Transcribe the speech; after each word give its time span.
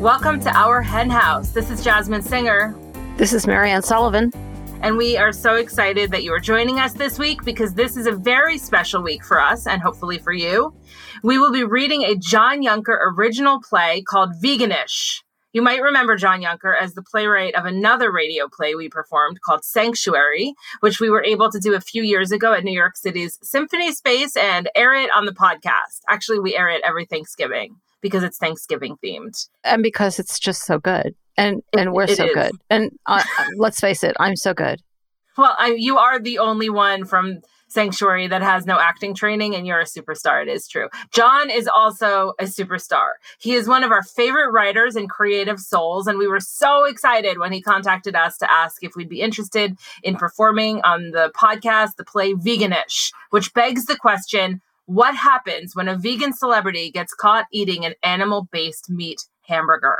Welcome 0.00 0.40
to 0.40 0.50
our 0.50 0.82
hen 0.82 1.08
house. 1.08 1.52
This 1.52 1.70
is 1.70 1.82
Jasmine 1.82 2.20
Singer. 2.20 2.76
This 3.16 3.32
is 3.32 3.46
Marianne 3.46 3.80
Sullivan. 3.80 4.30
And 4.82 4.98
we 4.98 5.16
are 5.16 5.32
so 5.32 5.54
excited 5.54 6.10
that 6.10 6.22
you 6.22 6.34
are 6.34 6.38
joining 6.38 6.78
us 6.78 6.92
this 6.92 7.18
week 7.18 7.42
because 7.44 7.72
this 7.72 7.96
is 7.96 8.06
a 8.06 8.12
very 8.12 8.58
special 8.58 9.02
week 9.02 9.24
for 9.24 9.40
us 9.40 9.66
and 9.66 9.80
hopefully 9.80 10.18
for 10.18 10.34
you. 10.34 10.74
We 11.22 11.38
will 11.38 11.50
be 11.50 11.64
reading 11.64 12.02
a 12.02 12.14
John 12.14 12.62
Yunker 12.62 12.98
original 13.16 13.58
play 13.62 14.02
called 14.02 14.34
Veganish. 14.34 15.22
You 15.54 15.62
might 15.62 15.80
remember 15.80 16.14
John 16.14 16.42
Yunker 16.42 16.78
as 16.78 16.92
the 16.92 17.02
playwright 17.02 17.54
of 17.54 17.64
another 17.64 18.12
radio 18.12 18.48
play 18.48 18.74
we 18.74 18.90
performed 18.90 19.40
called 19.40 19.64
Sanctuary, 19.64 20.52
which 20.80 21.00
we 21.00 21.08
were 21.08 21.24
able 21.24 21.50
to 21.50 21.58
do 21.58 21.74
a 21.74 21.80
few 21.80 22.02
years 22.02 22.32
ago 22.32 22.52
at 22.52 22.64
New 22.64 22.70
York 22.70 22.98
City's 22.98 23.38
Symphony 23.42 23.92
Space 23.92 24.36
and 24.36 24.68
air 24.74 24.92
it 24.92 25.08
on 25.16 25.24
the 25.24 25.32
podcast. 25.32 26.02
Actually, 26.10 26.40
we 26.40 26.54
air 26.54 26.68
it 26.68 26.82
every 26.84 27.06
Thanksgiving 27.06 27.76
because 28.00 28.22
it's 28.22 28.38
Thanksgiving 28.38 28.96
themed. 29.04 29.48
And 29.64 29.82
because 29.82 30.18
it's 30.18 30.38
just 30.38 30.64
so 30.64 30.78
good. 30.78 31.14
And 31.36 31.62
and 31.76 31.92
we're 31.92 32.06
so 32.06 32.24
is. 32.24 32.34
good. 32.34 32.52
And 32.70 32.90
uh, 33.06 33.22
let's 33.56 33.80
face 33.80 34.02
it, 34.02 34.16
I'm 34.18 34.36
so 34.36 34.54
good. 34.54 34.80
Well, 35.36 35.54
I, 35.58 35.74
you 35.76 35.98
are 35.98 36.18
the 36.18 36.38
only 36.38 36.70
one 36.70 37.04
from 37.04 37.40
Sanctuary 37.68 38.28
that 38.28 38.42
has 38.42 38.64
no 38.64 38.78
acting 38.78 39.14
training, 39.14 39.54
and 39.54 39.66
you're 39.66 39.80
a 39.80 39.84
superstar. 39.84 40.40
It 40.40 40.48
is 40.48 40.68
true. 40.68 40.88
John 41.12 41.50
is 41.50 41.68
also 41.68 42.32
a 42.38 42.44
superstar. 42.44 43.14
He 43.38 43.54
is 43.54 43.66
one 43.66 43.82
of 43.82 43.90
our 43.90 44.02
favorite 44.02 44.52
writers 44.52 44.94
and 44.94 45.10
creative 45.10 45.58
souls, 45.58 46.06
and 46.06 46.18
we 46.18 46.28
were 46.28 46.40
so 46.40 46.84
excited 46.84 47.38
when 47.38 47.52
he 47.52 47.60
contacted 47.60 48.14
us 48.14 48.38
to 48.38 48.50
ask 48.50 48.82
if 48.82 48.94
we'd 48.94 49.08
be 49.08 49.20
interested 49.20 49.76
in 50.02 50.16
performing 50.16 50.80
on 50.82 51.10
the 51.10 51.30
podcast, 51.36 51.96
the 51.96 52.04
play 52.04 52.34
Veganish, 52.34 53.12
which 53.30 53.52
begs 53.52 53.86
the 53.86 53.96
question 53.96 54.62
what 54.86 55.14
happens 55.14 55.76
when 55.76 55.88
a 55.88 55.98
vegan 55.98 56.32
celebrity 56.32 56.90
gets 56.90 57.14
caught 57.14 57.46
eating 57.52 57.84
an 57.84 57.94
animal 58.02 58.48
based 58.50 58.88
meat 58.88 59.20
hamburger? 59.42 59.98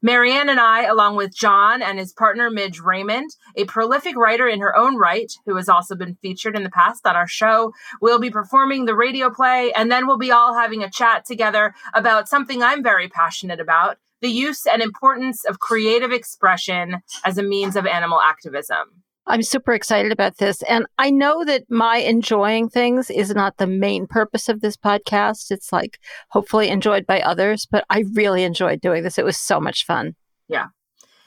Marianne 0.00 0.48
and 0.48 0.60
I, 0.60 0.84
along 0.84 1.16
with 1.16 1.34
John 1.34 1.82
and 1.82 1.98
his 1.98 2.12
partner 2.12 2.50
Midge 2.50 2.78
Raymond, 2.78 3.30
a 3.56 3.64
prolific 3.64 4.16
writer 4.16 4.46
in 4.46 4.60
her 4.60 4.76
own 4.76 4.96
right, 4.96 5.32
who 5.44 5.56
has 5.56 5.68
also 5.68 5.96
been 5.96 6.16
featured 6.22 6.56
in 6.56 6.62
the 6.62 6.70
past 6.70 7.04
on 7.04 7.16
our 7.16 7.26
show, 7.26 7.72
will 8.00 8.20
be 8.20 8.30
performing 8.30 8.84
the 8.84 8.94
radio 8.94 9.28
play, 9.28 9.72
and 9.72 9.90
then 9.90 10.06
we'll 10.06 10.18
be 10.18 10.30
all 10.30 10.54
having 10.54 10.84
a 10.84 10.90
chat 10.90 11.24
together 11.24 11.74
about 11.94 12.28
something 12.28 12.62
I'm 12.62 12.82
very 12.82 13.08
passionate 13.08 13.58
about 13.58 13.98
the 14.20 14.28
use 14.28 14.66
and 14.66 14.82
importance 14.82 15.44
of 15.44 15.60
creative 15.60 16.12
expression 16.12 17.02
as 17.24 17.38
a 17.38 17.42
means 17.42 17.76
of 17.76 17.86
animal 17.86 18.20
activism. 18.20 19.02
I'm 19.28 19.42
super 19.42 19.74
excited 19.74 20.10
about 20.10 20.38
this. 20.38 20.62
And 20.62 20.86
I 20.98 21.10
know 21.10 21.44
that 21.44 21.64
my 21.70 21.98
enjoying 21.98 22.68
things 22.68 23.10
is 23.10 23.34
not 23.34 23.58
the 23.58 23.66
main 23.66 24.06
purpose 24.06 24.48
of 24.48 24.60
this 24.60 24.76
podcast. 24.76 25.50
It's 25.50 25.72
like 25.72 25.98
hopefully 26.30 26.68
enjoyed 26.68 27.06
by 27.06 27.20
others, 27.20 27.66
but 27.66 27.84
I 27.90 28.04
really 28.14 28.42
enjoyed 28.42 28.80
doing 28.80 29.02
this. 29.02 29.18
It 29.18 29.24
was 29.24 29.36
so 29.36 29.60
much 29.60 29.84
fun. 29.84 30.16
Yeah. 30.48 30.66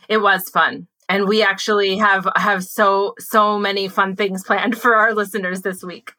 It 0.09 0.17
was 0.17 0.49
fun. 0.49 0.87
And 1.07 1.27
we 1.27 1.43
actually 1.43 1.97
have 1.97 2.27
have 2.35 2.63
so 2.63 3.15
so 3.19 3.59
many 3.59 3.87
fun 3.87 4.15
things 4.15 4.43
planned 4.45 4.77
for 4.77 4.95
our 4.95 5.13
listeners 5.13 5.61
this 5.61 5.83
week. 5.83 6.13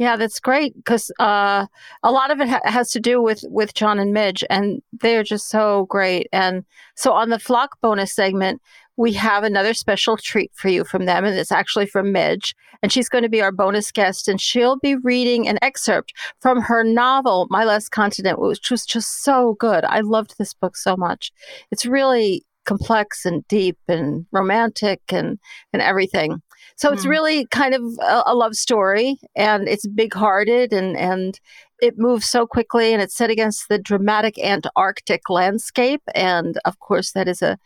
Yeah, 0.00 0.16
that's 0.16 0.40
great 0.40 0.74
because 0.76 1.10
uh, 1.18 1.66
a 2.02 2.10
lot 2.10 2.30
of 2.30 2.40
it 2.40 2.48
ha- 2.48 2.60
has 2.64 2.90
to 2.92 3.00
do 3.00 3.20
with 3.20 3.44
with 3.48 3.74
John 3.74 3.98
and 3.98 4.14
Midge, 4.14 4.42
and 4.48 4.80
they're 4.98 5.22
just 5.22 5.50
so 5.50 5.84
great. 5.90 6.26
And 6.32 6.64
so 6.94 7.12
on 7.12 7.28
the 7.28 7.38
flock 7.38 7.78
bonus 7.82 8.14
segment, 8.14 8.62
we 9.00 9.14
have 9.14 9.44
another 9.44 9.72
special 9.72 10.18
treat 10.18 10.50
for 10.54 10.68
you 10.68 10.84
from 10.84 11.06
them, 11.06 11.24
and 11.24 11.38
it's 11.38 11.50
actually 11.50 11.86
from 11.86 12.12
Midge. 12.12 12.54
And 12.82 12.92
she's 12.92 13.08
going 13.08 13.22
to 13.22 13.30
be 13.30 13.40
our 13.40 13.50
bonus 13.50 13.90
guest, 13.90 14.28
and 14.28 14.38
she'll 14.38 14.76
be 14.76 14.94
reading 14.94 15.48
an 15.48 15.58
excerpt 15.62 16.12
from 16.40 16.60
her 16.60 16.84
novel, 16.84 17.46
My 17.48 17.64
Last 17.64 17.92
Continent, 17.92 18.38
which 18.38 18.70
was 18.70 18.84
just 18.84 19.24
so 19.24 19.54
good. 19.58 19.86
I 19.86 20.00
loved 20.00 20.34
this 20.36 20.52
book 20.52 20.76
so 20.76 20.98
much. 20.98 21.32
It's 21.70 21.86
really 21.86 22.44
complex 22.66 23.24
and 23.24 23.48
deep 23.48 23.78
and 23.88 24.26
romantic 24.32 25.00
and, 25.08 25.38
and 25.72 25.80
everything. 25.80 26.42
So 26.76 26.92
it's 26.92 27.04
hmm. 27.04 27.08
really 27.08 27.46
kind 27.46 27.74
of 27.74 27.82
a, 28.02 28.24
a 28.26 28.34
love 28.34 28.54
story, 28.54 29.18
and 29.34 29.66
it's 29.66 29.86
big 29.86 30.12
hearted 30.12 30.74
and, 30.74 30.94
and 30.98 31.40
it 31.80 31.94
moves 31.96 32.26
so 32.26 32.46
quickly, 32.46 32.92
and 32.92 33.00
it's 33.00 33.16
set 33.16 33.30
against 33.30 33.70
the 33.70 33.78
dramatic 33.78 34.38
Antarctic 34.38 35.30
landscape. 35.30 36.02
And 36.14 36.58
of 36.66 36.80
course, 36.80 37.12
that 37.12 37.28
is 37.28 37.40
a 37.40 37.56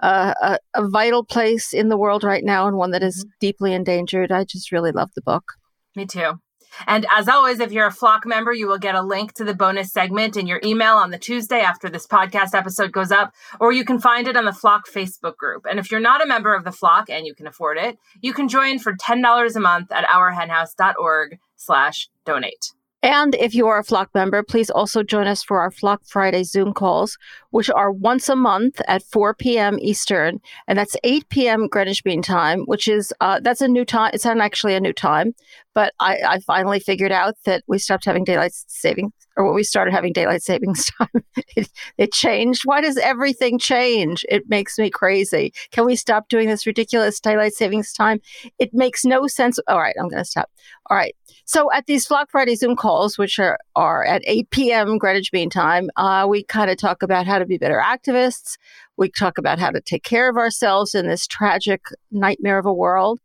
a, 0.00 0.58
a, 0.74 0.88
vital 0.88 1.24
place 1.24 1.72
in 1.72 1.88
the 1.88 1.96
world 1.96 2.22
right 2.22 2.44
now 2.44 2.66
and 2.66 2.76
one 2.76 2.92
that 2.92 3.02
is 3.02 3.24
mm-hmm. 3.24 3.30
deeply 3.40 3.72
endangered. 3.72 4.30
I 4.30 4.44
just 4.44 4.72
really 4.72 4.92
love 4.92 5.10
the 5.14 5.22
book. 5.22 5.54
Me 5.96 6.06
too. 6.06 6.40
And 6.86 7.06
as 7.10 7.28
always, 7.28 7.60
if 7.60 7.72
you're 7.72 7.86
a 7.86 7.92
Flock 7.92 8.26
member, 8.26 8.52
you 8.52 8.68
will 8.68 8.78
get 8.78 8.94
a 8.94 9.02
link 9.02 9.32
to 9.34 9.44
the 9.44 9.54
bonus 9.54 9.92
segment 9.92 10.36
in 10.36 10.46
your 10.46 10.60
email 10.62 10.94
on 10.94 11.10
the 11.10 11.18
Tuesday 11.18 11.60
after 11.60 11.88
this 11.88 12.06
podcast 12.06 12.54
episode 12.54 12.92
goes 12.92 13.10
up, 13.10 13.32
or 13.58 13.72
you 13.72 13.84
can 13.84 13.98
find 13.98 14.28
it 14.28 14.36
on 14.36 14.44
the 14.44 14.52
Flock 14.52 14.86
Facebook 14.86 15.36
group. 15.36 15.66
And 15.68 15.78
if 15.78 15.90
you're 15.90 16.00
not 16.00 16.22
a 16.22 16.26
member 16.26 16.54
of 16.54 16.64
the 16.64 16.72
Flock 16.72 17.10
and 17.10 17.26
you 17.26 17.34
can 17.34 17.46
afford 17.46 17.78
it, 17.78 17.98
you 18.20 18.32
can 18.32 18.48
join 18.48 18.78
for 18.78 18.94
$10 18.94 19.56
a 19.56 19.60
month 19.60 19.90
at 19.90 20.04
ourhenhouse.org 20.04 21.38
slash 21.56 22.08
donate. 22.24 22.72
And 23.02 23.36
if 23.36 23.54
you 23.54 23.68
are 23.68 23.78
a 23.78 23.84
Flock 23.84 24.10
member, 24.12 24.42
please 24.42 24.70
also 24.70 25.04
join 25.04 25.28
us 25.28 25.44
for 25.44 25.60
our 25.60 25.70
Flock 25.70 26.02
Friday 26.04 26.42
Zoom 26.42 26.72
calls, 26.72 27.16
which 27.50 27.70
are 27.70 27.92
once 27.92 28.28
a 28.28 28.34
month 28.34 28.80
at 28.88 29.04
4 29.04 29.34
p.m. 29.34 29.78
Eastern, 29.80 30.40
and 30.66 30.76
that's 30.76 30.96
8 31.04 31.28
p.m. 31.28 31.68
Greenwich 31.68 32.04
Mean 32.04 32.22
Time, 32.22 32.62
which 32.62 32.88
is 32.88 33.14
uh, 33.20 33.38
that's 33.38 33.60
a 33.60 33.68
new 33.68 33.84
time. 33.84 34.10
It's 34.14 34.24
not 34.24 34.40
actually 34.40 34.74
a 34.74 34.80
new 34.80 34.92
time, 34.92 35.34
but 35.78 35.94
I, 36.00 36.18
I 36.26 36.38
finally 36.40 36.80
figured 36.80 37.12
out 37.12 37.36
that 37.44 37.62
we 37.68 37.78
stopped 37.78 38.04
having 38.04 38.24
daylight 38.24 38.50
saving, 38.52 39.12
or 39.36 39.52
we 39.52 39.62
started 39.62 39.94
having 39.94 40.12
daylight 40.12 40.42
savings 40.42 40.90
time, 40.98 41.22
it, 41.54 41.70
it 41.96 42.12
changed. 42.12 42.62
Why 42.64 42.80
does 42.80 42.96
everything 42.96 43.60
change? 43.60 44.26
It 44.28 44.48
makes 44.48 44.76
me 44.76 44.90
crazy. 44.90 45.52
Can 45.70 45.86
we 45.86 45.94
stop 45.94 46.28
doing 46.28 46.48
this 46.48 46.66
ridiculous 46.66 47.20
daylight 47.20 47.54
savings 47.54 47.92
time? 47.92 48.18
It 48.58 48.74
makes 48.74 49.04
no 49.04 49.28
sense. 49.28 49.60
All 49.68 49.78
right, 49.78 49.94
I'm 50.00 50.08
going 50.08 50.20
to 50.20 50.28
stop. 50.28 50.50
All 50.90 50.96
right. 50.96 51.14
So 51.44 51.70
at 51.72 51.86
these 51.86 52.08
Flock 52.08 52.28
Friday 52.28 52.56
Zoom 52.56 52.74
calls, 52.74 53.16
which 53.16 53.38
are, 53.38 53.60
are 53.76 54.04
at 54.04 54.22
8 54.26 54.50
p.m. 54.50 54.98
Greenwich 54.98 55.32
Mean 55.32 55.48
Time, 55.48 55.90
uh, 55.94 56.26
we 56.28 56.42
kind 56.42 56.72
of 56.72 56.76
talk 56.76 57.04
about 57.04 57.24
how 57.24 57.38
to 57.38 57.46
be 57.46 57.56
better 57.56 57.80
activists. 57.80 58.56
We 58.96 59.10
talk 59.10 59.38
about 59.38 59.60
how 59.60 59.70
to 59.70 59.80
take 59.80 60.02
care 60.02 60.28
of 60.28 60.36
ourselves 60.36 60.96
in 60.96 61.06
this 61.06 61.28
tragic 61.28 61.82
nightmare 62.10 62.58
of 62.58 62.66
a 62.66 62.72
world 62.72 63.20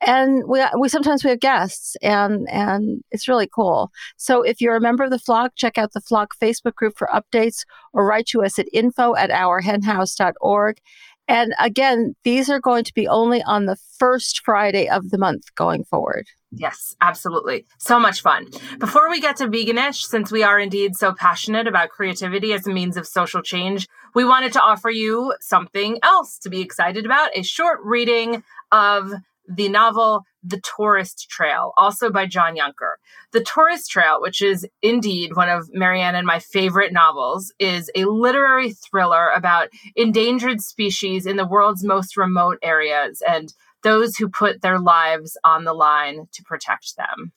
and 0.00 0.44
we 0.46 0.64
we 0.78 0.88
sometimes 0.88 1.24
we 1.24 1.30
have 1.30 1.40
guests 1.40 1.96
and 2.02 2.48
and 2.50 3.02
it's 3.10 3.28
really 3.28 3.48
cool 3.52 3.90
so 4.16 4.42
if 4.42 4.60
you're 4.60 4.76
a 4.76 4.80
member 4.80 5.04
of 5.04 5.10
the 5.10 5.18
flock 5.18 5.52
check 5.56 5.78
out 5.78 5.92
the 5.92 6.00
flock 6.00 6.30
facebook 6.40 6.74
group 6.74 6.96
for 6.96 7.08
updates 7.12 7.64
or 7.92 8.06
write 8.06 8.26
to 8.26 8.42
us 8.42 8.58
at 8.58 8.66
info 8.72 9.14
at 9.16 9.30
ourhenhouse.org 9.30 10.78
and 11.26 11.52
again 11.60 12.14
these 12.24 12.48
are 12.48 12.60
going 12.60 12.84
to 12.84 12.94
be 12.94 13.08
only 13.08 13.42
on 13.42 13.66
the 13.66 13.76
first 13.98 14.42
friday 14.44 14.88
of 14.88 15.10
the 15.10 15.18
month 15.18 15.54
going 15.54 15.84
forward 15.84 16.26
Yes, 16.50 16.96
absolutely. 17.02 17.66
So 17.78 18.00
much 18.00 18.22
fun. 18.22 18.46
Before 18.78 19.10
we 19.10 19.20
get 19.20 19.36
to 19.36 19.48
veganish, 19.48 20.04
since 20.04 20.32
we 20.32 20.42
are 20.42 20.58
indeed 20.58 20.96
so 20.96 21.12
passionate 21.12 21.66
about 21.66 21.90
creativity 21.90 22.54
as 22.54 22.66
a 22.66 22.70
means 22.70 22.96
of 22.96 23.06
social 23.06 23.42
change, 23.42 23.86
we 24.14 24.24
wanted 24.24 24.54
to 24.54 24.62
offer 24.62 24.88
you 24.88 25.34
something 25.40 25.98
else 26.02 26.38
to 26.38 26.48
be 26.48 26.62
excited 26.62 27.04
about 27.04 27.36
a 27.36 27.42
short 27.42 27.80
reading 27.84 28.42
of 28.72 29.12
the 29.48 29.68
novel 29.68 30.24
The 30.42 30.60
Tourist 30.76 31.28
Trail, 31.30 31.72
also 31.76 32.10
by 32.10 32.26
John 32.26 32.56
Yunker. 32.56 32.94
The 33.32 33.42
Tourist 33.42 33.90
Trail, 33.90 34.20
which 34.20 34.42
is 34.42 34.66
indeed 34.82 35.34
one 35.34 35.48
of 35.48 35.68
Marianne 35.72 36.14
and 36.14 36.26
my 36.26 36.38
favorite 36.38 36.92
novels, 36.92 37.52
is 37.58 37.90
a 37.94 38.04
literary 38.04 38.72
thriller 38.72 39.30
about 39.30 39.68
endangered 39.96 40.60
species 40.60 41.26
in 41.26 41.36
the 41.36 41.46
world's 41.46 41.84
most 41.84 42.16
remote 42.16 42.58
areas 42.62 43.22
and 43.26 43.54
those 43.82 44.16
who 44.16 44.28
put 44.28 44.60
their 44.60 44.78
lives 44.78 45.36
on 45.44 45.64
the 45.64 45.72
line 45.72 46.28
to 46.32 46.42
protect 46.42 46.96
them. 46.96 47.32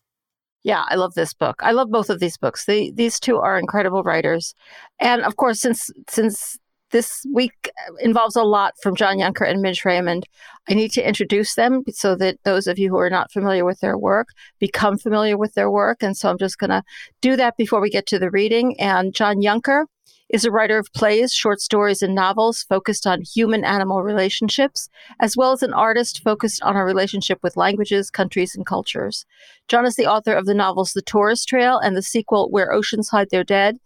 Yeah, 0.63 0.83
I 0.87 0.95
love 0.95 1.15
this 1.15 1.33
book. 1.33 1.59
I 1.63 1.71
love 1.71 1.89
both 1.89 2.09
of 2.09 2.19
these 2.19 2.37
books. 2.37 2.65
They, 2.65 2.91
these 2.91 3.19
two 3.19 3.37
are 3.37 3.57
incredible 3.57 4.03
writers, 4.03 4.53
and 4.99 5.23
of 5.23 5.35
course, 5.35 5.59
since 5.59 5.89
since 6.07 6.59
this 6.91 7.25
week 7.33 7.71
uh, 7.87 7.93
involves 8.01 8.35
a 8.35 8.43
lot 8.43 8.73
from 8.81 8.95
John 8.95 9.17
Yunker 9.17 9.49
and 9.49 9.61
Midge 9.61 9.85
Raymond. 9.85 10.27
I 10.69 10.73
need 10.73 10.91
to 10.91 11.07
introduce 11.07 11.55
them 11.55 11.83
so 11.89 12.15
that 12.15 12.37
those 12.43 12.67
of 12.67 12.77
you 12.77 12.89
who 12.89 12.97
are 12.97 13.09
not 13.09 13.31
familiar 13.31 13.65
with 13.65 13.79
their 13.79 13.97
work 13.97 14.29
become 14.59 14.97
familiar 14.97 15.37
with 15.37 15.53
their 15.53 15.71
work. 15.71 16.03
And 16.03 16.15
so 16.15 16.29
I'm 16.29 16.37
just 16.37 16.59
going 16.59 16.69
to 16.69 16.83
do 17.21 17.35
that 17.35 17.57
before 17.57 17.81
we 17.81 17.89
get 17.89 18.05
to 18.07 18.19
the 18.19 18.29
reading. 18.29 18.79
And 18.79 19.13
John 19.13 19.41
Yunker 19.41 19.85
is 20.31 20.45
a 20.45 20.51
writer 20.51 20.77
of 20.77 20.91
plays, 20.93 21.33
short 21.33 21.59
stories, 21.59 22.01
and 22.01 22.15
novels 22.15 22.63
focused 22.63 23.05
on 23.05 23.21
human 23.21 23.65
animal 23.65 24.01
relationships, 24.01 24.89
as 25.19 25.35
well 25.35 25.51
as 25.51 25.61
an 25.61 25.73
artist 25.73 26.23
focused 26.23 26.63
on 26.63 26.77
our 26.77 26.85
relationship 26.85 27.37
with 27.43 27.57
languages, 27.57 28.09
countries, 28.09 28.55
and 28.55 28.65
cultures. 28.65 29.25
John 29.67 29.85
is 29.85 29.95
the 29.95 30.07
author 30.07 30.33
of 30.33 30.45
the 30.45 30.53
novels 30.53 30.93
The 30.93 31.01
Tourist 31.01 31.49
Trail 31.49 31.77
and 31.79 31.97
the 31.97 32.01
sequel 32.01 32.49
Where 32.49 32.71
Oceans 32.71 33.09
Hide 33.09 33.29
Their 33.29 33.43
Dead, 33.43 33.77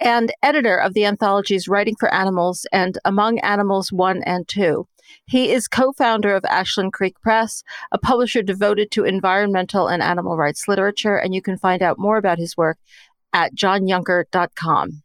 and 0.00 0.32
editor 0.42 0.76
of 0.76 0.94
the 0.94 1.04
anthologies 1.04 1.68
Writing 1.68 1.96
for 1.98 2.12
Animals 2.12 2.66
and 2.72 2.98
Among 3.04 3.38
Animals 3.40 3.92
1 3.92 4.22
and 4.24 4.46
2. 4.48 4.86
He 5.26 5.52
is 5.52 5.68
co 5.68 5.92
founder 5.92 6.34
of 6.34 6.44
Ashland 6.44 6.92
Creek 6.92 7.20
Press, 7.20 7.62
a 7.92 7.98
publisher 7.98 8.42
devoted 8.42 8.90
to 8.92 9.04
environmental 9.04 9.88
and 9.88 10.02
animal 10.02 10.36
rights 10.36 10.68
literature, 10.68 11.16
and 11.16 11.34
you 11.34 11.42
can 11.42 11.56
find 11.56 11.82
out 11.82 11.98
more 11.98 12.16
about 12.16 12.38
his 12.38 12.56
work 12.56 12.78
at 13.32 13.54
johnyunker.com. 13.54 15.02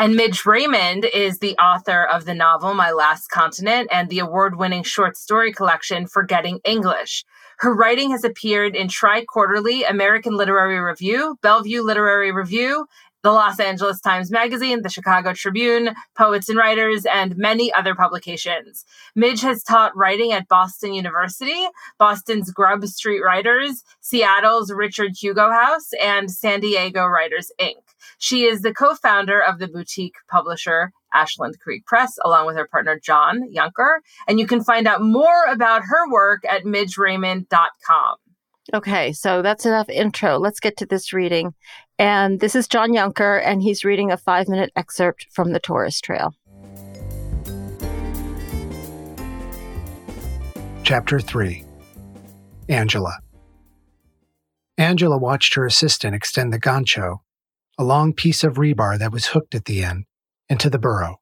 And 0.00 0.14
Midge 0.14 0.46
Raymond 0.46 1.06
is 1.12 1.40
the 1.40 1.56
author 1.56 2.04
of 2.04 2.24
the 2.24 2.34
novel 2.34 2.72
My 2.72 2.92
Last 2.92 3.30
Continent 3.32 3.88
and 3.90 4.08
the 4.08 4.20
award 4.20 4.56
winning 4.56 4.84
short 4.84 5.16
story 5.16 5.52
collection 5.52 6.06
Forgetting 6.06 6.60
English. 6.64 7.24
Her 7.58 7.74
writing 7.74 8.12
has 8.12 8.22
appeared 8.22 8.76
in 8.76 8.86
Tri 8.86 9.24
Quarterly, 9.24 9.82
American 9.82 10.36
Literary 10.36 10.78
Review, 10.78 11.36
Bellevue 11.42 11.82
Literary 11.82 12.30
Review, 12.30 12.86
the 13.22 13.32
Los 13.32 13.58
Angeles 13.58 14.00
Times 14.00 14.30
Magazine, 14.30 14.82
the 14.82 14.88
Chicago 14.88 15.32
Tribune, 15.32 15.94
Poets 16.16 16.48
and 16.48 16.58
Writers, 16.58 17.04
and 17.06 17.36
many 17.36 17.72
other 17.72 17.94
publications. 17.94 18.84
Midge 19.14 19.42
has 19.42 19.62
taught 19.62 19.96
writing 19.96 20.32
at 20.32 20.48
Boston 20.48 20.94
University, 20.94 21.66
Boston's 21.98 22.50
Grub 22.50 22.84
Street 22.86 23.20
Writers, 23.20 23.82
Seattle's 24.00 24.72
Richard 24.72 25.12
Hugo 25.20 25.50
House, 25.50 25.90
and 26.02 26.30
San 26.30 26.60
Diego 26.60 27.04
Writers 27.06 27.50
Inc. 27.60 27.74
She 28.18 28.44
is 28.44 28.62
the 28.62 28.74
co 28.74 28.94
founder 28.94 29.40
of 29.40 29.58
the 29.58 29.68
boutique 29.68 30.16
publisher 30.30 30.92
Ashland 31.12 31.58
Creek 31.60 31.86
Press, 31.86 32.18
along 32.24 32.46
with 32.46 32.56
her 32.56 32.66
partner 32.66 32.98
John 32.98 33.42
Yunker. 33.54 33.98
And 34.26 34.38
you 34.38 34.46
can 34.46 34.62
find 34.62 34.86
out 34.86 35.02
more 35.02 35.44
about 35.48 35.82
her 35.82 36.10
work 36.10 36.44
at 36.44 36.64
midgeraymond.com. 36.64 38.16
Okay, 38.74 39.12
so 39.12 39.40
that's 39.40 39.64
enough 39.64 39.88
intro. 39.88 40.38
Let's 40.38 40.60
get 40.60 40.76
to 40.78 40.86
this 40.86 41.14
reading. 41.14 41.54
And 41.98 42.38
this 42.38 42.54
is 42.54 42.68
John 42.68 42.92
Yunker, 42.92 43.42
and 43.42 43.62
he's 43.62 43.82
reading 43.82 44.12
a 44.12 44.18
five 44.18 44.46
minute 44.46 44.70
excerpt 44.76 45.26
from 45.30 45.52
The 45.52 45.60
Tourist 45.60 46.04
Trail. 46.04 46.34
Chapter 50.82 51.18
3 51.18 51.64
Angela 52.68 53.18
Angela 54.76 55.18
watched 55.18 55.54
her 55.54 55.64
assistant 55.64 56.14
extend 56.14 56.52
the 56.52 56.60
gancho, 56.60 57.18
a 57.78 57.84
long 57.84 58.12
piece 58.12 58.44
of 58.44 58.54
rebar 58.54 58.98
that 58.98 59.12
was 59.12 59.28
hooked 59.28 59.54
at 59.54 59.64
the 59.64 59.82
end, 59.82 60.04
into 60.48 60.68
the 60.68 60.78
burrow. 60.78 61.16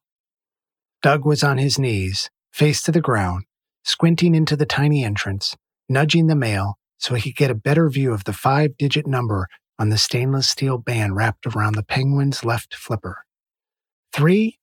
Doug 1.00 1.24
was 1.24 1.44
on 1.44 1.58
his 1.58 1.78
knees, 1.78 2.28
face 2.52 2.82
to 2.82 2.92
the 2.92 3.00
ground, 3.00 3.44
squinting 3.84 4.34
into 4.34 4.56
the 4.56 4.66
tiny 4.66 5.04
entrance, 5.04 5.56
nudging 5.88 6.26
the 6.26 6.34
male 6.34 6.78
so 6.98 7.14
he 7.14 7.32
could 7.32 7.36
get 7.36 7.50
a 7.50 7.54
better 7.54 7.88
view 7.88 8.12
of 8.12 8.24
the 8.24 8.32
five 8.32 8.76
digit 8.76 9.06
number 9.06 9.48
on 9.78 9.88
the 9.90 9.98
stainless 9.98 10.48
steel 10.48 10.78
band 10.78 11.16
wrapped 11.16 11.46
around 11.46 11.74
the 11.74 11.82
penguin's 11.82 12.44
left 12.44 12.74
flipper. 12.74 13.24
Three, 14.12 14.58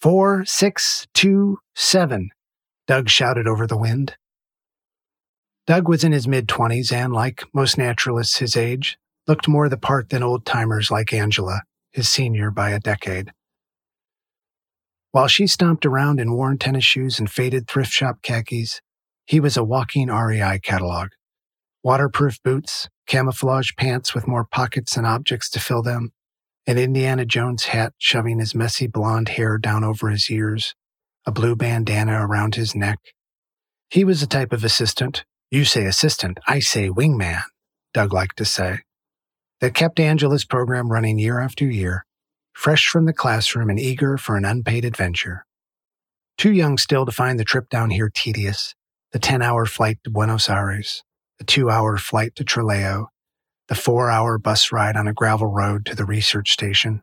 four, 0.00 0.44
six, 0.44 1.06
two, 1.14 1.58
seven, 1.74 2.30
Doug 2.86 3.08
shouted 3.08 3.46
over 3.46 3.66
the 3.66 3.76
wind. 3.76 4.16
Doug 5.66 5.88
was 5.88 6.04
in 6.04 6.12
his 6.12 6.26
mid 6.26 6.48
20s 6.48 6.92
and, 6.92 7.12
like 7.12 7.44
most 7.52 7.76
naturalists 7.76 8.38
his 8.38 8.56
age, 8.56 8.98
looked 9.26 9.46
more 9.46 9.68
the 9.68 9.76
part 9.76 10.08
than 10.08 10.22
old 10.22 10.46
timers 10.46 10.90
like 10.90 11.12
Angela, 11.12 11.60
his 11.92 12.08
senior 12.08 12.50
by 12.50 12.70
a 12.70 12.80
decade. 12.80 13.32
While 15.12 15.28
she 15.28 15.46
stomped 15.46 15.84
around 15.84 16.20
in 16.20 16.32
worn 16.32 16.58
tennis 16.58 16.84
shoes 16.84 17.18
and 17.18 17.30
faded 17.30 17.68
thrift 17.68 17.90
shop 17.90 18.22
khakis, 18.22 18.80
he 19.26 19.40
was 19.40 19.56
a 19.56 19.64
walking 19.64 20.08
REI 20.08 20.58
catalog. 20.62 21.08
Waterproof 21.84 22.42
boots, 22.42 22.88
camouflage 23.06 23.70
pants 23.76 24.14
with 24.14 24.26
more 24.26 24.44
pockets 24.44 24.96
and 24.96 25.06
objects 25.06 25.48
to 25.50 25.60
fill 25.60 25.82
them, 25.82 26.12
an 26.66 26.76
Indiana 26.76 27.24
Jones 27.24 27.66
hat 27.66 27.94
shoving 27.98 28.40
his 28.40 28.54
messy 28.54 28.86
blonde 28.86 29.30
hair 29.30 29.58
down 29.58 29.84
over 29.84 30.10
his 30.10 30.28
ears, 30.30 30.74
a 31.24 31.32
blue 31.32 31.54
bandana 31.54 32.26
around 32.26 32.56
his 32.56 32.74
neck. 32.74 32.98
He 33.90 34.04
was 34.04 34.20
the 34.20 34.26
type 34.26 34.52
of 34.52 34.64
assistant, 34.64 35.24
you 35.50 35.64
say 35.64 35.86
assistant, 35.86 36.38
I 36.46 36.58
say 36.58 36.90
wingman, 36.90 37.42
Doug 37.94 38.12
liked 38.12 38.36
to 38.38 38.44
say, 38.44 38.80
that 39.60 39.74
kept 39.74 40.00
Angela's 40.00 40.44
program 40.44 40.90
running 40.90 41.18
year 41.18 41.40
after 41.40 41.64
year, 41.64 42.04
fresh 42.52 42.88
from 42.88 43.06
the 43.06 43.12
classroom 43.12 43.70
and 43.70 43.78
eager 43.78 44.18
for 44.18 44.36
an 44.36 44.44
unpaid 44.44 44.84
adventure. 44.84 45.46
Too 46.36 46.52
young 46.52 46.76
still 46.76 47.06
to 47.06 47.12
find 47.12 47.38
the 47.38 47.44
trip 47.44 47.70
down 47.70 47.90
here 47.90 48.10
tedious, 48.12 48.74
the 49.12 49.18
10 49.18 49.42
hour 49.42 49.64
flight 49.64 49.98
to 50.04 50.10
Buenos 50.10 50.50
Aires, 50.50 51.02
the 51.38 51.44
two 51.44 51.70
hour 51.70 51.96
flight 51.96 52.34
to 52.36 52.44
Trelew, 52.44 53.06
the 53.68 53.74
four 53.74 54.10
hour 54.10 54.38
bus 54.38 54.72
ride 54.72 54.96
on 54.96 55.06
a 55.06 55.12
gravel 55.12 55.48
road 55.48 55.86
to 55.86 55.94
the 55.94 56.04
research 56.04 56.50
station. 56.50 57.02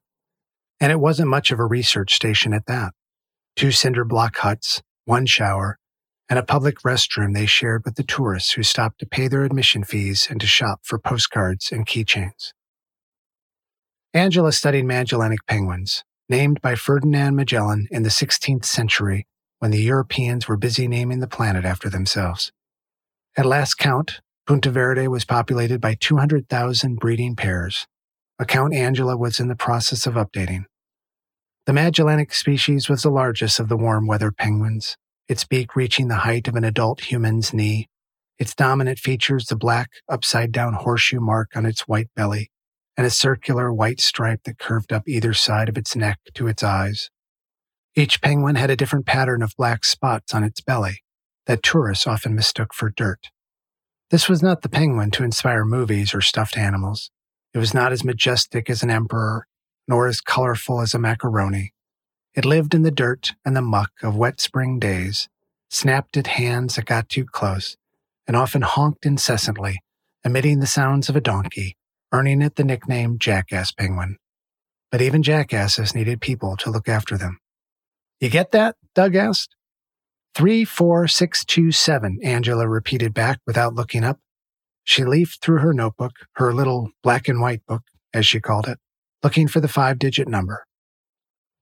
And 0.80 0.92
it 0.92 1.00
wasn't 1.00 1.30
much 1.30 1.52
of 1.52 1.60
a 1.60 1.66
research 1.66 2.14
station 2.14 2.54
at 2.54 2.66
that. 2.66 2.94
Two 3.56 3.72
cinder 3.72 4.04
block 4.04 4.38
huts, 4.38 4.82
one 5.06 5.26
shower, 5.26 5.80
and 6.28 6.40
a 6.40 6.44
public 6.44 6.80
restroom 6.80 7.34
they 7.34 7.46
shared 7.46 7.84
with 7.86 7.96
the 7.96 8.04
tourists 8.04 8.54
who 8.54 8.64
stopped 8.64 9.00
to 9.00 9.06
pay 9.06 9.28
their 9.28 9.44
admission 9.44 9.84
fees 9.84 10.28
and 10.30 10.42
to 10.42 10.48
shop 10.48 10.82
for 10.84 11.00
postcards 11.00 11.72
and 11.72 11.86
keychains. 11.86 12.52
Angela 14.14 14.52
studied 14.52 14.86
Magellanic 14.86 15.46
penguins, 15.46 16.04
named 16.28 16.62
by 16.62 16.76
Ferdinand 16.76 17.36
Magellan 17.36 17.88
in 17.92 18.04
the 18.04 18.10
16th 18.10 18.66
century 18.66 19.28
when 19.60 19.72
the 19.72 19.82
Europeans 19.82 20.48
were 20.48 20.58
busy 20.58 20.88
naming 20.88 21.20
the 21.20 21.28
planet 21.28 21.66
after 21.66 21.90
themselves. 21.90 22.52
At 23.38 23.46
last 23.46 23.76
count, 23.76 24.22
Punta 24.48 24.72
Verde 24.72 25.10
was 25.10 25.26
populated 25.26 25.82
by 25.82 25.96
200,000 26.00 26.96
breeding 26.96 27.36
pairs. 27.36 27.86
Account 28.40 28.74
Angela 28.74 29.18
was 29.18 29.42
in 29.42 29.50
the 29.50 29.58
process 29.58 30.08
of 30.08 30.14
updating. 30.14 30.64
The 31.66 31.74
Magellanic 31.74 32.34
species 32.34 32.88
was 32.88 33.02
the 33.02 33.10
largest 33.10 33.60
of 33.60 33.68
the 33.68 33.76
warm 33.76 34.08
weather 34.08 34.32
penguins, 34.32 34.96
its 35.28 35.44
beak 35.44 35.76
reaching 35.76 36.08
the 36.08 36.24
height 36.24 36.48
of 36.48 36.56
an 36.56 36.64
adult 36.64 37.12
human's 37.12 37.54
knee. 37.54 37.90
Its 38.40 38.56
dominant 38.56 39.00
features 39.00 39.48
the 39.48 39.58
black, 39.58 39.90
upside 40.08 40.54
down 40.54 40.74
horseshoe 40.74 41.20
mark 41.20 41.58
on 41.58 41.66
its 41.66 41.90
white 41.90 42.08
belly, 42.16 42.52
and 42.96 43.06
a 43.06 43.10
circular 43.10 43.74
white 43.74 44.00
stripe 44.00 44.44
that 44.46 44.60
curved 44.60 44.94
up 44.94 45.04
either 45.10 45.34
side 45.34 45.68
of 45.68 45.78
its 45.78 45.94
neck 45.94 46.20
to 46.36 46.48
its 46.48 46.64
eyes. 46.64 47.10
Each 47.96 48.22
penguin 48.22 48.56
had 48.56 48.70
a 48.70 48.78
different 48.78 49.06
pattern 49.06 49.42
of 49.42 49.58
black 49.58 49.84
spots 49.84 50.34
on 50.34 50.46
its 50.46 50.62
belly 50.62 51.02
that 51.46 51.64
tourists 51.64 52.08
often 52.08 52.36
mistook 52.36 52.74
for 52.74 52.90
dirt. 52.90 53.30
This 54.12 54.30
was 54.30 54.44
not 54.44 54.62
the 54.62 54.70
penguin 54.70 55.12
to 55.12 55.24
inspire 55.24 55.66
movies 55.66 56.14
or 56.14 56.22
stuffed 56.22 56.58
animals. 56.58 57.12
It 57.54 57.58
was 57.58 57.74
not 57.74 57.92
as 57.92 58.04
majestic 58.04 58.70
as 58.70 58.84
an 58.84 58.90
emperor, 58.90 59.48
nor 59.88 60.08
as 60.08 60.22
colorful 60.22 60.82
as 60.82 60.94
a 60.94 61.00
macaroni. 61.00 61.74
It 62.36 62.46
lived 62.46 62.74
in 62.74 62.82
the 62.82 62.92
dirt 62.92 63.34
and 63.46 63.56
the 63.56 63.62
muck 63.62 63.92
of 64.04 64.16
wet 64.16 64.42
spring 64.42 64.78
days, 64.78 65.30
snapped 65.70 66.18
at 66.18 66.28
hands 66.28 66.76
that 66.76 66.86
got 66.86 67.10
too 67.10 67.26
close, 67.26 67.78
and 68.28 68.36
often 68.36 68.62
honked 68.62 69.06
incessantly, 69.06 69.82
emitting 70.24 70.60
the 70.60 70.68
sounds 70.68 71.10
of 71.10 71.16
a 71.16 71.22
donkey, 71.22 71.78
earning 72.12 72.42
it 72.42 72.56
the 72.56 72.64
nickname 72.64 73.18
Jackass 73.18 73.72
Penguin. 73.72 74.18
But 74.92 75.02
even 75.02 75.24
jackasses 75.24 75.96
needed 75.96 76.22
people 76.22 76.58
to 76.58 76.70
look 76.70 76.88
after 76.88 77.18
them. 77.18 77.40
You 78.20 78.30
get 78.30 78.52
that? 78.52 78.76
Doug 78.94 79.16
asked. 79.16 79.56
Three, 80.36 80.66
four, 80.66 81.08
six, 81.08 81.46
two, 81.46 81.72
seven, 81.72 82.20
Angela 82.22 82.68
repeated 82.68 83.14
back 83.14 83.40
without 83.48 83.74
looking 83.74 84.04
up. 84.04 84.20
She 84.84 85.06
leafed 85.06 85.42
through 85.42 85.60
her 85.60 85.74
notebook, 85.74 86.12
her 86.34 86.54
little 86.54 86.90
black 87.02 87.30
and 87.30 87.40
white 87.40 87.66
book, 87.66 87.84
as 88.14 88.26
she 88.26 88.42
called 88.42 88.68
it, 88.68 88.78
looking 89.24 89.48
for 89.48 89.62
the 89.62 89.70
five 89.70 89.98
digit 89.98 90.28
number. 90.28 90.66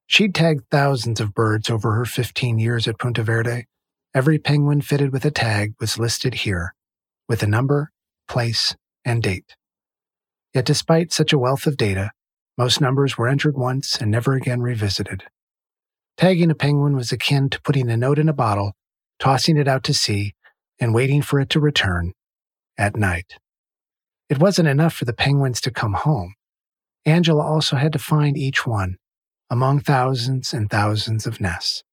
She'd 0.08 0.34
tagged 0.34 0.64
thousands 0.72 1.22
of 1.22 1.36
birds 1.36 1.70
over 1.70 1.94
her 1.94 2.06
15 2.06 2.58
years 2.58 2.88
at 2.88 2.98
Punta 2.98 3.22
Verde. 3.22 3.68
Every 4.16 4.40
penguin 4.40 4.82
fitted 4.82 5.14
with 5.14 5.24
a 5.24 5.32
tag 5.32 5.76
was 5.80 6.00
listed 6.00 6.34
here, 6.34 6.74
with 7.30 7.44
a 7.44 7.48
number, 7.48 7.92
place, 8.28 8.76
and 9.06 9.22
date. 9.22 9.56
Yet 10.52 10.66
despite 10.66 11.14
such 11.14 11.32
a 11.32 11.38
wealth 11.38 11.68
of 11.68 11.78
data, 11.78 12.10
most 12.58 12.82
numbers 12.82 13.20
were 13.20 13.28
entered 13.28 13.56
once 13.56 14.02
and 14.02 14.10
never 14.10 14.34
again 14.34 14.62
revisited. 14.62 15.26
Tagging 16.18 16.52
a 16.52 16.56
penguin 16.56 16.96
was 16.96 17.12
akin 17.12 17.50
to 17.50 17.62
putting 17.62 17.90
a 17.90 17.98
note 17.98 18.20
in 18.20 18.30
a 18.30 18.34
bottle, 18.34 18.74
tossing 19.20 19.58
it 19.58 19.68
out 19.68 19.84
to 19.86 19.94
sea, 19.94 20.34
and 20.80 20.94
waiting 20.94 21.22
for 21.22 21.40
it 21.40 21.50
to 21.50 21.60
return 21.60 22.14
at 22.78 22.96
night. 22.96 23.34
It 24.30 24.40
wasn't 24.40 24.68
enough 24.68 24.94
for 24.94 25.06
the 25.06 25.14
penguins 25.14 25.62
to 25.62 25.72
come 25.72 25.94
home. 25.94 26.36
Angela 27.06 27.44
also 27.44 27.76
had 27.76 27.94
to 27.94 28.00
find 28.00 28.38
each 28.38 28.66
one 28.66 28.98
among 29.50 29.80
thousands 29.80 30.54
and 30.54 30.70
thousands 30.70 31.28
of 31.28 31.42
nests. 31.42 31.84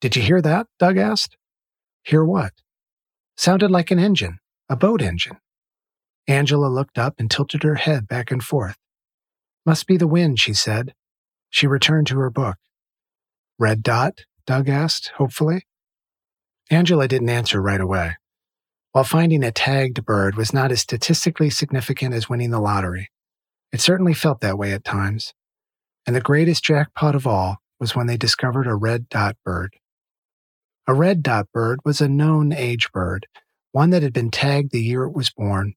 Did 0.00 0.16
you 0.16 0.22
hear 0.22 0.42
that? 0.42 0.66
Doug 0.78 0.98
asked. 0.98 1.36
Hear 2.02 2.24
what? 2.24 2.52
Sounded 3.36 3.70
like 3.70 3.90
an 3.90 3.98
engine, 3.98 4.38
a 4.68 4.76
boat 4.76 5.02
engine. 5.02 5.38
Angela 6.28 6.66
looked 6.66 6.98
up 6.98 7.14
and 7.18 7.30
tilted 7.30 7.62
her 7.62 7.76
head 7.76 8.06
back 8.06 8.30
and 8.30 8.42
forth. 8.42 8.76
Must 9.66 9.86
be 9.86 9.96
the 9.96 10.06
wind, 10.06 10.38
she 10.38 10.52
said. 10.52 10.94
She 11.50 11.66
returned 11.66 12.06
to 12.08 12.18
her 12.18 12.30
book. 12.30 12.56
Red 13.58 13.82
dot? 13.82 14.20
Doug 14.46 14.68
asked, 14.68 15.12
hopefully. 15.16 15.66
Angela 16.70 17.08
didn't 17.08 17.28
answer 17.28 17.60
right 17.62 17.80
away. 17.80 18.16
While 18.92 19.04
finding 19.04 19.42
a 19.42 19.52
tagged 19.52 20.04
bird 20.04 20.36
was 20.36 20.52
not 20.52 20.70
as 20.70 20.80
statistically 20.80 21.50
significant 21.50 22.14
as 22.14 22.28
winning 22.28 22.50
the 22.50 22.60
lottery, 22.60 23.10
it 23.72 23.80
certainly 23.80 24.14
felt 24.14 24.40
that 24.40 24.58
way 24.58 24.72
at 24.72 24.84
times. 24.84 25.34
And 26.06 26.14
the 26.14 26.20
greatest 26.20 26.64
jackpot 26.64 27.14
of 27.14 27.26
all 27.26 27.58
was 27.80 27.96
when 27.96 28.06
they 28.06 28.16
discovered 28.16 28.66
a 28.66 28.74
red 28.74 29.08
dot 29.08 29.36
bird. 29.44 29.74
A 30.86 30.94
red 30.94 31.22
dot 31.22 31.48
bird 31.52 31.80
was 31.84 32.00
a 32.00 32.08
known 32.08 32.52
age 32.52 32.92
bird, 32.92 33.26
one 33.72 33.90
that 33.90 34.02
had 34.02 34.12
been 34.12 34.30
tagged 34.30 34.70
the 34.70 34.82
year 34.82 35.04
it 35.04 35.14
was 35.14 35.30
born 35.30 35.74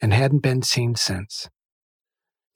and 0.00 0.12
hadn't 0.12 0.40
been 0.40 0.62
seen 0.62 0.94
since. 0.94 1.48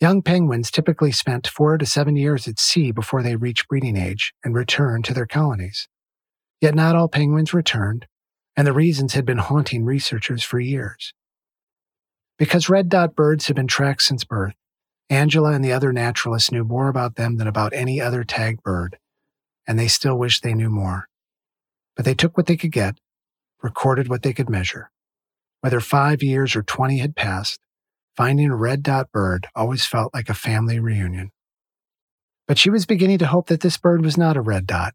Young 0.03 0.21
penguins 0.21 0.73
typically 0.73 1.13
spent 1.13 1.47
four 1.47 1.79
to 1.79 1.87
seven 1.87 2.17
years 2.17 2.49
at 2.49 2.59
sea 2.59 2.91
before 2.91 3.23
they 3.23 3.37
reached 3.37 3.69
breeding 3.69 3.97
age 3.97 4.35
and 4.43 4.53
returned 4.53 5.05
to 5.05 5.15
their 5.15 5.27
colonies. 5.27 5.87
Yet 6.61 6.75
not 6.75 6.97
all 6.97 7.07
penguins 7.07 7.55
returned, 7.55 8.09
and 8.57 8.67
the 8.67 8.73
reasons 8.73 9.15
had 9.15 9.25
been 9.25 9.39
haunting 9.39 9.85
researchers 9.85 10.43
for 10.43 10.59
years. 10.59 11.15
Because 12.37 12.69
red 12.69 12.89
dot 12.89 13.15
birds 13.15 13.47
had 13.47 13.55
been 13.55 13.69
tracked 13.69 14.03
since 14.03 14.25
birth, 14.25 14.55
Angela 15.09 15.53
and 15.53 15.65
the 15.65 15.73
other 15.73 15.93
naturalists 15.93 16.51
knew 16.51 16.65
more 16.65 16.89
about 16.89 17.15
them 17.15 17.37
than 17.37 17.47
about 17.47 17.73
any 17.73 18.01
other 18.01 18.25
tagged 18.25 18.65
bird, 18.65 18.99
and 19.69 19.79
they 19.79 19.87
still 19.87 20.19
wished 20.19 20.43
they 20.43 20.53
knew 20.53 20.69
more. 20.69 21.07
But 21.95 22.07
they 22.07 22.15
took 22.15 22.37
what 22.37 22.47
they 22.47 22.57
could 22.57 22.73
get, 22.73 22.99
recorded 23.63 24.09
what 24.09 24.23
they 24.23 24.33
could 24.33 24.51
measure. 24.51 24.91
Whether 25.61 25.79
five 25.79 26.25
years 26.25 26.57
or 26.57 26.65
20 26.65 26.99
had 26.99 27.15
passed, 27.15 27.61
finding 28.17 28.51
a 28.51 28.57
red 28.57 28.83
dot 28.83 29.11
bird 29.13 29.47
always 29.55 29.85
felt 29.87 30.13
like 30.15 30.29
a 30.29 30.35
family 30.35 30.79
reunion. 30.79 31.31
But 32.47 32.59
she 32.59 32.71
was 32.71 32.87
beginning 32.87 33.19
to 33.19 33.27
hope 33.27 33.47
that 33.49 33.61
this 33.61 33.79
bird 33.79 34.05
was 34.05 34.17
not 34.17 34.37
a 34.37 34.43
red 34.43 34.67
dot. 34.67 34.95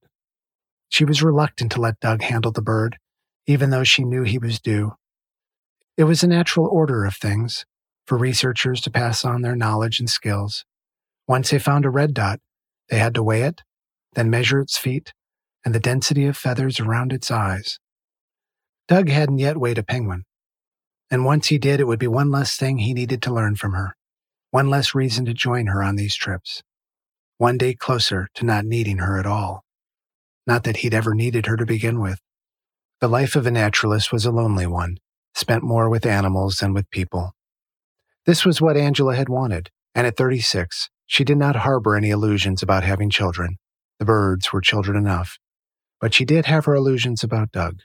She 0.89 1.05
was 1.05 1.23
reluctant 1.23 1.71
to 1.73 1.81
let 1.81 1.99
Doug 1.99 2.21
handle 2.21 2.51
the 2.51 2.61
bird, 2.61 2.97
even 3.45 3.69
though 3.69 3.83
she 3.83 4.03
knew 4.03 4.23
he 4.23 4.37
was 4.37 4.59
due. 4.59 4.93
It 5.97 6.03
was 6.03 6.23
a 6.23 6.27
natural 6.27 6.67
order 6.67 7.05
of 7.05 7.15
things 7.15 7.65
for 8.05 8.17
researchers 8.17 8.81
to 8.81 8.91
pass 8.91 9.25
on 9.25 9.41
their 9.41 9.55
knowledge 9.55 9.99
and 9.99 10.09
skills. 10.09 10.63
Once 11.27 11.49
they 11.49 11.59
found 11.59 11.85
a 11.85 11.89
red 11.89 12.13
dot, 12.13 12.39
they 12.89 12.99
had 12.99 13.15
to 13.15 13.23
weigh 13.23 13.41
it, 13.41 13.63
then 14.13 14.29
measure 14.29 14.61
its 14.61 14.77
feet 14.77 15.13
and 15.65 15.75
the 15.75 15.79
density 15.79 16.25
of 16.25 16.37
feathers 16.37 16.79
around 16.79 17.11
its 17.11 17.29
eyes. 17.29 17.79
Doug 18.87 19.09
hadn't 19.09 19.39
yet 19.39 19.57
weighed 19.57 19.77
a 19.77 19.83
penguin, 19.83 20.23
and 21.09 21.25
once 21.25 21.47
he 21.47 21.57
did, 21.57 21.79
it 21.79 21.87
would 21.87 21.99
be 21.99 22.07
one 22.07 22.29
less 22.29 22.55
thing 22.57 22.79
he 22.79 22.93
needed 22.93 23.21
to 23.21 23.33
learn 23.33 23.55
from 23.55 23.73
her, 23.73 23.95
one 24.51 24.69
less 24.69 24.93
reason 24.93 25.25
to 25.25 25.33
join 25.33 25.67
her 25.67 25.81
on 25.81 25.95
these 25.95 26.15
trips, 26.15 26.63
one 27.37 27.57
day 27.57 27.73
closer 27.73 28.27
to 28.33 28.45
not 28.45 28.65
needing 28.65 28.97
her 28.97 29.19
at 29.19 29.25
all. 29.25 29.63
Not 30.45 30.63
that 30.63 30.77
he'd 30.77 30.93
ever 30.93 31.13
needed 31.13 31.45
her 31.45 31.57
to 31.57 31.65
begin 31.65 31.99
with. 31.99 32.19
The 32.99 33.07
life 33.07 33.35
of 33.35 33.45
a 33.45 33.51
naturalist 33.51 34.11
was 34.11 34.25
a 34.25 34.31
lonely 34.31 34.65
one, 34.65 34.97
spent 35.35 35.63
more 35.63 35.89
with 35.89 36.05
animals 36.05 36.57
than 36.57 36.73
with 36.73 36.89
people. 36.89 37.33
This 38.25 38.45
was 38.45 38.59
what 38.59 38.75
Angela 38.75 39.15
had 39.15 39.29
wanted, 39.29 39.69
and 39.95 40.07
at 40.07 40.17
36, 40.17 40.89
she 41.05 41.23
did 41.23 41.37
not 41.37 41.57
harbor 41.57 41.95
any 41.95 42.09
illusions 42.09 42.61
about 42.61 42.83
having 42.83 43.09
children. 43.09 43.57
The 43.99 44.05
birds 44.05 44.51
were 44.51 44.61
children 44.61 44.97
enough. 44.97 45.37
But 46.01 46.13
she 46.13 46.25
did 46.25 46.45
have 46.45 46.65
her 46.65 46.75
illusions 46.75 47.23
about 47.23 47.51
Doug. 47.51 47.79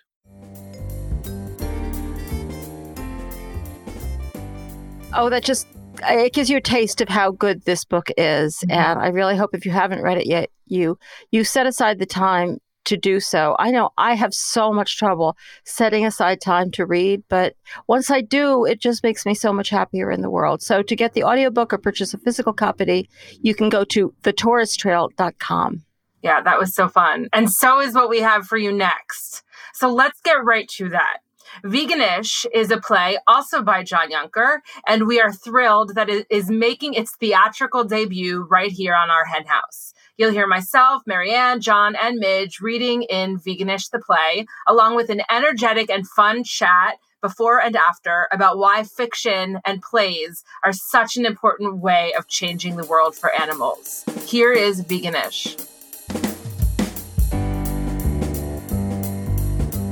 Oh, 5.15 5.29
that 5.31 5.45
just 5.45 5.67
it 6.05 6.33
gives 6.33 6.51
you 6.51 6.57
a 6.57 6.61
taste 6.61 7.01
of 7.01 7.09
how 7.09 7.33
good 7.33 7.65
this 7.65 7.85
book 7.85 8.09
is, 8.17 8.57
mm-hmm. 8.59 8.73
and 8.73 8.99
I 8.99 9.09
really 9.09 9.37
hope 9.37 9.55
if 9.55 9.67
you 9.67 9.73
haven't 9.73 10.03
read 10.03 10.19
it 10.19 10.27
yet, 10.27 10.51
you 10.67 10.99
you 11.31 11.45
set 11.45 11.67
aside 11.67 11.99
the 11.99 12.07
time 12.07 12.59
to 12.85 12.97
do 12.97 13.21
so. 13.21 13.55
I 13.59 13.71
know 13.71 13.91
I 13.97 14.15
have 14.15 14.35
so 14.35 14.73
much 14.73 14.99
trouble 14.99 15.37
setting 15.65 16.05
aside 16.05 16.41
time 16.41 16.71
to 16.73 16.87
read, 16.87 17.23
but 17.29 17.55
once 17.87 18.11
I 18.11 18.21
do, 18.21 18.65
it 18.65 18.81
just 18.81 19.03
makes 19.03 19.25
me 19.25 19.35
so 19.35 19.53
much 19.53 19.71
happier 19.71 20.11
in 20.11 20.23
the 20.23 20.31
world. 20.31 20.63
So 20.63 20.83
to 20.83 20.97
get 20.97 21.15
the 21.15 21.23
audiobook 21.25 21.73
or 21.73 21.79
purchase 21.79 22.13
a 22.13 22.19
physical 22.19 22.53
copy, 22.53 23.09
you 23.41 23.55
can 23.55 23.69
go 23.69 23.85
to 23.85 24.13
thetouristrail.com. 24.23 25.85
Yeah, 26.23 26.41
that 26.41 26.59
was 26.59 26.75
so 26.75 26.89
fun. 26.89 27.29
And 27.33 27.51
so 27.51 27.81
is 27.81 27.95
what 27.95 28.09
we 28.09 28.21
have 28.21 28.47
for 28.47 28.57
you 28.57 28.73
next. 28.73 29.43
So 29.75 29.93
let's 29.93 30.21
get 30.21 30.45
right 30.45 30.69
to 30.77 30.89
that. 30.91 31.19
Veganish 31.65 32.47
is 32.53 32.71
a 32.71 32.81
play 32.81 33.19
also 33.27 33.63
by 33.63 33.83
John 33.83 34.11
Yunker, 34.11 34.59
and 34.87 35.07
we 35.07 35.21
are 35.21 35.33
thrilled 35.33 35.95
that 35.95 36.09
it 36.09 36.27
is 36.31 36.51
making 36.51 36.95
its 36.95 37.15
theatrical 37.17 37.85
debut 37.85 38.47
right 38.51 38.73
here 38.73 38.95
on 38.95 39.11
our 39.11 39.25
hen 39.25 39.47
house. 39.47 39.93
You'll 40.17 40.33
hear 40.33 40.47
myself, 40.47 41.03
Marianne, 41.07 41.61
John, 41.61 41.97
and 42.01 42.19
Midge 42.19 42.61
reading 42.61 43.03
in 43.03 43.39
Veganish 43.39 43.91
the 43.91 43.99
play, 43.99 44.47
along 44.67 44.97
with 44.97 45.11
an 45.11 45.23
energetic 45.31 45.91
and 45.91 46.09
fun 46.09 46.45
chat 46.45 46.97
before 47.21 47.61
and 47.61 47.77
after 47.77 48.29
about 48.33 48.59
why 48.59 48.83
fiction 48.83 49.61
and 49.65 49.81
plays 49.81 50.43
are 50.65 50.73
such 50.73 51.17
an 51.17 51.25
important 51.25 51.79
way 51.79 52.13
of 52.19 52.29
changing 52.29 52.77
the 52.77 52.87
world 52.87 53.15
for 53.15 53.33
animals. 53.33 54.05
Here 54.27 54.53
is 54.53 54.83
Veganish. 54.83 55.72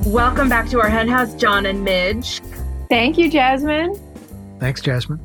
Welcome 0.07 0.49
back 0.49 0.69
to 0.71 0.81
our 0.81 0.89
henhouse, 0.89 1.35
John 1.35 1.67
and 1.67 1.85
Midge. 1.85 2.41
Thank 2.89 3.19
you, 3.19 3.31
Jasmine. 3.31 3.95
Thanks, 4.59 4.81
Jasmine. 4.81 5.21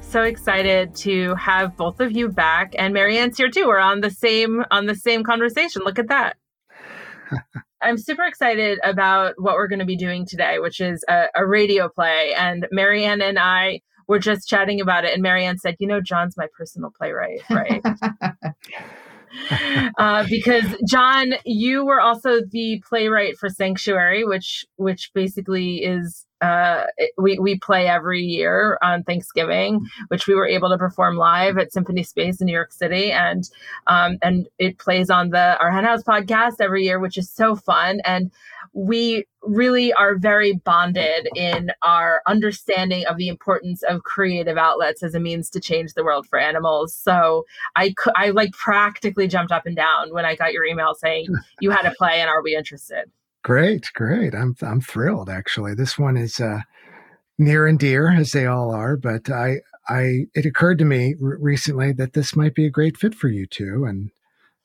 So 0.00 0.22
excited 0.22 0.96
to 0.96 1.34
have 1.34 1.76
both 1.76 2.00
of 2.00 2.10
you 2.10 2.30
back, 2.30 2.74
and 2.78 2.94
Marianne's 2.94 3.36
here 3.36 3.50
too. 3.50 3.66
We're 3.66 3.78
on 3.78 4.00
the 4.00 4.10
same 4.10 4.64
on 4.70 4.86
the 4.86 4.94
same 4.94 5.24
conversation. 5.24 5.82
Look 5.84 5.98
at 5.98 6.08
that. 6.08 6.36
I'm 7.82 7.98
super 7.98 8.24
excited 8.24 8.78
about 8.82 9.34
what 9.36 9.54
we're 9.54 9.68
going 9.68 9.80
to 9.80 9.84
be 9.84 9.96
doing 9.96 10.24
today, 10.24 10.58
which 10.58 10.80
is 10.80 11.04
a, 11.06 11.26
a 11.36 11.46
radio 11.46 11.90
play. 11.90 12.32
And 12.34 12.66
Marianne 12.72 13.20
and 13.20 13.38
I 13.38 13.82
were 14.08 14.18
just 14.18 14.48
chatting 14.48 14.80
about 14.80 15.04
it, 15.04 15.12
and 15.12 15.22
Marianne 15.22 15.58
said, 15.58 15.76
"You 15.78 15.86
know, 15.86 16.00
John's 16.00 16.36
my 16.36 16.46
personal 16.56 16.90
playwright, 16.96 17.42
right?" 17.50 17.82
uh, 19.98 20.26
because 20.28 20.64
John, 20.88 21.34
you 21.44 21.84
were 21.84 22.00
also 22.00 22.40
the 22.50 22.82
playwright 22.86 23.36
for 23.36 23.48
Sanctuary, 23.48 24.24
which 24.24 24.64
which 24.76 25.10
basically 25.14 25.84
is 25.84 26.26
uh, 26.40 26.84
we 27.16 27.38
we 27.38 27.58
play 27.58 27.88
every 27.88 28.20
year 28.20 28.78
on 28.82 29.02
Thanksgiving, 29.02 29.80
which 30.08 30.26
we 30.26 30.34
were 30.34 30.46
able 30.46 30.68
to 30.68 30.78
perform 30.78 31.16
live 31.16 31.56
at 31.56 31.72
Symphony 31.72 32.02
Space 32.02 32.40
in 32.40 32.46
New 32.46 32.52
York 32.52 32.72
City, 32.72 33.10
and 33.10 33.48
um, 33.86 34.18
and 34.22 34.46
it 34.58 34.78
plays 34.78 35.10
on 35.10 35.30
the 35.30 35.58
our 35.58 35.70
Hen 35.70 35.84
House 35.84 36.02
podcast 36.02 36.56
every 36.60 36.84
year, 36.84 36.98
which 36.98 37.16
is 37.16 37.30
so 37.30 37.56
fun. 37.56 38.00
And 38.04 38.30
we 38.74 39.24
really 39.42 39.92
are 39.92 40.16
very 40.16 40.52
bonded 40.52 41.28
in 41.36 41.70
our 41.82 42.22
understanding 42.26 43.06
of 43.06 43.16
the 43.16 43.28
importance 43.28 43.82
of 43.84 44.02
creative 44.02 44.58
outlets 44.58 45.02
as 45.02 45.14
a 45.14 45.20
means 45.20 45.48
to 45.50 45.60
change 45.60 45.94
the 45.94 46.02
world 46.02 46.26
for 46.26 46.38
animals. 46.38 46.92
So 46.92 47.46
I 47.76 47.94
I 48.16 48.30
like 48.30 48.52
practically 48.52 49.28
jumped 49.28 49.52
up 49.52 49.64
and 49.64 49.76
down 49.76 50.12
when 50.12 50.24
I 50.24 50.34
got 50.34 50.52
your 50.52 50.64
email 50.64 50.94
saying 50.94 51.28
you 51.60 51.70
had 51.70 51.86
a 51.86 51.92
play 51.92 52.20
and 52.20 52.28
are 52.28 52.42
we 52.42 52.56
interested? 52.56 53.10
Great, 53.42 53.90
great. 53.94 54.34
I'm 54.34 54.56
I'm 54.60 54.80
thrilled 54.80 55.30
actually. 55.30 55.74
This 55.74 55.96
one 55.96 56.16
is 56.16 56.40
uh, 56.40 56.60
near 57.38 57.66
and 57.66 57.78
dear 57.78 58.12
as 58.12 58.32
they 58.32 58.46
all 58.46 58.74
are, 58.74 58.96
but 58.96 59.30
I 59.30 59.58
I 59.88 60.26
it 60.34 60.46
occurred 60.46 60.78
to 60.78 60.84
me 60.84 61.14
r- 61.22 61.38
recently 61.38 61.92
that 61.92 62.14
this 62.14 62.34
might 62.34 62.54
be 62.54 62.66
a 62.66 62.70
great 62.70 62.96
fit 62.96 63.14
for 63.14 63.28
you 63.28 63.46
too, 63.46 63.84
and 63.84 64.10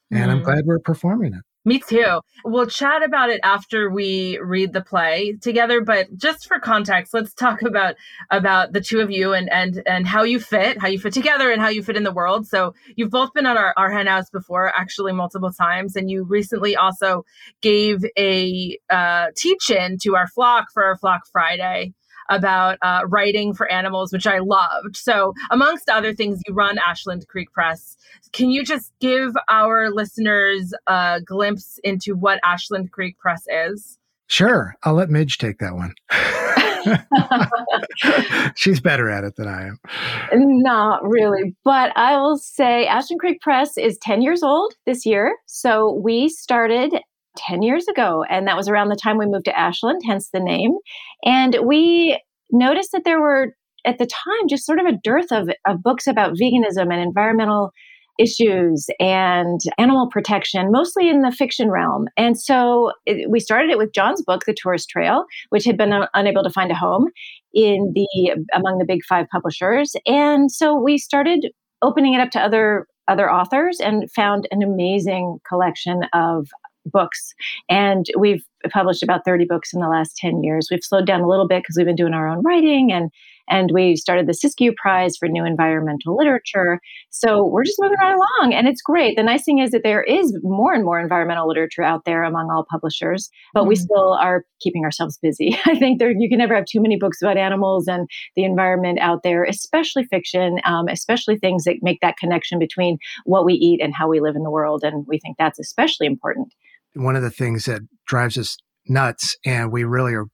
and 0.09 0.31
mm. 0.31 0.31
I'm 0.31 0.43
glad 0.43 0.65
we're 0.65 0.79
performing 0.79 1.33
it. 1.33 1.43
Me 1.65 1.77
too. 1.77 2.21
We'll 2.45 2.67
chat 2.67 3.03
about 3.03 3.29
it 3.29 3.41
after 3.43 3.89
we 3.89 4.39
read 4.41 4.71
the 4.71 4.81
play 4.81 5.35
together, 5.41 5.81
but 5.81 6.07
just 6.15 6.47
for 6.47 6.57
context, 6.57 7.13
let's 7.13 7.33
talk 7.33 7.61
about 7.61 7.95
about 8.31 8.71
the 8.71 8.79
two 8.79 9.01
of 9.01 9.11
you 9.11 9.33
and 9.33 9.51
and 9.51 9.83
and 9.85 10.07
how 10.07 10.23
you 10.23 10.39
fit, 10.39 10.79
how 10.79 10.87
you 10.87 10.97
fit 10.97 11.13
together 11.13 11.51
and 11.51 11.61
how 11.61 11.67
you 11.67 11.83
fit 11.83 11.97
in 11.97 12.03
the 12.03 12.13
world. 12.13 12.47
So 12.47 12.73
you've 12.95 13.11
both 13.11 13.33
been 13.33 13.45
on 13.45 13.57
our, 13.57 13.73
our 13.75 13.91
hen 13.91 14.07
house 14.07 14.29
before, 14.29 14.73
actually 14.73 15.11
multiple 15.11 15.51
times, 15.51 15.97
and 15.97 16.09
you 16.09 16.23
recently 16.23 16.77
also 16.77 17.25
gave 17.61 18.05
a 18.17 18.77
uh, 18.89 19.27
teach 19.35 19.69
in 19.69 19.97
to 20.03 20.15
our 20.15 20.27
flock 20.27 20.67
for 20.73 20.83
our 20.85 20.97
flock 20.97 21.23
Friday 21.29 21.93
about 22.29 22.77
uh, 22.81 23.01
writing 23.07 23.53
for 23.53 23.71
animals, 23.71 24.11
which 24.11 24.27
I 24.27 24.39
loved. 24.39 24.95
So, 24.95 25.33
amongst 25.51 25.89
other 25.89 26.13
things, 26.13 26.41
you 26.47 26.53
run 26.53 26.77
Ashland 26.85 27.27
Creek 27.27 27.51
Press. 27.53 27.97
Can 28.31 28.51
you 28.51 28.63
just 28.63 28.91
give 28.99 29.35
our 29.49 29.89
listeners 29.89 30.73
a 30.87 31.21
glimpse 31.25 31.79
into 31.83 32.15
what 32.15 32.39
Ashland 32.43 32.91
Creek 32.91 33.17
Press 33.17 33.43
is? 33.49 33.97
Sure. 34.27 34.75
I'll 34.83 34.93
let 34.93 35.09
Midge 35.09 35.39
take 35.39 35.57
that 35.57 35.73
one. 35.73 35.95
She's 38.55 38.79
better 38.79 39.09
at 39.09 39.23
it 39.23 39.35
than 39.35 39.47
I 39.47 39.67
am. 39.67 39.79
Not 40.33 41.03
really. 41.03 41.55
But 41.63 41.95
I 41.97 42.17
will 42.17 42.37
say 42.37 42.85
Ashland 42.85 43.19
Creek 43.19 43.41
Press 43.41 43.77
is 43.77 43.97
10 43.97 44.21
years 44.21 44.43
old 44.43 44.73
this 44.85 45.05
year. 45.05 45.35
So 45.47 45.99
we 46.03 46.29
started 46.29 47.01
10 47.37 47.61
years 47.61 47.87
ago. 47.87 48.23
And 48.29 48.47
that 48.47 48.57
was 48.57 48.67
around 48.67 48.89
the 48.89 48.95
time 48.95 49.17
we 49.17 49.25
moved 49.25 49.45
to 49.45 49.57
Ashland, 49.57 50.01
hence 50.05 50.29
the 50.29 50.39
name. 50.39 50.77
And 51.25 51.57
we 51.63 52.19
noticed 52.51 52.91
that 52.93 53.03
there 53.05 53.21
were, 53.21 53.55
at 53.85 53.97
the 53.97 54.05
time, 54.05 54.47
just 54.47 54.65
sort 54.65 54.79
of 54.79 54.85
a 54.85 54.97
dearth 55.03 55.31
of, 55.31 55.49
of 55.65 55.83
books 55.83 56.07
about 56.07 56.33
veganism 56.33 56.91
and 56.91 57.01
environmental 57.01 57.71
issues 58.19 58.87
and 58.99 59.61
animal 59.77 60.09
protection, 60.11 60.71
mostly 60.71 61.09
in 61.09 61.21
the 61.21 61.31
fiction 61.31 61.71
realm. 61.71 62.07
And 62.17 62.37
so 62.37 62.91
it, 63.05 63.29
we 63.29 63.39
started 63.39 63.71
it 63.71 63.77
with 63.77 63.93
John's 63.93 64.21
book, 64.21 64.43
The 64.45 64.53
Tourist 64.53 64.89
Trail, 64.89 65.23
which 65.49 65.63
had 65.63 65.77
been 65.77 65.93
un- 65.93 66.09
unable 66.13 66.43
to 66.43 66.49
find 66.49 66.69
a 66.69 66.75
home 66.75 67.07
in 67.53 67.93
the 67.95 68.35
among 68.53 68.77
the 68.77 68.85
big 68.85 69.03
five 69.07 69.25
publishers. 69.31 69.95
And 70.05 70.51
so 70.51 70.75
we 70.75 70.97
started 70.97 71.47
opening 71.81 72.13
it 72.13 72.19
up 72.19 72.29
to 72.31 72.39
other 72.39 72.87
other 73.07 73.31
authors 73.31 73.79
and 73.79 74.11
found 74.11 74.47
an 74.51 74.61
amazing 74.61 75.39
collection 75.47 76.01
of 76.13 76.47
books. 76.85 77.33
And 77.69 78.05
we've 78.17 78.43
published 78.71 79.03
about 79.03 79.25
30 79.25 79.45
books 79.45 79.73
in 79.73 79.79
the 79.79 79.87
last 79.87 80.17
10 80.17 80.43
years. 80.43 80.67
We've 80.69 80.83
slowed 80.83 81.05
down 81.07 81.21
a 81.21 81.27
little 81.27 81.47
bit 81.47 81.63
because 81.63 81.75
we've 81.77 81.85
been 81.85 81.95
doing 81.95 82.13
our 82.13 82.27
own 82.27 82.43
writing 82.43 82.91
and 82.91 83.11
and 83.49 83.71
we 83.73 83.95
started 83.95 84.27
the 84.27 84.33
Siskiyou 84.33 84.75
Prize 84.75 85.17
for 85.17 85.27
New 85.27 85.43
Environmental 85.43 86.15
Literature. 86.15 86.79
So 87.09 87.43
we're 87.45 87.63
just 87.63 87.79
moving 87.79 87.97
right 87.99 88.15
along, 88.15 88.53
and 88.53 88.67
it's 88.67 88.81
great. 88.81 89.17
The 89.17 89.23
nice 89.23 89.43
thing 89.43 89.59
is 89.59 89.71
that 89.71 89.81
there 89.83 90.03
is 90.03 90.37
more 90.43 90.73
and 90.73 90.85
more 90.85 90.99
environmental 90.99 91.47
literature 91.47 91.83
out 91.83 92.05
there 92.05 92.23
among 92.23 92.49
all 92.51 92.65
publishers, 92.69 93.29
but 93.53 93.61
mm-hmm. 93.61 93.69
we 93.69 93.75
still 93.75 94.13
are 94.13 94.43
keeping 94.61 94.85
ourselves 94.85 95.17
busy. 95.21 95.57
I 95.65 95.77
think 95.77 95.99
there, 95.99 96.11
you 96.11 96.29
can 96.29 96.37
never 96.37 96.55
have 96.55 96.65
too 96.65 96.81
many 96.81 96.97
books 96.97 97.21
about 97.21 97.37
animals 97.37 97.87
and 97.87 98.07
the 98.35 98.43
environment 98.43 98.99
out 99.01 99.23
there, 99.23 99.43
especially 99.43 100.05
fiction, 100.05 100.59
um, 100.65 100.87
especially 100.87 101.37
things 101.37 101.63
that 101.63 101.77
make 101.81 101.99
that 102.01 102.17
connection 102.17 102.59
between 102.59 102.97
what 103.25 103.45
we 103.45 103.53
eat 103.53 103.81
and 103.81 103.93
how 103.95 104.07
we 104.07 104.19
live 104.19 104.35
in 104.35 104.43
the 104.43 104.51
world. 104.51 104.83
And 104.83 105.05
we 105.07 105.19
think 105.19 105.37
that's 105.37 105.59
especially 105.59 106.05
important. 106.05 106.53
One 106.93 107.15
of 107.15 107.21
the 107.21 107.31
things 107.31 107.65
that 107.65 107.81
drives 108.05 108.37
us 108.37 108.57
nuts, 108.87 109.37
and 109.45 109.71
we 109.71 109.83
really 109.83 110.13
are 110.13 110.25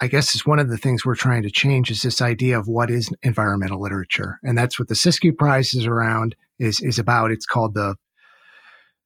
I 0.00 0.08
guess 0.08 0.34
is 0.34 0.44
one 0.44 0.58
of 0.58 0.68
the 0.68 0.76
things 0.76 1.04
we're 1.04 1.14
trying 1.14 1.44
to 1.44 1.50
change 1.50 1.90
is 1.90 2.02
this 2.02 2.20
idea 2.20 2.58
of 2.58 2.66
what 2.66 2.90
is 2.90 3.10
environmental 3.22 3.80
literature, 3.80 4.38
and 4.42 4.58
that's 4.58 4.78
what 4.78 4.88
the 4.88 4.94
Siskiyou 4.94 5.36
Prize 5.36 5.72
is 5.72 5.86
around 5.86 6.34
is 6.58 6.80
is 6.80 6.98
about. 6.98 7.30
It's 7.30 7.46
called 7.46 7.74
the 7.74 7.94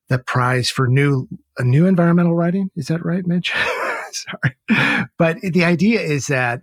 the 0.08 0.18
prize 0.18 0.70
for 0.70 0.88
new 0.88 1.28
a 1.58 1.64
new 1.64 1.86
environmental 1.86 2.34
writing. 2.34 2.70
Is 2.74 2.86
that 2.86 3.04
right, 3.04 3.26
Midge? 3.26 3.52
Sorry, 4.10 5.08
but 5.18 5.36
the 5.42 5.64
idea 5.64 6.00
is 6.00 6.26
that 6.28 6.62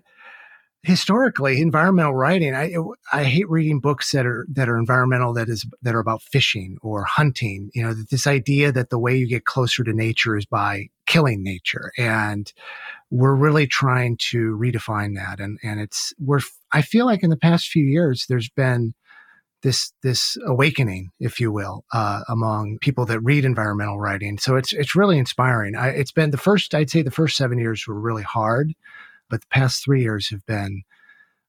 historically 0.86 1.60
environmental 1.60 2.14
writing 2.14 2.54
i 2.54 2.76
i 3.12 3.24
hate 3.24 3.50
reading 3.50 3.80
books 3.80 4.12
that 4.12 4.26
are 4.26 4.46
that 4.48 4.70
are 4.70 4.78
environmental 4.78 5.34
that 5.34 5.50
is 5.50 5.66
that 5.82 5.96
are 5.96 6.00
about 6.00 6.22
fishing 6.22 6.78
or 6.82 7.04
hunting 7.04 7.72
you 7.74 7.82
know 7.82 7.94
this 8.12 8.28
idea 8.28 8.72
that 8.72 8.92
the 8.92 9.00
way 9.00 9.16
you 9.16 9.28
get 9.28 9.46
closer 9.46 9.84
to 9.84 9.94
nature 9.94 10.38
is 10.38 10.46
by 10.46 10.88
killing 11.08 11.44
nature 11.44 11.92
and 11.98 12.54
we're 13.10 13.36
really 13.36 13.66
trying 13.66 14.16
to 14.18 14.56
redefine 14.62 15.16
that 15.16 15.40
and 15.40 15.58
and 15.64 15.80
it's 15.80 16.14
we're 16.20 16.42
i 16.72 16.84
feel 16.84 17.06
like 17.08 17.24
in 17.24 17.32
the 17.32 17.38
past 17.38 17.68
few 17.68 17.84
years 17.84 18.26
there's 18.30 18.50
been 18.50 18.94
this 19.66 19.92
this 20.04 20.38
awakening, 20.46 21.10
if 21.20 21.40
you 21.40 21.52
will, 21.52 21.86
uh, 21.92 22.22
among 22.30 22.78
people 22.82 23.04
that 23.08 23.20
read 23.22 23.44
environmental 23.44 24.00
writing. 24.00 24.38
So 24.38 24.58
it's 24.58 24.72
it's 24.72 24.96
really 24.96 25.18
inspiring. 25.18 25.76
I, 25.76 25.88
it's 25.88 26.12
been 26.12 26.30
the 26.30 26.38
first, 26.38 26.76
I'd 26.76 26.92
say, 26.92 27.02
the 27.02 27.10
first 27.10 27.36
seven 27.36 27.58
years 27.58 27.88
were 27.88 28.00
really 28.00 28.22
hard, 28.22 28.74
but 29.30 29.42
the 29.42 29.48
past 29.50 29.84
three 29.84 30.02
years 30.02 30.30
have 30.30 30.46
been 30.46 30.84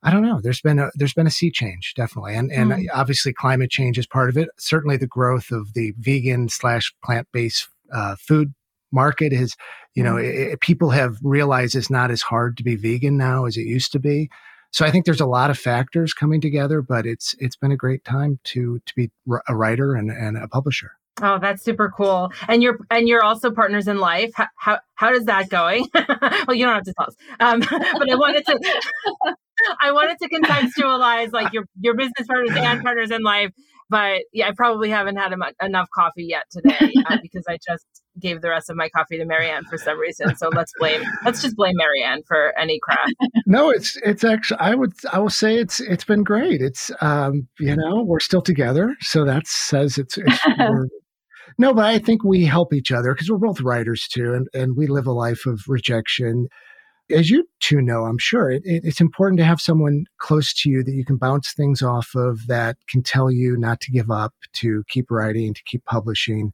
I 0.02 0.12
don't 0.12 0.22
know. 0.22 0.40
There's 0.40 0.60
been 0.60 0.78
a 0.78 0.90
there's 0.94 1.14
been 1.14 1.26
a 1.26 1.32
sea 1.32 1.50
change 1.50 1.94
definitely, 1.96 2.36
and 2.36 2.52
and 2.52 2.70
mm. 2.70 2.86
obviously 2.94 3.32
climate 3.32 3.70
change 3.70 3.98
is 3.98 4.06
part 4.06 4.28
of 4.28 4.36
it. 4.36 4.48
Certainly, 4.56 4.98
the 4.98 5.06
growth 5.06 5.50
of 5.50 5.74
the 5.74 5.94
vegan 5.98 6.48
slash 6.48 6.94
plant 7.02 7.26
based 7.32 7.68
uh, 7.92 8.14
food 8.16 8.54
market 8.92 9.32
is, 9.32 9.56
you 9.94 10.04
know, 10.04 10.14
mm. 10.14 10.52
it, 10.52 10.60
people 10.60 10.90
have 10.90 11.16
realized 11.22 11.74
it's 11.74 11.90
not 11.90 12.12
as 12.12 12.22
hard 12.22 12.56
to 12.58 12.62
be 12.62 12.76
vegan 12.76 13.16
now 13.16 13.46
as 13.46 13.56
it 13.56 13.66
used 13.66 13.90
to 13.92 13.98
be. 13.98 14.30
So 14.70 14.84
I 14.84 14.90
think 14.90 15.06
there's 15.06 15.20
a 15.20 15.26
lot 15.26 15.50
of 15.50 15.58
factors 15.58 16.12
coming 16.12 16.40
together, 16.40 16.82
but 16.82 17.04
it's 17.04 17.34
it's 17.40 17.56
been 17.56 17.72
a 17.72 17.76
great 17.76 18.04
time 18.04 18.38
to 18.44 18.80
to 18.86 18.94
be 18.94 19.10
a 19.48 19.56
writer 19.56 19.94
and, 19.94 20.10
and 20.10 20.36
a 20.36 20.46
publisher. 20.46 20.92
Oh, 21.22 21.38
that's 21.38 21.62
super 21.62 21.92
cool. 21.96 22.30
And 22.46 22.62
you're 22.62 22.78
and 22.90 23.08
you're 23.08 23.22
also 23.22 23.50
partners 23.50 23.88
in 23.88 23.98
life. 23.98 24.32
How 24.34 24.46
how, 24.56 24.78
how 24.94 25.12
is 25.12 25.24
that 25.24 25.48
going? 25.48 25.86
well, 25.94 26.54
you 26.54 26.66
don't 26.66 26.74
have 26.74 26.84
to 26.84 26.94
tell 26.94 27.06
us. 27.06 27.16
Um, 27.40 27.60
but 27.70 28.10
I 28.10 28.14
wanted 28.16 28.44
to 28.46 28.82
I 29.80 29.92
wanted 29.92 30.18
to 30.20 30.28
contextualize 30.28 31.32
like 31.32 31.52
your 31.52 31.64
your 31.80 31.94
business 31.94 32.26
partners 32.26 32.50
and 32.54 32.82
partners 32.82 33.10
in 33.10 33.22
life. 33.22 33.50
But 33.88 34.22
yeah, 34.32 34.48
I 34.48 34.52
probably 34.52 34.90
haven't 34.90 35.16
had 35.16 35.32
enough 35.62 35.88
coffee 35.94 36.24
yet 36.24 36.42
today 36.50 36.92
uh, 37.06 37.18
because 37.22 37.44
I 37.48 37.56
just 37.66 37.86
gave 38.18 38.42
the 38.42 38.48
rest 38.48 38.68
of 38.68 38.76
my 38.76 38.88
coffee 38.88 39.16
to 39.16 39.24
Marianne 39.24 39.62
for 39.64 39.78
some 39.78 39.98
reason. 39.98 40.34
So 40.36 40.48
let's 40.48 40.72
blame 40.80 41.02
let's 41.24 41.40
just 41.40 41.56
blame 41.56 41.76
Marianne 41.76 42.22
for 42.26 42.52
any 42.58 42.80
crap. 42.82 43.08
No, 43.46 43.70
it's 43.70 43.96
it's 44.04 44.24
actually 44.24 44.58
I 44.58 44.74
would 44.74 44.92
I 45.12 45.20
will 45.20 45.30
say 45.30 45.56
it's 45.56 45.80
it's 45.80 46.04
been 46.04 46.24
great. 46.24 46.60
It's 46.60 46.90
um 47.00 47.48
you 47.60 47.76
know 47.76 48.02
we're 48.04 48.20
still 48.20 48.42
together, 48.42 48.94
so 49.00 49.24
that 49.24 49.46
says 49.46 49.98
it's, 49.98 50.18
it's 50.18 50.44
no, 51.58 51.72
but 51.72 51.86
I 51.86 51.98
think 51.98 52.22
we 52.22 52.44
help 52.44 52.72
each 52.72 52.92
other 52.92 53.14
because 53.14 53.30
we're 53.30 53.38
both 53.38 53.60
writers 53.60 54.06
too, 54.08 54.34
and, 54.34 54.48
and 54.52 54.76
we 54.76 54.86
live 54.86 55.06
a 55.06 55.12
life 55.12 55.46
of 55.46 55.64
rejection. 55.68 56.48
As 57.10 57.30
you 57.30 57.48
two 57.60 57.80
know, 57.80 58.04
I'm 58.04 58.18
sure 58.18 58.50
it, 58.50 58.62
it, 58.64 58.84
it's 58.84 59.00
important 59.00 59.38
to 59.38 59.44
have 59.44 59.60
someone 59.60 60.06
close 60.18 60.52
to 60.54 60.70
you 60.70 60.82
that 60.82 60.92
you 60.92 61.04
can 61.04 61.16
bounce 61.16 61.52
things 61.52 61.82
off 61.82 62.14
of 62.14 62.46
that 62.48 62.76
can 62.88 63.02
tell 63.02 63.30
you 63.30 63.56
not 63.56 63.80
to 63.82 63.92
give 63.92 64.10
up, 64.10 64.34
to 64.54 64.84
keep 64.88 65.10
writing, 65.10 65.54
to 65.54 65.62
keep 65.64 65.84
publishing. 65.84 66.52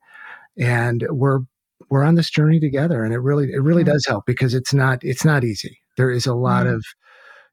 And 0.56 1.06
we're 1.08 1.40
we're 1.88 2.04
on 2.04 2.14
this 2.14 2.30
journey 2.30 2.60
together, 2.60 3.02
and 3.02 3.12
it 3.12 3.18
really 3.18 3.52
it 3.52 3.62
really 3.62 3.82
mm-hmm. 3.82 3.92
does 3.92 4.06
help 4.06 4.26
because 4.26 4.54
it's 4.54 4.74
not 4.74 5.02
it's 5.02 5.24
not 5.24 5.42
easy. 5.42 5.80
There 5.96 6.10
is 6.10 6.26
a 6.26 6.34
lot 6.34 6.66
mm-hmm. 6.66 6.76
of 6.76 6.84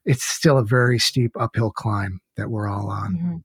it's 0.05 0.23
still 0.23 0.57
a 0.57 0.65
very 0.65 0.99
steep 0.99 1.31
uphill 1.39 1.71
climb 1.71 2.19
that 2.38 2.49
we're 2.49 2.67
all 2.67 2.89
on. 2.89 3.13
Mm-hmm. 3.13 3.38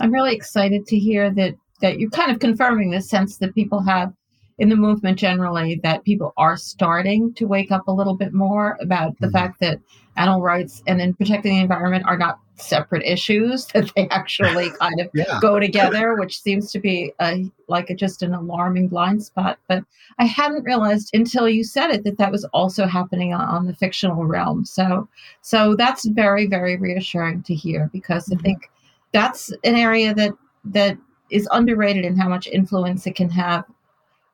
I'm 0.00 0.12
really 0.12 0.34
excited 0.34 0.86
to 0.86 0.98
hear 0.98 1.30
that 1.34 1.54
that 1.80 1.98
you're 1.98 2.10
kind 2.10 2.30
of 2.30 2.38
confirming 2.38 2.90
the 2.90 3.00
sense 3.00 3.38
that 3.38 3.54
people 3.54 3.80
have 3.82 4.12
in 4.60 4.68
the 4.68 4.76
movement 4.76 5.18
generally 5.18 5.80
that 5.82 6.04
people 6.04 6.34
are 6.36 6.56
starting 6.56 7.32
to 7.32 7.46
wake 7.46 7.72
up 7.72 7.88
a 7.88 7.92
little 7.92 8.14
bit 8.14 8.34
more 8.34 8.76
about 8.80 9.18
the 9.18 9.26
mm-hmm. 9.26 9.32
fact 9.32 9.58
that 9.60 9.80
animal 10.18 10.42
rights 10.42 10.82
and 10.86 11.00
then 11.00 11.14
protecting 11.14 11.54
the 11.54 11.62
environment 11.62 12.04
are 12.06 12.18
not 12.18 12.38
separate 12.56 13.02
issues 13.06 13.64
that 13.74 13.90
they 13.96 14.06
actually 14.10 14.68
kind 14.80 15.00
of 15.00 15.08
yeah. 15.14 15.38
go 15.40 15.58
together 15.58 16.14
which 16.16 16.38
seems 16.38 16.70
to 16.70 16.78
be 16.78 17.10
a, 17.20 17.50
like 17.68 17.88
a, 17.88 17.94
just 17.94 18.22
an 18.22 18.34
alarming 18.34 18.86
blind 18.86 19.22
spot 19.22 19.58
but 19.66 19.82
i 20.18 20.24
hadn't 20.24 20.62
realized 20.64 21.08
until 21.14 21.48
you 21.48 21.64
said 21.64 21.88
it 21.90 22.04
that 22.04 22.18
that 22.18 22.30
was 22.30 22.44
also 22.52 22.86
happening 22.86 23.32
on, 23.32 23.40
on 23.40 23.66
the 23.66 23.74
fictional 23.74 24.26
realm 24.26 24.62
so 24.62 25.08
so 25.40 25.74
that's 25.74 26.04
very 26.08 26.46
very 26.46 26.76
reassuring 26.76 27.42
to 27.42 27.54
hear 27.54 27.88
because 27.94 28.26
mm-hmm. 28.26 28.38
i 28.38 28.42
think 28.42 28.70
that's 29.12 29.50
an 29.64 29.74
area 29.74 30.12
that 30.12 30.32
that 30.64 30.98
is 31.30 31.48
underrated 31.52 32.04
in 32.04 32.16
how 32.16 32.28
much 32.28 32.46
influence 32.46 33.06
it 33.06 33.14
can 33.14 33.30
have 33.30 33.64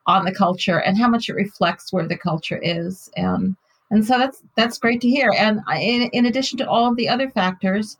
on 0.05 0.25
the 0.25 0.33
culture 0.33 0.79
and 0.79 0.97
how 0.97 1.07
much 1.07 1.29
it 1.29 1.33
reflects 1.33 1.91
where 1.91 2.07
the 2.07 2.17
culture 2.17 2.59
is. 2.61 3.09
And 3.15 3.55
and 3.91 4.05
so 4.05 4.17
that's 4.17 4.43
that's 4.55 4.77
great 4.77 5.01
to 5.01 5.09
hear. 5.09 5.33
And 5.37 5.61
in, 5.75 6.09
in 6.13 6.25
addition 6.25 6.57
to 6.59 6.69
all 6.69 6.89
of 6.89 6.97
the 6.97 7.07
other 7.07 7.29
factors 7.29 7.97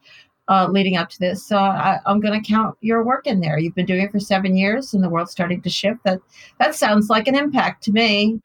uh, 0.50 0.68
leading 0.70 0.96
up 0.96 1.10
to 1.10 1.20
this 1.20 1.46
so 1.46 1.58
I, 1.58 2.00
i'm 2.06 2.22
going 2.22 2.42
to 2.42 2.48
count 2.48 2.78
your 2.82 3.04
work 3.04 3.28
in 3.28 3.42
there. 3.42 3.58
You've 3.58 3.76
been 3.76 3.86
doing 3.86 4.04
it 4.04 4.12
for 4.12 4.20
seven 4.20 4.56
years 4.56 4.94
and 4.94 5.04
the 5.04 5.10
world's 5.10 5.32
starting 5.32 5.62
to 5.62 5.70
shift. 5.70 6.04
That 6.04 6.20
that 6.60 6.76
sounds 6.76 7.10
like 7.10 7.28
an 7.28 7.36
impact 7.36 7.84
to 7.84 7.92
me. 7.92 8.42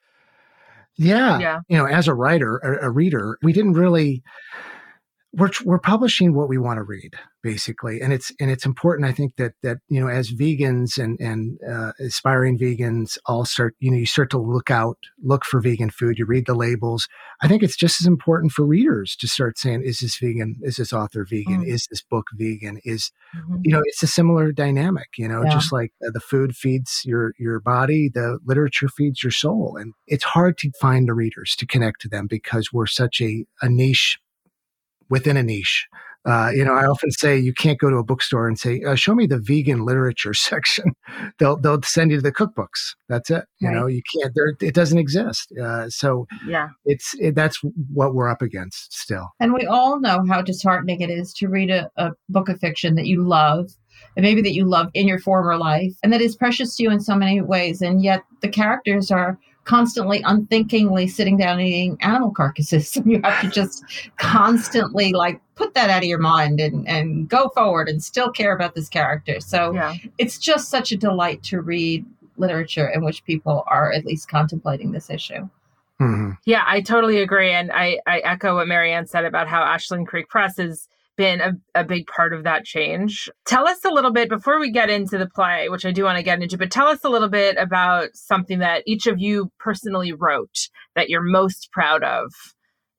Yeah, 0.96 1.38
yeah. 1.38 1.60
you 1.68 1.78
know 1.78 1.86
as 1.86 2.08
a 2.08 2.14
writer 2.14 2.58
a, 2.58 2.86
a 2.86 2.90
reader 2.90 3.38
we 3.42 3.52
didn't 3.52 3.74
really 3.74 4.22
we're 5.34 5.50
we're 5.64 5.78
publishing 5.78 6.34
what 6.34 6.48
we 6.48 6.58
want 6.58 6.76
to 6.76 6.82
read 6.82 7.14
basically 7.42 8.00
and 8.00 8.12
it's 8.12 8.30
and 8.38 8.50
it's 8.50 8.66
important 8.66 9.08
i 9.08 9.12
think 9.12 9.34
that 9.36 9.52
that 9.62 9.78
you 9.88 10.00
know 10.00 10.08
as 10.08 10.30
vegans 10.30 10.98
and 10.98 11.18
and 11.20 11.58
uh, 11.68 11.92
aspiring 12.00 12.58
vegans 12.58 13.16
all 13.26 13.44
start 13.44 13.74
you 13.80 13.90
know 13.90 13.96
you 13.96 14.06
start 14.06 14.30
to 14.30 14.38
look 14.38 14.70
out 14.70 14.98
look 15.22 15.44
for 15.44 15.60
vegan 15.60 15.90
food 15.90 16.18
you 16.18 16.26
read 16.26 16.46
the 16.46 16.54
labels 16.54 17.08
i 17.40 17.48
think 17.48 17.62
it's 17.62 17.76
just 17.76 18.00
as 18.00 18.06
important 18.06 18.52
for 18.52 18.64
readers 18.64 19.16
to 19.16 19.26
start 19.26 19.58
saying 19.58 19.82
is 19.82 20.00
this 20.00 20.18
vegan 20.18 20.56
is 20.62 20.76
this 20.76 20.92
author 20.92 21.24
vegan 21.28 21.64
mm. 21.64 21.66
is 21.66 21.86
this 21.90 22.02
book 22.02 22.26
vegan 22.34 22.78
is 22.84 23.10
mm-hmm. 23.34 23.56
you 23.62 23.72
know 23.72 23.80
it's 23.86 24.02
a 24.02 24.06
similar 24.06 24.52
dynamic 24.52 25.08
you 25.16 25.26
know 25.26 25.42
yeah. 25.42 25.50
just 25.50 25.72
like 25.72 25.92
uh, 26.06 26.10
the 26.12 26.20
food 26.20 26.54
feeds 26.54 27.02
your 27.04 27.32
your 27.38 27.58
body 27.58 28.10
the 28.12 28.38
literature 28.44 28.88
feeds 28.88 29.22
your 29.22 29.32
soul 29.32 29.76
and 29.80 29.94
it's 30.06 30.24
hard 30.24 30.58
to 30.58 30.70
find 30.80 31.08
the 31.08 31.14
readers 31.14 31.56
to 31.56 31.66
connect 31.66 32.00
to 32.02 32.08
them 32.08 32.26
because 32.26 32.72
we're 32.72 32.86
such 32.86 33.20
a, 33.20 33.44
a 33.62 33.68
niche 33.68 34.18
within 35.12 35.36
a 35.36 35.42
niche. 35.42 35.86
Uh, 36.24 36.50
you 36.54 36.64
know, 36.64 36.72
I 36.72 36.84
often 36.84 37.10
say 37.10 37.36
you 37.36 37.52
can't 37.52 37.78
go 37.78 37.90
to 37.90 37.96
a 37.96 38.04
bookstore 38.04 38.46
and 38.46 38.58
say, 38.58 38.80
uh, 38.86 38.94
"Show 38.94 39.14
me 39.14 39.26
the 39.26 39.40
vegan 39.40 39.84
literature 39.84 40.32
section." 40.50 40.92
they'll 41.38 41.56
they'll 41.56 41.82
send 41.82 42.10
you 42.12 42.16
to 42.16 42.22
the 42.22 42.32
cookbooks. 42.32 42.94
That's 43.08 43.28
it. 43.28 43.44
You 43.58 43.68
right. 43.68 43.76
know, 43.76 43.86
you 43.86 44.02
can't. 44.14 44.32
There, 44.34 44.54
it 44.60 44.74
doesn't 44.74 44.98
exist. 44.98 45.52
Uh, 45.60 45.90
so 45.90 46.26
yeah, 46.46 46.68
it's 46.84 47.12
it, 47.18 47.34
that's 47.34 47.58
what 47.92 48.14
we're 48.14 48.28
up 48.28 48.40
against 48.40 48.92
still. 48.92 49.28
And 49.38 49.52
we 49.52 49.66
all 49.66 50.00
know 50.00 50.24
how 50.28 50.40
disheartening 50.40 51.00
it 51.00 51.10
is 51.10 51.34
to 51.34 51.48
read 51.48 51.70
a, 51.70 51.90
a 51.96 52.12
book 52.28 52.48
of 52.48 52.58
fiction 52.60 52.94
that 52.94 53.06
you 53.06 53.26
love, 53.26 53.70
and 54.16 54.22
maybe 54.24 54.42
that 54.42 54.54
you 54.54 54.64
loved 54.64 54.92
in 54.94 55.08
your 55.08 55.18
former 55.18 55.58
life, 55.58 55.92
and 56.02 56.12
that 56.12 56.22
is 56.22 56.36
precious 56.36 56.76
to 56.76 56.84
you 56.84 56.90
in 56.90 57.00
so 57.00 57.16
many 57.16 57.42
ways, 57.42 57.82
and 57.82 58.02
yet 58.02 58.22
the 58.40 58.48
characters 58.48 59.10
are 59.10 59.38
constantly 59.64 60.22
unthinkingly 60.24 61.06
sitting 61.06 61.36
down 61.36 61.58
and 61.58 61.68
eating 61.68 61.96
animal 62.00 62.30
carcasses. 62.30 62.96
and 62.96 63.10
you 63.10 63.20
have 63.22 63.40
to 63.40 63.48
just 63.48 63.84
constantly 64.16 65.12
like 65.12 65.40
put 65.54 65.74
that 65.74 65.90
out 65.90 66.02
of 66.02 66.08
your 66.08 66.18
mind 66.18 66.60
and, 66.60 66.86
and 66.88 67.28
go 67.28 67.48
forward 67.50 67.88
and 67.88 68.02
still 68.02 68.30
care 68.30 68.54
about 68.54 68.74
this 68.74 68.88
character. 68.88 69.40
So 69.40 69.72
yeah. 69.72 69.94
it's 70.18 70.38
just 70.38 70.68
such 70.68 70.92
a 70.92 70.96
delight 70.96 71.42
to 71.44 71.60
read 71.60 72.04
literature 72.36 72.88
in 72.88 73.04
which 73.04 73.24
people 73.24 73.64
are 73.66 73.92
at 73.92 74.04
least 74.04 74.28
contemplating 74.28 74.92
this 74.92 75.10
issue. 75.10 75.48
Mm-hmm. 76.00 76.32
Yeah, 76.44 76.64
I 76.66 76.80
totally 76.80 77.20
agree. 77.20 77.52
And 77.52 77.70
I, 77.70 77.98
I 78.06 78.18
echo 78.20 78.56
what 78.56 78.66
Marianne 78.66 79.06
said 79.06 79.24
about 79.24 79.46
how 79.46 79.62
Ashland 79.62 80.08
Creek 80.08 80.28
Press 80.28 80.58
is 80.58 80.88
been 81.16 81.40
a, 81.40 81.52
a 81.74 81.84
big 81.84 82.06
part 82.06 82.32
of 82.32 82.44
that 82.44 82.64
change. 82.64 83.28
Tell 83.46 83.68
us 83.68 83.84
a 83.84 83.90
little 83.90 84.12
bit 84.12 84.28
before 84.28 84.58
we 84.58 84.70
get 84.70 84.90
into 84.90 85.18
the 85.18 85.28
play, 85.28 85.68
which 85.68 85.84
I 85.84 85.92
do 85.92 86.04
want 86.04 86.16
to 86.16 86.22
get 86.22 86.42
into, 86.42 86.58
but 86.58 86.70
tell 86.70 86.88
us 86.88 87.04
a 87.04 87.08
little 87.08 87.28
bit 87.28 87.56
about 87.58 88.10
something 88.14 88.60
that 88.60 88.82
each 88.86 89.06
of 89.06 89.18
you 89.18 89.50
personally 89.58 90.12
wrote 90.12 90.68
that 90.94 91.08
you're 91.08 91.22
most 91.22 91.68
proud 91.72 92.02
of. 92.02 92.32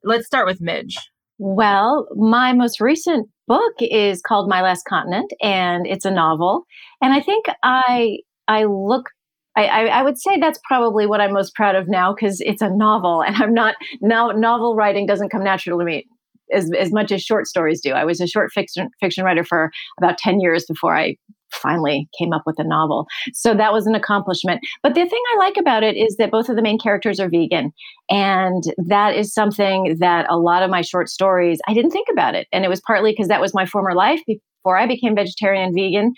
Let's 0.03 0.25
start 0.25 0.45
with 0.45 0.61
Midge. 0.61 0.97
Well, 1.39 2.07
my 2.15 2.53
most 2.53 2.79
recent 2.79 3.29
book 3.47 3.73
is 3.79 4.21
called 4.21 4.49
My 4.49 4.61
Last 4.61 4.83
Continent, 4.87 5.31
and 5.41 5.87
it's 5.87 6.05
a 6.05 6.11
novel. 6.11 6.65
And 7.01 7.13
I 7.13 7.21
think 7.21 7.45
I 7.63 8.19
I 8.47 8.65
look 8.65 9.09
I, 9.55 9.65
I, 9.65 9.85
I, 9.85 10.01
would 10.01 10.17
say 10.17 10.39
that's 10.39 10.59
probably 10.67 11.05
what 11.05 11.21
I'm 11.21 11.31
most 11.31 11.53
proud 11.53 11.75
of 11.75 11.87
now 11.87 12.13
because 12.13 12.41
it's 12.41 12.63
a 12.63 12.69
novel 12.69 13.21
and 13.23 13.35
I'm 13.35 13.53
not 13.53 13.75
now 14.01 14.29
novel 14.29 14.75
writing 14.75 15.05
doesn't 15.05 15.29
come 15.29 15.43
natural 15.43 15.79
to 15.79 15.85
me 15.85 16.07
as, 16.53 16.69
as 16.77 16.91
much 16.91 17.11
as 17.11 17.21
short 17.21 17.47
stories 17.47 17.81
do. 17.81 17.91
I 17.91 18.05
was 18.05 18.21
a 18.21 18.27
short 18.27 18.51
fiction 18.51 18.89
fiction 18.99 19.23
writer 19.23 19.43
for 19.43 19.71
about 19.97 20.17
10 20.17 20.39
years 20.39 20.65
before 20.65 20.95
I 20.97 21.15
finally 21.51 22.09
came 22.17 22.33
up 22.33 22.43
with 22.45 22.59
a 22.59 22.63
novel. 22.63 23.05
So 23.33 23.53
that 23.53 23.73
was 23.73 23.85
an 23.85 23.95
accomplishment. 23.95 24.61
But 24.81 24.95
the 24.95 25.05
thing 25.05 25.21
I 25.33 25.37
like 25.37 25.57
about 25.57 25.83
it 25.83 25.95
is 25.95 26.15
that 26.17 26.31
both 26.31 26.49
of 26.49 26.55
the 26.55 26.61
main 26.61 26.79
characters 26.79 27.19
are 27.19 27.29
vegan. 27.29 27.71
And 28.09 28.63
that 28.77 29.15
is 29.15 29.33
something 29.33 29.97
that 29.99 30.25
a 30.29 30.37
lot 30.37 30.63
of 30.63 30.69
my 30.69 30.81
short 30.81 31.09
stories, 31.09 31.59
I 31.67 31.73
didn't 31.73 31.91
think 31.91 32.07
about 32.11 32.35
it. 32.35 32.47
And 32.51 32.65
it 32.65 32.69
was 32.69 32.81
partly 32.81 33.11
because 33.11 33.27
that 33.27 33.41
was 33.41 33.53
my 33.53 33.65
former 33.65 33.93
life 33.93 34.21
before 34.25 34.77
I 34.77 34.87
became 34.87 35.15
vegetarian 35.15 35.65
and 35.65 35.75
vegan 35.75 36.13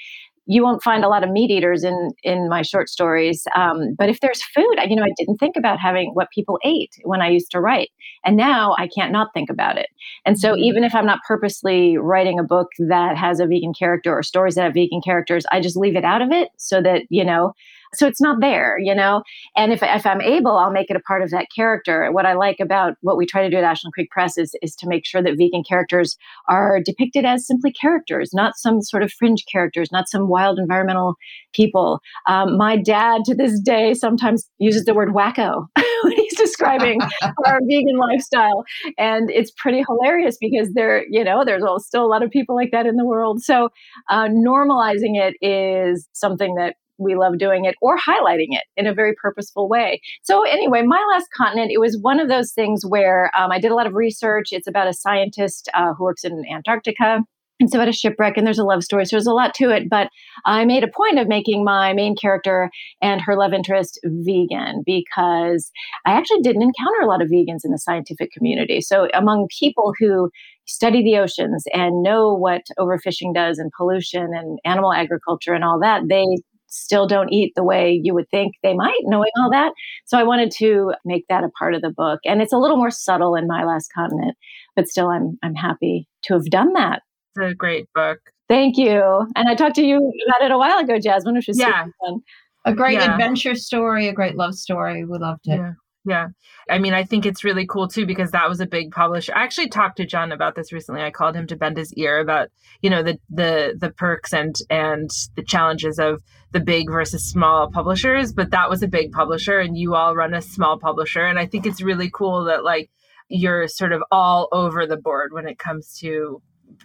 you 0.48 0.64
won't 0.64 0.84
find 0.84 1.04
a 1.04 1.08
lot 1.08 1.24
of 1.24 1.32
meat 1.32 1.50
eaters 1.50 1.84
in 1.84 2.12
in 2.24 2.50
my 2.50 2.62
short 2.62 2.90
stories. 2.90 3.46
Um, 3.56 3.96
but 3.98 4.10
if 4.10 4.20
there's 4.20 4.44
food, 4.44 4.76
I, 4.78 4.86
you 4.86 4.96
know, 4.96 5.04
I 5.04 5.14
didn't 5.18 5.38
think 5.38 5.56
about 5.56 5.80
having 5.80 6.12
what 6.14 6.30
people 6.34 6.60
ate 6.64 6.94
when 7.04 7.22
I 7.22 7.30
used 7.30 7.52
to 7.52 7.60
write, 7.60 7.90
and 8.24 8.38
now 8.38 8.76
I 8.78 8.88
can't 8.88 9.12
not 9.12 9.30
think 9.34 9.50
about 9.50 9.78
it. 9.78 9.88
And 10.26 10.40
so, 10.40 10.52
mm-hmm. 10.52 10.64
even 10.64 10.84
if 10.84 10.94
I'm 10.94 11.06
not 11.06 11.20
purposely 11.28 11.98
writing 11.98 12.40
a 12.40 12.44
book 12.44 12.68
that 12.90 13.18
has 13.18 13.40
a 13.40 13.48
vegan 13.48 13.74
character 13.78 14.14
or 14.14 14.24
stories 14.24 14.56
that 14.56 14.64
have 14.64 14.74
vegan 14.74 15.02
characters, 15.04 15.46
I 15.52 15.60
just 15.62 15.78
leave 15.78 15.96
it 15.96 16.06
out 16.06 16.22
of 16.22 16.32
it 16.32 16.50
so 16.58 16.82
that 16.82 17.04
you 17.10 17.26
know 17.26 17.54
so 17.98 18.08
it's 18.08 18.22
not 18.22 18.42
there, 18.42 18.78
you 18.80 18.94
know? 18.94 19.24
And 19.56 19.72
if, 19.72 19.82
if 19.82 20.06
I'm 20.06 20.22
able, 20.22 20.52
I'll 20.52 20.72
make 20.72 20.90
it 20.90 20.96
a 20.96 21.02
part 21.02 21.22
of 21.22 21.32
that 21.32 21.48
character. 21.56 22.12
What 22.12 22.26
I 22.26 22.34
like 22.34 22.60
about 22.60 22.96
what 23.02 23.18
we 23.18 23.26
try 23.26 23.44
to 23.44 23.50
do 23.50 23.58
at 23.58 23.64
Ashland 23.64 23.94
Creek 23.94 24.10
Press 24.10 24.38
is, 24.38 24.56
is 24.62 24.76
to 24.78 24.88
make 24.88 25.06
sure 25.06 25.22
that 25.22 25.38
vegan 25.38 25.64
characters 25.68 26.18
are 26.48 26.80
depicted 26.84 27.26
as 27.26 27.46
simply 27.46 27.72
characters, 27.72 28.32
not 28.34 28.58
some 28.58 28.82
sort 28.82 29.04
of 29.04 29.12
fringe 29.12 29.44
characters, 29.52 29.92
not 29.92 30.10
some 30.10 30.28
wild 30.28 30.60
environmental 30.60 31.16
people. 31.54 32.00
Um, 32.28 32.58
my 32.58 32.78
dad 32.78 33.22
to 33.26 33.36
this 33.36 33.60
day 33.60 33.94
sometimes 33.94 34.50
uses 34.60 34.86
the 34.86 34.94
word 34.94 35.10
wacko 35.10 35.68
when 36.04 36.14
he's 36.14 36.38
describing 36.38 37.00
our 37.46 37.60
vegan 37.70 37.98
lifestyle. 37.98 38.64
And 38.98 39.30
it's 39.30 39.52
pretty 39.58 39.84
hilarious 39.88 40.38
because 40.40 40.74
there, 40.74 41.06
you 41.10 41.24
know, 41.24 41.44
there's 41.46 41.64
still 41.86 42.06
a 42.06 42.08
lot 42.08 42.24
of 42.24 42.30
people 42.30 42.56
like 42.56 42.72
that 42.72 42.86
in 42.86 42.96
the 42.96 43.06
world. 43.06 43.42
So 43.44 43.70
uh, 44.10 44.28
normalizing 44.28 45.16
it 45.16 45.36
is 45.42 46.08
something 46.14 46.56
that 46.56 46.76
we 46.98 47.16
love 47.16 47.38
doing 47.38 47.66
it 47.66 47.76
or 47.82 47.98
highlighting 47.98 48.50
it 48.52 48.64
in 48.78 48.88
a 48.88 48.94
very 48.94 49.14
purposeful 49.14 49.68
way. 49.68 50.02
So, 50.24 50.44
anyway, 50.44 50.82
My 50.84 51.04
Last 51.14 51.28
Continent, 51.36 51.72
it 51.72 51.80
was 51.80 51.98
one 52.02 52.20
of 52.20 52.30
those 52.30 52.52
things 52.52 52.86
where 52.86 53.32
um, 53.38 53.52
I 53.52 53.60
did 53.60 53.72
a 53.72 53.76
lot 53.76 53.88
of 53.88 53.94
research. 53.94 54.50
It's 54.52 54.68
about 54.68 54.88
a 54.88 54.94
scientist 54.94 55.70
uh, 55.74 55.94
who 55.94 56.04
works 56.04 56.24
in 56.24 56.44
Antarctica. 56.52 57.20
It's 57.60 57.74
about 57.74 57.88
a 57.88 57.94
shipwreck, 57.94 58.36
and 58.36 58.46
there's 58.46 58.60
a 58.60 58.66
love 58.66 58.84
story. 58.84 59.06
So 59.06 59.16
there's 59.16 59.28
a 59.28 59.34
lot 59.34 59.54
to 59.56 59.70
it. 59.70 59.90
But 59.90 60.10
I 60.46 60.66
made 60.66 60.84
a 60.84 60.90
point 60.90 61.20
of 61.20 61.30
making 61.30 61.64
my 61.64 61.94
main 61.94 62.16
character 62.16 62.70
and 63.02 63.22
her 63.22 63.38
love 63.38 63.54
interest 63.54 63.98
vegan 64.04 64.84
because 64.86 65.72
I 66.06 66.12
actually 66.12 66.42
didn't 66.42 66.64
encounter 66.64 67.02
a 67.02 67.08
lot 67.08 67.22
of 67.22 67.30
vegans 67.30 67.64
in 67.64 67.72
the 67.72 67.78
scientific 67.78 68.32
community. 68.32 68.82
So 68.82 69.08
among 69.14 69.48
people 69.58 69.94
who 69.98 70.30
study 70.66 71.02
the 71.02 71.18
oceans 71.18 71.64
and 71.74 72.04
know 72.04 72.34
what 72.34 72.64
overfishing 72.78 73.34
does 73.34 73.58
and 73.58 73.72
pollution 73.78 74.32
and 74.34 74.60
animal 74.66 74.92
agriculture 74.92 75.54
and 75.54 75.64
all 75.64 75.80
that, 75.80 76.02
they 76.10 76.26
still 76.68 77.08
don't 77.08 77.32
eat 77.32 77.54
the 77.56 77.64
way 77.64 78.00
you 78.04 78.14
would 78.14 78.30
think 78.30 78.56
they 78.64 78.74
might, 78.74 79.00
knowing 79.04 79.32
all 79.40 79.50
that. 79.52 79.74
So 80.06 80.18
I 80.18 80.24
wanted 80.24 80.52
to 80.58 80.94
make 81.06 81.26
that 81.30 81.44
a 81.44 81.50
part 81.58 81.74
of 81.74 81.82
the 81.82 81.94
book. 81.96 82.20
And 82.26 82.42
it's 82.42 82.54
a 82.54 82.58
little 82.58 82.78
more 82.78 82.92
subtle 82.92 83.36
in 83.36 83.48
My 83.48 83.64
Last 83.64 83.90
Continent, 83.94 84.36
but 84.76 84.88
still 84.88 85.10
I'm 85.10 85.38
I'm 85.44 85.56
happy 85.56 86.08
to 86.24 86.34
have 86.34 86.46
done 86.46 86.74
that. 86.74 87.02
It's 87.36 87.52
a 87.52 87.56
great 87.56 87.88
book. 87.94 88.20
Thank 88.48 88.78
you. 88.78 89.28
And 89.36 89.50
I 89.50 89.56
talked 89.56 89.76
to 89.76 89.86
you 89.86 89.98
about 90.28 90.46
it 90.46 90.52
a 90.52 90.58
while 90.58 90.78
ago, 90.80 91.00
Jasmine, 91.00 91.36
which 91.36 91.48
was 91.48 91.60
yeah. 91.60 91.86
fun. 92.06 92.20
A 92.66 92.74
great 92.74 93.00
yeah. 93.00 93.14
adventure 93.14 93.56
story, 93.56 94.08
a 94.08 94.14
great 94.14 94.36
love 94.36 94.56
story. 94.56 95.06
We 95.06 95.18
loved 95.18 95.48
it. 95.48 95.58
Yeah. 95.58 95.74
Yeah. 96.06 96.28
I 96.70 96.78
mean, 96.78 96.94
I 96.94 97.04
think 97.04 97.26
it's 97.26 97.44
really 97.44 97.66
cool 97.66 97.88
too 97.88 98.06
because 98.06 98.32
that 98.32 98.48
was 98.48 98.60
a 98.60 98.68
big 98.68 98.92
publisher. 98.92 99.34
I 99.36 99.44
actually 99.44 99.70
talked 99.70 99.98
to 99.98 100.06
John 100.06 100.32
about 100.32 100.56
this 100.56 100.72
recently. 100.72 101.02
I 101.02 101.10
called 101.10 101.36
him 101.36 101.48
to 101.48 101.56
bend 101.56 101.78
his 101.78 101.92
ear 101.94 102.20
about, 102.20 102.50
you 102.82 102.92
know, 102.92 103.02
the 103.02 103.20
the 103.30 103.76
the 103.80 103.90
perks 103.90 104.32
and 104.32 104.56
and 104.70 105.10
the 105.36 105.44
challenges 105.44 105.98
of 105.98 106.22
the 106.52 106.60
big 106.60 106.92
versus 106.92 107.28
small 107.28 107.72
publishers, 107.72 108.34
but 108.34 108.52
that 108.52 108.70
was 108.70 108.84
a 108.84 108.88
big 108.88 109.12
publisher 109.12 109.60
and 109.60 109.78
you 109.78 109.96
all 109.96 110.16
run 110.16 110.36
a 110.36 110.42
small 110.42 110.78
publisher 110.78 111.26
and 111.26 111.40
I 111.40 111.48
think 111.48 111.66
it's 111.66 111.82
really 111.82 112.10
cool 112.12 112.46
that 112.46 112.64
like 112.64 112.92
you're 113.28 113.68
sort 113.68 113.92
of 113.92 114.04
all 114.12 114.48
over 114.52 114.86
the 114.86 114.98
board 114.98 115.34
when 115.34 115.48
it 115.48 115.58
comes 115.58 115.98
to 116.00 116.42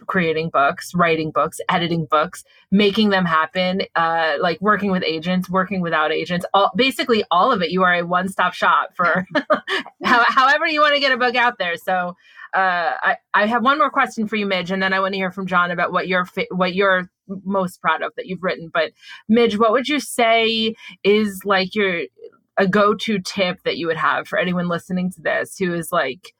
creating 0.07 0.49
books, 0.49 0.93
writing 0.93 1.31
books, 1.31 1.59
editing 1.69 2.05
books, 2.05 2.43
making 2.71 3.09
them 3.09 3.25
happen, 3.25 3.81
uh, 3.95 4.35
like 4.39 4.59
working 4.61 4.91
with 4.91 5.03
agents, 5.03 5.49
working 5.49 5.81
without 5.81 6.11
agents, 6.11 6.45
all, 6.53 6.71
basically 6.75 7.23
all 7.31 7.51
of 7.51 7.61
it. 7.61 7.71
You 7.71 7.83
are 7.83 7.93
a 7.93 8.05
one 8.05 8.29
stop 8.29 8.53
shop 8.53 8.95
for 8.95 9.25
how, 10.03 10.23
however 10.27 10.67
you 10.67 10.81
want 10.81 10.95
to 10.95 10.99
get 10.99 11.11
a 11.11 11.17
book 11.17 11.35
out 11.35 11.57
there. 11.57 11.75
So 11.77 12.15
uh, 12.53 12.93
I, 13.01 13.15
I 13.33 13.45
have 13.45 13.63
one 13.63 13.77
more 13.77 13.89
question 13.89 14.27
for 14.27 14.35
you, 14.35 14.45
Midge, 14.45 14.71
and 14.71 14.83
then 14.83 14.93
I 14.93 14.99
want 14.99 15.13
to 15.13 15.17
hear 15.17 15.31
from 15.31 15.47
John 15.47 15.71
about 15.71 15.91
what 15.91 16.07
you're 16.07 16.27
what 16.49 16.73
you're 16.73 17.09
most 17.45 17.81
proud 17.81 18.01
of 18.01 18.11
that 18.17 18.25
you've 18.25 18.43
written. 18.43 18.69
But 18.73 18.91
Midge, 19.29 19.57
what 19.57 19.71
would 19.71 19.87
you 19.87 19.99
say 19.99 20.75
is 21.03 21.41
like 21.45 21.75
your 21.75 22.03
a 22.57 22.67
go 22.67 22.93
to 22.93 23.19
tip 23.19 23.63
that 23.63 23.77
you 23.77 23.87
would 23.87 23.97
have 23.97 24.27
for 24.27 24.37
anyone 24.37 24.67
listening 24.67 25.09
to 25.11 25.21
this 25.21 25.57
who 25.57 25.73
is 25.73 25.91
like 25.91 26.33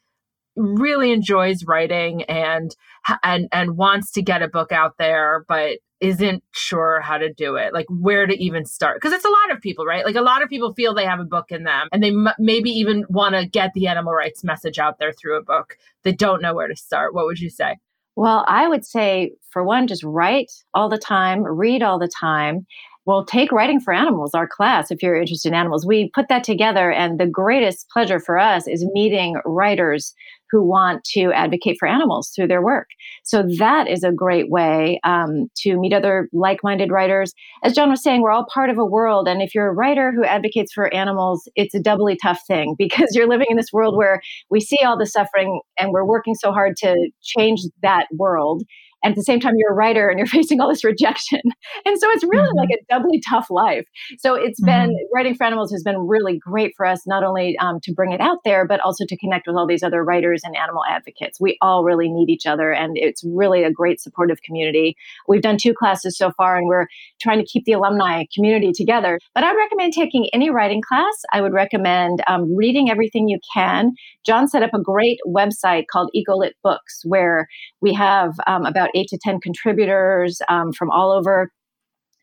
really 0.55 1.11
enjoys 1.11 1.63
writing 1.65 2.23
and 2.23 2.75
and 3.23 3.47
and 3.51 3.77
wants 3.77 4.11
to 4.11 4.21
get 4.21 4.41
a 4.41 4.47
book 4.47 4.71
out 4.71 4.97
there 4.97 5.45
but 5.47 5.77
isn't 6.01 6.43
sure 6.51 6.99
how 6.99 7.17
to 7.17 7.31
do 7.31 7.55
it 7.55 7.73
like 7.73 7.85
where 7.89 8.25
to 8.25 8.33
even 8.43 8.65
start. 8.65 8.97
Because 8.99 9.13
it's 9.13 9.25
a 9.25 9.29
lot 9.29 9.55
of 9.55 9.61
people 9.61 9.85
right? 9.85 10.03
Like 10.03 10.15
a 10.15 10.21
lot 10.21 10.41
of 10.41 10.49
people 10.49 10.73
feel 10.73 10.93
they 10.93 11.05
have 11.05 11.19
a 11.19 11.25
book 11.25 11.51
in 11.51 11.63
them 11.63 11.87
and 11.91 12.03
they 12.03 12.09
m- 12.09 12.29
maybe 12.39 12.71
even 12.71 13.05
want 13.07 13.35
to 13.35 13.47
get 13.47 13.71
the 13.73 13.87
animal 13.87 14.13
rights 14.13 14.43
message 14.43 14.79
out 14.79 14.97
there 14.99 15.11
through 15.11 15.37
a 15.37 15.43
book. 15.43 15.77
They 16.03 16.11
don't 16.11 16.41
know 16.41 16.55
where 16.55 16.67
to 16.67 16.75
start. 16.75 17.13
What 17.13 17.25
would 17.25 17.39
you 17.39 17.49
say? 17.49 17.77
Well 18.17 18.43
i 18.47 18.67
would 18.67 18.85
say 18.85 19.31
for 19.51 19.63
one 19.63 19.87
just 19.87 20.03
write 20.03 20.51
all 20.73 20.89
the 20.89 20.97
time 20.97 21.43
read 21.43 21.81
all 21.81 21.97
the 21.97 22.09
time 22.09 22.65
well, 23.05 23.25
take 23.25 23.51
Writing 23.51 23.79
for 23.79 23.93
Animals, 23.93 24.35
our 24.35 24.47
class, 24.47 24.91
if 24.91 25.01
you're 25.01 25.15
interested 25.15 25.49
in 25.49 25.55
animals. 25.55 25.85
We 25.85 26.11
put 26.13 26.27
that 26.29 26.43
together, 26.43 26.91
and 26.91 27.19
the 27.19 27.25
greatest 27.25 27.87
pleasure 27.89 28.19
for 28.19 28.37
us 28.37 28.67
is 28.67 28.85
meeting 28.93 29.37
writers 29.43 30.13
who 30.51 30.61
want 30.61 31.03
to 31.05 31.31
advocate 31.31 31.77
for 31.79 31.87
animals 31.87 32.31
through 32.35 32.47
their 32.47 32.61
work. 32.61 32.87
So 33.23 33.43
that 33.57 33.87
is 33.87 34.03
a 34.03 34.11
great 34.11 34.49
way 34.49 34.99
um, 35.03 35.49
to 35.59 35.79
meet 35.79 35.93
other 35.93 36.27
like-minded 36.33 36.91
writers. 36.91 37.33
As 37.63 37.73
John 37.73 37.89
was 37.89 38.03
saying, 38.03 38.21
we're 38.21 38.31
all 38.31 38.45
part 38.53 38.69
of 38.69 38.77
a 38.77 38.85
world, 38.85 39.27
and 39.27 39.41
if 39.41 39.55
you're 39.55 39.69
a 39.69 39.73
writer 39.73 40.11
who 40.11 40.23
advocates 40.23 40.73
for 40.73 40.93
animals, 40.93 41.49
it's 41.55 41.73
a 41.73 41.81
doubly 41.81 42.17
tough 42.21 42.41
thing 42.45 42.75
because 42.77 43.15
you're 43.15 43.27
living 43.27 43.47
in 43.49 43.57
this 43.57 43.73
world 43.73 43.97
where 43.97 44.21
we 44.51 44.59
see 44.59 44.79
all 44.85 44.97
the 44.97 45.07
suffering, 45.07 45.61
and 45.79 45.91
we're 45.91 46.05
working 46.05 46.35
so 46.35 46.51
hard 46.51 46.75
to 46.77 46.95
change 47.23 47.61
that 47.81 48.05
world. 48.15 48.63
And 49.03 49.11
at 49.11 49.15
the 49.15 49.23
same 49.23 49.39
time, 49.39 49.53
you're 49.57 49.71
a 49.71 49.75
writer 49.75 50.09
and 50.09 50.17
you're 50.17 50.27
facing 50.39 50.61
all 50.61 50.69
this 50.69 50.83
rejection. 50.83 51.41
And 51.85 51.99
so 51.99 52.09
it's 52.11 52.23
really 52.23 52.47
mm-hmm. 52.47 52.57
like 52.57 52.69
a 52.69 52.93
doubly 52.93 53.21
tough 53.29 53.47
life. 53.49 53.87
So 54.19 54.35
it's 54.35 54.61
mm-hmm. 54.61 54.89
been 54.89 54.97
writing 55.13 55.35
for 55.35 55.45
animals 55.45 55.71
has 55.71 55.83
been 55.83 55.97
really 55.97 56.37
great 56.37 56.73
for 56.75 56.85
us, 56.85 57.05
not 57.07 57.23
only 57.23 57.57
um, 57.59 57.79
to 57.83 57.93
bring 57.93 58.11
it 58.11 58.21
out 58.21 58.37
there, 58.45 58.65
but 58.67 58.79
also 58.81 59.05
to 59.07 59.17
connect 59.17 59.47
with 59.47 59.55
all 59.55 59.67
these 59.67 59.83
other 59.83 60.03
writers 60.03 60.41
and 60.43 60.55
animal 60.55 60.83
advocates. 60.87 61.39
We 61.39 61.57
all 61.61 61.83
really 61.83 62.09
need 62.09 62.29
each 62.29 62.45
other, 62.45 62.71
and 62.71 62.93
it's 62.95 63.23
really 63.25 63.63
a 63.63 63.71
great 63.71 63.99
supportive 63.99 64.41
community. 64.43 64.95
We've 65.27 65.41
done 65.41 65.57
two 65.57 65.73
classes 65.73 66.17
so 66.17 66.31
far, 66.37 66.57
and 66.57 66.67
we're 66.67 66.87
trying 67.19 67.39
to 67.39 67.45
keep 67.45 67.65
the 67.65 67.73
alumni 67.73 68.23
community 68.33 68.71
together. 68.73 69.19
But 69.33 69.43
I 69.43 69.55
recommend 69.55 69.93
taking 69.93 70.29
any 70.33 70.49
writing 70.49 70.81
class. 70.81 71.13
I 71.31 71.41
would 71.41 71.53
recommend 71.53 72.21
um, 72.27 72.55
reading 72.55 72.89
everything 72.89 73.27
you 73.27 73.39
can. 73.53 73.91
John 74.25 74.47
set 74.47 74.63
up 74.63 74.73
a 74.73 74.81
great 74.81 75.19
website 75.27 75.85
called 75.91 76.11
EcoLit 76.15 76.51
Books, 76.63 77.01
where 77.05 77.47
we 77.81 77.93
have 77.93 78.33
um, 78.47 78.65
about 78.65 78.90
eight 78.95 79.07
to 79.09 79.19
10 79.21 79.39
contributors 79.41 80.39
um, 80.49 80.71
from 80.71 80.89
all 80.91 81.11
over 81.11 81.51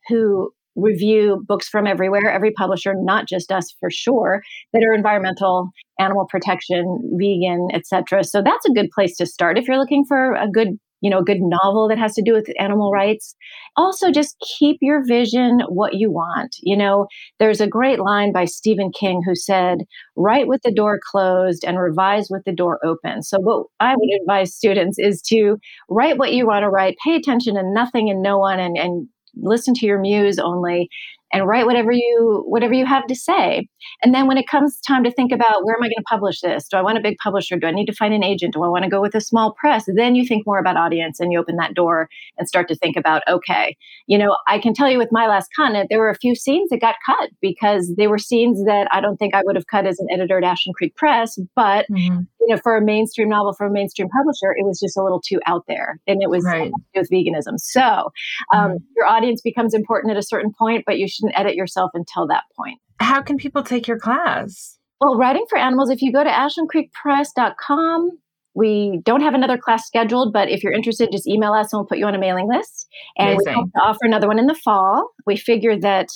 who 0.09 0.51
review 0.77 1.45
books 1.47 1.69
from 1.69 1.87
everywhere, 1.87 2.31
every 2.31 2.53
publisher, 2.53 2.95
not 2.97 3.27
just 3.27 3.51
us 3.51 3.75
for 3.81 3.91
sure, 3.91 4.43
that 4.73 4.83
are 4.85 4.95
environmental, 4.95 5.71
animal 5.99 6.27
protection, 6.31 6.99
vegan, 7.19 7.69
etc. 7.75 8.25
So 8.25 8.43
that's 8.43 8.65
a 8.67 8.73
good 8.73 8.89
place 8.95 9.17
to 9.17 9.27
start 9.27 9.59
if 9.59 9.67
you're 9.67 9.79
looking 9.79 10.05
for 10.07 10.35
a 10.35 10.49
good 10.49 10.79
you 11.01 11.11
know, 11.11 11.19
a 11.19 11.25
good 11.25 11.41
novel 11.41 11.89
that 11.89 11.99
has 11.99 12.15
to 12.15 12.23
do 12.23 12.33
with 12.33 12.49
animal 12.59 12.91
rights. 12.91 13.35
Also, 13.77 14.11
just 14.11 14.37
keep 14.59 14.79
your 14.81 15.05
vision 15.07 15.61
what 15.69 15.95
you 15.95 16.11
want. 16.11 16.57
You 16.63 16.77
know, 16.77 17.07
there's 17.39 17.61
a 17.61 17.67
great 17.67 18.01
line 18.01 18.33
by 18.33 18.45
Stephen 18.45 18.91
King 18.93 19.23
who 19.25 19.35
said, 19.35 19.79
write 20.17 20.49
with 20.49 20.63
the 20.63 20.73
door 20.73 21.01
closed 21.11 21.65
and 21.65 21.79
revise 21.79 22.29
with 22.31 22.45
the 22.45 22.55
door 22.55 22.81
open. 22.85 23.23
So, 23.23 23.39
what 23.41 23.67
I 23.81 23.95
would 23.97 24.21
advise 24.21 24.55
students 24.55 24.99
is 24.99 25.23
to 25.29 25.57
write 25.89 26.19
what 26.19 26.33
you 26.33 26.47
want 26.47 26.65
to 26.65 26.71
write, 26.71 26.97
pay 27.05 27.17
attention 27.17 27.55
to 27.55 27.63
nothing 27.63 28.11
and 28.11 28.23
no 28.23 28.39
one, 28.39 28.59
and, 28.59 28.77
and 28.77 29.09
listen 29.41 29.75
to 29.75 29.87
your 29.87 30.01
muse 30.01 30.39
only 30.39 30.89
and 31.33 31.47
write 31.47 31.67
whatever 31.67 31.93
you 31.93 32.45
whatever 32.47 32.73
you 32.73 32.87
have 32.87 33.07
to 33.07 33.15
say 33.15 33.69
and 34.03 34.15
then 34.15 34.27
when 34.27 34.39
it 34.39 34.47
comes 34.49 34.81
time 34.81 35.05
to 35.05 35.11
think 35.11 35.33
about 35.33 35.65
where 35.65 35.77
am 35.77 35.83
i 35.83 35.87
going 35.87 35.93
to 35.99 36.05
publish 36.09 36.41
this 36.41 36.67
do 36.69 36.77
i 36.77 36.83
want 36.83 36.99
a 36.99 37.01
big 37.01 37.17
publisher 37.23 37.57
do 37.57 37.67
i 37.67 37.71
need 37.71 37.87
to 37.87 37.93
find 37.93 38.15
an 38.15 38.25
agent 38.25 38.55
do 38.55 38.63
i 38.63 38.69
want 38.69 38.85
to 38.85 38.91
go 38.91 39.01
with 39.01 39.15
a 39.15 39.21
small 39.21 39.53
press 39.53 39.85
then 39.95 40.15
you 40.15 40.27
think 40.27 40.47
more 40.47 40.59
about 40.59 40.77
audience 40.77 41.21
and 41.21 41.33
you 41.33 41.39
open 41.39 41.57
that 41.57 41.75
door 41.75 42.09
and 42.39 42.49
start 42.49 42.69
to 42.69 42.75
think 42.75 42.97
about 42.97 43.23
okay 43.29 43.77
you 44.07 44.17
know 44.17 44.37
i 44.47 44.59
can 44.59 44.73
tell 44.73 44.91
you 44.91 44.99
with 44.99 45.11
my 45.13 45.27
last 45.27 45.49
continent 45.55 45.89
there 45.91 45.99
were 45.99 46.11
a 46.11 46.17
few 46.17 46.35
scenes 46.35 46.71
that 46.71 46.81
got 46.81 46.97
cut 47.05 47.31
because 47.41 47.95
they 47.97 48.07
were 48.07 48.19
scenes 48.19 48.65
that 48.65 48.89
i 48.91 49.01
don't 49.01 49.19
think 49.19 49.35
i 49.35 49.43
would 49.45 49.57
have 49.57 49.67
cut 49.67 49.87
as 49.87 49.99
an 49.99 50.07
editor 50.11 50.39
at 50.39 50.45
ashland 50.45 50.75
creek 50.75 50.95
press 50.97 51.39
but 51.55 51.87
mm-hmm. 51.91 52.21
you 52.41 52.47
know 52.49 52.59
for 52.63 52.77
a 52.77 52.85
mainstream 52.85 53.29
novel 53.29 53.53
for 53.53 53.67
a 53.67 53.71
mainstream 53.71 54.09
publisher 54.09 54.55
it 54.57 54.65
was 54.65 54.81
just 54.81 54.97
a 54.97 55.03
little 55.03 55.21
too 55.21 55.41
out 55.47 55.65
there 55.69 56.01
and 56.07 56.23
it 56.23 56.31
was 56.31 56.45
right. 56.45 56.73
with 56.95 57.09
veganism 57.11 57.59
so 57.59 58.11
um, 58.53 58.71
mm-hmm. 58.71 58.77
your 58.97 59.07
audience 59.07 59.41
becomes 59.43 59.75
important 59.75 60.11
at 60.11 60.17
a 60.17 60.23
certain 60.23 60.53
point 60.59 60.85
but 60.87 60.99
you 60.99 61.07
should 61.07 61.19
shouldn't 61.19 61.39
edit 61.39 61.57
yourself 61.57 61.91
until 61.95 62.27
that 62.29 62.45
point. 62.57 62.81
How 63.01 63.23
can 63.23 63.37
people 63.37 63.63
take 63.63 63.87
your 63.87 63.99
class? 63.99 64.79
Well, 65.01 65.17
Writing 65.17 65.47
for 65.49 65.59
Animals, 65.59 65.91
if 65.91 66.03
you 66.03 66.13
go 66.13 66.25
to 66.25 66.31
ashlandcreekpress.com, 66.31 68.11
we 68.55 69.01
don't 69.05 69.21
have 69.21 69.35
another 69.35 69.57
class 69.57 69.87
scheduled, 69.87 70.33
but 70.33 70.49
if 70.51 70.65
you're 70.65 70.73
interested, 70.73 71.11
just 71.13 71.29
email 71.29 71.53
us 71.53 71.73
and 71.73 71.79
we'll 71.79 71.87
put 71.87 71.99
you 71.99 72.07
on 72.07 72.17
a 72.17 72.19
mailing 72.19 72.49
list. 72.49 72.89
And 73.17 73.35
Amazing. 73.35 73.45
we 73.47 73.53
hope 73.55 73.71
to 73.73 73.81
offer 73.81 73.99
another 74.03 74.27
one 74.27 74.41
in 74.41 74.47
the 74.47 74.55
fall. 74.55 75.11
We 75.27 75.37
figure 75.37 75.79
that 75.79 76.09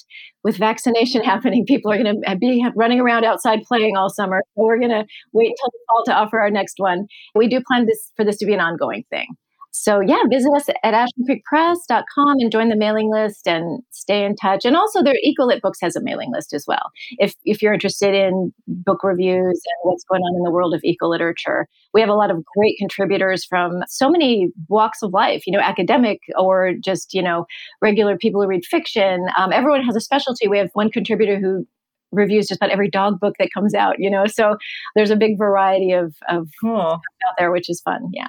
with 0.42 0.56
vaccination 0.56 1.22
happening, 1.24 1.64
people 1.64 1.92
are 1.92 2.02
going 2.02 2.20
to 2.20 2.36
be 2.36 2.66
running 2.74 3.00
around 3.00 3.24
outside 3.24 3.60
playing 3.62 3.96
all 3.96 4.08
summer. 4.08 4.42
So 4.56 4.64
we're 4.64 4.80
going 4.80 4.90
to 4.90 5.04
wait 5.32 5.50
until 5.50 5.70
the 5.70 5.78
fall 5.88 6.04
to 6.06 6.14
offer 6.14 6.40
our 6.40 6.50
next 6.50 6.74
one. 6.78 7.06
We 7.36 7.46
do 7.46 7.62
plan 7.64 7.86
this 7.86 8.10
for 8.16 8.24
this 8.24 8.38
to 8.38 8.46
be 8.46 8.54
an 8.54 8.60
ongoing 8.60 9.04
thing. 9.08 9.28
So 9.72 10.00
yeah, 10.00 10.20
visit 10.30 10.52
us 10.54 10.68
at 10.68 10.94
ashlandcreekpress.com 10.94 12.36
and 12.38 12.52
join 12.52 12.68
the 12.68 12.76
mailing 12.76 13.10
list 13.10 13.46
and 13.48 13.82
stay 13.90 14.24
in 14.24 14.36
touch. 14.36 14.66
And 14.66 14.76
also 14.76 15.02
their 15.02 15.16
Ecolit 15.26 15.62
Books 15.62 15.78
has 15.80 15.96
a 15.96 16.02
mailing 16.02 16.30
list 16.30 16.52
as 16.52 16.66
well. 16.68 16.90
If 17.12 17.34
if 17.44 17.62
you're 17.62 17.72
interested 17.72 18.14
in 18.14 18.52
book 18.68 19.02
reviews 19.02 19.60
and 19.64 19.90
what's 19.90 20.04
going 20.04 20.20
on 20.20 20.36
in 20.36 20.42
the 20.42 20.50
world 20.50 20.74
of 20.74 20.82
eco 20.84 21.08
literature. 21.08 21.66
We 21.94 22.00
have 22.00 22.10
a 22.10 22.14
lot 22.14 22.30
of 22.30 22.44
great 22.56 22.76
contributors 22.78 23.44
from 23.44 23.82
so 23.88 24.10
many 24.10 24.50
walks 24.68 25.02
of 25.02 25.12
life, 25.12 25.46
you 25.46 25.52
know, 25.52 25.62
academic 25.62 26.20
or 26.36 26.72
just, 26.82 27.14
you 27.14 27.22
know, 27.22 27.46
regular 27.80 28.16
people 28.16 28.42
who 28.42 28.48
read 28.48 28.64
fiction. 28.66 29.26
Um, 29.38 29.52
everyone 29.52 29.84
has 29.84 29.96
a 29.96 30.00
specialty. 30.00 30.48
We 30.48 30.58
have 30.58 30.70
one 30.74 30.90
contributor 30.90 31.40
who 31.40 31.66
reviews 32.12 32.46
just 32.46 32.60
about 32.60 32.70
every 32.70 32.90
dog 32.90 33.18
book 33.20 33.36
that 33.38 33.48
comes 33.54 33.74
out, 33.74 33.96
you 33.98 34.10
know. 34.10 34.26
So 34.26 34.56
there's 34.94 35.10
a 35.10 35.16
big 35.16 35.38
variety 35.38 35.92
of, 35.92 36.14
of 36.28 36.48
cool. 36.60 36.78
out 36.78 37.00
there, 37.38 37.50
which 37.50 37.70
is 37.70 37.80
fun. 37.80 38.10
Yeah. 38.12 38.28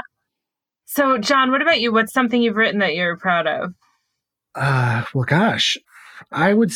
So, 0.85 1.17
John, 1.17 1.51
what 1.51 1.61
about 1.61 1.81
you? 1.81 1.91
What's 1.91 2.13
something 2.13 2.41
you've 2.41 2.55
written 2.55 2.79
that 2.79 2.95
you're 2.95 3.17
proud 3.17 3.47
of? 3.47 3.73
Uh, 4.55 5.03
well, 5.13 5.25
gosh, 5.25 5.77
I 6.31 6.53
would 6.53 6.71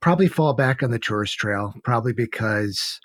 probably 0.00 0.28
fall 0.28 0.54
back 0.54 0.82
on 0.82 0.90
the 0.90 0.98
tourist 0.98 1.36
trail, 1.38 1.74
probably 1.82 2.12
because 2.12 3.00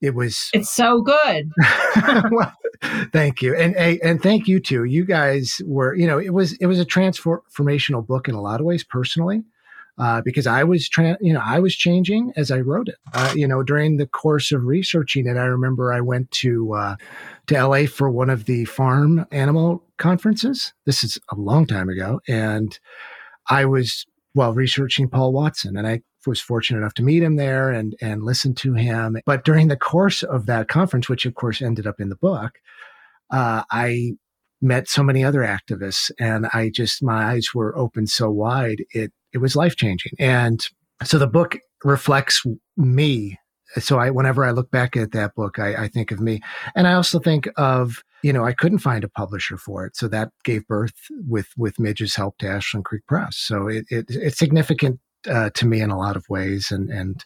it 0.00 0.14
was. 0.14 0.50
It's 0.52 0.70
so 0.70 1.02
good. 1.02 1.50
well, 2.30 2.52
thank 3.12 3.42
you, 3.42 3.54
and 3.54 3.76
and 3.76 4.22
thank 4.22 4.48
you 4.48 4.58
too. 4.60 4.84
You 4.84 5.04
guys 5.04 5.60
were, 5.64 5.94
you 5.94 6.06
know, 6.06 6.18
it 6.18 6.32
was 6.32 6.54
it 6.54 6.66
was 6.66 6.80
a 6.80 6.84
transformational 6.84 8.06
book 8.06 8.28
in 8.28 8.34
a 8.34 8.42
lot 8.42 8.60
of 8.60 8.66
ways, 8.66 8.84
personally. 8.84 9.44
Uh, 9.96 10.20
because 10.24 10.46
I 10.46 10.64
was, 10.64 10.88
you 11.20 11.32
know, 11.32 11.42
I 11.44 11.60
was 11.60 11.76
changing 11.76 12.32
as 12.36 12.50
I 12.50 12.60
wrote 12.60 12.88
it. 12.88 12.96
Uh, 13.12 13.32
you 13.36 13.46
know, 13.46 13.62
during 13.62 13.96
the 13.96 14.08
course 14.08 14.50
of 14.50 14.64
researching 14.64 15.28
it, 15.28 15.36
I 15.36 15.44
remember 15.44 15.92
I 15.92 16.00
went 16.00 16.32
to 16.32 16.72
uh, 16.74 16.96
to 17.46 17.66
LA 17.66 17.86
for 17.86 18.10
one 18.10 18.28
of 18.28 18.46
the 18.46 18.64
farm 18.64 19.24
animal 19.30 19.84
conferences. 19.98 20.72
This 20.84 21.04
is 21.04 21.16
a 21.30 21.36
long 21.36 21.66
time 21.66 21.88
ago, 21.88 22.20
and 22.26 22.76
I 23.48 23.66
was 23.66 24.04
well 24.34 24.52
researching 24.52 25.08
Paul 25.08 25.32
Watson, 25.32 25.76
and 25.76 25.86
I 25.86 26.02
was 26.26 26.40
fortunate 26.40 26.78
enough 26.78 26.94
to 26.94 27.02
meet 27.02 27.22
him 27.22 27.36
there 27.36 27.70
and 27.70 27.94
and 28.00 28.24
listen 28.24 28.54
to 28.56 28.74
him. 28.74 29.18
But 29.26 29.44
during 29.44 29.68
the 29.68 29.76
course 29.76 30.22
of 30.22 30.46
that 30.46 30.68
conference, 30.68 31.08
which 31.08 31.26
of 31.26 31.34
course 31.34 31.62
ended 31.62 31.86
up 31.86 32.00
in 32.00 32.08
the 32.08 32.16
book, 32.16 32.58
uh, 33.30 33.62
I 33.70 34.12
met 34.60 34.88
so 34.88 35.02
many 35.02 35.22
other 35.22 35.40
activists, 35.40 36.10
and 36.18 36.46
I 36.52 36.70
just 36.70 37.02
my 37.02 37.32
eyes 37.32 37.54
were 37.54 37.76
open 37.76 38.06
so 38.06 38.30
wide. 38.30 38.84
It 38.90 39.12
it 39.34 39.38
was 39.38 39.56
life 39.56 39.76
changing. 39.76 40.12
And 40.18 40.66
so 41.02 41.18
the 41.18 41.26
book 41.26 41.58
reflects 41.82 42.42
me. 42.76 43.38
So 43.78 43.98
I, 43.98 44.10
whenever 44.10 44.44
I 44.44 44.52
look 44.52 44.70
back 44.70 44.96
at 44.96 45.12
that 45.12 45.34
book, 45.34 45.58
I, 45.58 45.74
I 45.84 45.88
think 45.88 46.12
of 46.12 46.20
me. 46.20 46.40
And 46.76 46.86
I 46.86 46.94
also 46.94 47.18
think 47.18 47.48
of, 47.56 48.04
you 48.22 48.32
know, 48.32 48.44
I 48.44 48.52
couldn't 48.52 48.78
find 48.78 49.02
a 49.02 49.08
publisher 49.08 49.58
for 49.58 49.84
it. 49.84 49.96
So 49.96 50.06
that 50.08 50.30
gave 50.44 50.66
birth 50.68 50.94
with, 51.10 51.48
with 51.56 51.80
Midge's 51.80 52.14
help 52.14 52.38
to 52.38 52.48
Ashland 52.48 52.84
Creek 52.84 53.04
Press. 53.06 53.36
So 53.36 53.66
it, 53.66 53.84
it 53.90 54.06
it's 54.08 54.38
significant 54.38 55.00
uh, 55.28 55.50
to 55.54 55.66
me 55.66 55.80
in 55.80 55.90
a 55.90 55.98
lot 55.98 56.16
of 56.16 56.24
ways. 56.28 56.70
And, 56.70 56.88
and 56.88 57.24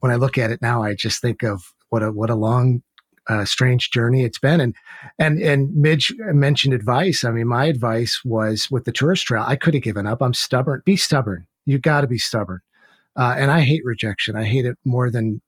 when 0.00 0.12
I 0.12 0.16
look 0.16 0.36
at 0.36 0.50
it 0.50 0.60
now, 0.60 0.82
I 0.82 0.94
just 0.94 1.22
think 1.22 1.42
of 1.42 1.62
what 1.88 2.02
a, 2.02 2.12
what 2.12 2.30
a 2.30 2.34
long 2.34 2.82
uh, 3.30 3.44
strange 3.44 3.90
journey 3.90 4.24
it's 4.24 4.38
been. 4.38 4.60
And 4.60 4.74
and 5.18 5.40
and 5.40 5.74
Midge 5.74 6.12
mentioned 6.18 6.74
advice. 6.74 7.24
I 7.24 7.30
mean, 7.30 7.46
my 7.46 7.66
advice 7.66 8.20
was 8.24 8.70
with 8.70 8.84
the 8.84 8.92
tourist 8.92 9.24
trail. 9.26 9.44
I 9.46 9.56
could 9.56 9.74
have 9.74 9.82
given 9.82 10.06
up. 10.06 10.20
I'm 10.20 10.34
stubborn. 10.34 10.82
Be 10.84 10.96
stubborn. 10.96 11.46
You 11.64 11.78
got 11.78 12.00
to 12.00 12.06
be 12.06 12.18
stubborn. 12.18 12.60
Uh, 13.16 13.34
and 13.36 13.50
I 13.50 13.60
hate 13.60 13.84
rejection. 13.84 14.36
I 14.36 14.44
hate 14.44 14.66
it 14.66 14.76
more 14.84 15.10
than 15.10 15.40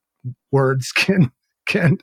words 0.51 0.93
can 0.97 1.33
can 1.67 1.99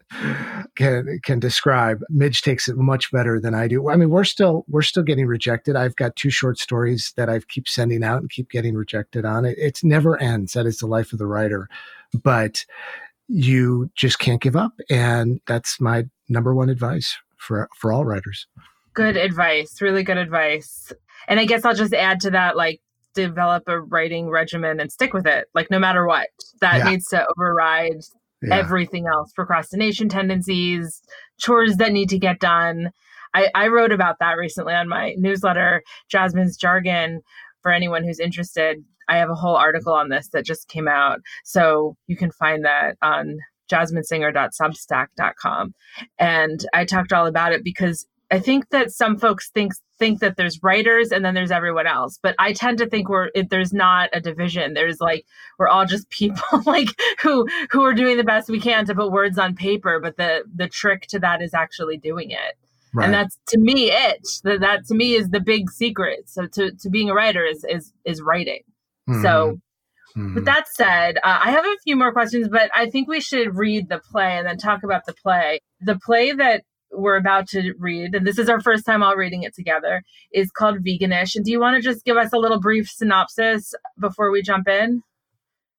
can 0.76 1.20
can 1.24 1.40
describe. 1.40 2.02
Midge 2.10 2.42
takes 2.42 2.68
it 2.68 2.76
much 2.78 3.12
better 3.12 3.40
than 3.40 3.54
I 3.54 3.68
do. 3.68 3.90
I 3.90 3.96
mean, 3.96 4.10
we're 4.10 4.24
still 4.26 4.66
we're 4.68 4.82
still 4.82 5.04
getting 5.04 5.28
rejected. 5.28 5.76
I've 5.76 5.96
got 5.96 6.16
two 6.16 6.30
short 6.30 6.60
stories 6.60 7.14
that 7.16 7.30
I've 7.30 7.48
keep 7.48 7.68
sending 7.68 8.04
out 8.04 8.22
and 8.22 8.30
keep 8.30 8.50
getting 8.50 8.76
rejected 8.76 9.26
on. 9.26 9.46
It 9.46 9.58
it 9.58 9.80
never 9.84 10.22
ends. 10.22 10.54
That 10.54 10.66
is 10.66 10.80
the 10.80 10.88
life 10.88 11.14
of 11.14 11.20
the 11.20 11.28
writer. 11.28 11.70
But 12.24 12.66
you 13.30 13.90
just 13.96 14.20
can't 14.20 14.42
give 14.42 14.56
up. 14.56 14.74
And 14.90 15.40
that's 15.48 15.80
my 15.80 16.06
number 16.28 16.54
one 16.54 16.70
advice 16.70 17.18
for, 17.38 17.70
for 17.78 17.94
all 17.94 18.04
writers. 18.04 18.48
Good 18.94 19.16
advice. 19.16 19.82
Really 19.82 20.04
good 20.04 20.18
advice. 20.18 20.92
And 21.28 21.40
I 21.40 21.46
guess 21.46 21.64
I'll 21.64 21.76
just 21.76 21.94
add 21.94 22.20
to 22.22 22.32
that, 22.32 22.58
like, 22.58 22.82
develop 23.14 23.64
a 23.68 23.80
writing 23.80 24.30
regimen 24.30 24.80
and 24.80 24.92
stick 24.92 25.14
with 25.14 25.28
it, 25.28 25.48
like, 25.54 25.70
no 25.70 25.80
matter 25.80 26.06
what. 26.06 26.28
That 26.60 26.80
yeah. 26.80 26.90
needs 26.90 27.06
to 27.10 27.26
override 27.38 28.02
yeah. 28.42 28.56
everything 28.56 29.06
else 29.08 29.32
procrastination 29.34 30.10
tendencies, 30.10 31.02
chores 31.38 31.78
that 31.78 31.92
need 31.92 32.10
to 32.10 32.20
get 32.20 32.40
done. 32.40 32.92
I, 33.34 33.50
I 33.54 33.68
wrote 33.68 33.92
about 33.92 34.18
that 34.20 34.38
recently 34.38 34.74
on 34.74 34.90
my 34.90 35.14
newsletter, 35.18 35.84
Jasmine's 36.10 36.58
Jargon, 36.58 37.22
for 37.62 37.72
anyone 37.72 38.04
who's 38.04 38.20
interested. 38.20 38.84
I 39.10 39.18
have 39.18 39.30
a 39.30 39.36
whole 39.36 39.56
article 39.56 39.94
on 39.94 40.10
this 40.10 40.30
that 40.30 40.46
just 40.46 40.68
came 40.68 40.88
out. 40.88 41.20
So 41.44 41.96
you 42.08 42.16
can 42.16 42.32
find 42.32 42.66
that 42.66 42.96
on 43.02 43.38
jasminesinger.substack.com. 43.70 45.74
And 46.18 46.66
I 46.74 46.86
talked 46.86 47.14
all 47.14 47.28
about 47.28 47.54
it 47.54 47.64
because 47.64 48.08
I 48.32 48.40
think 48.40 48.70
that 48.70 48.92
some 48.92 49.18
folks 49.18 49.50
think 49.50 49.74
think 49.98 50.20
that 50.20 50.38
there's 50.38 50.62
writers 50.64 51.12
and 51.12 51.26
then 51.26 51.34
there's 51.34 51.52
everyone 51.52 51.88
else, 51.88 52.20
but 52.22 52.36
I 52.40 52.54
tend 52.54 52.78
to 52.78 52.88
think 52.88 53.10
we're 53.10 53.30
it, 53.34 53.50
there's 53.50 53.74
not 53.74 54.10
a 54.14 54.22
division. 54.22 54.74
There's 54.74 55.02
like 55.02 55.26
we're 55.58 55.68
all 55.68 55.86
just 55.86 56.10
people 56.10 56.44
like 56.66 56.90
who 57.22 57.48
who 57.72 57.84
are 57.84 57.94
doing 57.94 58.18
the 58.18 58.24
best 58.24 58.50
we 58.50 58.60
can 58.60 58.86
to 58.86 58.96
put 58.96 59.12
words 59.12 59.40
on 59.40 59.56
paper, 59.56 60.00
but 60.00 60.18
the 60.18 60.44
the 60.56 60.68
trick 60.68 61.08
to 61.08 61.20
that 61.20 61.42
is 61.42 61.54
actually 61.54 61.98
doing 61.98 62.32
it. 62.32 62.56
Right. 62.94 63.06
And 63.06 63.14
that's 63.14 63.38
to 63.50 63.60
me 63.60 63.92
it. 63.92 64.28
That 64.44 64.62
that 64.62 64.86
to 64.88 64.96
me 64.96 65.14
is 65.14 65.30
the 65.30 65.40
big 65.40 65.70
secret. 65.70 66.30
So 66.30 66.48
to 66.48 66.72
to 66.72 66.90
being 66.90 67.10
a 67.10 67.14
writer 67.14 67.44
is 67.44 67.66
is 67.68 67.94
is 68.06 68.22
writing. 68.22 68.62
Mm-hmm. 69.10 69.22
So, 69.22 69.60
mm-hmm. 70.16 70.36
with 70.36 70.46
that 70.46 70.68
said, 70.68 71.18
uh, 71.18 71.40
I 71.44 71.52
have 71.52 71.66
a 71.66 71.78
few 71.84 71.96
more 71.96 72.12
questions, 72.12 72.48
but 72.50 72.70
I 72.76 72.90
think 72.90 73.08
we 73.08 73.22
should 73.22 73.56
read 73.56 73.90
the 73.90 74.00
play 74.12 74.38
and 74.38 74.48
then 74.48 74.58
talk 74.58 74.84
about 74.84 75.06
the 75.06 75.14
play. 75.14 75.60
The 75.82 76.00
play 76.06 76.32
that 76.34 76.64
we're 76.92 77.18
about 77.18 77.48
to 77.50 77.74
read, 77.78 78.16
and 78.16 78.26
this 78.26 78.38
is 78.38 78.50
our 78.50 78.60
first 78.62 78.86
time 78.86 79.04
all 79.04 79.16
reading 79.16 79.44
it 79.44 79.54
together, 79.56 80.04
is 80.32 80.52
called 80.52 80.80
Veganish. 80.80 81.36
And 81.36 81.46
do 81.46 81.52
you 81.52 81.60
want 81.60 81.76
to 81.76 81.82
just 81.82 82.06
give 82.06 82.18
us 82.18 82.34
a 82.34 82.38
little 82.38 82.60
brief 82.60 82.90
synopsis 82.90 83.74
before 84.00 84.32
we 84.32 84.42
jump 84.42 84.68
in? 84.68 85.02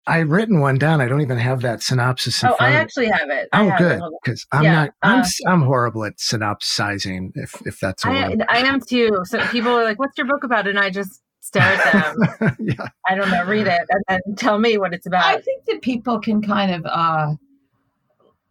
I've 0.07 0.31
written 0.31 0.61
one 0.61 0.79
down. 0.79 1.01
I 1.01 1.09
don't 1.09 1.21
even 1.21 1.38
have 1.38 1.61
that 1.62 1.83
synopsis. 1.83 2.43
oh, 2.43 2.57
I 2.59 2.73
actually 2.73 3.09
have 3.09 3.29
it. 3.31 3.49
Oh, 3.53 3.73
good, 3.77 4.01
because 4.23 4.47
I'm 4.51 4.64
yeah, 4.64 4.73
not. 4.73 4.90
I'm 5.03 5.21
uh, 5.21 5.27
I'm 5.47 5.62
horrible 5.62 6.05
at 6.05 6.19
synopsizing. 6.19 7.33
If 7.35 7.55
if 7.66 7.79
that's 7.81 8.05
I, 8.05 8.37
I 8.49 8.59
am 8.59 8.81
too. 8.81 9.11
So 9.25 9.38
people 9.49 9.71
are 9.71 9.85
like, 9.85 9.99
"What's 9.99 10.16
your 10.16 10.27
book 10.27 10.43
about?" 10.43 10.66
And 10.66 10.79
I 10.79 10.90
just 10.90 11.21
stare 11.51 11.63
at 11.63 12.15
them. 12.39 12.57
yeah. 12.61 12.87
I 13.09 13.15
don't 13.15 13.31
know, 13.31 13.45
read 13.45 13.67
it 13.67 13.83
and 13.91 14.05
then 14.09 14.21
tell 14.37 14.59
me 14.59 14.79
what 14.79 14.95
it's 14.95 15.07
about. 15.07 15.25
I 15.25 15.41
think 15.41 15.65
that 15.67 15.83
people 15.83 16.21
can 16.21 16.41
kind 16.43 16.73
of 16.73 16.87
uh, 16.87 17.35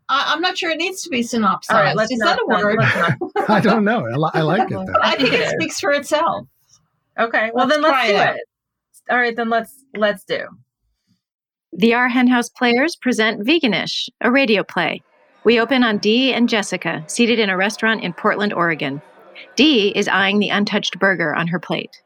I, 0.10 0.34
am 0.34 0.42
not 0.42 0.58
sure 0.58 0.72
it 0.72 0.78
needs 0.78 1.02
to 1.04 1.10
be 1.10 1.24
synopsized. 1.24 1.78
All 1.78 1.84
right, 1.84 1.96
let's 1.96 2.12
Is 2.12 2.20
not, 2.20 2.38
that 2.38 2.44
a 2.44 2.64
word? 2.64 2.80
I 3.50 3.60
don't 3.62 3.84
know. 3.86 4.06
I, 4.08 4.16
li- 4.16 4.32
I 4.34 4.42
like 4.42 4.70
it 4.72 4.74
though. 4.74 4.94
I 5.02 5.16
think 5.16 5.34
it 5.34 5.40
it 5.40 5.46
is. 5.46 5.52
speaks 5.52 5.80
for 5.80 5.92
itself. 5.92 6.48
Okay. 7.18 7.52
Well, 7.54 7.68
Let's 7.68 7.82
then 7.82 7.92
let's 7.92 8.08
do 8.10 8.16
it 8.16 8.36
it. 8.36 8.42
All 9.10 9.18
right, 9.18 9.36
then 9.36 9.50
let's 9.50 9.84
let's 9.96 10.24
do. 10.24 10.46
The 11.74 11.94
Our 11.94 12.10
Hen 12.10 12.28
House 12.28 12.50
Players 12.50 12.96
present 12.96 13.46
Veganish, 13.46 14.10
a 14.22 14.32
radio 14.32 14.64
play. 14.64 15.02
We 15.44 15.60
open 15.60 15.84
on 15.84 16.00
Dee 16.00 16.34
and 16.34 16.50
Jessica, 16.50 17.04
seated 17.08 17.40
in 17.40 17.50
a 17.50 17.56
restaurant 17.58 18.04
in 18.04 18.12
Portland, 18.14 18.54
Oregon. 18.54 19.02
Dee 19.56 19.90
is 19.96 20.08
eyeing 20.08 20.40
the 20.40 20.50
untouched 20.50 21.00
burger 21.00 21.34
on 21.36 21.48
her 21.48 21.60
plate. 21.60 22.02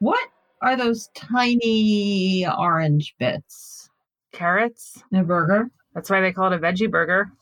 What 0.00 0.28
are 0.62 0.76
those 0.76 1.08
tiny 1.14 2.46
orange 2.46 3.14
bits? 3.18 3.90
Carrots. 4.32 5.02
In 5.12 5.18
a 5.20 5.24
burger? 5.24 5.70
That's 5.94 6.08
why 6.08 6.20
they 6.20 6.32
call 6.32 6.52
it 6.52 6.56
a 6.56 6.58
veggie 6.58 6.90
burger. 6.90 7.30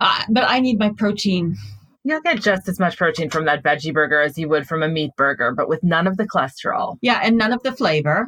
Uh, 0.00 0.24
but 0.30 0.42
I 0.48 0.58
need 0.58 0.80
my 0.80 0.90
protein. 0.96 1.56
You'll 2.02 2.22
get 2.22 2.40
just 2.40 2.68
as 2.68 2.80
much 2.80 2.96
protein 2.96 3.30
from 3.30 3.44
that 3.44 3.62
veggie 3.62 3.94
burger 3.94 4.20
as 4.20 4.36
you 4.36 4.48
would 4.48 4.66
from 4.66 4.82
a 4.82 4.88
meat 4.88 5.12
burger, 5.16 5.52
but 5.52 5.68
with 5.68 5.84
none 5.84 6.08
of 6.08 6.16
the 6.16 6.26
cholesterol. 6.26 6.96
Yeah, 7.02 7.20
and 7.22 7.38
none 7.38 7.52
of 7.52 7.62
the 7.62 7.70
flavor. 7.70 8.26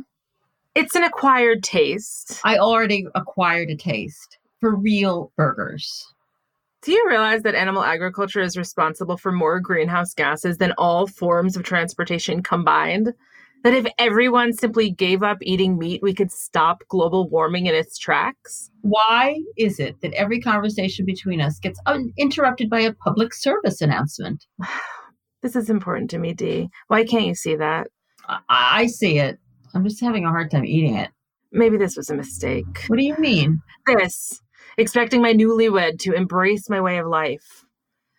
It's 0.77 0.95
an 0.95 1.03
acquired 1.03 1.65
taste. 1.65 2.41
I 2.45 2.59
already 2.59 3.07
acquired 3.17 3.71
a 3.71 3.77
taste 3.77 4.39
for 4.61 4.77
real 4.77 5.33
burgers. 5.37 6.07
Do 6.83 6.93
you 6.93 7.05
realize 7.09 7.43
that 7.43 7.57
animal 7.57 7.83
agriculture 7.83 8.41
is 8.41 8.57
responsible 8.57 9.17
for 9.17 9.33
more 9.33 9.59
greenhouse 9.59 10.15
gases 10.15 10.59
than 10.59 10.73
all 10.79 11.07
forms 11.09 11.57
of 11.57 11.65
transportation 11.65 12.43
combined? 12.43 13.15
That 13.63 13.75
if 13.75 13.87
everyone 13.99 14.53
simply 14.53 14.91
gave 14.91 15.23
up 15.23 15.39
eating 15.41 15.79
meat, 15.79 16.03
we 16.03 16.15
could 16.15 16.33
stop 16.33 16.83
global 16.89 17.29
warming 17.29 17.67
in 17.67 17.75
its 17.75 17.97
tracks? 17.97 18.71
Why 18.81 19.41
is 19.57 19.79
it 19.79 20.01
that 20.01 20.13
every 20.15 20.41
conversation 20.41 21.07
between 21.07 21.41
us 21.41 21.59
gets 21.61 21.79
un- 21.87 22.13
interrupted 22.19 22.69
by 22.69 22.81
a 22.81 22.93
public 22.93 23.33
service 23.35 23.81
announcement? 23.81 24.47
This 25.43 25.57
is 25.57 25.69
important 25.69 26.09
to 26.11 26.19
me, 26.19 26.35
Dee. 26.35 26.69
Why 26.87 27.05
can't 27.05 27.25
you 27.25 27.35
see 27.35 27.57
that? 27.57 27.89
I, 28.29 28.39
I 28.49 28.87
see 28.87 29.19
it. 29.19 29.41
I'm 29.75 29.83
just 29.83 30.01
having 30.01 30.25
a 30.25 30.31
hard 30.31 30.53
time 30.53 30.65
eating 30.65 30.95
it. 30.97 31.11
Maybe 31.51 31.77
this 31.77 31.97
was 31.97 32.11
a 32.11 32.15
mistake. 32.15 32.85
What 32.87 32.99
do 32.99 33.05
you 33.05 33.17
mean? 33.19 33.61
This, 33.87 34.41
expecting 34.79 35.21
my 35.21 35.33
newlywed 35.35 35.99
to 36.01 36.13
embrace 36.13 36.71
my 36.71 36.81
way 36.81 36.99
of 36.99 37.09
life. 37.09 37.65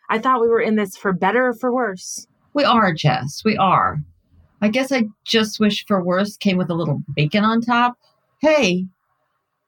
I 0.10 0.20
thought 0.20 0.42
we 0.42 0.50
were 0.50 0.60
in 0.60 0.76
this 0.76 0.98
for 0.98 1.14
better 1.14 1.48
or 1.48 1.54
for 1.54 1.74
worse. 1.74 2.28
We 2.54 2.66
are, 2.66 2.94
Jess. 2.94 3.42
We 3.46 3.56
are. 3.58 4.00
I 4.64 4.70
guess 4.70 4.94
I 4.94 5.10
just 5.26 5.60
wish 5.60 5.86
for 5.86 6.02
worse 6.02 6.38
came 6.38 6.56
with 6.56 6.70
a 6.70 6.74
little 6.74 7.04
bacon 7.14 7.44
on 7.44 7.60
top. 7.60 7.98
Hey, 8.40 8.86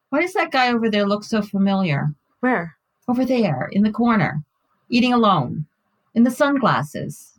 why 0.07 0.21
does 0.21 0.31
that 0.35 0.51
guy 0.51 0.71
over 0.71 0.89
there 0.89 1.05
look 1.05 1.25
so 1.25 1.41
familiar? 1.41 2.13
Where? 2.39 2.77
Over 3.09 3.25
there, 3.25 3.67
in 3.73 3.83
the 3.83 3.91
corner, 3.91 4.41
eating 4.87 5.11
alone, 5.11 5.65
in 6.13 6.23
the 6.23 6.31
sunglasses. 6.31 7.33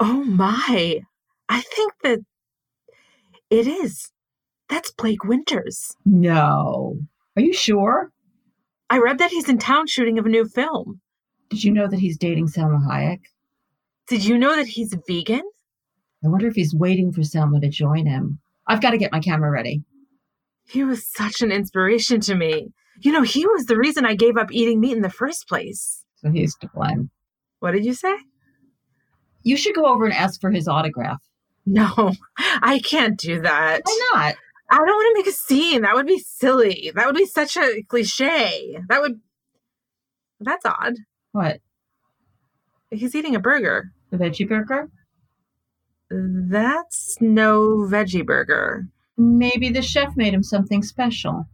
Oh 0.00 0.24
my. 0.24 1.02
I 1.48 1.60
think 1.60 1.92
that 2.02 2.18
it 3.48 3.68
is. 3.68 4.10
That's 4.68 4.90
Blake 4.90 5.22
Winters. 5.22 5.96
No. 6.04 6.98
Are 7.36 7.42
you 7.42 7.52
sure? 7.52 8.10
I 8.90 8.98
read 8.98 9.18
that 9.18 9.30
he's 9.30 9.48
in 9.48 9.58
town 9.58 9.86
shooting 9.86 10.18
of 10.18 10.26
a 10.26 10.30
new 10.30 10.48
film. 10.48 11.00
Did 11.48 11.62
you 11.62 11.70
know 11.70 11.86
that 11.86 12.00
he's 12.00 12.18
dating 12.18 12.48
Salma 12.48 12.84
Hayek? 12.84 13.20
Did 14.08 14.24
you 14.24 14.36
know 14.36 14.56
that 14.56 14.66
he's 14.66 14.96
vegan? 15.06 15.48
I 16.24 16.28
wonder 16.28 16.48
if 16.48 16.54
he's 16.54 16.74
waiting 16.74 17.12
for 17.12 17.20
Salma 17.20 17.60
to 17.60 17.68
join 17.68 18.06
him. 18.06 18.40
I've 18.66 18.82
got 18.82 18.90
to 18.90 18.98
get 18.98 19.12
my 19.12 19.20
camera 19.20 19.50
ready. 19.50 19.82
He 20.68 20.84
was 20.84 21.06
such 21.06 21.40
an 21.40 21.52
inspiration 21.52 22.20
to 22.22 22.34
me. 22.34 22.72
You 23.00 23.12
know, 23.12 23.22
he 23.22 23.46
was 23.46 23.66
the 23.66 23.78
reason 23.78 24.04
I 24.04 24.14
gave 24.14 24.36
up 24.36 24.52
eating 24.52 24.80
meat 24.80 24.96
in 24.96 25.02
the 25.02 25.10
first 25.10 25.48
place. 25.48 26.04
So 26.16 26.30
he's 26.30 26.56
to 26.56 26.68
blame. 26.74 27.10
What 27.60 27.72
did 27.72 27.84
you 27.84 27.94
say? 27.94 28.14
You 29.44 29.56
should 29.56 29.74
go 29.74 29.86
over 29.86 30.04
and 30.04 30.14
ask 30.14 30.40
for 30.40 30.50
his 30.50 30.68
autograph. 30.68 31.22
No, 31.64 32.12
I 32.38 32.80
can't 32.80 33.18
do 33.18 33.40
that. 33.42 33.82
Why 33.84 34.10
not? 34.14 34.34
I 34.70 34.76
don't 34.76 34.86
want 34.86 35.16
to 35.16 35.20
make 35.20 35.32
a 35.32 35.36
scene. 35.36 35.82
That 35.82 35.94
would 35.94 36.06
be 36.06 36.18
silly. 36.18 36.92
That 36.94 37.06
would 37.06 37.14
be 37.14 37.26
such 37.26 37.56
a 37.56 37.82
cliche. 37.84 38.78
That 38.88 39.00
would. 39.00 39.20
That's 40.40 40.66
odd. 40.66 40.94
What? 41.32 41.60
He's 42.90 43.14
eating 43.14 43.34
a 43.34 43.40
burger. 43.40 43.92
A 44.12 44.16
veggie 44.16 44.48
burger? 44.48 44.88
That's 46.10 47.16
no 47.20 47.86
veggie 47.90 48.24
burger. 48.24 48.86
Maybe 49.16 49.68
the 49.68 49.82
chef 49.82 50.16
made 50.16 50.32
him 50.32 50.42
something 50.42 50.82
special. 50.82 51.46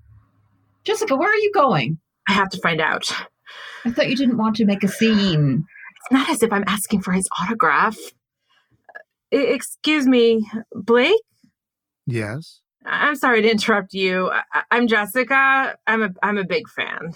Jessica, 0.85 1.17
where 1.17 1.31
are 1.31 1.37
you 1.37 1.51
going? 1.53 1.99
I 2.29 2.33
have 2.35 2.51
to 2.51 2.61
find 2.61 2.81
out. 2.81 3.11
I 3.85 3.90
thought 3.90 4.09
you 4.09 4.17
didn't 4.17 4.37
want 4.38 4.57
to 4.57 4.64
make 4.64 4.83
a 4.85 4.88
scene. 4.88 5.64
It's 5.97 6.12
not 6.12 6.29
as 6.31 6.43
if 6.43 6.53
I'm 6.53 6.64
asking 6.67 7.01
for 7.03 7.12
his 7.12 7.29
autograph. 7.40 7.97
E- 9.33 9.38
excuse 9.38 10.07
me, 10.07 10.47
Blake? 10.75 11.21
Yes. 12.07 12.61
I- 12.85 13.09
I'm 13.09 13.17
sorry 13.17 13.43
to 13.43 13.51
interrupt 13.51 13.95
you. 13.95 14.31
I- 14.31 14.43
I- 14.53 14.62
I'm 14.71 14.87
Jessica. 14.87 15.77
I'm 15.87 16.03
a 16.03 16.11
I'm 16.23 16.38
a 16.38 16.45
big 16.45 16.69
fan. 16.69 17.14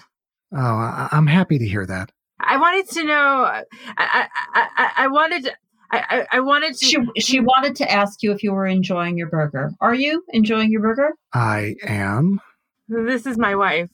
Oh, 0.51 0.57
I- 0.57 1.09
I'm 1.11 1.27
happy 1.27 1.59
to 1.59 1.67
hear 1.67 1.85
that. 1.85 2.11
I 2.39 2.57
wanted 2.57 2.89
to 2.89 3.03
know. 3.03 3.43
I 3.43 3.63
I 3.97 4.27
I, 4.53 4.67
I- 4.77 4.91
I 5.03 5.07
wanted. 5.07 5.43
To, 5.45 5.53
I, 5.91 5.97
I 6.31 6.37
I 6.37 6.39
wanted 6.41 6.75
to. 6.75 6.85
She 6.85 6.97
she 7.21 7.39
wanted 7.39 7.75
to 7.77 7.91
ask 7.91 8.21
you 8.23 8.31
if 8.31 8.43
you 8.43 8.53
were 8.53 8.67
enjoying 8.67 9.17
your 9.17 9.27
burger. 9.29 9.71
Are 9.81 9.95
you 9.95 10.23
enjoying 10.29 10.71
your 10.71 10.81
burger? 10.81 11.11
I 11.33 11.75
am. 11.83 12.39
This 12.87 13.25
is 13.25 13.37
my 13.37 13.55
wife. 13.55 13.89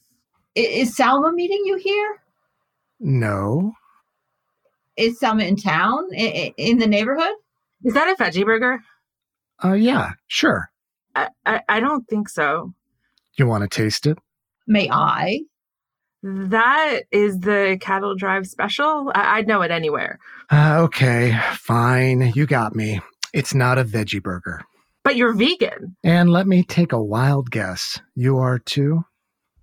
I- 0.56 0.60
Is 0.60 0.96
Salma 0.96 1.32
meeting 1.34 1.62
you 1.64 1.76
here? 1.76 2.16
No. 3.00 3.72
Is 4.96 5.20
Salma 5.20 5.46
in 5.46 5.56
town? 5.56 6.04
I- 6.12 6.22
I- 6.48 6.54
In 6.56 6.78
the 6.78 6.86
neighborhood? 6.86 7.34
Is 7.84 7.94
that 7.94 8.08
a 8.08 8.22
veggie 8.22 8.44
burger? 8.44 8.80
Uh, 9.62 9.72
yeah, 9.74 10.10
sure. 10.26 10.70
I, 11.14 11.28
I, 11.44 11.60
I 11.68 11.80
don't 11.80 12.06
think 12.08 12.28
so. 12.28 12.72
You 13.38 13.46
want 13.46 13.62
to 13.62 13.68
taste 13.68 14.06
it? 14.06 14.18
May 14.66 14.90
I? 14.90 15.40
That 16.28 17.02
is 17.12 17.38
the 17.38 17.78
Cattle 17.80 18.16
Drive 18.16 18.48
special. 18.48 19.12
I, 19.14 19.38
I'd 19.38 19.46
know 19.46 19.62
it 19.62 19.70
anywhere. 19.70 20.18
Uh, 20.50 20.78
okay, 20.80 21.38
fine. 21.52 22.32
You 22.34 22.46
got 22.46 22.74
me. 22.74 23.00
It's 23.32 23.54
not 23.54 23.78
a 23.78 23.84
veggie 23.84 24.20
burger. 24.20 24.62
But 25.04 25.14
you're 25.14 25.34
vegan. 25.34 25.96
And 26.02 26.30
let 26.30 26.48
me 26.48 26.64
take 26.64 26.92
a 26.92 27.00
wild 27.00 27.52
guess. 27.52 28.00
You 28.16 28.38
are 28.38 28.58
too? 28.58 29.04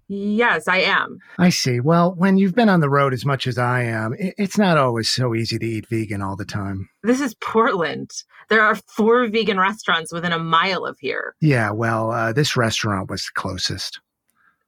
Yes, 0.08 0.70
I 0.70 0.78
am. 0.78 1.18
I 1.38 1.50
see. 1.50 1.82
Well, 1.82 2.14
when 2.16 2.38
you've 2.38 2.56
been 2.56 2.70
on 2.70 2.80
the 2.80 2.90
road 2.90 3.14
as 3.14 3.26
much 3.26 3.46
as 3.46 3.58
I 3.58 3.84
am, 3.84 4.16
it's 4.18 4.58
not 4.58 4.78
always 4.78 5.10
so 5.10 5.36
easy 5.36 5.60
to 5.60 5.66
eat 5.66 5.90
vegan 5.90 6.22
all 6.22 6.38
the 6.38 6.46
time. 6.46 6.88
This 7.04 7.20
is 7.20 7.36
Portland. 7.36 8.10
There 8.50 8.62
are 8.62 8.76
four 8.76 9.28
vegan 9.28 9.60
restaurants 9.60 10.14
within 10.14 10.32
a 10.32 10.40
mile 10.40 10.86
of 10.86 10.98
here. 11.00 11.36
Yeah, 11.42 11.72
well, 11.72 12.12
uh, 12.12 12.32
this 12.32 12.56
restaurant 12.56 13.10
was 13.10 13.24
the 13.24 13.42
closest. 13.42 14.00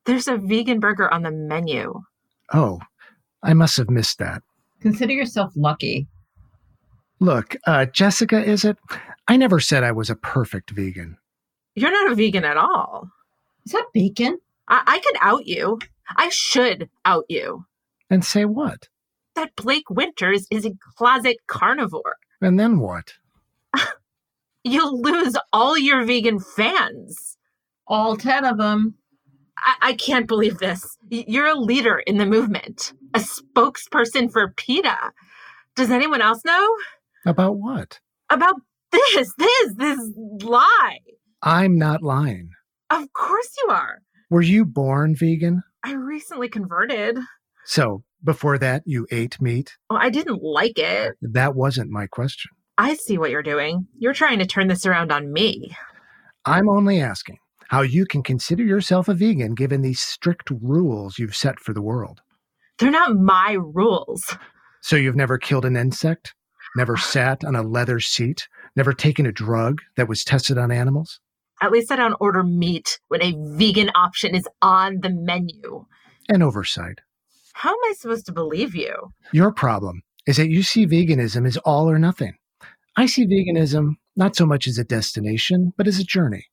There's 0.05 0.27
a 0.27 0.37
vegan 0.37 0.79
burger 0.79 1.11
on 1.11 1.23
the 1.23 1.31
menu. 1.31 2.01
Oh, 2.53 2.79
I 3.43 3.53
must 3.53 3.77
have 3.77 3.89
missed 3.89 4.19
that. 4.19 4.43
Consider 4.81 5.13
yourself 5.13 5.51
lucky. 5.55 6.07
Look, 7.19 7.55
uh, 7.65 7.85
Jessica, 7.85 8.43
is 8.43 8.65
it? 8.65 8.77
I 9.27 9.37
never 9.37 9.59
said 9.59 9.83
I 9.83 9.91
was 9.91 10.09
a 10.09 10.15
perfect 10.15 10.71
vegan. 10.71 11.17
You're 11.75 11.91
not 11.91 12.11
a 12.11 12.15
vegan 12.15 12.43
at 12.43 12.57
all. 12.57 13.09
Is 13.65 13.71
that 13.71 13.87
bacon? 13.93 14.39
I, 14.67 14.83
I 14.85 14.99
could 14.99 15.17
out 15.21 15.47
you. 15.47 15.79
I 16.15 16.29
should 16.29 16.89
out 17.05 17.25
you. 17.29 17.65
And 18.09 18.23
say 18.23 18.45
what? 18.45 18.87
That 19.35 19.55
Blake 19.55 19.89
Winters 19.89 20.47
is 20.51 20.65
a 20.65 20.73
closet 20.95 21.37
carnivore. 21.47 22.17
And 22.41 22.59
then 22.59 22.79
what? 22.79 23.13
You'll 24.63 25.01
lose 25.01 25.35
all 25.51 25.77
your 25.77 26.05
vegan 26.05 26.39
fans. 26.39 27.37
All 27.87 28.15
10 28.15 28.45
of 28.45 28.57
them. 28.57 28.95
I, 29.57 29.75
I 29.81 29.93
can't 29.93 30.27
believe 30.27 30.57
this. 30.59 30.97
You're 31.09 31.47
a 31.47 31.55
leader 31.59 31.99
in 31.99 32.17
the 32.17 32.25
movement, 32.25 32.93
a 33.13 33.19
spokesperson 33.19 34.31
for 34.31 34.49
PETA. 34.57 35.11
Does 35.75 35.91
anyone 35.91 36.21
else 36.21 36.43
know 36.45 36.75
About 37.25 37.57
what? 37.57 37.99
about 38.29 38.55
this? 38.91 39.33
This, 39.37 39.73
this 39.75 39.99
lie. 40.41 40.99
I'm 41.41 41.77
not 41.77 42.01
lying. 42.01 42.49
Of 42.89 43.11
course 43.13 43.49
you 43.63 43.71
are. 43.71 43.99
Were 44.29 44.41
you 44.41 44.65
born 44.65 45.15
vegan? 45.15 45.61
I 45.83 45.93
recently 45.93 46.49
converted. 46.49 47.17
So, 47.65 48.03
before 48.23 48.57
that, 48.57 48.83
you 48.85 49.05
ate 49.11 49.39
meat? 49.41 49.75
Well, 49.89 49.99
I 50.01 50.09
didn't 50.09 50.41
like 50.41 50.77
it. 50.79 51.13
That 51.21 51.55
wasn't 51.55 51.91
my 51.91 52.07
question. 52.07 52.51
I 52.77 52.95
see 52.95 53.17
what 53.17 53.29
you're 53.31 53.43
doing. 53.43 53.87
You're 53.99 54.13
trying 54.13 54.39
to 54.39 54.45
turn 54.47 54.67
this 54.67 54.85
around 54.85 55.11
on 55.11 55.31
me. 55.31 55.75
I'm 56.45 56.69
only 56.69 56.99
asking 57.01 57.37
how 57.69 57.81
you 57.81 58.05
can 58.05 58.23
consider 58.23 58.63
yourself 58.63 59.07
a 59.07 59.13
vegan 59.13 59.55
given 59.55 59.81
these 59.81 59.99
strict 59.99 60.49
rules 60.61 61.17
you've 61.19 61.35
set 61.35 61.59
for 61.59 61.73
the 61.73 61.81
world. 61.81 62.21
They're 62.77 62.91
not 62.91 63.15
my 63.15 63.53
rules. 63.53 64.35
So, 64.81 64.95
you've 64.95 65.15
never 65.15 65.37
killed 65.37 65.65
an 65.65 65.75
insect? 65.75 66.33
Never 66.75 66.97
sat 66.97 67.43
on 67.43 67.55
a 67.55 67.63
leather 67.63 67.99
seat? 67.99 68.47
Never 68.75 68.93
taken 68.93 69.25
a 69.25 69.31
drug 69.31 69.81
that 69.95 70.07
was 70.07 70.23
tested 70.23 70.57
on 70.57 70.71
animals? 70.71 71.19
At 71.61 71.71
least 71.71 71.91
I 71.91 71.95
don't 71.95 72.17
order 72.19 72.43
meat 72.43 72.99
when 73.07 73.21
a 73.21 73.33
vegan 73.57 73.89
option 73.95 74.35
is 74.35 74.47
on 74.61 74.99
the 75.01 75.09
menu. 75.09 75.85
An 76.27 76.41
oversight. 76.41 76.99
How 77.53 77.69
am 77.69 77.79
I 77.85 77.93
supposed 77.93 78.25
to 78.25 78.33
believe 78.33 78.75
you? 78.75 79.13
Your 79.31 79.53
problem 79.53 80.03
is 80.27 80.35
that 80.37 80.49
you 80.49 80.63
see 80.63 80.85
veganism 80.85 81.47
as 81.47 81.55
all 81.57 81.89
or 81.89 81.97
nothing. 81.97 82.33
I 82.97 83.05
see 83.05 83.25
veganism 83.25 83.93
not 84.15 84.35
so 84.35 84.45
much 84.45 84.67
as 84.67 84.77
a 84.77 84.83
destination, 84.83 85.73
but 85.77 85.87
as 85.87 85.99
a 85.99 86.03
journey. 86.03 86.47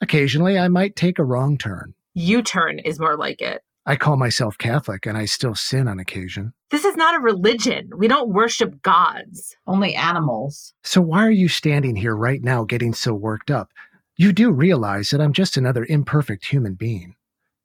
Occasionally, 0.00 0.58
I 0.58 0.68
might 0.68 0.96
take 0.96 1.18
a 1.18 1.24
wrong 1.24 1.56
turn. 1.56 1.94
U 2.14 2.42
turn 2.42 2.78
is 2.78 3.00
more 3.00 3.16
like 3.16 3.40
it. 3.40 3.62
I 3.88 3.94
call 3.94 4.16
myself 4.16 4.58
Catholic 4.58 5.06
and 5.06 5.16
I 5.16 5.26
still 5.26 5.54
sin 5.54 5.86
on 5.86 6.00
occasion. 6.00 6.52
This 6.70 6.84
is 6.84 6.96
not 6.96 7.14
a 7.14 7.20
religion. 7.20 7.90
We 7.96 8.08
don't 8.08 8.30
worship 8.30 8.82
gods. 8.82 9.54
Only 9.66 9.94
animals. 9.94 10.74
So, 10.82 11.00
why 11.00 11.24
are 11.24 11.30
you 11.30 11.48
standing 11.48 11.94
here 11.94 12.16
right 12.16 12.42
now 12.42 12.64
getting 12.64 12.94
so 12.94 13.14
worked 13.14 13.50
up? 13.50 13.70
You 14.16 14.32
do 14.32 14.50
realize 14.50 15.10
that 15.10 15.20
I'm 15.20 15.32
just 15.32 15.56
another 15.56 15.86
imperfect 15.88 16.46
human 16.46 16.74
being. 16.74 17.14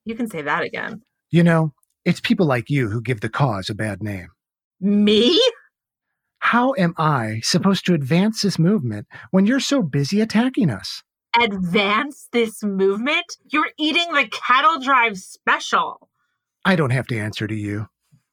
You 0.05 0.15
can 0.15 0.29
say 0.29 0.43
that 0.43 0.63
again. 0.63 1.01
You 1.31 1.43
know, 1.43 1.73
it's 2.05 2.19
people 2.19 2.45
like 2.45 2.69
you 2.69 2.89
who 2.89 3.01
give 3.01 3.21
the 3.21 3.29
cause 3.29 3.69
a 3.69 3.75
bad 3.75 4.03
name. 4.03 4.29
Me? 4.79 5.41
How 6.39 6.73
am 6.77 6.93
I 6.97 7.39
supposed 7.43 7.85
to 7.85 7.93
advance 7.93 8.41
this 8.41 8.59
movement 8.59 9.07
when 9.31 9.45
you're 9.45 9.59
so 9.59 9.81
busy 9.81 10.21
attacking 10.21 10.69
us? 10.69 11.03
Advance 11.39 12.27
this 12.31 12.63
movement? 12.63 13.37
You're 13.51 13.69
eating 13.77 14.11
the 14.13 14.27
cattle 14.31 14.79
drive 14.79 15.17
special. 15.17 16.09
I 16.65 16.75
don't 16.75 16.91
have 16.91 17.07
to 17.07 17.17
answer 17.17 17.47
to 17.47 17.55
you. 17.55 17.87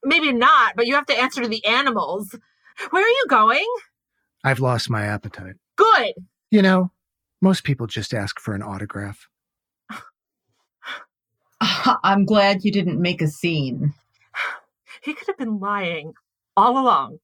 Maybe 0.05 0.33
not, 0.33 0.75
but 0.77 0.87
you 0.87 0.95
have 0.95 1.07
to 1.07 1.19
answer 1.19 1.43
to 1.43 1.49
the 1.49 1.65
animals. 1.65 2.35
Where 2.91 3.05
are 3.05 3.09
you 3.09 3.27
going? 3.29 3.67
I've 4.45 4.61
lost 4.61 4.91
my 4.91 5.05
appetite. 5.05 5.55
Good. 5.77 6.15
You 6.51 6.63
know, 6.63 6.93
most 7.41 7.65
people 7.65 7.87
just 7.87 8.15
ask 8.15 8.41
for 8.41 8.55
an 8.55 8.63
autograph. 8.63 9.29
I'm 11.61 12.25
glad 12.25 12.65
you 12.65 12.73
didn't 12.73 13.01
make 13.01 13.23
a 13.23 13.29
scene. 13.29 13.95
He 15.03 15.15
could 15.15 15.29
have 15.29 15.39
been 15.39 15.61
lying 15.61 16.15
all 16.57 16.79
along, 16.79 17.21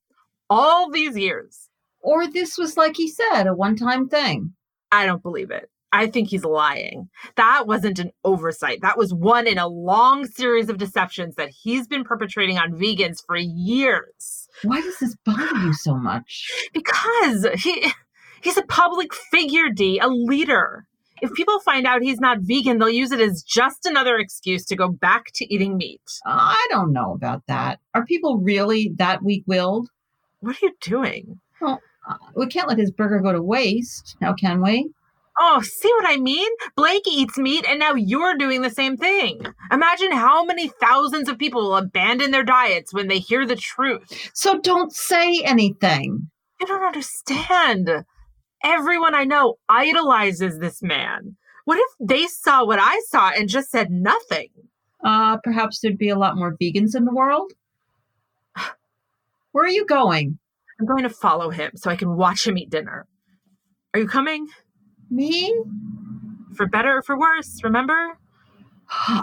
all 0.48 0.90
these 0.90 1.16
years. 1.16 1.68
Or 2.00 2.26
this 2.26 2.58
was, 2.58 2.76
like 2.76 2.96
he 2.96 3.08
said, 3.08 3.46
a 3.46 3.54
one 3.54 3.76
time 3.76 4.08
thing. 4.08 4.54
I 4.94 5.06
don't 5.06 5.22
believe 5.22 5.50
it. 5.50 5.68
I 5.92 6.06
think 6.06 6.28
he's 6.28 6.44
lying. 6.44 7.08
That 7.36 7.66
wasn't 7.66 7.98
an 7.98 8.10
oversight. 8.24 8.80
That 8.82 8.96
was 8.96 9.12
one 9.12 9.46
in 9.46 9.58
a 9.58 9.66
long 9.66 10.26
series 10.26 10.68
of 10.68 10.78
deceptions 10.78 11.34
that 11.34 11.50
he's 11.50 11.86
been 11.88 12.04
perpetrating 12.04 12.58
on 12.58 12.72
vegans 12.72 13.24
for 13.26 13.36
years. 13.36 14.48
Why 14.62 14.80
does 14.80 14.98
this 14.98 15.16
bother 15.24 15.56
you 15.58 15.72
so 15.72 15.96
much? 15.96 16.48
Because 16.72 17.46
he 17.56 17.92
he's 18.40 18.56
a 18.56 18.62
public 18.62 19.12
figure, 19.14 19.68
Dee, 19.68 19.98
a 19.98 20.08
leader. 20.08 20.86
If 21.22 21.32
people 21.32 21.58
find 21.60 21.86
out 21.86 22.02
he's 22.02 22.20
not 22.20 22.38
vegan, 22.40 22.78
they'll 22.78 22.88
use 22.88 23.10
it 23.12 23.20
as 23.20 23.42
just 23.42 23.86
another 23.86 24.18
excuse 24.18 24.64
to 24.66 24.76
go 24.76 24.88
back 24.88 25.26
to 25.34 25.52
eating 25.52 25.76
meat. 25.76 26.02
I 26.26 26.66
don't 26.70 26.92
know 26.92 27.14
about 27.14 27.42
that. 27.48 27.80
Are 27.94 28.04
people 28.04 28.38
really 28.38 28.92
that 28.96 29.22
weak 29.22 29.44
willed? 29.46 29.88
What 30.40 30.56
are 30.56 30.66
you 30.66 30.72
doing? 30.80 31.40
Well, 31.60 31.80
uh, 32.08 32.16
we 32.34 32.46
can't 32.46 32.68
let 32.68 32.78
his 32.78 32.90
burger 32.90 33.20
go 33.20 33.32
to 33.32 33.42
waste, 33.42 34.16
now 34.20 34.34
can 34.34 34.62
we? 34.62 34.90
Oh, 35.38 35.60
see 35.62 35.88
what 35.94 36.08
I 36.08 36.16
mean? 36.16 36.48
Blake 36.76 37.06
eats 37.08 37.36
meat 37.36 37.64
and 37.68 37.80
now 37.80 37.94
you're 37.94 38.36
doing 38.36 38.62
the 38.62 38.70
same 38.70 38.96
thing. 38.96 39.44
Imagine 39.72 40.12
how 40.12 40.44
many 40.44 40.68
thousands 40.68 41.28
of 41.28 41.38
people 41.38 41.62
will 41.62 41.76
abandon 41.76 42.30
their 42.30 42.44
diets 42.44 42.94
when 42.94 43.08
they 43.08 43.18
hear 43.18 43.44
the 43.44 43.56
truth. 43.56 44.30
So 44.32 44.60
don't 44.60 44.92
say 44.92 45.42
anything. 45.44 46.30
I 46.62 46.66
don't 46.66 46.84
understand. 46.84 48.04
Everyone 48.62 49.14
I 49.14 49.24
know 49.24 49.56
idolizes 49.68 50.58
this 50.58 50.82
man. 50.82 51.36
What 51.64 51.78
if 51.78 52.08
they 52.08 52.26
saw 52.26 52.64
what 52.64 52.78
I 52.80 53.00
saw 53.08 53.30
and 53.30 53.48
just 53.48 53.70
said 53.70 53.90
nothing? 53.90 54.50
Uh, 55.02 55.38
perhaps 55.38 55.80
there'd 55.80 55.98
be 55.98 56.10
a 56.10 56.18
lot 56.18 56.36
more 56.36 56.56
vegans 56.62 56.94
in 56.94 57.04
the 57.04 57.14
world. 57.14 57.52
Where 59.52 59.64
are 59.64 59.68
you 59.68 59.84
going? 59.84 60.38
I'm 60.78 60.86
going 60.86 61.02
to 61.04 61.10
follow 61.10 61.50
him 61.50 61.72
so 61.76 61.90
I 61.90 61.96
can 61.96 62.16
watch 62.16 62.46
him 62.46 62.58
eat 62.58 62.70
dinner. 62.70 63.06
Are 63.92 64.00
you 64.00 64.08
coming? 64.08 64.48
Me? 65.10 65.54
For 66.56 66.66
better 66.66 66.98
or 66.98 67.02
for 67.02 67.18
worse, 67.18 67.62
remember? 67.62 68.18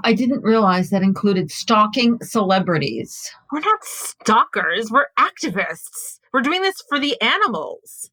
I 0.04 0.14
didn't 0.14 0.43
realize 0.43 0.89
that 0.89 1.04
included 1.04 1.52
stalking 1.52 2.20
celebrities. 2.22 3.32
We're 3.52 3.60
not 3.60 3.84
stalkers, 3.84 4.91
we're 4.91 5.08
activists. 5.20 6.20
We're 6.34 6.41
doing 6.41 6.62
this 6.62 6.82
for 6.89 6.99
the 6.99 7.20
animals. 7.22 8.10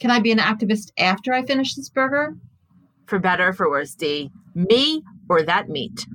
Can 0.00 0.10
I 0.10 0.20
be 0.20 0.32
an 0.32 0.38
activist 0.38 0.92
after 0.98 1.32
I 1.32 1.44
finish 1.44 1.74
this 1.74 1.88
burger? 1.88 2.36
For 3.06 3.18
better 3.18 3.48
or 3.48 3.52
for 3.52 3.70
worse, 3.70 3.94
Dee. 3.94 4.30
Me 4.54 5.02
or 5.28 5.42
that 5.42 5.68
meat? 5.68 6.06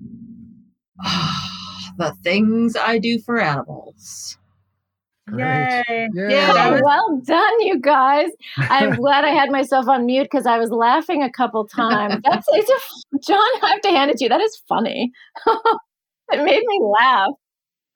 the 1.97 2.13
things 2.23 2.75
I 2.75 2.97
do 2.97 3.19
for 3.19 3.39
animals. 3.39 4.37
Great. 5.31 5.83
Yay. 5.87 6.09
Yeah. 6.13 6.79
Well 6.83 7.21
done, 7.25 7.61
you 7.61 7.79
guys. 7.79 8.29
I'm 8.57 8.95
glad 8.95 9.23
I 9.23 9.29
had 9.29 9.49
myself 9.49 9.87
on 9.87 10.05
mute 10.05 10.23
because 10.23 10.45
I 10.45 10.57
was 10.57 10.71
laughing 10.71 11.23
a 11.23 11.31
couple 11.31 11.65
times. 11.67 12.21
That's 12.23 12.45
it's 12.49 12.69
a, 12.69 13.17
John. 13.25 13.39
I 13.63 13.71
have 13.71 13.81
to 13.81 13.89
hand 13.89 14.11
it 14.11 14.17
to 14.17 14.25
you. 14.25 14.29
That 14.29 14.41
is 14.41 14.61
funny. 14.67 15.11
it 15.47 16.43
made 16.43 16.63
me 16.65 16.81
laugh. 16.99 17.31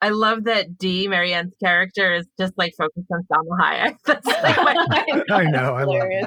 I 0.02 0.10
love 0.10 0.44
that 0.44 0.76
Dee, 0.76 1.08
Marianne's 1.08 1.54
character, 1.62 2.14
is 2.14 2.26
just 2.38 2.52
like 2.58 2.74
focused 2.76 3.06
on 3.10 3.26
Salma 3.32 3.58
Hayek. 3.60 3.96
That's 4.04 4.26
like 4.26 4.56
my, 4.56 5.22
I 5.30 5.44
know. 5.44 5.74
I 5.74 5.84
love 5.84 5.94
Hilarious. 5.94 6.26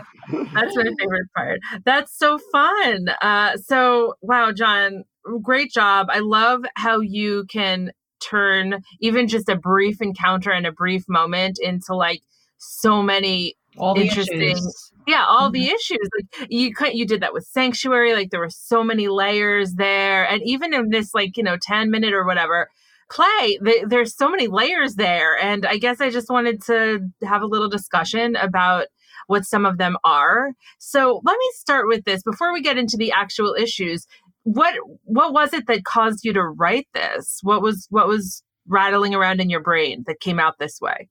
that's 0.54 0.76
my 0.76 0.84
favorite 1.00 1.30
part. 1.36 1.60
That's 1.86 2.18
so 2.18 2.40
fun. 2.52 3.10
Uh, 3.22 3.58
so 3.58 4.16
wow, 4.22 4.52
John, 4.52 5.04
great 5.42 5.72
job. 5.72 6.08
I 6.10 6.20
love 6.20 6.64
how 6.76 7.00
you 7.00 7.46
can 7.52 7.92
turn 8.20 8.82
even 9.00 9.28
just 9.28 9.50
a 9.50 9.56
brief 9.56 10.02
encounter 10.02 10.52
and 10.52 10.66
a 10.66 10.72
brief 10.72 11.08
moment 11.08 11.60
into 11.62 11.96
like 11.96 12.22
so 12.58 13.02
many 13.02 13.56
All 13.78 13.96
the 13.96 14.02
Interesting. 14.02 14.42
issues. 14.42 14.92
yeah 15.08 15.26
all 15.28 15.50
the 15.50 15.60
mm-hmm. 15.60 15.76
issues 15.76 16.10
like 16.18 16.50
you 16.52 16.74
could 16.74 16.94
you 16.94 17.06
did 17.06 17.22
that 17.22 17.34
with 17.34 17.46
sanctuary 17.46 18.14
like 18.14 18.32
there 18.32 18.40
were 18.40 18.50
so 18.50 18.84
many 18.84 19.08
layers 19.08 19.74
there 19.76 20.28
and 20.28 20.42
even 20.44 20.74
in 20.74 20.90
this 20.90 21.14
like 21.14 21.38
you 21.38 21.44
know 21.44 21.58
10 21.62 21.90
minute 21.90 22.14
or 22.14 22.26
whatever 22.26 22.70
play 23.10 23.58
th- 23.64 23.86
there's 23.88 24.16
so 24.16 24.30
many 24.30 24.48
layers 24.48 24.96
there 24.96 25.38
and 25.38 25.66
i 25.66 25.78
guess 25.78 26.00
i 26.02 26.10
just 26.10 26.30
wanted 26.30 26.62
to 26.62 27.00
have 27.24 27.42
a 27.42 27.48
little 27.48 27.70
discussion 27.70 28.36
about 28.36 28.88
what 29.28 29.46
some 29.46 29.66
of 29.66 29.78
them 29.78 29.98
are 30.04 30.52
so 30.80 31.22
let 31.24 31.38
me 31.38 31.50
start 31.54 31.88
with 31.88 32.04
this 32.06 32.22
before 32.24 32.54
we 32.54 32.62
get 32.62 32.78
into 32.78 32.98
the 32.98 33.12
actual 33.12 33.56
issues 33.58 34.06
what 34.54 34.74
what 35.04 35.34
was 35.34 35.54
it 35.54 35.68
that 35.68 35.84
caused 35.84 36.24
you 36.24 36.34
to 36.34 36.44
write 36.44 36.88
this 36.94 37.40
what 37.44 37.62
was 37.62 37.88
what 37.90 38.08
was 38.08 38.44
rattling 38.68 39.16
around 39.16 39.40
in 39.42 39.50
your 39.50 39.62
brain 39.62 40.04
that 40.08 40.20
came 40.20 40.40
out 40.40 40.60
this 40.60 40.80
way 40.82 41.08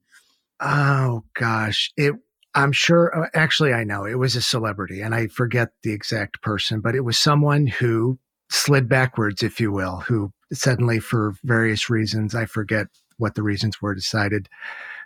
Oh 0.60 1.24
gosh, 1.34 1.92
it. 1.96 2.14
I'm 2.54 2.72
sure. 2.72 3.16
uh, 3.16 3.28
Actually, 3.34 3.72
I 3.72 3.84
know 3.84 4.04
it 4.04 4.18
was 4.18 4.34
a 4.34 4.42
celebrity, 4.42 5.00
and 5.00 5.14
I 5.14 5.28
forget 5.28 5.68
the 5.82 5.92
exact 5.92 6.42
person, 6.42 6.80
but 6.80 6.94
it 6.94 7.02
was 7.04 7.18
someone 7.18 7.66
who 7.66 8.18
slid 8.50 8.88
backwards, 8.88 9.42
if 9.42 9.60
you 9.60 9.70
will, 9.70 9.98
who 10.00 10.32
suddenly, 10.52 10.98
for 10.98 11.34
various 11.44 11.88
reasons, 11.90 12.34
I 12.34 12.46
forget 12.46 12.86
what 13.18 13.34
the 13.34 13.42
reasons 13.42 13.80
were, 13.80 13.94
decided 13.94 14.48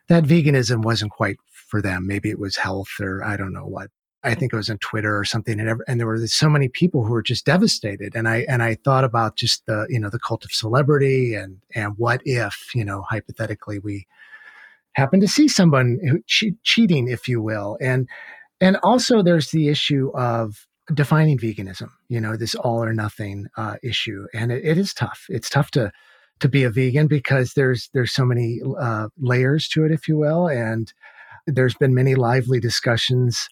that 0.08 0.24
veganism 0.24 0.82
wasn't 0.82 1.12
quite 1.12 1.36
for 1.68 1.82
them. 1.82 2.06
Maybe 2.06 2.30
it 2.30 2.38
was 2.38 2.56
health, 2.56 2.88
or 3.00 3.22
I 3.22 3.36
don't 3.36 3.52
know 3.52 3.66
what. 3.66 3.90
I 4.24 4.34
think 4.34 4.52
it 4.52 4.56
was 4.56 4.70
on 4.70 4.78
Twitter 4.78 5.18
or 5.18 5.24
something, 5.24 5.58
and, 5.58 5.82
and 5.88 5.98
there 5.98 6.06
were 6.06 6.24
so 6.26 6.48
many 6.48 6.68
people 6.68 7.04
who 7.04 7.12
were 7.12 7.22
just 7.22 7.44
devastated. 7.44 8.14
And 8.14 8.28
I 8.28 8.46
and 8.48 8.62
I 8.62 8.76
thought 8.76 9.04
about 9.04 9.36
just 9.36 9.66
the 9.66 9.86
you 9.88 9.98
know 9.98 10.10
the 10.10 10.18
cult 10.18 10.44
of 10.44 10.52
celebrity 10.52 11.34
and 11.34 11.58
and 11.74 11.94
what 11.98 12.20
if 12.24 12.70
you 12.74 12.84
know 12.84 13.02
hypothetically 13.02 13.78
we 13.80 14.06
happen 14.94 15.20
to 15.20 15.28
see 15.28 15.48
someone 15.48 15.98
who 16.06 16.22
che- 16.26 16.54
cheating, 16.62 17.08
if 17.08 17.26
you 17.26 17.42
will, 17.42 17.76
and 17.80 18.08
and 18.60 18.76
also 18.82 19.22
there's 19.22 19.50
the 19.50 19.68
issue 19.68 20.12
of 20.14 20.66
defining 20.94 21.38
veganism. 21.38 21.90
You 22.08 22.20
know, 22.20 22.36
this 22.36 22.54
all 22.54 22.82
or 22.84 22.92
nothing 22.92 23.48
uh, 23.56 23.76
issue, 23.82 24.26
and 24.32 24.52
it, 24.52 24.64
it 24.64 24.78
is 24.78 24.94
tough. 24.94 25.26
It's 25.28 25.50
tough 25.50 25.72
to 25.72 25.90
to 26.38 26.48
be 26.48 26.62
a 26.62 26.70
vegan 26.70 27.08
because 27.08 27.54
there's 27.54 27.90
there's 27.92 28.12
so 28.12 28.24
many 28.24 28.60
uh, 28.78 29.08
layers 29.18 29.66
to 29.68 29.84
it, 29.84 29.90
if 29.90 30.06
you 30.06 30.16
will, 30.16 30.46
and 30.46 30.92
there's 31.46 31.74
been 31.74 31.94
many 31.94 32.14
lively 32.14 32.60
discussions 32.60 33.48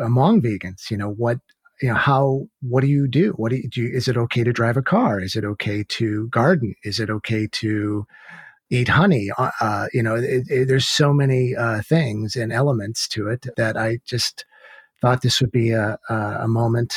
among 0.00 0.42
vegans. 0.42 0.90
You 0.90 0.96
know 0.96 1.10
what. 1.10 1.38
You 1.82 1.90
know 1.90 1.94
how? 1.94 2.46
What 2.62 2.80
do 2.80 2.86
you 2.86 3.06
do? 3.06 3.32
What 3.32 3.50
do 3.50 3.56
you 3.56 3.68
do? 3.68 3.82
You, 3.82 3.94
is 3.94 4.08
it 4.08 4.16
okay 4.16 4.44
to 4.44 4.52
drive 4.52 4.78
a 4.78 4.82
car? 4.82 5.20
Is 5.20 5.36
it 5.36 5.44
okay 5.44 5.84
to 5.84 6.28
garden? 6.28 6.74
Is 6.84 7.00
it 7.00 7.10
okay 7.10 7.46
to 7.52 8.06
eat 8.70 8.88
honey. 8.88 9.30
Uh, 9.36 9.50
Uh, 9.60 9.86
you 9.92 10.02
know, 10.02 10.16
it, 10.16 10.44
it, 10.48 10.68
there's 10.68 10.88
so 10.88 11.12
many 11.12 11.54
uh, 11.54 11.82
things 11.82 12.36
and 12.36 12.52
elements 12.52 13.08
to 13.08 13.28
it 13.28 13.46
that 13.56 13.76
I 13.76 13.98
just 14.04 14.44
thought 15.00 15.22
this 15.22 15.40
would 15.40 15.52
be 15.52 15.70
a, 15.70 15.98
a, 16.08 16.14
a 16.14 16.48
moment 16.48 16.94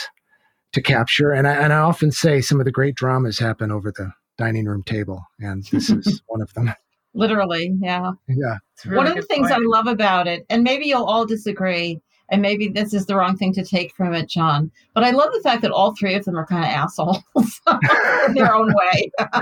to 0.73 0.81
capture. 0.81 1.31
And 1.31 1.47
I, 1.47 1.53
and 1.53 1.73
I 1.73 1.79
often 1.79 2.11
say 2.11 2.41
some 2.41 2.59
of 2.59 2.65
the 2.65 2.71
great 2.71 2.95
dramas 2.95 3.39
happen 3.39 3.71
over 3.71 3.91
the 3.91 4.11
dining 4.37 4.65
room 4.65 4.83
table, 4.83 5.23
and 5.39 5.63
this 5.71 5.89
is 5.89 6.21
one 6.27 6.41
of 6.41 6.53
them. 6.53 6.73
Literally, 7.13 7.75
yeah. 7.81 8.11
Yeah. 8.27 8.57
It's 8.75 8.85
really 8.85 8.97
One 8.97 9.07
of 9.07 9.15
the 9.15 9.23
things 9.23 9.49
point. 9.49 9.61
I 9.61 9.77
love 9.77 9.87
about 9.87 10.27
it, 10.27 10.45
and 10.49 10.63
maybe 10.63 10.85
you'll 10.85 11.05
all 11.05 11.25
disagree, 11.25 12.01
and 12.31 12.41
maybe 12.41 12.67
this 12.67 12.93
is 12.93 13.05
the 13.05 13.15
wrong 13.15 13.35
thing 13.37 13.53
to 13.53 13.63
take 13.63 13.93
from 13.95 14.13
it, 14.13 14.29
John. 14.29 14.71
But 14.93 15.03
I 15.03 15.11
love 15.11 15.29
the 15.33 15.41
fact 15.41 15.61
that 15.61 15.71
all 15.71 15.95
three 15.95 16.15
of 16.15 16.25
them 16.25 16.37
are 16.37 16.45
kind 16.45 16.63
of 16.63 16.69
assholes 16.69 17.19
in 18.27 18.33
their 18.33 18.53
own 18.53 18.73
way. 18.73 19.11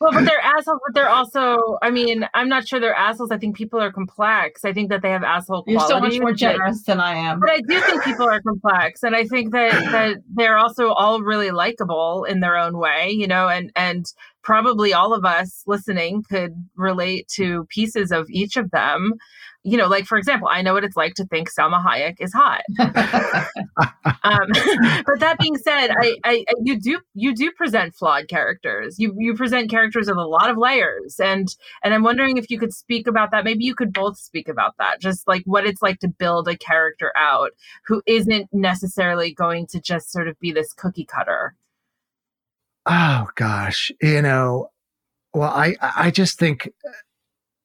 well, 0.00 0.12
but 0.12 0.24
they're 0.24 0.40
assholes, 0.40 0.80
but 0.86 0.94
they're 0.94 1.08
also, 1.08 1.78
I 1.82 1.90
mean, 1.90 2.28
I'm 2.34 2.48
not 2.48 2.66
sure 2.66 2.80
they're 2.80 2.94
assholes. 2.94 3.30
I 3.30 3.38
think 3.38 3.56
people 3.56 3.80
are 3.80 3.92
complex. 3.92 4.64
I 4.64 4.72
think 4.72 4.90
that 4.90 5.02
they 5.02 5.10
have 5.10 5.22
asshole 5.22 5.64
You're 5.66 5.80
qualities. 5.80 6.14
so 6.14 6.20
much 6.20 6.20
more 6.20 6.32
generous 6.32 6.82
than 6.82 7.00
I 7.00 7.14
am. 7.14 7.40
But 7.40 7.50
I 7.50 7.60
do 7.60 7.80
think 7.80 8.04
people 8.04 8.28
are 8.28 8.40
complex. 8.40 9.02
And 9.02 9.14
I 9.14 9.24
think 9.24 9.52
that, 9.52 9.72
that 9.92 10.16
they're 10.34 10.58
also 10.58 10.90
all 10.90 11.22
really 11.22 11.50
likable 11.50 12.24
in 12.24 12.40
their 12.40 12.56
own 12.56 12.78
way, 12.78 13.10
you 13.10 13.26
know, 13.26 13.48
and, 13.48 13.70
and 13.76 14.06
probably 14.46 14.94
all 14.94 15.12
of 15.12 15.24
us 15.24 15.64
listening 15.66 16.22
could 16.22 16.54
relate 16.76 17.26
to 17.26 17.64
pieces 17.64 18.12
of 18.12 18.26
each 18.30 18.56
of 18.56 18.70
them 18.70 19.12
you 19.66 19.76
know, 19.76 19.88
like 19.88 20.06
for 20.06 20.16
example, 20.16 20.46
I 20.48 20.62
know 20.62 20.74
what 20.74 20.84
it's 20.84 20.96
like 20.96 21.14
to 21.14 21.24
think 21.24 21.52
Salma 21.52 21.84
Hayek 21.84 22.20
is 22.20 22.32
hot. 22.32 22.62
um, 22.78 24.46
but 25.04 25.18
that 25.18 25.38
being 25.40 25.56
said, 25.56 25.90
I, 26.00 26.14
I, 26.22 26.44
you 26.62 26.78
do 26.80 27.00
you 27.14 27.34
do 27.34 27.50
present 27.50 27.92
flawed 27.96 28.28
characters. 28.28 28.94
You 29.00 29.12
you 29.18 29.34
present 29.34 29.68
characters 29.68 30.06
with 30.06 30.18
a 30.18 30.24
lot 30.24 30.50
of 30.50 30.56
layers, 30.56 31.18
and 31.18 31.48
and 31.82 31.92
I'm 31.92 32.04
wondering 32.04 32.36
if 32.36 32.48
you 32.48 32.60
could 32.60 32.72
speak 32.72 33.08
about 33.08 33.32
that. 33.32 33.42
Maybe 33.42 33.64
you 33.64 33.74
could 33.74 33.92
both 33.92 34.16
speak 34.18 34.48
about 34.48 34.76
that, 34.78 35.00
just 35.00 35.26
like 35.26 35.42
what 35.46 35.66
it's 35.66 35.82
like 35.82 35.98
to 35.98 36.08
build 36.08 36.46
a 36.46 36.56
character 36.56 37.12
out 37.16 37.50
who 37.86 38.02
isn't 38.06 38.48
necessarily 38.52 39.34
going 39.34 39.66
to 39.68 39.80
just 39.80 40.12
sort 40.12 40.28
of 40.28 40.38
be 40.38 40.52
this 40.52 40.72
cookie 40.74 41.04
cutter. 41.04 41.56
Oh 42.86 43.26
gosh, 43.34 43.90
you 44.00 44.22
know, 44.22 44.68
well, 45.34 45.50
I 45.50 45.76
I 45.82 46.10
just 46.10 46.38
think 46.38 46.70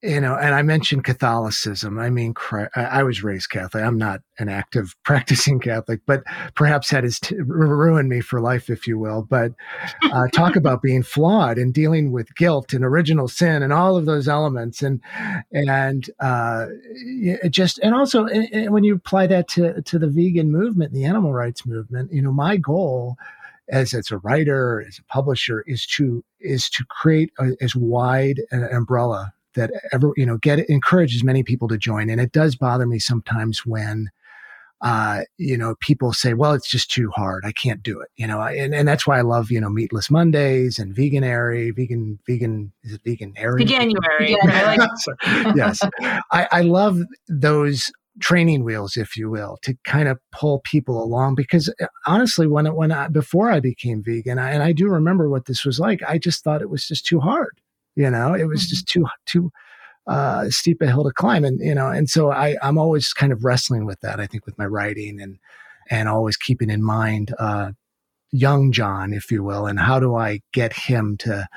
you 0.03 0.19
know, 0.19 0.35
and 0.35 0.55
I 0.55 0.63
mentioned 0.63 1.03
Catholicism. 1.03 1.99
I 1.99 2.09
mean, 2.09 2.33
I 2.75 3.03
was 3.03 3.23
raised 3.23 3.51
Catholic. 3.51 3.83
I'm 3.83 3.99
not 3.99 4.21
an 4.39 4.49
active 4.49 4.95
practicing 5.05 5.59
Catholic, 5.59 6.01
but 6.07 6.23
perhaps 6.55 6.89
that 6.89 7.03
has 7.03 7.19
t- 7.19 7.35
ruined 7.39 8.09
me 8.09 8.19
for 8.21 8.41
life, 8.41 8.67
if 8.71 8.87
you 8.87 8.97
will. 8.97 9.21
But 9.29 9.51
uh, 10.11 10.27
talk 10.33 10.55
about 10.55 10.81
being 10.81 11.03
flawed 11.03 11.59
and 11.59 11.71
dealing 11.71 12.11
with 12.11 12.35
guilt 12.35 12.73
and 12.73 12.83
original 12.83 13.27
sin 13.27 13.61
and 13.61 13.71
all 13.71 13.95
of 13.95 14.07
those 14.07 14.27
elements, 14.27 14.81
and 14.81 15.01
and 15.51 16.09
uh, 16.19 16.65
just 17.51 17.77
and 17.79 17.93
also 17.93 18.25
when 18.69 18.83
you 18.83 18.95
apply 18.95 19.27
that 19.27 19.47
to 19.49 19.83
to 19.83 19.99
the 19.99 20.09
vegan 20.09 20.51
movement, 20.51 20.93
the 20.93 21.05
animal 21.05 21.31
rights 21.31 21.63
movement, 21.63 22.11
you 22.11 22.23
know, 22.23 22.31
my 22.31 22.57
goal 22.57 23.17
as 23.71 23.93
as 23.93 24.11
a 24.11 24.17
writer, 24.17 24.83
as 24.87 24.99
a 24.99 25.03
publisher, 25.03 25.63
is 25.65 25.85
to 25.87 26.23
is 26.39 26.69
to 26.69 26.85
create 26.89 27.31
a, 27.39 27.51
as 27.61 27.75
wide 27.75 28.41
an 28.51 28.63
umbrella 28.65 29.33
that 29.55 29.71
ever 29.91 30.11
you 30.15 30.25
know 30.25 30.37
get 30.37 30.59
encourage 30.69 31.15
as 31.15 31.23
many 31.23 31.43
people 31.43 31.67
to 31.67 31.77
join 31.77 32.09
and 32.09 32.21
it 32.21 32.31
does 32.31 32.55
bother 32.55 32.87
me 32.87 32.99
sometimes 32.99 33.65
when 33.65 34.09
uh, 34.81 35.21
you 35.37 35.57
know, 35.57 35.75
people 35.79 36.11
say, 36.11 36.33
well, 36.33 36.53
it's 36.53 36.69
just 36.69 36.89
too 36.89 37.11
hard. 37.11 37.43
I 37.45 37.51
can't 37.51 37.83
do 37.83 38.01
it, 38.01 38.09
you 38.15 38.25
know, 38.25 38.41
and, 38.41 38.73
and 38.73 38.87
that's 38.87 39.05
why 39.05 39.19
I 39.19 39.21
love, 39.21 39.51
you 39.51 39.61
know, 39.61 39.69
meatless 39.69 40.09
Mondays 40.09 40.79
and 40.79 40.95
veganary, 40.95 41.75
vegan, 41.75 42.17
vegan, 42.27 42.71
is 42.83 42.93
it 42.93 43.03
veganary? 43.03 43.61
Veganuary. 43.61 44.37
like- 44.43 45.55
yes. 45.55 45.79
I, 46.31 46.47
I 46.51 46.61
love 46.61 46.99
those 47.27 47.91
training 48.19 48.63
wheels, 48.63 48.97
if 48.97 49.15
you 49.15 49.29
will, 49.29 49.57
to 49.63 49.75
kind 49.85 50.07
of 50.07 50.19
pull 50.31 50.61
people 50.63 51.01
along 51.01 51.35
because 51.35 51.73
uh, 51.81 51.87
honestly, 52.05 52.47
when, 52.47 52.65
when 52.75 52.91
I, 52.91 53.07
before 53.07 53.49
I 53.49 53.59
became 53.59 54.03
vegan, 54.03 54.37
I, 54.37 54.51
and 54.51 54.61
I 54.61 54.73
do 54.73 54.87
remember 54.87 55.29
what 55.29 55.45
this 55.45 55.65
was 55.65 55.79
like, 55.79 56.01
I 56.07 56.17
just 56.17 56.43
thought 56.43 56.61
it 56.61 56.69
was 56.69 56.87
just 56.87 57.05
too 57.05 57.19
hard. 57.19 57.61
You 57.95 58.09
know, 58.09 58.33
it 58.33 58.45
was 58.45 58.61
mm-hmm. 58.61 58.69
just 58.69 58.87
too 58.87 59.05
too 59.25 59.51
uh, 60.07 60.45
steep 60.49 60.81
a 60.81 60.87
hill 60.87 61.03
to 61.03 61.11
climb, 61.11 61.43
and 61.43 61.59
you 61.59 61.75
know, 61.75 61.87
and 61.87 62.09
so 62.09 62.31
I 62.31 62.55
I'm 62.61 62.77
always 62.77 63.13
kind 63.13 63.33
of 63.33 63.43
wrestling 63.43 63.85
with 63.85 63.99
that. 64.01 64.19
I 64.19 64.27
think 64.27 64.45
with 64.45 64.57
my 64.57 64.65
writing 64.65 65.19
and 65.21 65.39
and 65.89 66.07
always 66.07 66.37
keeping 66.37 66.69
in 66.69 66.81
mind 66.81 67.33
uh, 67.37 67.71
young 68.31 68.71
John, 68.71 69.13
if 69.13 69.29
you 69.29 69.43
will, 69.43 69.65
and 69.67 69.79
how 69.79 69.99
do 69.99 70.15
I 70.15 70.39
get 70.53 70.73
him 70.73 71.17
to 71.19 71.47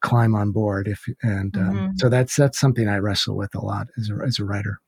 climb 0.00 0.34
on 0.34 0.52
board? 0.52 0.88
If 0.88 1.04
and 1.22 1.56
um, 1.56 1.74
mm-hmm. 1.74 1.96
so 1.96 2.08
that's 2.08 2.34
that's 2.34 2.58
something 2.58 2.88
I 2.88 2.96
wrestle 2.98 3.36
with 3.36 3.54
a 3.54 3.64
lot 3.64 3.88
as 3.98 4.10
a 4.10 4.24
as 4.24 4.38
a 4.38 4.44
writer. 4.44 4.80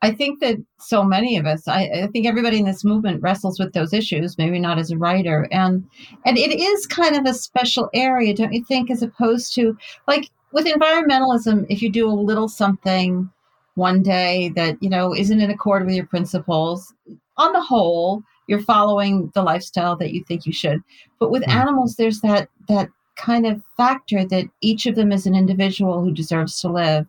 I 0.00 0.12
think 0.12 0.40
that 0.40 0.56
so 0.78 1.02
many 1.02 1.36
of 1.36 1.46
us, 1.46 1.66
I, 1.66 1.90
I, 2.04 2.06
think 2.06 2.24
everybody 2.26 2.58
in 2.58 2.66
this 2.66 2.84
movement 2.84 3.20
wrestles 3.20 3.58
with 3.58 3.72
those 3.72 3.92
issues, 3.92 4.38
maybe 4.38 4.60
not 4.60 4.78
as 4.78 4.92
a 4.92 4.96
writer. 4.96 5.48
And 5.50 5.84
and 6.24 6.38
it 6.38 6.56
is 6.56 6.86
kind 6.86 7.16
of 7.16 7.24
a 7.26 7.34
special 7.34 7.90
area, 7.92 8.32
don't 8.32 8.52
you 8.52 8.64
think, 8.64 8.90
as 8.90 9.02
opposed 9.02 9.54
to 9.56 9.76
like 10.06 10.30
with 10.52 10.66
environmentalism, 10.66 11.66
if 11.68 11.82
you 11.82 11.90
do 11.90 12.08
a 12.08 12.12
little 12.12 12.48
something 12.48 13.28
one 13.74 14.02
day 14.02 14.50
that, 14.50 14.76
you 14.80 14.88
know, 14.88 15.14
isn't 15.14 15.40
in 15.40 15.50
accord 15.50 15.84
with 15.84 15.94
your 15.94 16.06
principles, 16.06 16.94
on 17.36 17.52
the 17.52 17.60
whole, 17.60 18.22
you're 18.46 18.60
following 18.60 19.30
the 19.34 19.42
lifestyle 19.42 19.96
that 19.96 20.12
you 20.12 20.24
think 20.24 20.46
you 20.46 20.52
should. 20.52 20.82
But 21.18 21.30
with 21.30 21.42
mm. 21.42 21.52
animals, 21.52 21.96
there's 21.96 22.20
that 22.20 22.48
that 22.68 22.88
kind 23.16 23.46
of 23.46 23.60
factor 23.76 24.24
that 24.24 24.46
each 24.60 24.86
of 24.86 24.94
them 24.94 25.10
is 25.10 25.26
an 25.26 25.34
individual 25.34 26.02
who 26.02 26.12
deserves 26.12 26.60
to 26.60 26.68
live 26.68 27.06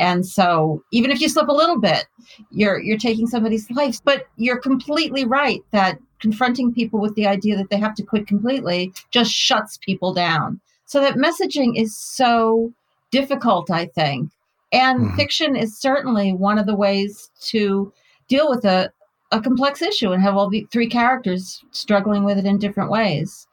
and 0.00 0.26
so 0.26 0.82
even 0.92 1.10
if 1.10 1.20
you 1.20 1.28
slip 1.28 1.48
a 1.48 1.52
little 1.52 1.78
bit, 1.78 2.06
you're 2.50 2.80
you're 2.80 2.98
taking 2.98 3.26
somebody's 3.26 3.70
life. 3.70 4.00
But 4.02 4.26
you're 4.36 4.58
completely 4.58 5.26
right 5.26 5.60
that 5.72 5.98
confronting 6.20 6.72
people 6.72 7.00
with 7.00 7.14
the 7.14 7.26
idea 7.26 7.56
that 7.56 7.68
they 7.70 7.78
have 7.78 7.94
to 7.94 8.02
quit 8.02 8.26
completely 8.26 8.92
just 9.10 9.30
shuts 9.30 9.78
people 9.78 10.14
down. 10.14 10.58
So 10.86 11.00
that 11.00 11.14
messaging 11.14 11.78
is 11.80 11.96
so 11.96 12.72
difficult, 13.10 13.70
I 13.70 13.86
think. 13.86 14.30
And 14.72 15.00
mm-hmm. 15.00 15.16
fiction 15.16 15.54
is 15.54 15.78
certainly 15.78 16.32
one 16.32 16.58
of 16.58 16.66
the 16.66 16.74
ways 16.74 17.30
to 17.48 17.92
deal 18.28 18.48
with 18.48 18.64
a, 18.64 18.90
a 19.32 19.40
complex 19.40 19.82
issue 19.82 20.12
and 20.12 20.22
have 20.22 20.36
all 20.36 20.48
the 20.48 20.66
three 20.72 20.88
characters 20.88 21.62
struggling 21.72 22.24
with 22.24 22.38
it 22.38 22.46
in 22.46 22.58
different 22.58 22.90
ways. 22.90 23.46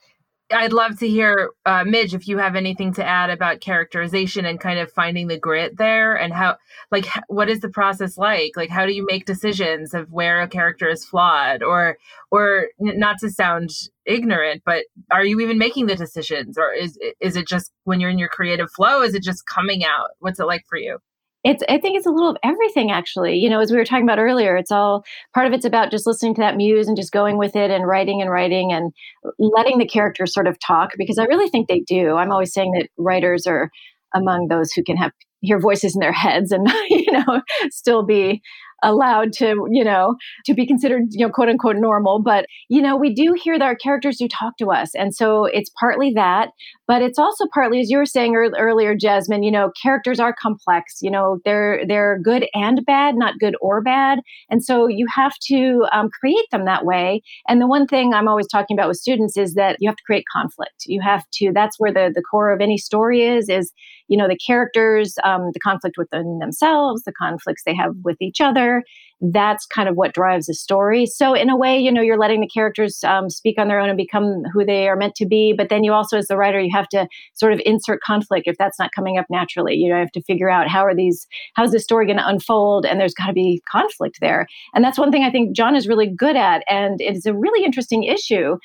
I'd 0.52 0.72
love 0.72 0.98
to 1.00 1.08
hear, 1.08 1.50
uh, 1.66 1.84
Midge, 1.84 2.14
if 2.14 2.28
you 2.28 2.38
have 2.38 2.56
anything 2.56 2.93
to 2.93 3.06
add 3.06 3.30
about 3.30 3.60
characterization 3.60 4.45
and 4.45 4.60
kind 4.60 4.80
of 4.80 4.91
finding 4.91 5.28
the 5.28 5.38
grit 5.38 5.78
there 5.78 6.16
and 6.16 6.32
how, 6.34 6.56
like, 6.89 7.06
what 7.28 7.50
is 7.50 7.60
the 7.60 7.70
process 7.70 8.18
like? 8.18 8.54
Like, 8.56 8.70
how 8.70 8.86
do 8.86 8.93
you 8.93 9.06
make 9.06 9.26
decisions 9.26 9.93
of 9.93 10.12
where 10.12 10.41
a 10.41 10.48
character 10.48 10.88
is 10.88 11.04
flawed 11.04 11.64
or, 11.64 11.98
or 12.32 12.68
not 12.80 13.18
to 13.20 13.30
sound 13.30 13.72
ignorant, 14.06 14.62
but 14.66 14.86
are 15.12 15.26
you 15.26 15.41
even 15.41 15.58
making 15.58 15.88
the 15.88 15.95
decisions 15.95 16.58
or 16.58 16.72
is, 16.72 16.98
is 17.20 17.36
it 17.36 17.48
just 17.48 17.72
when 17.84 18.00
you're 18.00 18.10
in 18.10 18.20
your 18.20 18.30
creative 18.30 18.72
flow? 18.72 19.02
Is 19.02 19.16
it 19.16 19.24
just 19.24 19.45
coming 19.45 19.84
out? 19.84 20.12
What's 20.20 20.39
it 20.39 20.45
like 20.45 20.64
for 20.70 20.78
you? 20.78 21.00
It's 21.48 21.64
i 21.70 21.78
think 21.78 21.98
it's 21.98 22.06
a 22.06 22.12
little 22.12 22.30
of 22.30 22.38
everything 22.43 22.91
actually 22.91 23.36
you 23.38 23.50
know 23.50 23.60
as 23.60 23.72
we 23.72 23.78
were 23.78 23.86
talking 23.86 24.04
about 24.04 24.20
earlier 24.20 24.58
it's 24.58 24.72
all 24.72 25.04
part 25.34 25.48
of 25.48 25.54
it's 25.54 25.66
about 25.66 25.91
just 25.91 26.06
listening 26.06 26.36
to 26.36 26.41
that 26.41 26.58
muse 26.58 26.88
and 26.88 26.98
just 26.98 27.12
going 27.12 27.38
with 27.38 27.56
it 27.56 27.72
and 27.72 27.88
writing 27.88 28.22
and 28.22 28.30
writing 28.30 28.72
and 28.72 28.91
letting 29.39 29.78
the 29.78 29.88
characters 29.88 30.34
sort 30.34 30.48
of 30.48 30.58
talk 30.60 30.91
because 30.98 31.18
i 31.18 31.24
really 31.26 31.50
think 31.50 31.68
they 31.68 31.80
do 31.82 32.16
i'm 32.16 32.32
always 32.32 32.54
saying 32.54 32.72
that 32.72 32.89
writers 32.98 33.48
are 33.48 33.70
among 34.14 34.48
those 34.48 34.72
who 34.74 34.84
can 34.84 34.98
have 34.98 35.12
hear 35.41 35.60
voices 35.60 35.95
in 35.95 36.00
their 36.00 36.12
heads 36.12 36.52
and 36.52 36.68
you 36.89 37.12
know 37.12 37.41
still 37.70 38.04
be 38.04 38.41
allowed 38.84 39.34
to, 39.34 39.68
you 39.72 39.84
know, 39.84 40.16
to 40.45 40.54
be 40.54 40.66
considered, 40.66 41.04
you 41.12 41.26
know, 41.26 41.32
quote 41.32 41.50
unquote 41.50 41.78
normal. 41.78 42.22
But, 42.22 42.45
you 42.70 42.82
know, 42.82 42.95
we 42.95 43.14
do 43.14 43.34
hear 43.34 43.58
that 43.58 43.66
our 43.66 43.76
characters 43.76 44.18
do 44.18 44.28
talk 44.28 44.58
to 44.58 44.72
us. 44.72 44.93
And 44.95 45.16
so 45.16 45.45
it's 45.45 45.72
partly 45.80 46.12
that, 46.14 46.50
but 46.88 47.01
it's 47.01 47.19
also 47.19 47.45
partly, 47.53 47.81
as 47.81 47.89
you 47.89 47.97
were 47.97 48.05
saying 48.05 48.35
earlier, 48.35 48.95
Jasmine, 48.95 49.43
you 49.43 49.51
know, 49.51 49.71
characters 49.81 50.19
are 50.19 50.33
complex, 50.33 50.99
you 51.01 51.11
know, 51.11 51.39
they're, 51.43 51.85
they're 51.85 52.19
good 52.23 52.47
and 52.53 52.85
bad, 52.85 53.15
not 53.15 53.39
good 53.39 53.55
or 53.61 53.81
bad. 53.81 54.19
And 54.49 54.63
so 54.63 54.88
you 54.88 55.05
have 55.13 55.33
to 55.47 55.85
um, 55.91 56.09
create 56.09 56.45
them 56.51 56.65
that 56.65 56.85
way. 56.85 57.21
And 57.47 57.61
the 57.61 57.67
one 57.67 57.88
thing 57.88 58.13
I'm 58.13 58.27
always 58.27 58.47
talking 58.47 58.77
about 58.77 58.88
with 58.88 58.97
students 58.97 59.35
is 59.35 59.53
that 59.55 59.77
you 59.79 59.89
have 59.89 59.97
to 59.97 60.03
create 60.03 60.23
conflict. 60.31 60.85
You 60.85 61.01
have 61.01 61.25
to, 61.33 61.51
that's 61.53 61.77
where 61.77 61.91
the, 61.91 62.11
the 62.13 62.21
core 62.21 62.53
of 62.53 62.61
any 62.61 62.77
story 62.77 63.23
is, 63.23 63.49
is, 63.49 63.73
you 64.07 64.17
know, 64.17 64.27
the 64.27 64.38
characters, 64.38 65.15
um, 65.25 65.51
the 65.53 65.59
conflict 65.59 65.97
within 65.97 66.39
themselves, 66.39 67.03
the 67.03 67.11
conflicts 67.11 67.63
they 67.65 67.75
have 67.75 67.93
with 68.03 68.17
each 68.21 68.39
other 68.39 68.83
that's 69.20 69.65
kind 69.65 69.89
of 69.89 69.95
what 69.95 70.13
drives 70.13 70.45
the 70.45 70.53
story. 70.53 71.05
So 71.05 71.34
in 71.34 71.49
a 71.49 71.57
way, 71.57 71.80
you 71.80 71.91
know, 71.91 72.01
you're 72.01 72.20
letting 72.20 72.41
the 72.41 72.47
characters 72.47 73.03
um, 73.03 73.30
speak 73.30 73.57
on 73.57 73.68
their 73.68 73.80
own 73.80 73.89
and 73.89 73.97
become 73.97 74.43
who 74.53 74.63
they 74.63 74.88
are 74.88 74.95
meant 74.95 75.15
to 75.15 75.26
be. 75.26 75.53
But 75.57 75.70
then 75.70 75.84
you 75.84 75.91
also, 75.91 76.18
as 76.18 76.28
the 76.28 76.38
writer, 76.38 76.59
you 76.59 76.70
have 76.74 76.88
to 76.89 77.07
sort 77.34 77.53
of 77.53 77.61
insert 77.65 77.99
conflict 78.01 78.47
if 78.47 78.57
that's 78.57 78.78
not 78.78 78.91
coming 78.95 79.18
up 79.18 79.26
naturally. 79.30 79.76
You 79.76 79.89
know, 79.89 79.95
you 79.95 80.01
have 80.01 80.11
to 80.11 80.24
figure 80.24 80.49
out 80.49 80.68
how 80.68 80.86
are 80.86 80.95
these, 80.95 81.26
how's 81.55 81.72
the 81.72 81.80
story 81.80 82.05
going 82.05 82.18
to 82.18 82.28
unfold, 82.28 82.86
and 82.86 82.99
there's 82.99 83.13
got 83.13 83.28
to 83.28 83.34
be 83.34 83.61
conflict 83.72 84.18
there. 84.22 84.45
And 84.76 84.84
that's 84.84 84.99
one 84.99 85.11
thing 85.11 85.24
I 85.24 85.32
think 85.32 85.55
John 85.55 85.76
is 85.76 85.88
really 85.88 86.09
good 86.15 86.36
at, 86.36 86.63
and 86.70 86.97
it's 86.99 87.26
a 87.26 87.34
really 87.34 87.65
interesting 87.65 88.03
issue 88.03 88.57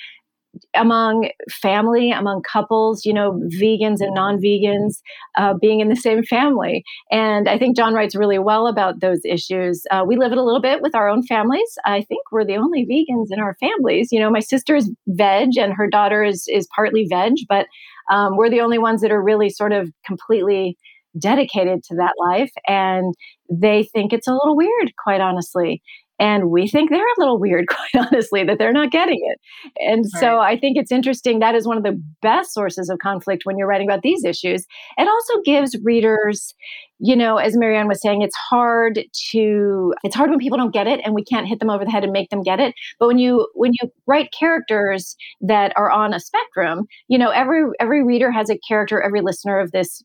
among 0.74 1.30
family, 1.50 2.10
among 2.10 2.42
couples, 2.42 3.04
you 3.04 3.12
know, 3.12 3.32
vegans 3.60 4.00
and 4.00 4.14
non 4.14 4.38
vegans 4.38 5.00
uh, 5.36 5.54
being 5.60 5.80
in 5.80 5.88
the 5.88 5.96
same 5.96 6.22
family. 6.22 6.84
And 7.10 7.48
I 7.48 7.58
think 7.58 7.76
John 7.76 7.94
writes 7.94 8.14
really 8.14 8.38
well 8.38 8.66
about 8.66 9.00
those 9.00 9.20
issues. 9.24 9.84
Uh, 9.90 10.04
we 10.06 10.16
live 10.16 10.32
it 10.32 10.38
a 10.38 10.42
little 10.42 10.60
bit 10.60 10.82
with 10.82 10.94
our 10.94 11.08
own 11.08 11.22
families. 11.22 11.78
I 11.84 12.02
think 12.02 12.22
we're 12.30 12.44
the 12.44 12.56
only 12.56 12.84
vegans 12.86 13.28
in 13.30 13.40
our 13.40 13.56
families. 13.60 14.08
You 14.12 14.20
know, 14.20 14.30
my 14.30 14.40
sister 14.40 14.76
is 14.76 14.90
veg 15.08 15.56
and 15.58 15.72
her 15.74 15.88
daughter 15.88 16.22
is, 16.22 16.46
is 16.48 16.68
partly 16.74 17.06
veg, 17.08 17.32
but 17.48 17.66
um, 18.10 18.36
we're 18.36 18.50
the 18.50 18.60
only 18.60 18.78
ones 18.78 19.00
that 19.00 19.12
are 19.12 19.22
really 19.22 19.50
sort 19.50 19.72
of 19.72 19.90
completely 20.04 20.76
dedicated 21.18 21.82
to 21.84 21.94
that 21.96 22.14
life. 22.18 22.50
And 22.66 23.14
they 23.50 23.84
think 23.92 24.12
it's 24.12 24.26
a 24.26 24.32
little 24.32 24.56
weird, 24.56 24.92
quite 25.02 25.20
honestly. 25.20 25.82
And 26.22 26.50
we 26.50 26.68
think 26.68 26.88
they're 26.88 27.00
a 27.00 27.18
little 27.18 27.40
weird, 27.40 27.66
quite 27.92 28.06
honestly, 28.06 28.44
that 28.44 28.56
they're 28.56 28.72
not 28.72 28.92
getting 28.92 29.18
it. 29.20 29.40
And 29.78 30.04
right. 30.14 30.20
so 30.20 30.38
I 30.38 30.56
think 30.56 30.78
it's 30.78 30.92
interesting. 30.92 31.40
That 31.40 31.56
is 31.56 31.66
one 31.66 31.76
of 31.76 31.82
the 31.82 32.00
best 32.22 32.54
sources 32.54 32.88
of 32.88 33.00
conflict 33.00 33.42
when 33.44 33.58
you're 33.58 33.66
writing 33.66 33.88
about 33.88 34.02
these 34.02 34.24
issues. 34.24 34.64
It 34.96 35.08
also 35.08 35.42
gives 35.44 35.76
readers, 35.82 36.54
you 37.00 37.16
know, 37.16 37.38
as 37.38 37.56
Marianne 37.56 37.88
was 37.88 38.00
saying, 38.00 38.22
it's 38.22 38.36
hard 38.36 39.00
to, 39.32 39.94
it's 40.04 40.14
hard 40.14 40.30
when 40.30 40.38
people 40.38 40.58
don't 40.58 40.72
get 40.72 40.86
it 40.86 41.00
and 41.04 41.12
we 41.12 41.24
can't 41.24 41.48
hit 41.48 41.58
them 41.58 41.70
over 41.70 41.84
the 41.84 41.90
head 41.90 42.04
and 42.04 42.12
make 42.12 42.30
them 42.30 42.44
get 42.44 42.60
it. 42.60 42.72
But 43.00 43.08
when 43.08 43.18
you, 43.18 43.48
when 43.54 43.72
you 43.80 43.90
write 44.06 44.28
characters 44.38 45.16
that 45.40 45.72
are 45.74 45.90
on 45.90 46.14
a 46.14 46.20
spectrum, 46.20 46.86
you 47.08 47.18
know, 47.18 47.30
every, 47.30 47.64
every 47.80 48.04
reader 48.04 48.30
has 48.30 48.48
a 48.48 48.60
character, 48.68 49.02
every 49.02 49.22
listener 49.22 49.58
of 49.58 49.72
this 49.72 50.04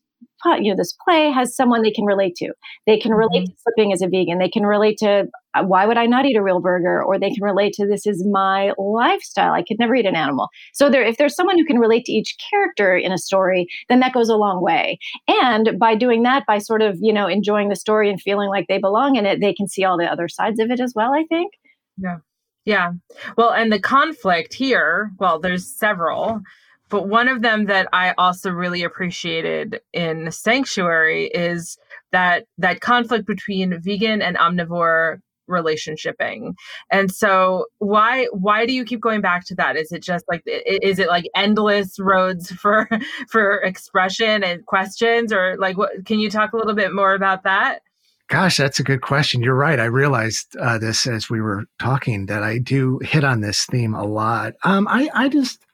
you 0.60 0.70
know 0.70 0.76
this 0.76 0.96
play 1.04 1.30
has 1.30 1.54
someone 1.54 1.82
they 1.82 1.90
can 1.90 2.04
relate 2.04 2.34
to 2.36 2.52
they 2.86 2.98
can 2.98 3.12
relate 3.12 3.42
mm-hmm. 3.42 3.52
to 3.52 3.60
slipping 3.62 3.92
as 3.92 4.02
a 4.02 4.08
vegan 4.08 4.38
they 4.38 4.48
can 4.48 4.64
relate 4.64 4.96
to 4.98 5.26
Uh, 5.54 5.64
why 5.64 5.86
would 5.86 5.96
i 5.96 6.06
not 6.06 6.26
eat 6.26 6.36
a 6.36 6.42
real 6.42 6.60
burger? 6.60 7.02
Or 7.02 7.18
they 7.18 7.30
can 7.30 7.42
relate 7.42 7.72
to 7.74 7.86
this 7.86 8.06
is 8.06 8.26
my 8.30 8.72
lifestyle. 8.78 9.52
I 9.52 9.62
could 9.62 9.78
never 9.78 9.94
eat 9.94 10.06
an 10.06 10.16
animal. 10.16 10.48
So 10.74 10.90
there 10.90 11.02
if 11.02 11.16
there's 11.16 11.34
someone 11.34 11.58
who 11.58 11.64
can 11.64 11.78
relate 11.78 12.04
to 12.06 12.12
each 12.12 12.36
character 12.50 12.96
in 12.96 13.12
a 13.12 13.18
story 13.18 13.66
then 13.88 14.00
that 14.00 14.12
goes 14.12 14.28
a 14.28 14.36
long 14.36 14.62
way. 14.62 14.98
And 15.26 15.78
by 15.78 15.94
doing 15.94 16.22
that 16.22 16.44
by 16.46 16.58
sort 16.58 16.82
of 16.82 16.96
you 17.00 17.12
know 17.12 17.26
enjoying 17.26 17.68
the 17.68 17.76
story 17.76 18.10
and 18.10 18.20
feeling 18.20 18.48
like 18.48 18.66
they 18.68 18.78
belong 18.78 19.16
in 19.16 19.26
it 19.26 19.40
they 19.40 19.54
can 19.54 19.68
see 19.68 19.84
all 19.84 19.98
the 19.98 20.10
other 20.10 20.28
sides 20.28 20.60
of 20.60 20.70
it 20.70 20.80
as 20.80 20.92
well 20.94 21.12
i 21.14 21.24
think. 21.28 21.52
Yeah. 21.96 22.18
Yeah. 22.64 22.92
Well 23.36 23.50
and 23.50 23.72
the 23.72 23.80
conflict 23.80 24.54
here 24.54 25.12
well 25.18 25.38
there's 25.38 25.66
several 25.66 26.42
but 26.90 27.08
one 27.08 27.28
of 27.28 27.42
them 27.42 27.66
that 27.66 27.88
I 27.92 28.14
also 28.16 28.50
really 28.50 28.82
appreciated 28.82 29.80
in 29.92 30.30
Sanctuary 30.30 31.26
is 31.26 31.76
that 32.12 32.46
that 32.56 32.80
conflict 32.80 33.26
between 33.26 33.78
vegan 33.80 34.22
and 34.22 34.36
omnivore 34.38 35.20
relationshiping 35.48 36.54
and 36.90 37.10
so 37.12 37.66
why 37.78 38.26
why 38.32 38.66
do 38.66 38.72
you 38.72 38.84
keep 38.84 39.00
going 39.00 39.20
back 39.20 39.44
to 39.44 39.54
that 39.54 39.76
is 39.76 39.92
it 39.92 40.02
just 40.02 40.24
like 40.28 40.42
is 40.46 40.98
it 40.98 41.08
like 41.08 41.28
endless 41.34 41.98
roads 41.98 42.50
for 42.60 42.88
for 43.30 43.58
expression 43.58 44.44
and 44.44 44.64
questions 44.66 45.32
or 45.32 45.56
like 45.58 45.76
what 45.76 46.04
can 46.04 46.18
you 46.18 46.30
talk 46.30 46.52
a 46.52 46.56
little 46.56 46.74
bit 46.74 46.92
more 46.92 47.14
about 47.14 47.44
that 47.44 47.80
Gosh, 48.28 48.58
that's 48.58 48.78
a 48.78 48.84
good 48.84 49.00
question. 49.00 49.42
You're 49.42 49.54
right. 49.54 49.80
I 49.80 49.86
realized 49.86 50.54
uh, 50.58 50.76
this 50.76 51.06
as 51.06 51.30
we 51.30 51.40
were 51.40 51.64
talking 51.78 52.26
that 52.26 52.42
I 52.42 52.58
do 52.58 52.98
hit 52.98 53.24
on 53.24 53.40
this 53.40 53.64
theme 53.64 53.94
a 53.94 54.04
lot. 54.04 54.52
Um, 54.64 54.86
I, 54.86 55.08
I 55.14 55.28
just, 55.30 55.64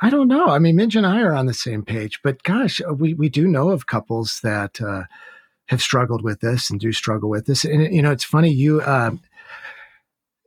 I 0.00 0.10
don't 0.10 0.28
know. 0.28 0.48
I 0.48 0.58
mean, 0.58 0.76
Midge 0.76 0.96
and 0.96 1.06
I 1.06 1.22
are 1.22 1.34
on 1.34 1.46
the 1.46 1.54
same 1.54 1.82
page, 1.82 2.20
but 2.22 2.42
gosh, 2.42 2.82
uh, 2.86 2.92
we, 2.92 3.14
we 3.14 3.30
do 3.30 3.48
know 3.48 3.70
of 3.70 3.86
couples 3.86 4.40
that 4.42 4.82
uh, 4.82 5.04
have 5.68 5.82
struggled 5.82 6.22
with 6.22 6.40
this 6.40 6.70
and 6.70 6.80
do 6.80 6.92
struggle 6.92 7.30
with 7.30 7.46
this. 7.46 7.64
And 7.64 7.94
you 7.94 8.02
know, 8.02 8.10
it's 8.10 8.24
funny. 8.24 8.50
You 8.50 8.80
uh, 8.80 9.12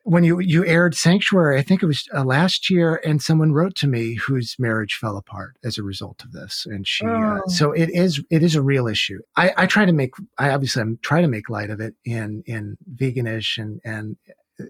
when 0.03 0.24
you 0.24 0.39
you 0.39 0.65
aired 0.65 0.95
Sanctuary, 0.95 1.59
I 1.59 1.61
think 1.61 1.84
it 1.84 1.86
was 1.86 2.07
uh, 2.13 2.24
last 2.24 2.69
year, 2.69 3.01
and 3.05 3.22
someone 3.22 3.53
wrote 3.53 3.76
to 3.76 3.88
me 3.88 4.15
whose 4.15 4.55
marriage 4.57 4.95
fell 4.95 5.17
apart 5.17 5.55
as 5.63 5.78
a 5.78 5.84
result 5.84 6.24
of 6.24 6.32
this. 6.32 6.65
And 6.65 6.88
she, 6.88 7.05
uh, 7.05 7.09
oh. 7.09 7.41
so 7.47 7.72
it 7.72 7.89
is 7.89 8.24
it 8.30 8.43
is 8.43 8.55
a 8.55 8.61
real 8.61 8.88
issue. 8.88 9.19
I, 9.36 9.53
I 9.57 9.65
try 9.67 9.86
to 9.86 9.93
make 9.93 10.11
I 10.38 10.49
obviously 10.49 10.82
I'm 10.82 10.99
trying 11.01 11.24
to 11.24 11.28
make 11.28 11.49
light 11.49 11.69
of 11.69 11.80
it 11.80 11.95
in 12.03 12.43
in 12.45 12.78
veganish 12.95 13.57
and 13.57 13.80
and 13.84 14.17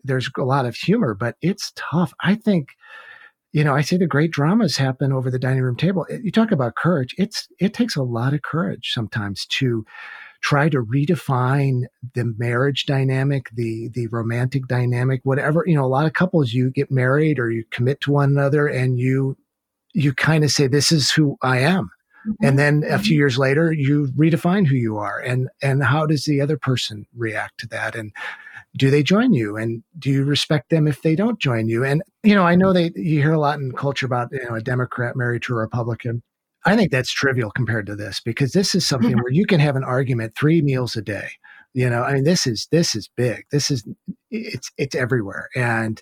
there's 0.03 0.29
a 0.37 0.43
lot 0.43 0.65
of 0.65 0.75
humor, 0.75 1.13
but 1.13 1.35
it's 1.41 1.73
tough. 1.75 2.13
I 2.21 2.35
think 2.35 2.69
you 3.53 3.65
know, 3.65 3.75
I 3.75 3.81
say 3.81 3.97
the 3.97 4.07
great 4.07 4.31
dramas 4.31 4.77
happen 4.77 5.11
over 5.11 5.29
the 5.29 5.39
dining 5.39 5.61
room 5.61 5.75
table. 5.75 6.05
You 6.09 6.31
talk 6.31 6.51
about 6.51 6.75
courage. 6.75 7.13
It's 7.17 7.47
it 7.59 7.73
takes 7.73 7.95
a 7.95 8.03
lot 8.03 8.33
of 8.33 8.41
courage 8.41 8.91
sometimes 8.93 9.45
to 9.47 9.85
try 10.41 10.69
to 10.69 10.83
redefine 10.83 11.83
the 12.13 12.33
marriage 12.37 12.85
dynamic, 12.85 13.49
the 13.53 13.89
the 13.89 14.07
romantic 14.07 14.67
dynamic, 14.67 15.21
whatever. 15.23 15.63
You 15.65 15.75
know, 15.75 15.85
a 15.85 15.87
lot 15.87 16.05
of 16.05 16.13
couples 16.13 16.53
you 16.53 16.71
get 16.71 16.91
married 16.91 17.39
or 17.39 17.51
you 17.51 17.63
commit 17.71 18.01
to 18.01 18.11
one 18.11 18.29
another 18.29 18.67
and 18.67 18.99
you 18.99 19.37
you 19.93 20.13
kind 20.13 20.43
of 20.43 20.51
say 20.51 20.67
this 20.67 20.91
is 20.91 21.11
who 21.11 21.37
I 21.41 21.59
am. 21.59 21.91
Mm-hmm. 22.27 22.45
And 22.45 22.59
then 22.59 22.83
a 22.87 22.99
few 22.99 23.13
mm-hmm. 23.13 23.19
years 23.19 23.37
later 23.37 23.71
you 23.71 24.07
redefine 24.15 24.67
who 24.67 24.75
you 24.75 24.97
are 24.97 25.19
and 25.19 25.49
and 25.61 25.83
how 25.83 26.05
does 26.05 26.25
the 26.25 26.41
other 26.41 26.57
person 26.57 27.05
react 27.15 27.59
to 27.59 27.67
that 27.67 27.95
and 27.95 28.11
do 28.77 28.89
they 28.89 29.03
join 29.03 29.33
you 29.33 29.57
and 29.57 29.83
do 29.99 30.09
you 30.09 30.23
respect 30.23 30.69
them 30.69 30.87
if 30.87 31.01
they 31.01 31.15
don't 31.15 31.39
join 31.39 31.67
you 31.67 31.83
and 31.83 32.01
you 32.23 32.33
know 32.33 32.43
i 32.43 32.55
know 32.55 32.71
they 32.71 32.91
you 32.95 33.21
hear 33.21 33.33
a 33.33 33.39
lot 33.39 33.59
in 33.59 33.73
culture 33.73 34.05
about 34.05 34.29
you 34.31 34.43
know 34.45 34.55
a 34.55 34.61
democrat 34.61 35.15
married 35.15 35.41
to 35.41 35.53
a 35.53 35.57
republican 35.57 36.23
i 36.65 36.75
think 36.75 36.91
that's 36.91 37.11
trivial 37.11 37.51
compared 37.51 37.85
to 37.85 37.95
this 37.95 38.19
because 38.19 38.51
this 38.51 38.75
is 38.75 38.87
something 38.87 39.11
mm-hmm. 39.11 39.21
where 39.21 39.31
you 39.31 39.45
can 39.45 39.59
have 39.59 39.75
an 39.75 39.83
argument 39.83 40.33
three 40.35 40.61
meals 40.61 40.95
a 40.95 41.01
day 41.01 41.29
you 41.73 41.89
know 41.89 42.03
i 42.03 42.13
mean 42.13 42.23
this 42.23 42.45
is 42.45 42.67
this 42.71 42.95
is 42.95 43.09
big 43.15 43.43
this 43.51 43.71
is 43.71 43.87
it's 44.29 44.71
it's 44.77 44.95
everywhere 44.95 45.49
and 45.55 46.01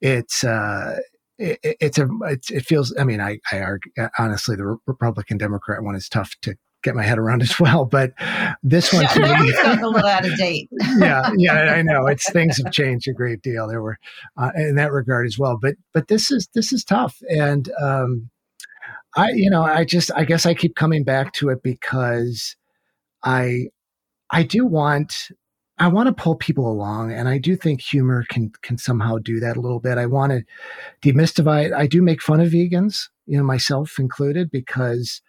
it's 0.00 0.44
uh 0.44 0.98
it, 1.38 1.58
it's 1.62 1.98
a 1.98 2.08
it's, 2.22 2.50
it 2.50 2.64
feels 2.64 2.94
i 2.98 3.04
mean 3.04 3.20
i 3.20 3.38
i 3.52 3.60
argue 3.60 3.90
honestly 4.18 4.56
the 4.56 4.76
republican 4.86 5.36
democrat 5.36 5.82
one 5.82 5.96
is 5.96 6.08
tough 6.08 6.34
to 6.42 6.56
get 6.84 6.94
my 6.94 7.02
head 7.02 7.18
around 7.18 7.42
as 7.42 7.58
well. 7.58 7.84
But 7.86 8.12
this 8.62 8.92
one, 8.92 9.02
me, 9.02 9.52
a 9.64 9.74
little 9.74 10.06
out 10.06 10.24
of 10.24 10.36
date. 10.36 10.68
yeah, 10.98 11.30
yeah, 11.36 11.74
I 11.74 11.82
know. 11.82 12.06
It's 12.06 12.30
things 12.32 12.62
have 12.62 12.72
changed 12.72 13.08
a 13.08 13.12
great 13.12 13.42
deal. 13.42 13.66
There 13.66 13.82
were 13.82 13.98
uh, 14.36 14.50
in 14.54 14.76
that 14.76 14.92
regard 14.92 15.26
as 15.26 15.38
well. 15.38 15.58
But 15.60 15.74
but 15.92 16.06
this 16.06 16.30
is 16.30 16.48
this 16.54 16.72
is 16.72 16.84
tough, 16.84 17.16
and 17.28 17.68
um, 17.82 18.30
I 19.16 19.30
you 19.34 19.50
know 19.50 19.62
I 19.62 19.84
just 19.84 20.10
I 20.14 20.24
guess 20.24 20.46
I 20.46 20.54
keep 20.54 20.74
coming 20.76 21.04
back 21.04 21.32
to 21.34 21.50
it 21.50 21.62
because 21.62 22.56
I 23.24 23.68
I 24.30 24.42
do 24.42 24.66
want 24.66 25.30
I 25.78 25.88
want 25.88 26.06
to 26.06 26.12
pull 26.12 26.36
people 26.36 26.70
along, 26.70 27.12
and 27.12 27.28
I 27.28 27.38
do 27.38 27.56
think 27.56 27.80
humor 27.80 28.24
can 28.28 28.52
can 28.62 28.78
somehow 28.78 29.18
do 29.18 29.40
that 29.40 29.56
a 29.56 29.60
little 29.60 29.80
bit. 29.80 29.98
I 29.98 30.06
want 30.06 30.32
to 30.32 30.44
demystify 31.02 31.66
it. 31.66 31.72
I 31.72 31.86
do 31.86 32.02
make 32.02 32.22
fun 32.22 32.40
of 32.40 32.50
vegans, 32.52 33.08
you 33.26 33.36
know, 33.38 33.44
myself 33.44 33.98
included, 33.98 34.50
because 34.50 35.20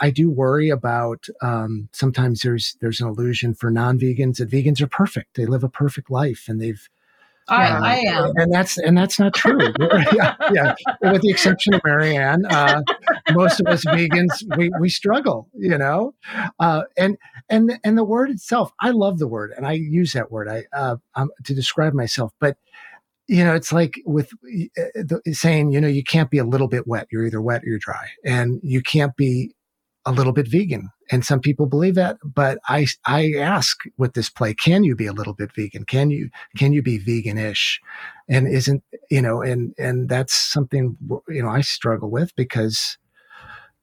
I 0.00 0.10
do 0.10 0.30
worry 0.30 0.68
about 0.70 1.26
um, 1.42 1.88
sometimes 1.92 2.42
there's 2.42 2.76
there's 2.80 3.00
an 3.00 3.08
illusion 3.08 3.54
for 3.54 3.70
non-vegans 3.70 4.36
that 4.38 4.50
vegans 4.50 4.80
are 4.80 4.86
perfect. 4.88 5.34
They 5.36 5.46
live 5.46 5.64
a 5.64 5.68
perfect 5.68 6.10
life 6.10 6.44
and 6.48 6.60
they've 6.60 6.88
I, 7.48 7.70
uh, 7.70 7.80
I 7.82 7.96
am, 7.98 8.32
and 8.36 8.52
that's 8.52 8.78
and 8.78 8.96
that's 8.96 9.18
not 9.18 9.34
true. 9.34 9.58
yeah, 10.12 10.34
yeah, 10.52 10.74
with 11.02 11.22
the 11.22 11.30
exception 11.30 11.74
of 11.74 11.80
Marianne, 11.84 12.44
uh, 12.46 12.82
most 13.32 13.60
of 13.60 13.66
us 13.66 13.84
vegans 13.84 14.30
we 14.56 14.70
we 14.80 14.88
struggle, 14.88 15.48
you 15.54 15.78
know, 15.78 16.14
uh, 16.60 16.82
and 16.96 17.16
and 17.48 17.78
and 17.84 17.96
the 17.96 18.04
word 18.04 18.30
itself, 18.30 18.72
I 18.80 18.90
love 18.90 19.18
the 19.18 19.28
word, 19.28 19.52
and 19.56 19.66
I 19.66 19.72
use 19.72 20.12
that 20.12 20.30
word. 20.30 20.48
I 20.48 20.64
uh, 20.76 20.96
um, 21.14 21.30
to 21.44 21.54
describe 21.54 21.94
myself, 21.94 22.32
but 22.40 22.56
you 23.28 23.44
know, 23.44 23.54
it's 23.54 23.72
like 23.72 24.00
with 24.06 24.30
uh, 24.78 25.18
saying, 25.32 25.70
you 25.70 25.80
know, 25.80 25.88
you 25.88 26.02
can't 26.02 26.30
be 26.30 26.38
a 26.38 26.44
little 26.44 26.68
bit 26.68 26.86
wet. 26.86 27.08
You're 27.12 27.26
either 27.26 27.42
wet 27.42 27.62
or 27.62 27.68
you're 27.68 27.78
dry, 27.78 28.08
and 28.24 28.60
you 28.62 28.82
can't 28.82 29.14
be 29.16 29.54
a 30.08 30.12
little 30.12 30.32
bit 30.32 30.48
vegan. 30.48 30.88
And 31.10 31.22
some 31.22 31.38
people 31.38 31.66
believe 31.66 31.94
that, 31.96 32.16
but 32.24 32.58
I, 32.66 32.86
I 33.04 33.34
ask 33.36 33.82
with 33.98 34.14
this 34.14 34.30
play, 34.30 34.54
can 34.54 34.82
you 34.82 34.96
be 34.96 35.06
a 35.06 35.12
little 35.12 35.34
bit 35.34 35.54
vegan? 35.54 35.84
Can 35.84 36.08
you, 36.10 36.30
can 36.56 36.72
you 36.72 36.82
be 36.82 36.98
veganish? 36.98 37.78
And 38.26 38.48
isn't, 38.48 38.82
you 39.10 39.20
know, 39.20 39.42
and, 39.42 39.74
and 39.78 40.08
that's 40.08 40.34
something, 40.34 40.96
you 41.28 41.42
know, 41.42 41.50
I 41.50 41.60
struggle 41.60 42.10
with 42.10 42.34
because 42.36 42.96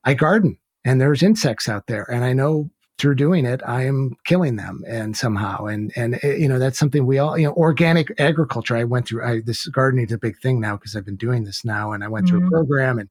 I 0.03 0.15
garden 0.15 0.57
and 0.84 0.99
there's 0.99 1.21
insects 1.21 1.69
out 1.69 1.86
there. 1.86 2.09
And 2.11 2.26
I 2.26 2.34
know 2.34 2.71
through 2.97 3.15
doing 3.15 3.45
it, 3.45 3.61
I 3.63 3.86
am 3.86 4.15
killing 4.26 4.55
them 4.55 4.82
and 4.88 5.15
somehow. 5.15 5.65
And, 5.65 5.91
and, 5.95 6.19
eh, 6.23 6.38
you 6.38 6.47
know, 6.47 6.57
that's 6.57 6.80
something 6.80 7.05
we 7.05 7.19
all, 7.19 7.38
you 7.38 7.45
know, 7.45 7.53
organic 7.53 8.19
agriculture. 8.19 8.76
I 8.76 8.84
went 8.84 9.07
through, 9.07 9.23
I, 9.23 9.41
this 9.45 9.67
gardening 9.67 10.07
is 10.07 10.13
a 10.13 10.17
big 10.17 10.39
thing 10.39 10.59
now 10.59 10.76
because 10.76 10.95
I've 10.95 11.05
been 11.05 11.17
doing 11.17 11.43
this 11.43 11.63
now 11.63 11.91
and 11.91 12.03
I 12.03 12.07
went 12.07 12.26
mm-hmm. 12.26 12.38
through 12.38 12.39
a 12.39 12.49
mm-hmm. 12.49 12.55
program 12.55 12.97
and, 12.97 13.09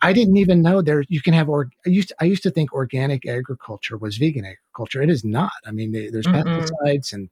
I 0.00 0.12
didn't 0.12 0.36
even 0.36 0.62
know 0.62 0.82
there 0.82 1.04
you 1.08 1.20
can 1.20 1.34
have 1.34 1.48
or 1.48 1.70
I 1.86 1.90
used 1.90 2.08
to, 2.08 2.16
I 2.20 2.24
used 2.24 2.42
to 2.44 2.50
think 2.50 2.72
organic 2.72 3.26
agriculture 3.26 3.96
was 3.96 4.16
vegan 4.16 4.44
agriculture. 4.44 5.02
It 5.02 5.10
is 5.10 5.24
not. 5.24 5.50
I 5.66 5.72
mean, 5.72 5.92
there's 5.92 6.26
mm-hmm. 6.26 6.48
pesticides 6.48 7.12
and 7.12 7.28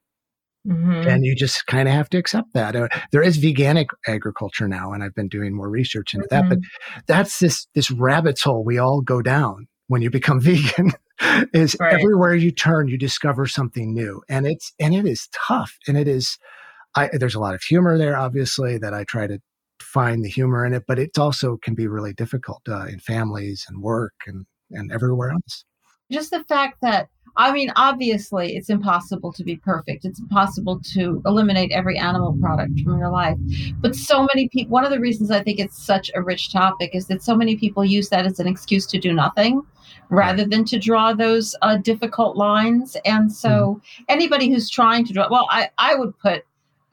Mm-hmm. 0.66 1.08
And 1.08 1.24
you 1.24 1.36
just 1.36 1.66
kind 1.66 1.88
of 1.88 1.94
have 1.94 2.08
to 2.10 2.18
accept 2.18 2.52
that. 2.54 2.74
Uh, 2.74 2.88
there 3.12 3.22
is 3.22 3.38
veganic 3.38 3.86
agriculture 4.06 4.66
now, 4.66 4.92
and 4.92 5.02
I've 5.02 5.14
been 5.14 5.28
doing 5.28 5.54
more 5.54 5.68
research 5.68 6.12
into 6.12 6.26
mm-hmm. 6.26 6.48
that. 6.48 6.60
But 6.60 7.04
that's 7.06 7.38
this 7.38 7.66
this 7.74 7.90
rabbit's 7.90 8.42
hole 8.42 8.64
we 8.64 8.78
all 8.78 9.00
go 9.00 9.22
down 9.22 9.68
when 9.86 10.02
you 10.02 10.10
become 10.10 10.40
vegan. 10.42 10.92
is 11.54 11.76
right. 11.78 11.94
everywhere 11.94 12.34
you 12.34 12.50
turn, 12.50 12.88
you 12.88 12.98
discover 12.98 13.46
something 13.46 13.94
new, 13.94 14.22
and 14.28 14.46
it's 14.46 14.72
and 14.80 14.94
it 14.94 15.06
is 15.06 15.28
tough, 15.32 15.78
and 15.86 15.96
it 15.96 16.08
is. 16.08 16.36
I, 16.96 17.10
there's 17.12 17.34
a 17.34 17.40
lot 17.40 17.54
of 17.54 17.62
humor 17.62 17.98
there, 17.98 18.16
obviously, 18.16 18.78
that 18.78 18.94
I 18.94 19.04
try 19.04 19.26
to 19.26 19.38
find 19.80 20.24
the 20.24 20.28
humor 20.28 20.64
in 20.64 20.72
it, 20.72 20.84
but 20.86 20.98
it 20.98 21.18
also 21.18 21.56
can 21.58 21.74
be 21.74 21.86
really 21.86 22.12
difficult 22.12 22.62
uh, 22.68 22.86
in 22.86 22.98
families 23.00 23.64
and 23.68 23.82
work 23.82 24.14
and, 24.26 24.46
and 24.70 24.92
everywhere 24.92 25.30
else. 25.30 25.64
Just 26.10 26.30
the 26.30 26.44
fact 26.44 26.78
that, 26.82 27.08
I 27.36 27.52
mean, 27.52 27.72
obviously 27.76 28.56
it's 28.56 28.70
impossible 28.70 29.32
to 29.32 29.44
be 29.44 29.56
perfect. 29.56 30.04
It's 30.04 30.20
impossible 30.20 30.80
to 30.94 31.20
eliminate 31.26 31.72
every 31.72 31.98
animal 31.98 32.36
product 32.40 32.80
from 32.80 32.98
your 32.98 33.10
life. 33.10 33.36
But 33.80 33.96
so 33.96 34.26
many 34.32 34.48
people, 34.48 34.70
one 34.70 34.84
of 34.84 34.90
the 34.90 35.00
reasons 35.00 35.30
I 35.30 35.42
think 35.42 35.58
it's 35.58 35.84
such 35.84 36.10
a 36.14 36.22
rich 36.22 36.52
topic 36.52 36.94
is 36.94 37.08
that 37.08 37.22
so 37.22 37.34
many 37.36 37.56
people 37.56 37.84
use 37.84 38.08
that 38.10 38.24
as 38.24 38.38
an 38.38 38.46
excuse 38.46 38.86
to 38.86 38.98
do 38.98 39.12
nothing 39.12 39.62
rather 40.08 40.44
than 40.44 40.64
to 40.66 40.78
draw 40.78 41.12
those 41.12 41.56
uh, 41.62 41.76
difficult 41.76 42.36
lines. 42.36 42.96
And 43.04 43.32
so 43.32 43.48
mm-hmm. 43.48 44.04
anybody 44.08 44.48
who's 44.48 44.70
trying 44.70 45.04
to 45.06 45.12
draw, 45.12 45.28
well, 45.28 45.48
I, 45.50 45.70
I 45.78 45.96
would 45.96 46.16
put 46.18 46.44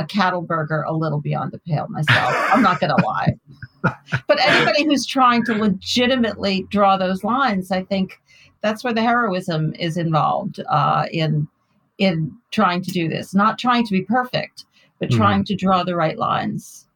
a 0.04 0.06
cattle 0.06 0.42
burger 0.42 0.84
a 0.84 0.94
little 0.94 1.22
beyond 1.22 1.52
the 1.52 1.60
pale 1.60 1.88
myself. 1.90 2.34
I'm 2.52 2.62
not 2.62 2.80
going 2.80 2.96
to 2.96 3.06
lie. 3.06 3.34
But 3.82 4.40
anybody 4.40 4.86
who's 4.86 5.06
trying 5.06 5.44
to 5.46 5.54
legitimately 5.54 6.68
draw 6.70 6.98
those 6.98 7.24
lines, 7.24 7.72
I 7.72 7.84
think 7.84 8.20
that's 8.62 8.84
where 8.84 8.94
the 8.94 9.02
heroism 9.02 9.74
is 9.76 9.98
involved 9.98 10.62
uh, 10.70 11.06
in 11.12 11.48
in 11.98 12.32
trying 12.52 12.82
to 12.82 12.92
do 12.92 13.08
this. 13.10 13.34
Not 13.34 13.60
trying 13.60 13.86
to 13.86 13.92
be 13.92 14.02
perfect, 14.04 14.66
but 15.00 15.10
mm-hmm. 15.10 15.18
trying 15.18 15.44
to 15.46 15.56
draw 15.56 15.84
the 15.84 15.96
right 15.96 16.18
lines. 16.18 16.88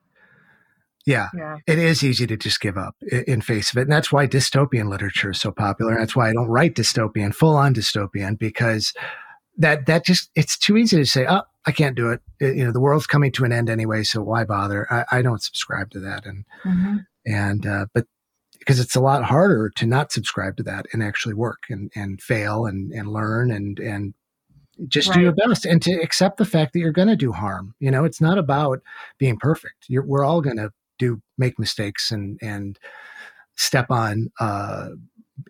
Yeah, 1.05 1.29
yeah, 1.33 1.57
it 1.67 1.79
is 1.79 2.03
easy 2.03 2.27
to 2.27 2.35
just 2.35 2.59
give 2.59 2.77
up 2.77 2.95
in 3.27 3.39
face 3.39 3.71
of 3.71 3.77
it. 3.77 3.83
And 3.83 3.91
that's 3.91 4.11
why 4.11 4.27
dystopian 4.27 4.89
literature 4.89 5.31
is 5.31 5.39
so 5.39 5.51
popular. 5.51 5.93
And 5.93 6.01
That's 6.01 6.17
why 6.17 6.29
I 6.29 6.33
don't 6.33 6.49
write 6.49 6.75
dystopian, 6.75 7.33
full 7.33 7.55
on 7.55 7.73
dystopian, 7.73 8.37
because 8.37 8.93
that, 9.57 9.85
that 9.85 10.03
just, 10.03 10.29
it's 10.35 10.57
too 10.57 10.75
easy 10.75 10.97
to 10.97 11.05
say, 11.05 11.25
oh, 11.25 11.43
I 11.67 11.71
can't 11.71 11.95
do 11.95 12.09
it. 12.11 12.21
it. 12.39 12.55
You 12.55 12.65
know, 12.65 12.71
the 12.71 12.79
world's 12.79 13.05
coming 13.05 13.31
to 13.33 13.43
an 13.43 13.51
end 13.51 13.69
anyway. 13.69 14.03
So 14.03 14.23
why 14.23 14.45
bother? 14.45 14.87
I, 14.91 15.17
I 15.17 15.21
don't 15.21 15.43
subscribe 15.43 15.91
to 15.91 15.99
that. 15.99 16.25
And, 16.25 16.45
mm-hmm. 16.63 16.97
and, 17.25 17.67
uh, 17.67 17.85
but 17.93 18.05
because 18.57 18.79
it's 18.79 18.95
a 18.95 19.01
lot 19.01 19.25
harder 19.25 19.69
to 19.75 19.85
not 19.85 20.11
subscribe 20.11 20.55
to 20.57 20.63
that 20.63 20.85
and 20.93 21.03
actually 21.03 21.33
work 21.33 21.63
and, 21.69 21.91
and 21.93 22.21
fail 22.21 22.65
and, 22.65 22.91
and 22.91 23.09
learn 23.09 23.51
and, 23.51 23.79
and 23.79 24.13
just 24.87 25.09
right. 25.09 25.15
do 25.15 25.21
your 25.21 25.33
best 25.33 25.65
and 25.65 25.81
to 25.81 25.91
accept 26.01 26.37
the 26.37 26.45
fact 26.45 26.73
that 26.73 26.79
you're 26.79 26.91
going 26.91 27.07
to 27.07 27.15
do 27.15 27.33
harm. 27.33 27.75
You 27.79 27.91
know, 27.91 28.05
it's 28.05 28.21
not 28.21 28.37
about 28.37 28.79
being 29.17 29.37
perfect. 29.37 29.85
You're, 29.89 30.05
we're 30.05 30.23
all 30.23 30.41
going 30.41 30.57
to 30.57 30.71
do 30.99 31.21
make 31.37 31.59
mistakes 31.59 32.11
and 32.11 32.39
and 32.41 32.77
step 33.55 33.89
on 33.89 34.31
uh, 34.39 34.89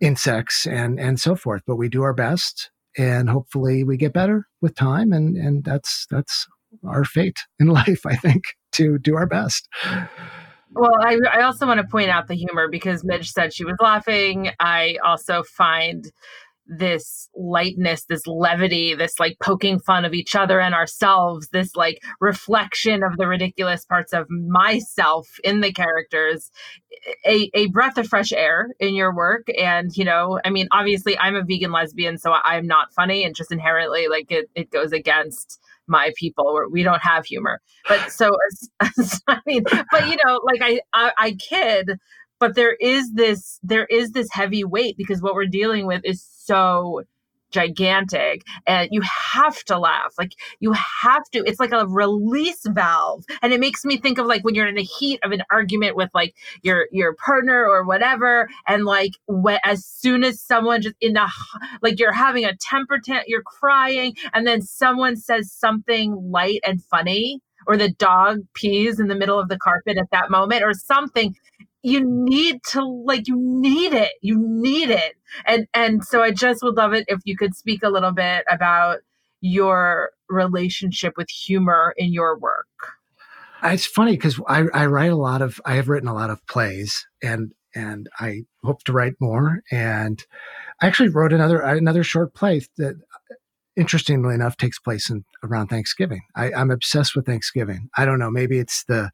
insects 0.02 0.66
and 0.66 1.00
and 1.00 1.20
so 1.20 1.36
forth. 1.36 1.64
But 1.68 1.76
we 1.76 1.90
do 1.90 2.04
our 2.04 2.14
best, 2.14 2.70
and 2.98 3.30
hopefully 3.30 3.84
we 3.84 3.98
get 3.98 4.14
better 4.14 4.47
with 4.62 4.76
time. 4.76 5.12
And 5.12 5.36
and 5.36 5.64
that's 5.64 6.06
that's 6.10 6.48
our 6.86 7.06
fate 7.06 7.40
in 7.60 7.68
life. 7.80 8.06
I 8.06 8.16
think 8.16 8.44
to 8.74 8.98
do 9.00 9.16
our 9.16 9.28
best. 9.28 9.68
Well, 10.72 10.92
I, 11.00 11.18
I 11.32 11.42
also 11.42 11.66
want 11.66 11.80
to 11.80 11.88
point 11.88 12.10
out 12.10 12.28
the 12.28 12.36
humor 12.36 12.68
because 12.70 13.04
Midge 13.04 13.32
said 13.32 13.54
she 13.54 13.64
was 13.64 13.78
laughing. 13.82 14.52
I 14.60 14.98
also 15.04 15.44
find 15.44 16.06
this 16.68 17.30
lightness, 17.36 18.06
this 18.06 18.26
levity, 18.28 18.94
this 18.94 19.20
like 19.20 19.38
poking 19.42 19.80
fun 19.80 20.06
of 20.06 20.14
each 20.14 20.36
other 20.36 20.60
and 20.60 20.76
ourselves, 20.76 21.48
this 21.50 21.76
like 21.76 22.00
reflection 22.20 23.04
of 23.04 23.18
the 23.18 23.28
ridiculous 23.28 23.86
parts 23.86 24.14
of 24.14 24.30
myself 24.30 25.28
in 25.44 25.62
the 25.62 25.72
characters, 25.72 26.52
a, 27.26 27.50
a 27.54 27.68
breath 27.68 27.98
of 27.98 28.08
fresh 28.08 28.32
air 28.32 28.70
in 28.80 28.96
your 28.96 29.16
work. 29.16 29.48
And, 29.58 29.96
you 29.96 30.06
know, 30.06 30.40
I 30.44 30.50
mean, 30.50 30.68
obviously 30.72 31.18
I'm 31.18 31.36
a 31.36 31.44
vegan 31.44 31.72
lesbian, 31.72 32.18
so 32.18 32.34
I'm 32.34 32.68
not 32.68 32.94
funny 32.94 33.24
and 33.24 33.36
just 33.36 33.52
inherently 33.52 34.08
like 34.08 34.32
it, 34.32 34.50
it 34.56 34.72
goes 34.72 34.92
against 34.92 35.60
my 35.88 36.12
people 36.18 36.54
where 36.54 36.70
we 36.70 36.84
don't 36.84 37.02
have 37.02 37.26
humor. 37.26 37.62
But 37.88 38.12
so, 38.12 38.32
I 39.28 39.40
mean, 39.46 39.64
but 39.92 40.08
you 40.08 40.18
know, 40.26 40.42
like 40.44 40.62
I, 40.62 40.82
I, 40.94 41.12
I 41.18 41.32
kid, 41.32 41.92
but 42.40 42.56
there 42.56 42.74
is 42.74 43.14
this 43.14 43.60
there 43.64 43.86
is 43.86 44.12
this 44.12 44.28
heavy 44.32 44.64
weight 44.64 44.96
because 44.98 45.22
what 45.22 45.34
we're 45.34 45.48
dealing 45.48 45.88
with 45.88 46.02
is 46.04 46.37
so 46.48 47.04
gigantic 47.52 48.44
and 48.66 48.90
you 48.92 49.02
have 49.02 49.64
to 49.64 49.78
laugh 49.78 50.14
like 50.18 50.34
you 50.60 50.74
have 50.74 51.24
to 51.32 51.44
it's 51.46 51.60
like 51.60 51.72
a 51.72 51.88
release 51.88 52.62
valve 52.68 53.24
and 53.42 53.54
it 53.54 53.60
makes 53.60 53.86
me 53.86 53.98
think 53.98 54.18
of 54.18 54.26
like 54.26 54.44
when 54.44 54.54
you're 54.54 54.68
in 54.68 54.76
the 54.76 54.84
heat 54.84 55.20
of 55.24 55.32
an 55.32 55.42
argument 55.50 55.96
with 55.96 56.10
like 56.14 56.36
your 56.62 56.88
your 56.92 57.16
partner 57.16 57.66
or 57.66 57.86
whatever 57.86 58.50
and 58.68 58.84
like 58.84 59.12
when, 59.28 59.60
as 59.64 59.86
soon 59.86 60.24
as 60.24 60.42
someone 60.42 60.82
just 60.82 60.96
in 61.00 61.14
the 61.14 61.28
like 61.82 62.00
you're 62.00 62.12
having 62.12 62.44
a 62.44 62.56
temper 62.58 63.00
tantrum 63.00 63.26
you're 63.28 63.44
crying 63.44 64.14
and 64.34 64.46
then 64.46 64.62
someone 64.62 65.16
says 65.16 65.52
something 65.52 66.30
light 66.30 66.60
and 66.66 66.84
funny 66.84 67.40
or 67.66 67.78
the 67.78 67.90
dog 67.90 68.40
pees 68.56 69.00
in 69.00 69.08
the 69.08 69.16
middle 69.16 69.40
of 69.40 69.48
the 69.48 69.58
carpet 69.58 69.98
at 69.98 70.12
that 70.12 70.30
moment 70.30 70.64
or 70.64 70.74
something 70.74 71.34
you 71.84 72.02
need 72.04 72.62
to 72.64 72.84
like 72.84 73.28
you 73.28 73.38
need 73.38 73.94
it 73.94 74.12
you 74.22 74.38
need 74.38 74.90
it. 74.90 75.14
And 75.46 75.68
and 75.74 76.04
so 76.04 76.22
i 76.22 76.32
just 76.32 76.64
would 76.64 76.76
love 76.76 76.94
it 76.94 77.06
if 77.08 77.20
you 77.26 77.38
could 77.38 77.56
speak 77.56 77.84
a 77.84 77.90
little 77.90 78.12
bit 78.12 78.46
about 78.50 79.00
your 79.42 80.12
relationship 80.30 81.14
with 81.16 81.30
humor 81.30 81.94
in 81.96 82.12
your 82.12 82.38
work. 82.38 82.66
Uh, 83.64 83.70
it's 83.70 83.86
funny 83.86 84.14
because 84.14 84.40
I, 84.48 84.66
I 84.74 84.86
write 84.88 85.12
a 85.12 85.16
lot 85.16 85.42
of 85.42 85.60
i 85.66 85.76
have 85.76 85.90
written 85.90 86.10
a 86.10 86.14
lot 86.14 86.30
of 86.30 86.46
plays 86.48 87.06
and 87.22 87.54
and 87.76 88.10
i 88.20 88.42
hope 88.64 88.84
to 88.84 88.94
write 88.94 89.14
more. 89.20 89.62
And 89.72 90.24
i 90.82 90.88
actually 90.88 91.10
wrote 91.10 91.34
another 91.34 91.62
another 91.62 92.04
short 92.04 92.34
play 92.34 92.62
that 92.78 92.96
interestingly 93.76 94.34
enough 94.34 94.58
takes 94.58 94.80
place 94.80 95.10
in 95.10 95.24
around 95.44 95.68
thanksgiving. 95.68 96.22
I, 96.36 96.52
i'm 96.54 96.72
obsessed 96.72 97.16
with 97.16 97.26
thanksgiving. 97.26 97.90
I 97.96 98.06
don't 98.06 98.20
know 98.20 98.32
maybe 98.32 98.58
it's 98.58 98.84
the 98.86 99.12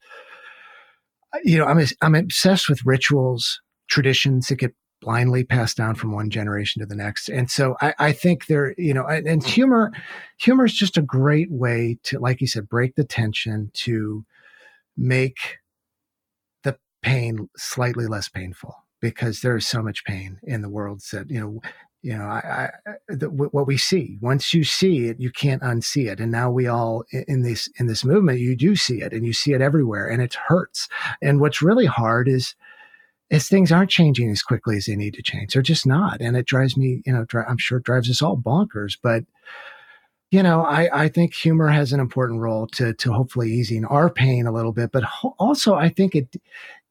you 1.42 1.58
know, 1.58 1.64
I'm 1.64 1.84
I'm 2.00 2.14
obsessed 2.14 2.68
with 2.68 2.84
rituals, 2.84 3.60
traditions 3.88 4.48
that 4.48 4.56
get 4.56 4.74
blindly 5.00 5.44
passed 5.44 5.76
down 5.76 5.94
from 5.94 6.12
one 6.12 6.30
generation 6.30 6.80
to 6.80 6.86
the 6.86 6.94
next. 6.96 7.28
And 7.28 7.50
so 7.50 7.76
I, 7.80 7.94
I 7.98 8.12
think 8.12 8.46
there, 8.46 8.74
you 8.78 8.94
know, 8.94 9.06
and 9.06 9.44
humor, 9.44 9.92
humor 10.38 10.64
is 10.64 10.72
just 10.72 10.96
a 10.96 11.02
great 11.02 11.50
way 11.50 11.98
to, 12.04 12.18
like 12.18 12.40
you 12.40 12.46
said, 12.46 12.68
break 12.68 12.94
the 12.94 13.04
tension 13.04 13.70
to 13.74 14.24
make 14.96 15.58
the 16.62 16.78
pain 17.02 17.50
slightly 17.56 18.06
less 18.06 18.30
painful 18.30 18.74
because 19.00 19.40
there 19.40 19.56
is 19.56 19.68
so 19.68 19.82
much 19.82 20.04
pain 20.04 20.38
in 20.42 20.62
the 20.62 20.70
world 20.70 21.02
that, 21.12 21.30
you 21.30 21.38
know, 21.38 21.60
you 22.04 22.14
know, 22.14 22.26
I, 22.26 22.68
I 22.86 22.90
uh, 22.90 22.94
the, 23.08 23.30
what 23.30 23.66
we 23.66 23.78
see. 23.78 24.18
Once 24.20 24.52
you 24.52 24.62
see 24.62 25.06
it, 25.06 25.18
you 25.18 25.30
can't 25.30 25.62
unsee 25.62 26.12
it. 26.12 26.20
And 26.20 26.30
now 26.30 26.50
we 26.50 26.66
all 26.66 27.04
in 27.10 27.42
this 27.42 27.66
in 27.78 27.86
this 27.86 28.04
movement, 28.04 28.40
you 28.40 28.54
do 28.54 28.76
see 28.76 29.00
it, 29.00 29.14
and 29.14 29.24
you 29.24 29.32
see 29.32 29.54
it 29.54 29.62
everywhere, 29.62 30.06
and 30.06 30.20
it 30.20 30.34
hurts. 30.34 30.86
And 31.22 31.40
what's 31.40 31.62
really 31.62 31.86
hard 31.86 32.28
is 32.28 32.54
is 33.30 33.48
things 33.48 33.72
aren't 33.72 33.88
changing 33.88 34.30
as 34.30 34.42
quickly 34.42 34.76
as 34.76 34.84
they 34.84 34.96
need 34.96 35.14
to 35.14 35.22
change. 35.22 35.54
They're 35.54 35.62
just 35.62 35.86
not, 35.86 36.20
and 36.20 36.36
it 36.36 36.44
drives 36.44 36.76
me. 36.76 37.02
You 37.06 37.14
know, 37.14 37.24
dri- 37.24 37.46
I'm 37.48 37.56
sure 37.56 37.78
it 37.78 37.84
drives 37.84 38.10
us 38.10 38.20
all 38.20 38.36
bonkers. 38.36 38.98
But 39.02 39.24
you 40.30 40.42
know, 40.42 40.62
I, 40.62 41.04
I 41.04 41.08
think 41.08 41.32
humor 41.32 41.68
has 41.68 41.94
an 41.94 42.00
important 42.00 42.40
role 42.40 42.66
to 42.72 42.92
to 42.92 43.12
hopefully 43.14 43.50
easing 43.50 43.86
our 43.86 44.10
pain 44.10 44.46
a 44.46 44.52
little 44.52 44.72
bit, 44.72 44.92
but 44.92 45.04
ho- 45.04 45.36
also 45.38 45.74
I 45.74 45.88
think 45.88 46.14
it 46.14 46.36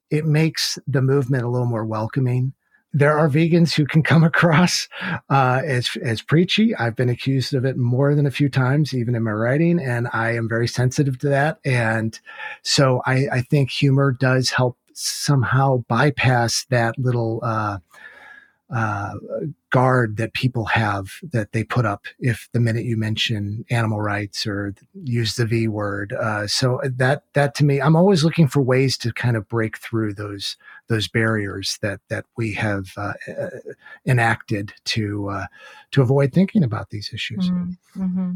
it 0.10 0.26
makes 0.26 0.80
the 0.88 1.04
movement 1.04 1.44
a 1.44 1.50
little 1.50 1.68
more 1.68 1.86
welcoming 1.86 2.54
there 2.94 3.18
are 3.18 3.28
vegans 3.28 3.74
who 3.74 3.86
can 3.86 4.04
come 4.04 4.24
across 4.34 4.88
uh, 5.30 5.62
as 5.66 5.90
as 6.02 6.22
preachy. 6.22 6.76
I've 6.76 6.96
been 6.96 7.10
accused 7.10 7.54
of 7.54 7.66
it 7.66 7.78
more 7.78 8.16
than 8.16 8.26
a 8.26 8.32
few 8.32 8.50
times, 8.50 8.94
even 8.94 9.16
in 9.16 9.24
my 9.24 9.32
writing, 9.32 9.80
and 9.80 10.08
I 10.14 10.36
am 10.36 10.48
very 10.48 10.68
sensitive 10.68 11.18
to 11.20 11.30
that. 11.30 11.60
And 11.66 12.20
so 12.62 13.02
I, 13.06 13.28
I 13.32 13.42
think 13.42 13.72
humor 13.72 14.12
does 14.12 14.52
help 14.52 14.78
somehow 14.94 15.84
bypass 15.88 16.66
that 16.70 16.98
little 17.00 17.40
uh, 17.44 17.80
uh, 18.74 19.14
guard 19.74 20.18
that 20.18 20.34
people 20.34 20.66
have 20.66 21.16
that 21.24 21.52
they 21.52 21.64
put 21.64 21.84
up 21.84 22.06
if 22.20 22.48
the 22.54 22.60
minute 22.60 22.86
you 22.86 22.96
mention 22.96 23.66
animal 23.72 24.00
rights 24.00 24.46
or 24.46 24.76
use 25.04 25.36
the 25.36 25.48
V 25.48 25.68
word. 25.68 26.14
Uh, 26.14 26.46
so 26.46 26.80
that 26.84 27.24
that 27.34 27.56
to 27.56 27.66
me, 27.66 27.82
I'm 27.82 27.96
always 27.96 28.24
looking 28.24 28.48
for 28.48 28.62
ways 28.62 29.00
to 29.00 29.12
kind 29.12 29.36
of 29.36 29.50
break 29.50 29.80
through 29.80 30.14
those 30.14 30.58
those 30.90 31.08
barriers 31.08 31.80
that 31.82 32.02
that 32.10 32.26
we 32.38 32.54
have 32.54 32.94
uh, 32.98 33.14
uh 33.28 33.50
enacted 34.06 34.74
to 34.86 35.30
uh, 35.30 35.46
to 35.90 36.04
avoid 36.04 36.34
thinking 36.34 36.64
about 36.64 36.92
these 36.92 37.10
issues. 37.12 37.50
Mm-hmm. 37.50 38.04
mm-hmm. 38.04 38.32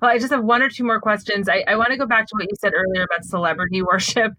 Well, 0.00 0.12
I 0.12 0.18
just 0.18 0.32
have 0.32 0.44
one 0.44 0.62
or 0.62 0.68
two 0.68 0.84
more 0.84 1.00
questions. 1.00 1.48
I, 1.48 1.64
I 1.66 1.74
want 1.74 1.90
to 1.90 1.96
go 1.96 2.06
back 2.06 2.26
to 2.28 2.34
what 2.36 2.44
you 2.44 2.56
said 2.60 2.72
earlier 2.72 3.02
about 3.02 3.24
celebrity 3.24 3.82
worship, 3.92 4.32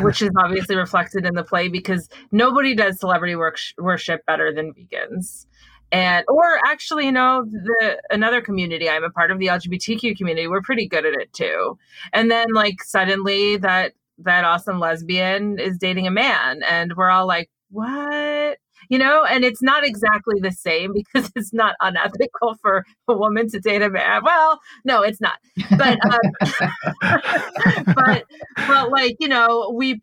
which 0.00 0.20
is 0.20 0.30
obviously 0.38 0.76
reflected 0.76 1.24
in 1.24 1.34
the 1.34 1.42
play 1.42 1.68
because 1.68 2.08
nobody 2.32 2.74
does 2.74 3.00
celebrity 3.00 3.34
work, 3.34 3.58
worship 3.78 4.26
better 4.26 4.52
than 4.52 4.74
vegans. 4.74 5.46
And 5.92 6.24
or 6.28 6.58
actually, 6.66 7.06
you 7.06 7.12
know, 7.12 7.44
the 7.44 8.00
another 8.10 8.40
community 8.40 8.88
I'm 8.88 9.04
a 9.04 9.10
part 9.10 9.30
of, 9.30 9.38
the 9.38 9.46
LGBTQ 9.46 10.16
community, 10.16 10.46
we're 10.48 10.62
pretty 10.62 10.88
good 10.88 11.06
at 11.06 11.14
it 11.14 11.32
too. 11.32 11.78
And 12.12 12.30
then 12.30 12.48
like 12.52 12.82
suddenly 12.82 13.56
that 13.58 13.92
that 14.18 14.44
awesome 14.44 14.80
lesbian 14.80 15.58
is 15.58 15.78
dating 15.78 16.06
a 16.06 16.10
man 16.10 16.62
and 16.62 16.94
we're 16.96 17.10
all 17.10 17.26
like, 17.26 17.50
"What?" 17.70 18.58
You 18.88 18.98
know, 18.98 19.24
and 19.24 19.44
it's 19.44 19.62
not 19.62 19.84
exactly 19.84 20.40
the 20.40 20.52
same 20.52 20.92
because 20.92 21.30
it's 21.36 21.52
not 21.52 21.74
unethical 21.80 22.56
for 22.60 22.84
a 23.08 23.16
woman 23.16 23.48
to 23.50 23.60
date 23.60 23.82
a 23.82 23.90
man. 23.90 24.22
Well, 24.24 24.60
no, 24.84 25.02
it's 25.02 25.20
not. 25.20 25.38
But 25.76 25.98
um, 26.04 26.20
but 27.94 28.24
but 28.56 28.90
like 28.90 29.16
you 29.20 29.28
know, 29.28 29.72
we 29.74 30.00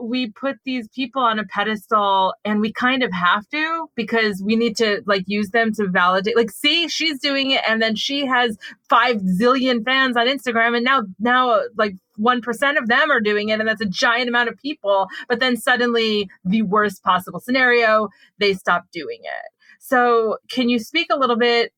we 0.00 0.30
put 0.30 0.56
these 0.64 0.88
people 0.88 1.22
on 1.22 1.38
a 1.38 1.44
pedestal, 1.44 2.34
and 2.44 2.60
we 2.60 2.72
kind 2.72 3.02
of 3.02 3.12
have 3.12 3.48
to 3.50 3.88
because 3.94 4.42
we 4.44 4.56
need 4.56 4.76
to 4.76 5.02
like 5.06 5.24
use 5.26 5.50
them 5.50 5.72
to 5.74 5.88
validate. 5.88 6.36
Like, 6.36 6.50
see, 6.50 6.88
she's 6.88 7.18
doing 7.20 7.50
it, 7.50 7.62
and 7.66 7.80
then 7.80 7.96
she 7.96 8.26
has 8.26 8.56
five 8.88 9.16
zillion 9.16 9.84
fans 9.84 10.16
on 10.16 10.26
Instagram, 10.26 10.76
and 10.76 10.84
now 10.84 11.02
now 11.18 11.60
like 11.76 11.94
1% 12.18 12.78
of 12.78 12.88
them 12.88 13.10
are 13.10 13.20
doing 13.20 13.48
it 13.48 13.58
and 13.60 13.68
that's 13.68 13.80
a 13.80 13.86
giant 13.86 14.28
amount 14.28 14.48
of 14.48 14.56
people 14.58 15.06
but 15.28 15.40
then 15.40 15.56
suddenly 15.56 16.28
the 16.44 16.62
worst 16.62 17.02
possible 17.02 17.40
scenario 17.40 18.08
they 18.38 18.54
stop 18.54 18.84
doing 18.92 19.20
it 19.22 19.50
so 19.80 20.38
can 20.50 20.68
you 20.68 20.78
speak 20.78 21.08
a 21.10 21.18
little 21.18 21.36
bit 21.36 21.72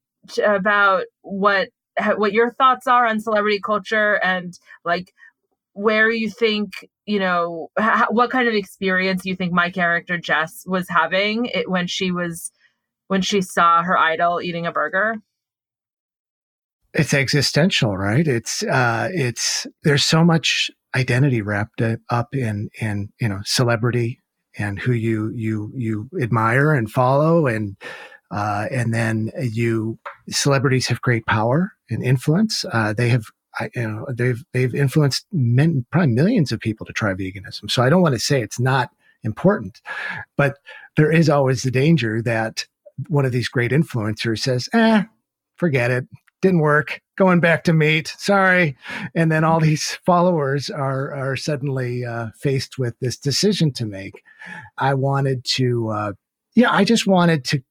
about 0.44 1.04
what 1.22 1.68
what 2.16 2.32
your 2.32 2.52
thoughts 2.52 2.86
are 2.86 3.06
on 3.06 3.20
celebrity 3.20 3.60
culture 3.60 4.22
and 4.22 4.58
like 4.84 5.12
where 5.72 6.10
you 6.10 6.30
think 6.30 6.88
you 7.04 7.18
know 7.18 7.68
what 8.10 8.30
kind 8.30 8.48
of 8.48 8.54
experience 8.54 9.24
you 9.24 9.36
think 9.36 9.52
my 9.52 9.70
character 9.70 10.18
Jess 10.18 10.64
was 10.66 10.88
having 10.88 11.46
it 11.46 11.70
when 11.70 11.86
she 11.86 12.10
was 12.10 12.50
when 13.08 13.22
she 13.22 13.40
saw 13.40 13.82
her 13.82 13.96
idol 13.96 14.40
eating 14.40 14.66
a 14.66 14.72
burger? 14.72 15.16
It's 16.98 17.12
existential, 17.12 17.96
right? 17.96 18.26
It's 18.26 18.62
uh, 18.62 19.10
it's 19.12 19.66
there's 19.82 20.04
so 20.04 20.24
much 20.24 20.70
identity 20.94 21.42
wrapped 21.42 21.82
up 22.08 22.34
in 22.34 22.70
in 22.80 23.10
you 23.20 23.28
know 23.28 23.40
celebrity 23.44 24.22
and 24.58 24.78
who 24.78 24.92
you 24.92 25.30
you 25.34 25.70
you 25.74 26.08
admire 26.20 26.72
and 26.72 26.90
follow 26.90 27.46
and 27.46 27.76
uh, 28.30 28.66
and 28.70 28.94
then 28.94 29.30
you 29.38 29.98
celebrities 30.30 30.86
have 30.86 31.02
great 31.02 31.26
power 31.26 31.72
and 31.90 32.02
influence. 32.02 32.64
Uh, 32.72 32.94
they 32.94 33.10
have 33.10 33.26
I, 33.58 33.68
you 33.74 33.88
know 33.88 34.06
they've 34.10 34.42
they've 34.54 34.74
influenced 34.74 35.26
men, 35.32 35.84
probably 35.92 36.14
millions 36.14 36.50
of 36.50 36.60
people 36.60 36.86
to 36.86 36.94
try 36.94 37.12
veganism. 37.12 37.70
So 37.70 37.82
I 37.82 37.90
don't 37.90 38.02
want 38.02 38.14
to 38.14 38.20
say 38.20 38.40
it's 38.40 38.60
not 38.60 38.88
important, 39.22 39.82
but 40.38 40.56
there 40.96 41.12
is 41.12 41.28
always 41.28 41.62
the 41.62 41.70
danger 41.70 42.22
that 42.22 42.64
one 43.08 43.26
of 43.26 43.32
these 43.32 43.48
great 43.48 43.70
influencers 43.70 44.38
says, 44.38 44.70
"Eh, 44.72 45.04
forget 45.58 45.90
it 45.90 46.06
didn't 46.46 46.60
work 46.60 47.00
going 47.16 47.40
back 47.40 47.64
to 47.64 47.72
meat 47.72 48.14
sorry. 48.18 48.76
And 49.14 49.32
then 49.32 49.44
all 49.44 49.60
these 49.60 49.98
followers 50.06 50.70
are 50.70 51.12
are 51.14 51.36
suddenly 51.36 52.04
uh, 52.04 52.28
faced 52.38 52.78
with 52.78 52.98
this 53.00 53.16
decision 53.16 53.72
to 53.74 53.86
make. 53.86 54.22
I 54.78 54.94
wanted 54.94 55.44
to 55.56 55.88
uh, 55.88 56.12
yeah 56.56 56.72
i 56.72 56.82
just 56.82 57.06
wanted 57.06 57.44
to 57.44 57.62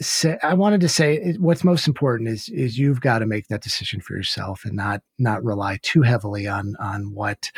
say 0.00 0.36
i 0.42 0.52
wanted 0.52 0.82
to 0.82 0.88
say 0.88 1.34
what's 1.38 1.64
most 1.64 1.88
important 1.88 2.28
is 2.28 2.50
is 2.50 2.78
you've 2.78 3.00
got 3.00 3.20
to 3.20 3.26
make 3.26 3.48
that 3.48 3.62
decision 3.62 4.00
for 4.00 4.14
yourself 4.14 4.64
and 4.64 4.74
not 4.74 5.00
not 5.18 5.42
rely 5.42 5.78
too 5.82 6.02
heavily 6.02 6.46
on 6.46 6.76
on 6.78 7.14
what 7.14 7.50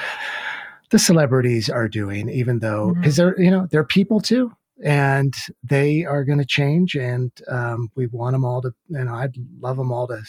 the 0.90 0.98
celebrities 0.98 1.68
are 1.68 1.88
doing 1.88 2.28
even 2.28 2.60
though 2.60 2.94
because 2.94 3.16
mm-hmm. 3.16 3.34
they're 3.36 3.40
you 3.40 3.50
know 3.50 3.66
they're 3.70 3.82
people 3.82 4.20
too 4.20 4.52
and 4.82 5.34
they 5.62 6.04
are 6.04 6.24
going 6.24 6.38
to 6.38 6.46
change. 6.46 6.94
And 6.94 7.30
um, 7.48 7.88
we 7.94 8.06
want 8.06 8.34
them 8.34 8.44
all 8.44 8.62
to, 8.62 8.72
and 8.90 9.08
I'd 9.08 9.34
love 9.60 9.76
them 9.76 9.92
all 9.92 10.08
to 10.08 10.20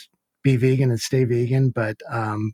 be 0.43 0.57
vegan 0.57 0.89
and 0.89 0.99
stay 0.99 1.23
vegan, 1.23 1.69
but 1.69 1.97
um, 2.09 2.53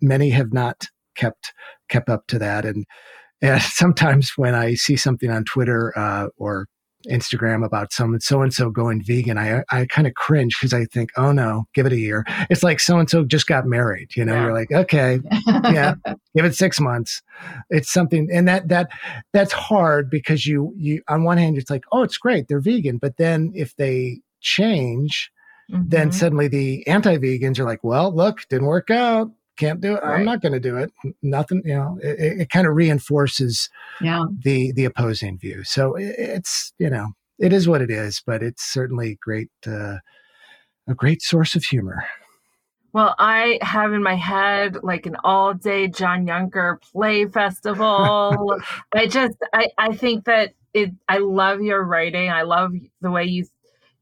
many 0.00 0.30
have 0.30 0.52
not 0.52 0.86
kept 1.16 1.52
kept 1.88 2.08
up 2.08 2.26
to 2.28 2.38
that. 2.38 2.64
And, 2.64 2.84
and 3.42 3.62
sometimes 3.62 4.32
when 4.36 4.54
I 4.54 4.74
see 4.74 4.96
something 4.96 5.30
on 5.30 5.44
Twitter 5.44 5.92
uh, 5.96 6.28
or 6.36 6.66
Instagram 7.10 7.64
about 7.64 7.92
someone 7.92 8.20
so 8.20 8.42
and 8.42 8.52
so 8.52 8.70
going 8.70 9.02
vegan, 9.02 9.38
I 9.38 9.62
I 9.70 9.86
kind 9.86 10.06
of 10.06 10.14
cringe 10.14 10.56
because 10.58 10.72
I 10.72 10.84
think, 10.86 11.10
oh 11.16 11.32
no, 11.32 11.66
give 11.74 11.86
it 11.86 11.92
a 11.92 11.98
year. 11.98 12.24
It's 12.50 12.62
like 12.62 12.80
so 12.80 12.98
and 12.98 13.08
so 13.08 13.24
just 13.24 13.46
got 13.46 13.66
married. 13.66 14.16
You 14.16 14.24
know, 14.24 14.34
yeah. 14.34 14.42
you're 14.44 14.54
like, 14.54 14.72
okay, 14.72 15.20
yeah, 15.46 15.94
give 16.36 16.44
it 16.44 16.54
six 16.54 16.80
months. 16.80 17.22
It's 17.70 17.92
something, 17.92 18.28
and 18.32 18.46
that 18.48 18.68
that 18.68 18.90
that's 19.32 19.52
hard 19.52 20.10
because 20.10 20.46
you 20.46 20.72
you 20.76 21.02
on 21.08 21.24
one 21.24 21.38
hand 21.38 21.58
it's 21.58 21.70
like, 21.70 21.84
oh, 21.92 22.02
it's 22.02 22.18
great, 22.18 22.48
they're 22.48 22.60
vegan, 22.60 22.98
but 22.98 23.16
then 23.16 23.52
if 23.54 23.76
they 23.76 24.20
change, 24.40 25.30
mm-hmm. 25.70 25.88
then 25.88 26.12
suddenly 26.12 26.48
the 26.48 26.86
anti-vegans 26.86 27.58
are 27.58 27.64
like, 27.64 27.82
well, 27.82 28.14
look, 28.14 28.46
didn't 28.48 28.66
work 28.66 28.90
out 28.90 29.30
can't 29.58 29.80
do 29.80 29.94
it. 29.94 30.02
Right. 30.02 30.18
I'm 30.18 30.24
not 30.24 30.40
going 30.40 30.52
to 30.52 30.60
do 30.60 30.76
it. 30.76 30.92
Nothing, 31.22 31.62
you 31.64 31.74
know, 31.74 31.98
it, 32.02 32.42
it 32.42 32.50
kind 32.50 32.66
of 32.66 32.74
reinforces 32.74 33.68
yeah. 34.00 34.24
the, 34.44 34.72
the 34.72 34.84
opposing 34.84 35.38
view. 35.38 35.64
So 35.64 35.94
it's, 35.96 36.72
you 36.78 36.88
know, 36.88 37.08
it 37.38 37.52
is 37.52 37.68
what 37.68 37.82
it 37.82 37.90
is, 37.90 38.22
but 38.24 38.42
it's 38.42 38.64
certainly 38.64 39.18
great, 39.20 39.50
uh, 39.66 39.98
a 40.88 40.94
great 40.94 41.22
source 41.22 41.54
of 41.54 41.64
humor. 41.64 42.04
Well, 42.92 43.14
I 43.18 43.58
have 43.60 43.92
in 43.92 44.02
my 44.02 44.14
head 44.14 44.78
like 44.82 45.06
an 45.06 45.16
all 45.22 45.52
day 45.52 45.88
John 45.88 46.26
Yunker 46.26 46.80
play 46.80 47.26
festival. 47.26 48.56
I 48.94 49.06
just, 49.06 49.36
I, 49.52 49.68
I 49.76 49.94
think 49.94 50.24
that 50.24 50.54
it, 50.72 50.90
I 51.08 51.18
love 51.18 51.60
your 51.60 51.84
writing. 51.84 52.30
I 52.30 52.42
love 52.42 52.72
the 53.00 53.10
way 53.10 53.24
you 53.24 53.44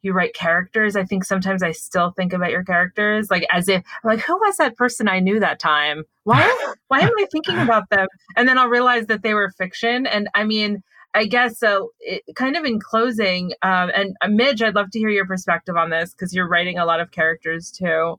you 0.07 0.12
write 0.12 0.34
characters, 0.34 0.96
I 0.96 1.04
think 1.04 1.24
sometimes 1.24 1.62
I 1.62 1.72
still 1.72 2.12
think 2.12 2.32
about 2.32 2.50
your 2.50 2.64
characters 2.64 3.30
like 3.30 3.46
as 3.52 3.68
if 3.68 3.82
like 4.04 4.20
who 4.20 4.34
was 4.36 4.57
that 4.57 4.76
person 4.76 5.09
I 5.09 5.20
knew 5.20 5.40
that 5.40 5.59
time? 5.59 6.04
Why 6.24 6.74
why 6.88 7.00
am 7.00 7.12
I 7.18 7.26
thinking 7.30 7.59
about 7.59 7.90
them? 7.90 8.07
And 8.36 8.48
then 8.48 8.57
I'll 8.59 8.68
realize 8.68 9.07
that 9.07 9.22
they 9.22 9.34
were 9.34 9.50
fiction. 9.50 10.07
And 10.07 10.28
I 10.34 10.44
mean, 10.44 10.82
I 11.14 11.26
guess 11.26 11.59
so. 11.59 11.90
It, 12.00 12.22
kind 12.34 12.57
of 12.57 12.64
in 12.64 12.78
closing, 12.78 13.52
um, 13.62 13.90
and 13.94 14.14
uh, 14.20 14.28
Midge, 14.28 14.62
I'd 14.62 14.74
love 14.74 14.90
to 14.90 14.98
hear 14.98 15.09
your 15.09 15.26
perspective 15.26 15.76
on 15.76 15.90
this 15.90 16.12
because 16.12 16.34
you're 16.34 16.48
writing 16.48 16.78
a 16.78 16.84
lot 16.84 17.00
of 17.00 17.11
characters 17.11 17.70
too. 17.70 18.18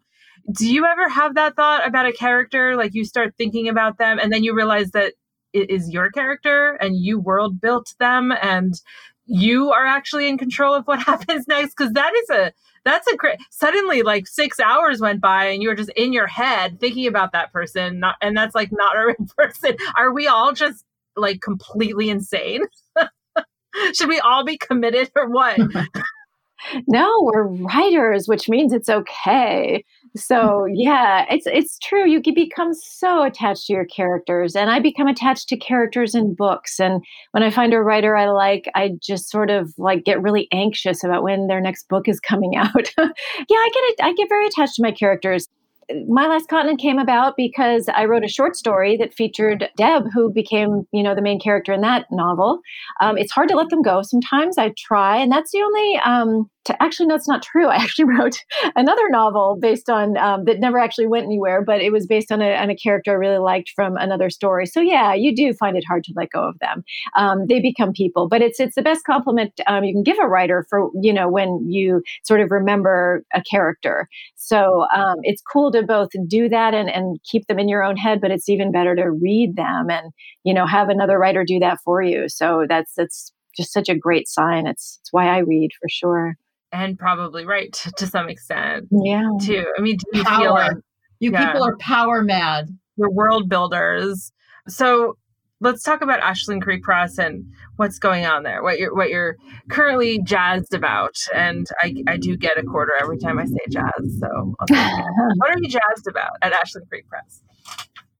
Do 0.52 0.72
you 0.72 0.86
ever 0.86 1.10
have 1.10 1.36
that 1.36 1.56
thought 1.56 1.88
about 1.88 2.08
a 2.08 2.12
character? 2.12 2.76
Like 2.76 2.94
you 2.94 3.06
start 3.06 3.36
thinking 3.38 3.68
about 3.68 3.98
them, 3.98 4.18
and 4.20 4.32
then 4.34 4.44
you 4.44 4.56
realize 4.56 4.92
that 4.92 5.14
it 5.54 5.70
is 5.70 5.90
your 5.92 6.10
character 6.10 6.78
and 6.82 6.96
you 6.96 7.20
world 7.20 7.62
built 7.62 7.94
them 8.00 8.32
and 8.42 8.82
you 9.28 9.72
are 9.72 9.86
actually 9.86 10.28
in 10.28 10.38
control 10.38 10.74
of 10.74 10.86
what 10.88 11.00
happens 11.06 11.48
next 11.48 11.76
because 11.76 11.94
that 11.94 12.14
is 12.16 12.30
a 12.30 12.54
that's 12.84 13.08
a 13.08 13.18
great 13.18 13.38
suddenly 13.52 14.02
like 14.02 14.28
six 14.28 14.60
hours 14.60 15.02
went 15.02 15.20
by 15.20 15.46
and 15.46 15.62
you 15.62 15.70
were 15.70 15.76
just 15.76 15.90
in 15.92 16.14
your 16.14 16.28
head 16.28 16.80
thinking 16.80 17.06
about 17.06 17.34
that 17.34 17.52
person 17.52 18.00
not, 18.00 18.16
and 18.22 18.36
that's 18.36 18.56
like 18.56 18.72
not 18.72 18.96
a 18.96 19.06
real 19.08 19.28
person. 19.38 19.76
Are 19.96 20.14
we 20.14 20.28
all 20.28 20.54
just 20.54 20.86
like 21.16 21.42
completely 21.42 22.10
insane? 22.10 22.64
Should 23.94 24.08
we 24.10 24.20
all 24.20 24.44
be 24.44 24.58
committed 24.58 25.12
or 25.16 25.30
what? 25.30 25.60
No 26.88 27.22
we're 27.22 27.44
writers 27.44 28.28
which 28.28 28.50
means 28.50 28.74
it's 28.74 28.90
okay 28.90 29.84
so 30.16 30.66
yeah 30.74 31.26
it's 31.30 31.46
it's 31.48 31.78
true 31.80 32.08
you 32.08 32.22
become 32.34 32.74
so 32.74 33.24
attached 33.24 33.68
to 33.68 33.74
your 33.74 33.86
characters 33.86 34.56
and 34.56 34.70
i 34.70 34.80
become 34.80 35.08
attached 35.08 35.48
to 35.48 35.58
characters 35.58 36.14
in 36.14 36.36
books 36.36 36.80
and 36.80 37.04
when 37.32 37.44
i 37.44 37.50
find 37.50 37.74
a 37.74 37.82
writer 37.82 38.16
i 38.16 38.30
like 38.30 38.70
i 38.76 38.92
just 39.02 39.30
sort 39.30 39.50
of 39.50 39.74
like 39.78 40.04
get 40.04 40.22
really 40.22 40.48
anxious 40.52 41.04
about 41.04 41.24
when 41.24 41.48
their 41.48 41.62
next 41.62 41.88
book 41.90 42.08
is 42.08 42.20
coming 42.20 42.56
out. 42.58 42.92
Yeah 42.98 43.06
i 43.58 43.70
get 43.74 43.84
it 43.84 43.96
i 44.02 44.14
get 44.14 44.30
very 44.30 44.48
attached 44.48 44.76
to 44.76 44.84
my 44.84 44.92
characters. 44.92 45.48
My 46.10 46.28
last 46.28 46.50
continent 46.50 46.82
came 46.82 47.00
about 47.00 47.36
because 47.38 47.90
i 47.96 48.06
wrote 48.06 48.24
a 48.24 48.30
short 48.30 48.56
story 48.56 48.98
that 48.98 49.14
featured 49.14 49.70
deb 49.78 50.04
who 50.14 50.32
became 50.32 50.84
you 50.92 51.02
know 51.02 51.16
the 51.16 51.22
main 51.22 51.40
character 51.40 51.72
in 51.72 51.82
that 51.82 52.06
novel. 52.12 52.60
Um, 53.00 53.18
it's 53.18 53.32
hard 53.32 53.50
to 53.50 53.56
let 53.56 53.70
them 53.70 53.82
go 53.82 54.02
sometimes 54.02 54.58
i 54.58 54.74
try 54.78 55.18
and 55.18 55.32
that's 55.32 55.52
the 55.52 55.62
only 55.62 56.00
um, 56.04 56.50
to 56.68 56.84
actually 56.84 57.08
no 57.08 57.16
it's 57.16 57.28
not 57.28 57.42
true. 57.42 57.68
I 57.78 57.78
actually 57.78 58.06
wrote 58.06 58.44
another 58.76 59.10
novel 59.10 59.58
based 59.60 59.90
on 59.90 60.18
um, 60.18 60.46
that 60.46 60.60
never 60.60 60.78
actually 60.78 61.08
went 61.08 61.26
anywhere 61.26 61.64
but 61.64 61.82
it 61.82 61.92
was 61.92 62.06
based 62.06 62.32
on 62.32 62.42
a, 62.42 62.56
on 62.56 62.70
a 62.70 62.76
character 62.76 63.12
i 63.12 63.16
really 63.16 63.40
liked 63.40 63.72
from 63.76 63.98
another 63.98 64.30
story. 64.30 64.66
So 64.66 64.82
yeah 64.82 65.14
you 65.14 65.36
do 65.36 65.54
find 65.54 65.76
it 65.78 65.84
hard 65.88 66.04
to 66.06 66.14
let 66.16 66.30
go 66.30 66.48
of 66.48 66.60
them. 66.60 66.84
Um, 67.16 67.48
they 67.48 67.60
become 67.60 67.94
people 67.94 68.28
but 68.28 68.42
it's 68.42 68.60
it's 68.60 68.76
the 68.76 68.82
best 68.82 69.06
compliment 69.06 69.60
um, 69.68 69.84
you 69.84 69.94
can 69.94 70.04
give 70.04 70.18
a 70.22 70.28
writer 70.28 70.66
for 70.70 70.90
you 71.02 71.14
know 71.14 71.30
when 71.30 71.66
you 71.68 72.02
sort 72.24 72.42
of 72.42 72.52
remember 72.52 73.24
a 73.34 73.42
character. 73.50 74.08
So 74.36 74.86
um, 74.96 75.18
it's 75.24 75.42
cool 75.42 75.72
to 75.72 75.84
both 75.84 76.10
do 76.28 76.50
that 76.50 76.74
and, 76.74 76.90
and 76.90 77.18
keep 77.24 77.48
them 77.48 77.60
in 77.60 77.70
your 77.70 77.84
own 77.84 77.98
head 77.98 78.22
but 78.22 78.32
it's 78.32 78.50
even 78.50 78.72
better 78.72 78.96
to 78.96 79.12
read 79.12 79.56
them 79.56 79.90
and 79.90 80.12
you 80.44 80.54
know 80.54 80.66
have 80.66 80.90
another 80.90 81.18
writer 81.18 81.44
do 81.46 81.60
that 81.60 81.80
for 81.84 82.02
you. 82.02 82.28
So 82.28 82.66
that's 82.68 82.94
that's 82.96 83.34
just 83.56 83.74
such 83.74 83.90
a 83.90 83.98
great 83.98 84.28
sign. 84.28 84.68
It's 84.68 85.00
it's 85.02 85.14
why 85.14 85.28
i 85.28 85.40
read 85.40 85.72
for 85.80 85.90
sure 85.90 86.36
and 86.78 86.98
probably 86.98 87.46
right 87.46 87.74
to 87.98 88.08
some 88.08 88.30
extent. 88.30 88.88
Yeah. 88.92 89.28
Too. 89.42 89.66
I 89.78 89.82
mean, 89.82 89.98
do 89.98 90.20
you 90.20 90.24
power. 90.24 90.42
feel 90.42 90.54
like 90.54 90.78
you 91.20 91.32
yeah, 91.32 91.48
people 91.48 91.64
are 91.64 91.76
power 91.78 92.22
mad? 92.22 92.70
You're 92.98 93.10
world 93.10 93.50
builders. 93.50 94.32
So 94.68 95.18
let's 95.60 95.82
talk 95.82 96.02
about 96.02 96.20
Ashland 96.20 96.62
Creek 96.62 96.84
Press 96.84 97.18
and 97.18 97.46
what's 97.78 97.98
going 97.98 98.26
on 98.26 98.44
there. 98.44 98.62
What 98.62 98.78
you're 98.78 98.94
what 98.94 99.10
you're 99.10 99.38
currently 99.70 100.22
jazzed 100.24 100.74
about. 100.74 101.16
And 101.34 101.66
I 101.82 101.96
I 102.08 102.18
do 102.18 102.38
get 102.38 102.58
a 102.60 102.64
quarter 102.64 102.94
every 103.00 103.18
time 103.18 103.40
I 103.40 103.46
say 103.46 103.58
jazz. 103.72 104.20
So 104.20 104.56
what 104.68 105.50
are 105.50 105.60
you 105.60 105.68
jazzed 105.68 106.08
about 106.08 106.32
at 106.44 106.54
Ashland 106.54 106.88
Creek 106.90 107.08
Press? 107.10 107.42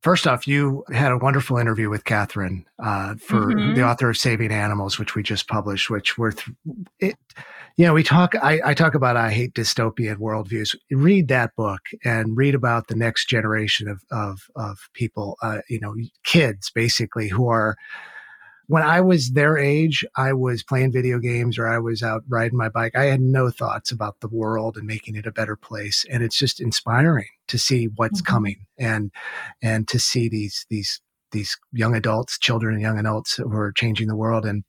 First 0.02 0.26
off, 0.26 0.48
you 0.48 0.84
had 0.92 1.12
a 1.12 1.18
wonderful 1.18 1.58
interview 1.58 1.90
with 1.90 2.06
Catherine 2.06 2.66
uh, 2.80 3.16
for 3.16 3.48
mm-hmm. 3.48 3.76
the 3.76 3.84
author 3.84 4.10
of 4.10 4.18
Saving 4.18 4.52
Animals, 4.52 4.98
which 4.98 5.16
we 5.16 5.24
just 5.24 5.48
published, 5.48 5.90
which 5.90 6.18
were 6.18 6.32
th- 6.32 6.56
it 7.00 7.18
you 7.78 7.86
know, 7.86 7.94
we 7.94 8.04
talk, 8.04 8.34
I, 8.36 8.60
I 8.66 8.74
talk 8.74 8.96
about 8.96 9.18
I 9.18 9.32
hate 9.32 9.54
dystopian 9.54 10.18
worldviews. 10.18 10.76
Read 10.90 11.28
that 11.28 11.56
book 11.56 11.82
and 12.04 12.36
read 12.36 12.56
about 12.56 12.88
the 12.88 12.96
next 12.96 13.30
generation 13.30 13.88
of, 13.88 14.02
of, 14.10 14.42
of 14.56 14.90
people, 14.94 15.38
uh, 15.44 15.60
you 15.70 15.80
know, 15.80 15.94
kids 16.24 16.72
basically 16.74 17.28
who 17.28 17.48
are, 17.48 17.76
when 18.66 18.82
I 18.82 19.00
was 19.00 19.32
their 19.32 19.58
age, 19.58 20.04
I 20.18 20.34
was 20.34 20.64
playing 20.64 20.92
video 20.92 21.20
games 21.20 21.60
or 21.60 21.68
I 21.68 21.78
was 21.78 22.02
out 22.02 22.24
riding 22.28 22.58
my 22.58 22.68
bike. 22.68 22.98
I 22.98 23.06
had 23.06 23.22
no 23.22 23.52
thoughts 23.52 23.92
about 23.92 24.20
the 24.22 24.28
world 24.28 24.76
and 24.76 24.88
making 24.88 25.16
it 25.16 25.28
a 25.28 25.32
better 25.32 25.56
place. 25.56 26.04
And 26.12 26.24
it's 26.24 26.38
just 26.38 26.60
inspiring 26.60 27.30
to 27.48 27.60
see 27.60 27.90
what's 27.96 28.22
mm-hmm. 28.22 28.34
coming 28.34 28.66
and, 28.78 29.12
and 29.62 29.88
to 29.88 30.00
see 30.00 30.28
these, 30.28 30.66
these, 30.70 31.00
these 31.32 31.58
young 31.72 31.96
adults, 31.96 32.40
children 32.40 32.74
and 32.74 32.82
young 32.82 32.98
adults 32.98 33.36
who 33.36 33.56
are 33.56 33.72
changing 33.72 34.08
the 34.08 34.18
world. 34.18 34.46
And 34.46 34.64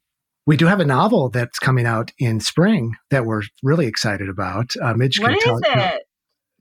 we 0.48 0.56
do 0.56 0.64
have 0.64 0.80
a 0.80 0.84
novel 0.84 1.28
that's 1.28 1.58
coming 1.58 1.84
out 1.84 2.10
in 2.18 2.40
spring 2.40 2.96
that 3.10 3.26
we're 3.26 3.42
really 3.62 3.86
excited 3.86 4.30
about. 4.30 4.72
Uh, 4.82 4.94
Midge, 4.94 5.20
what 5.20 5.36
is 5.36 5.44
tell, 5.44 5.60
it? 5.62 6.02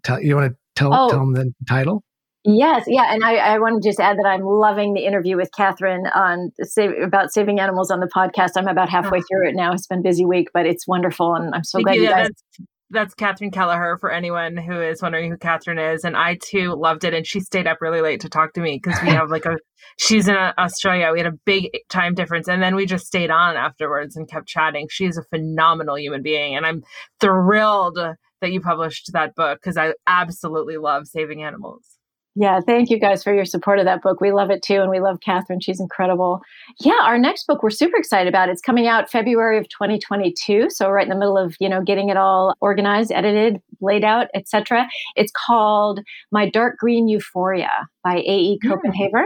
Tell, 0.03 0.21
you 0.21 0.35
want 0.35 0.51
to 0.51 0.57
tell, 0.75 0.93
oh. 0.93 1.09
tell 1.09 1.19
them 1.19 1.33
the 1.33 1.53
title? 1.69 2.03
Yes, 2.43 2.83
yeah, 2.87 3.13
and 3.13 3.23
I, 3.23 3.37
I 3.37 3.59
want 3.59 3.81
to 3.81 3.89
just 3.89 4.01
add 4.01 4.17
that 4.17 4.27
I'm 4.27 4.43
loving 4.43 4.93
the 4.93 5.05
interview 5.05 5.37
with 5.37 5.51
Catherine 5.55 6.05
on 6.13 6.51
save, 6.63 6.91
about 7.01 7.31
saving 7.31 7.61
animals 7.61 7.89
on 7.89 8.01
the 8.01 8.09
podcast. 8.13 8.51
I'm 8.57 8.67
about 8.67 8.89
halfway 8.89 9.21
through 9.21 9.47
it 9.47 9.55
now. 9.55 9.71
It's 9.71 9.87
been 9.87 9.99
a 9.99 10.03
busy 10.03 10.25
week, 10.25 10.49
but 10.53 10.65
it's 10.65 10.85
wonderful, 10.85 11.33
and 11.35 11.55
I'm 11.55 11.63
so 11.63 11.77
Thank 11.77 11.85
glad 11.85 11.95
you. 11.95 12.01
you 12.01 12.09
Yeah, 12.09 12.23
guys. 12.23 12.67
That's, 12.89 13.13
Catherine 13.13 13.51
Kelleher 13.51 13.97
for 13.99 14.11
anyone 14.11 14.57
who 14.57 14.81
is 14.81 15.01
wondering 15.01 15.31
who 15.31 15.37
Catherine 15.37 15.79
is. 15.79 16.03
And 16.03 16.15
I 16.15 16.37
too 16.41 16.75
loved 16.75 17.03
it. 17.03 17.13
And 17.13 17.25
she 17.25 17.39
stayed 17.39 17.67
up 17.67 17.77
really 17.81 18.01
late 18.01 18.21
to 18.21 18.29
talk 18.29 18.53
to 18.53 18.61
me 18.61 18.79
because 18.81 19.01
we 19.01 19.09
have 19.11 19.29
like 19.29 19.45
a, 19.45 19.57
she's 19.97 20.27
in 20.27 20.35
Australia. 20.35 21.11
We 21.11 21.19
had 21.19 21.27
a 21.27 21.37
big 21.45 21.69
time 21.89 22.13
difference. 22.13 22.47
And 22.47 22.61
then 22.61 22.75
we 22.75 22.85
just 22.85 23.05
stayed 23.05 23.31
on 23.31 23.55
afterwards 23.55 24.15
and 24.15 24.29
kept 24.29 24.47
chatting. 24.47 24.87
She's 24.89 25.17
a 25.17 25.23
phenomenal 25.23 25.97
human 25.97 26.21
being. 26.21 26.55
And 26.55 26.65
I'm 26.65 26.83
thrilled 27.19 27.99
that 28.41 28.51
you 28.51 28.61
published 28.61 29.11
that 29.13 29.35
book 29.35 29.59
because 29.61 29.77
I 29.77 29.93
absolutely 30.05 30.77
love 30.77 31.07
saving 31.07 31.43
animals. 31.43 31.96
Yeah, 32.39 32.59
thank 32.59 32.91
you 32.91 32.99
guys 32.99 33.23
for 33.23 33.33
your 33.33 33.45
support 33.45 33.79
of 33.79 33.85
that 33.85 34.03
book. 34.03 34.21
We 34.21 34.31
love 34.31 34.51
it 34.51 34.61
too, 34.61 34.79
and 34.79 34.91
we 34.91 34.99
love 34.99 35.21
Catherine. 35.21 35.59
She's 35.59 35.79
incredible. 35.79 36.39
Yeah, 36.79 36.99
our 37.01 37.17
next 37.17 37.47
book 37.47 37.63
we're 37.63 37.71
super 37.71 37.97
excited 37.97 38.27
about. 38.27 38.47
It's 38.47 38.61
coming 38.61 38.85
out 38.85 39.09
February 39.09 39.57
of 39.57 39.67
2022, 39.69 40.69
so 40.69 40.91
right 40.91 41.01
in 41.01 41.09
the 41.09 41.17
middle 41.17 41.35
of 41.35 41.55
you 41.59 41.67
know 41.67 41.81
getting 41.81 42.09
it 42.09 42.17
all 42.17 42.53
organized, 42.61 43.11
edited, 43.11 43.59
laid 43.81 44.03
out, 44.03 44.27
etc. 44.35 44.87
It's 45.15 45.31
called 45.47 46.01
My 46.31 46.47
Dark 46.47 46.77
Green 46.77 47.07
Euphoria 47.07 47.71
by 48.07 48.17
A.E. 48.25 48.59
Copenhaver, 48.63 49.25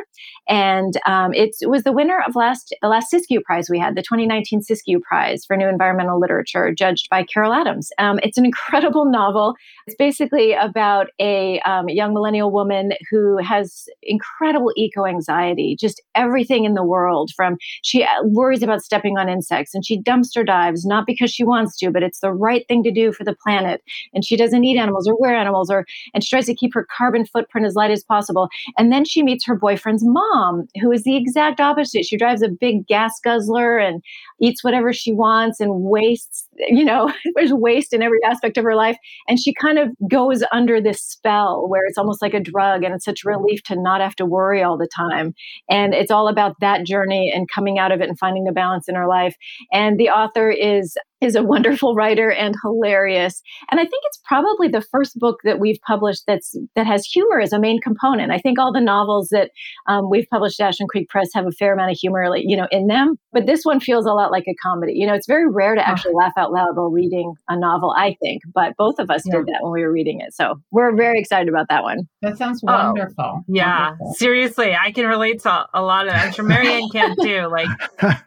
and 0.50 0.94
um, 1.06 1.34
it 1.34 1.52
was 1.62 1.84
the 1.84 1.92
winner 1.92 2.24
of 2.28 2.36
last 2.36 2.76
the 2.82 2.88
last 2.88 3.14
Siskiyou 3.14 3.44
Prize 3.44 3.70
we 3.70 3.78
had, 3.78 3.96
the 3.96 4.02
2019 4.02 4.62
Siskiyou 4.62 5.02
Prize 5.02 5.46
for 5.46 5.56
New 5.56 5.68
Environmental 5.68 6.20
Literature, 6.20 6.74
judged 6.74 7.08
by 7.10 7.24
Carol 7.24 7.54
Adams. 7.54 7.90
Um, 8.00 8.20
it's 8.24 8.38
an 8.38 8.46
incredible 8.52 9.06
novel. 9.06 9.56
It's 9.86 9.96
basically 9.96 10.54
about 10.54 11.08
a 11.20 11.60
um, 11.62 11.90
young 11.90 12.14
millennial 12.14 12.52
woman 12.52 12.94
who 13.10 13.38
has 13.38 13.86
incredible 14.02 14.72
eco 14.76 15.06
anxiety, 15.06 15.76
just 15.80 16.02
everything 16.16 16.66
in 16.66 16.74
the 16.74 16.84
world. 16.84 17.32
From 17.36 17.58
she 17.84 18.04
uh, 18.04 18.08
worries 18.24 18.64
about 18.64 18.82
stepping 18.82 19.18
on 19.18 19.30
insects 19.30 19.76
and 19.76 19.86
she 19.86 20.02
dumpster 20.02 20.46
dives, 20.46 20.86
not 20.86 21.06
because 21.06 21.32
she 21.32 21.44
wants 21.44 21.78
to, 21.78 21.92
but 21.92 22.04
it's 22.04 22.20
the 22.20 22.32
right 22.32 22.68
thing 22.68 22.84
to 22.84 22.92
do 22.92 23.14
for 23.14 23.24
the 23.24 23.36
planet. 23.44 23.82
And 24.14 24.26
she 24.26 24.36
doesn't 24.36 24.64
eat 24.64 24.80
animals 24.80 25.08
or 25.08 25.16
wear 25.20 25.36
animals, 25.36 25.70
or 25.70 25.86
and 26.14 26.24
she 26.24 26.30
tries 26.30 26.48
to 26.48 26.56
keep 26.56 26.74
her 26.74 26.88
carbon 26.98 27.26
footprint 27.26 27.68
as 27.68 27.76
light 27.76 27.92
as 27.92 28.04
possible. 28.04 28.50
And 28.78 28.92
then 28.92 29.06
she 29.06 29.24
meets 29.24 29.46
her 29.46 29.56
boyfriend's 29.56 30.04
mom, 30.06 30.68
who 30.80 30.92
is 30.92 31.04
the 31.04 31.18
exact 31.18 31.60
opposite. 31.60 32.06
She 32.06 32.18
drives 32.18 32.42
a 32.42 32.50
big 32.50 32.88
gas 32.88 33.14
guzzler 33.24 33.78
and 33.78 34.04
eats 34.42 34.64
whatever 34.64 34.94
she 34.94 35.14
wants 35.14 35.60
and 35.60 35.84
wastes, 35.84 36.48
you 36.58 36.84
know, 36.84 37.12
there's 37.36 37.54
waste 37.54 37.94
in 37.94 38.02
every 38.02 38.20
aspect 38.24 38.58
of 38.58 38.64
her 38.64 38.76
life. 38.76 38.98
And 39.28 39.40
she 39.40 39.54
kind 39.54 39.78
of 39.78 39.90
goes 40.10 40.44
under 40.52 40.82
this 40.82 41.02
spell 41.02 41.68
where 41.68 41.84
it's 41.86 41.98
almost 41.98 42.22
like 42.22 42.34
a 42.34 42.40
drug 42.40 42.84
and 42.84 42.94
it's 42.94 43.06
such 43.06 43.24
relief 43.24 43.64
to 43.64 43.76
not 43.76 44.02
have 44.02 44.16
to 44.16 44.26
worry 44.26 44.64
all 44.64 44.78
the 44.78 44.90
time. 44.96 45.34
And 45.70 45.94
it's 45.94 46.12
all 46.12 46.28
about 46.28 46.56
that 46.62 46.86
journey 46.86 47.32
and 47.34 47.50
coming 47.50 47.80
out 47.80 47.92
of 47.92 48.02
it 48.02 48.10
and 48.10 48.18
finding 48.18 48.44
the 48.44 48.52
balance 48.52 48.88
in 48.88 48.96
her 48.96 49.08
life. 49.08 49.36
And 49.72 50.00
the 50.00 50.10
author 50.10 50.50
is 50.50 50.98
is 51.22 51.36
a 51.36 51.44
wonderful 51.44 51.96
writer 51.96 52.32
and 52.32 52.56
hilarious. 52.64 53.42
And 53.70 53.80
I 53.80 53.84
think 53.84 54.02
it's 54.08 54.20
probably 54.26 54.68
the 54.68 54.82
first 54.82 55.18
book 55.20 55.38
that 55.44 55.60
we've 55.60 55.80
published 55.86 56.24
that's 56.28 56.56
that 56.76 56.86
has 56.88 57.06
humor 57.06 57.40
as 57.40 57.54
a 57.54 57.60
main 57.60 57.80
component. 57.80 58.32
I 58.32 58.40
think 58.40 58.58
all 58.60 58.74
the 58.74 58.82
novels 58.82 59.30
that 59.30 59.52
um, 59.88 60.10
we've 60.10 60.28
published 60.32 60.60
at 60.60 60.68
Ashland 60.70 60.90
Creek 60.90 61.10
Press 61.10 61.30
have 61.34 61.46
a 61.46 61.52
fair 61.52 61.74
amount 61.74 61.92
of 61.92 61.98
humor, 61.98 62.30
like, 62.30 62.44
you 62.46 62.58
know, 62.58 62.68
in 62.72 62.88
them. 62.88 63.18
But 63.32 63.46
this 63.46 63.64
one 63.64 63.80
feels 63.80 64.06
a 64.06 64.12
lot 64.14 64.32
like 64.32 64.46
a 64.48 64.56
comedy. 64.64 64.94
You 64.96 65.08
know, 65.08 65.14
it's 65.14 65.28
very 65.28 65.50
rare 65.50 65.76
to 65.76 65.88
actually 65.88 66.14
laugh 66.16 66.34
out 66.38 66.52
loud 66.52 66.76
while 66.76 66.90
reading 66.90 67.34
a 67.50 67.58
novel. 67.58 67.94
I 67.98 68.16
think, 68.22 68.42
but 68.54 68.76
both 68.78 69.00
of 69.00 69.10
us 69.10 69.22
Yeah. 69.26 69.38
did 69.38 69.46
that 69.48 69.60
when 69.62 69.72
we 69.72 69.84
were 69.84 69.92
reading 69.92 70.20
it, 70.22 70.34
so 70.34 70.56
we're 70.72 70.96
very 70.96 71.20
excited 71.20 71.48
about 71.50 71.68
that 71.70 71.84
one. 71.84 72.08
That 72.22 72.38
sounds 72.38 72.62
Oh, 72.68 72.72
wonderful. 72.94 73.42
Yeah, 73.48 73.90
Wonderful. 73.92 74.14
seriously, 74.16 74.76
I 74.76 74.92
can 74.92 75.06
relate 75.08 75.42
to 75.42 75.66
a 75.74 75.82
lot 75.82 76.08
of 76.08 76.14
that. 76.14 76.26
I'm 76.28 76.34
sure 76.34 76.46
Mariann 76.46 76.90
can 76.92 77.16
too. 77.22 77.48
Like 77.48 77.68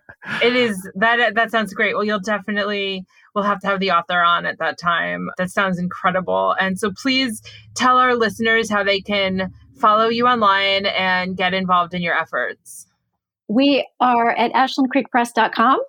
it 0.43 0.57
is 0.57 0.89
that 0.95 1.35
that 1.35 1.51
sounds 1.51 1.73
great. 1.75 1.95
Well, 1.95 2.05
you'll 2.05 2.21
definitely 2.21 3.05
we'll 3.35 3.45
have 3.45 3.61
to 3.61 3.67
have 3.67 3.81
the 3.81 3.91
author 3.91 4.21
on 4.21 4.47
at 4.47 4.59
that 4.59 4.79
time. 4.79 5.29
That 5.39 5.51
sounds 5.51 5.79
incredible. 5.79 6.55
And 6.61 6.79
so 6.79 6.93
please 6.93 7.43
tell 7.75 7.99
our 7.99 8.15
listeners 8.15 8.71
how 8.71 8.85
they 8.85 9.01
can 9.01 9.53
follow 9.77 10.09
you 10.09 10.27
online 10.27 10.87
and 10.87 11.37
get 11.37 11.53
involved 11.53 11.95
in 11.95 12.03
your 12.03 12.17
efforts. 12.19 12.87
We 13.49 13.87
are 14.01 14.31
at 14.31 14.53
ashlandcreekpress.com. 14.53 15.81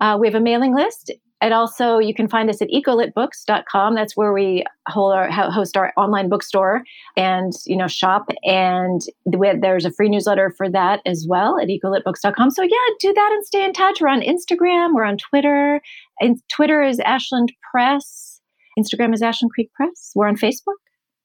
Uh, 0.00 0.18
we 0.20 0.26
have 0.26 0.34
a 0.34 0.40
mailing 0.40 0.74
list. 0.74 1.12
And 1.40 1.54
also, 1.54 1.98
you 1.98 2.12
can 2.12 2.28
find 2.28 2.50
us 2.50 2.60
at 2.60 2.68
ecolitbooks.com. 2.68 3.94
That's 3.94 4.16
where 4.16 4.32
we 4.32 4.64
our, 4.94 5.30
host 5.30 5.76
our 5.76 5.92
online 5.96 6.28
bookstore 6.28 6.82
and 7.16 7.52
you 7.66 7.76
know 7.76 7.88
shop. 7.88 8.30
And 8.42 9.00
there's 9.24 9.84
a 9.84 9.92
free 9.92 10.08
newsletter 10.08 10.52
for 10.56 10.68
that 10.70 11.00
as 11.06 11.26
well 11.28 11.58
at 11.58 11.68
ecolitbooks.com. 11.68 12.50
So 12.50 12.62
yeah, 12.62 12.76
do 13.00 13.12
that 13.12 13.30
and 13.32 13.46
stay 13.46 13.64
in 13.64 13.72
touch. 13.72 14.00
We're 14.00 14.08
on 14.08 14.20
Instagram. 14.20 14.94
We're 14.94 15.04
on 15.04 15.16
Twitter. 15.16 15.80
And 16.20 16.38
Twitter 16.48 16.82
is 16.82 17.00
Ashland 17.00 17.52
Press. 17.70 18.40
Instagram 18.78 19.14
is 19.14 19.22
Ashland 19.22 19.52
Creek 19.52 19.72
Press. 19.72 20.12
We're 20.14 20.28
on 20.28 20.36
Facebook. 20.36 20.76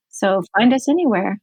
So 0.09 0.41
find 0.57 0.73
us 0.73 0.87
anywhere. 0.87 1.41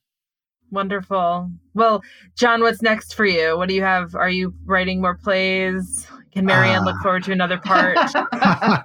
Wonderful. 0.70 1.50
Well, 1.74 2.02
John, 2.34 2.62
what's 2.62 2.80
next 2.80 3.14
for 3.14 3.26
you? 3.26 3.58
What 3.58 3.68
do 3.68 3.74
you 3.74 3.82
have? 3.82 4.14
Are 4.14 4.30
you 4.30 4.54
writing 4.64 5.02
more 5.02 5.14
plays? 5.14 6.06
Can 6.33 6.47
Mariann 6.47 6.85
look 6.85 6.97
Uh, 6.97 7.03
forward 7.03 7.24
to 7.24 7.33
another 7.33 7.59
part? 7.59 7.99
I 8.14 8.83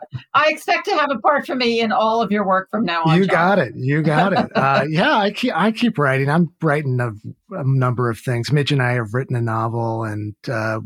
expect 0.50 0.86
to 0.86 0.92
have 0.96 1.10
a 1.12 1.18
part 1.20 1.46
for 1.46 1.56
me 1.56 1.80
in 1.82 1.92
all 1.92 2.22
of 2.22 2.32
your 2.32 2.46
work 2.46 2.70
from 2.70 2.84
now 2.84 3.04
on. 3.06 3.18
you 3.18 3.26
John. 3.26 3.34
got 3.34 3.60
it. 3.60 3.74
You 3.76 4.02
got 4.02 4.34
it. 4.34 4.52
Uh, 4.56 4.86
yeah, 4.90 5.16
I 5.18 5.32
keep 5.32 5.54
I 5.56 5.72
keep 5.72 5.98
writing. 5.98 6.30
I'm 6.30 6.52
writing 6.62 7.00
a, 7.00 7.10
a 7.56 7.64
number 7.64 8.10
of 8.10 8.20
things. 8.20 8.52
Midge 8.52 8.72
and 8.72 8.82
I 8.82 8.94
have 8.94 9.14
written 9.14 9.36
a 9.36 9.42
novel 9.42 10.04
and 10.04 10.36
uh, 10.52 10.80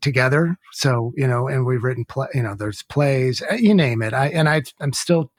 together. 0.00 0.56
So 0.72 1.12
you 1.16 1.26
know, 1.26 1.48
and 1.48 1.66
we've 1.66 1.82
written 1.82 2.04
play. 2.04 2.28
You 2.34 2.42
know, 2.42 2.54
there's 2.54 2.82
plays. 2.84 3.42
uh, 3.50 3.54
You 3.54 3.74
name 3.74 4.02
it. 4.02 4.12
I 4.14 4.28
and 4.28 4.48
I 4.48 4.62
I'm 4.80 4.92
still 4.92 5.32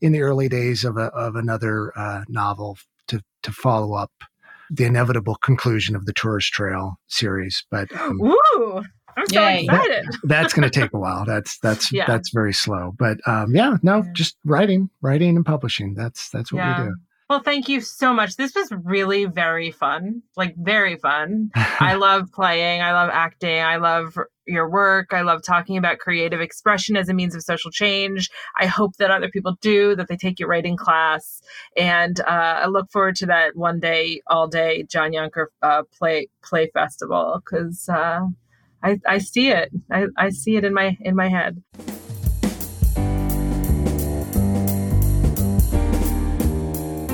in 0.00 0.12
the 0.12 0.22
early 0.22 0.48
days 0.48 0.84
of 0.84 0.96
a, 0.96 1.06
of 1.12 1.36
another 1.36 1.92
uh, 1.98 2.22
novel 2.28 2.78
to 3.08 3.20
to 3.42 3.52
follow 3.52 3.94
up 3.94 4.12
the 4.70 4.84
inevitable 4.84 5.34
conclusion 5.36 5.94
of 5.94 6.06
the 6.06 6.12
Tourist 6.14 6.52
Trail 6.52 6.98
series. 7.08 7.64
But 7.70 7.94
um, 8.00 8.18
Woo! 8.18 8.82
I'm 9.16 9.26
so 9.28 9.40
Yay. 9.40 9.64
excited. 9.64 10.04
that's 10.24 10.52
going 10.54 10.68
to 10.68 10.80
take 10.80 10.92
a 10.92 10.98
while. 10.98 11.24
That's 11.24 11.58
that's 11.58 11.92
Yeah. 11.92 12.06
that's 12.06 12.30
very 12.32 12.52
slow. 12.52 12.92
But 12.98 13.18
um, 13.26 13.54
yeah, 13.54 13.76
no, 13.82 13.98
Yeah. 13.98 14.12
just 14.12 14.36
writing, 14.44 14.90
writing 15.00 15.36
and 15.36 15.44
publishing. 15.44 15.94
That's 15.94 16.30
that's 16.30 16.52
what 16.52 16.58
Yeah. 16.60 16.82
we 16.82 16.88
do. 16.88 16.94
Well, 17.30 17.40
thank 17.40 17.66
you 17.66 17.80
so 17.80 18.12
much. 18.12 18.36
This 18.36 18.54
was 18.54 18.70
really 18.84 19.24
very 19.24 19.70
fun. 19.70 20.22
Like 20.36 20.54
very 20.58 20.96
fun. 20.96 21.48
I 21.54 21.94
love 21.94 22.30
playing. 22.30 22.82
I 22.82 22.92
love 22.92 23.08
acting. 23.10 23.58
I 23.60 23.76
love 23.76 24.18
your 24.46 24.68
work. 24.68 25.14
I 25.14 25.22
love 25.22 25.42
talking 25.42 25.78
about 25.78 25.98
creative 25.98 26.42
expression 26.42 26.94
as 26.94 27.08
a 27.08 27.14
means 27.14 27.34
of 27.34 27.42
social 27.42 27.70
change. 27.70 28.28
I 28.60 28.66
hope 28.66 28.96
that 28.96 29.10
other 29.10 29.30
people 29.30 29.56
do, 29.62 29.96
that 29.96 30.08
they 30.08 30.16
take 30.16 30.40
your 30.40 30.48
writing 30.48 30.76
class. 30.76 31.40
And 31.74 32.20
uh, 32.20 32.24
I 32.64 32.66
look 32.66 32.90
forward 32.90 33.16
to 33.16 33.26
that 33.26 33.56
one 33.56 33.80
day, 33.80 34.20
all 34.26 34.46
day 34.46 34.82
John 34.90 35.12
Yunker 35.12 35.46
uh, 35.62 35.84
play 35.96 36.28
play 36.42 36.70
festival 36.74 37.40
because 37.42 37.88
uh, 37.88 38.26
I, 38.82 38.98
I 39.06 39.18
see 39.18 39.50
it. 39.50 39.70
I, 39.90 40.06
I 40.16 40.30
see 40.30 40.56
it 40.56 40.64
in 40.64 40.74
my 40.74 40.96
in 41.00 41.14
my 41.14 41.28
head. 41.28 41.62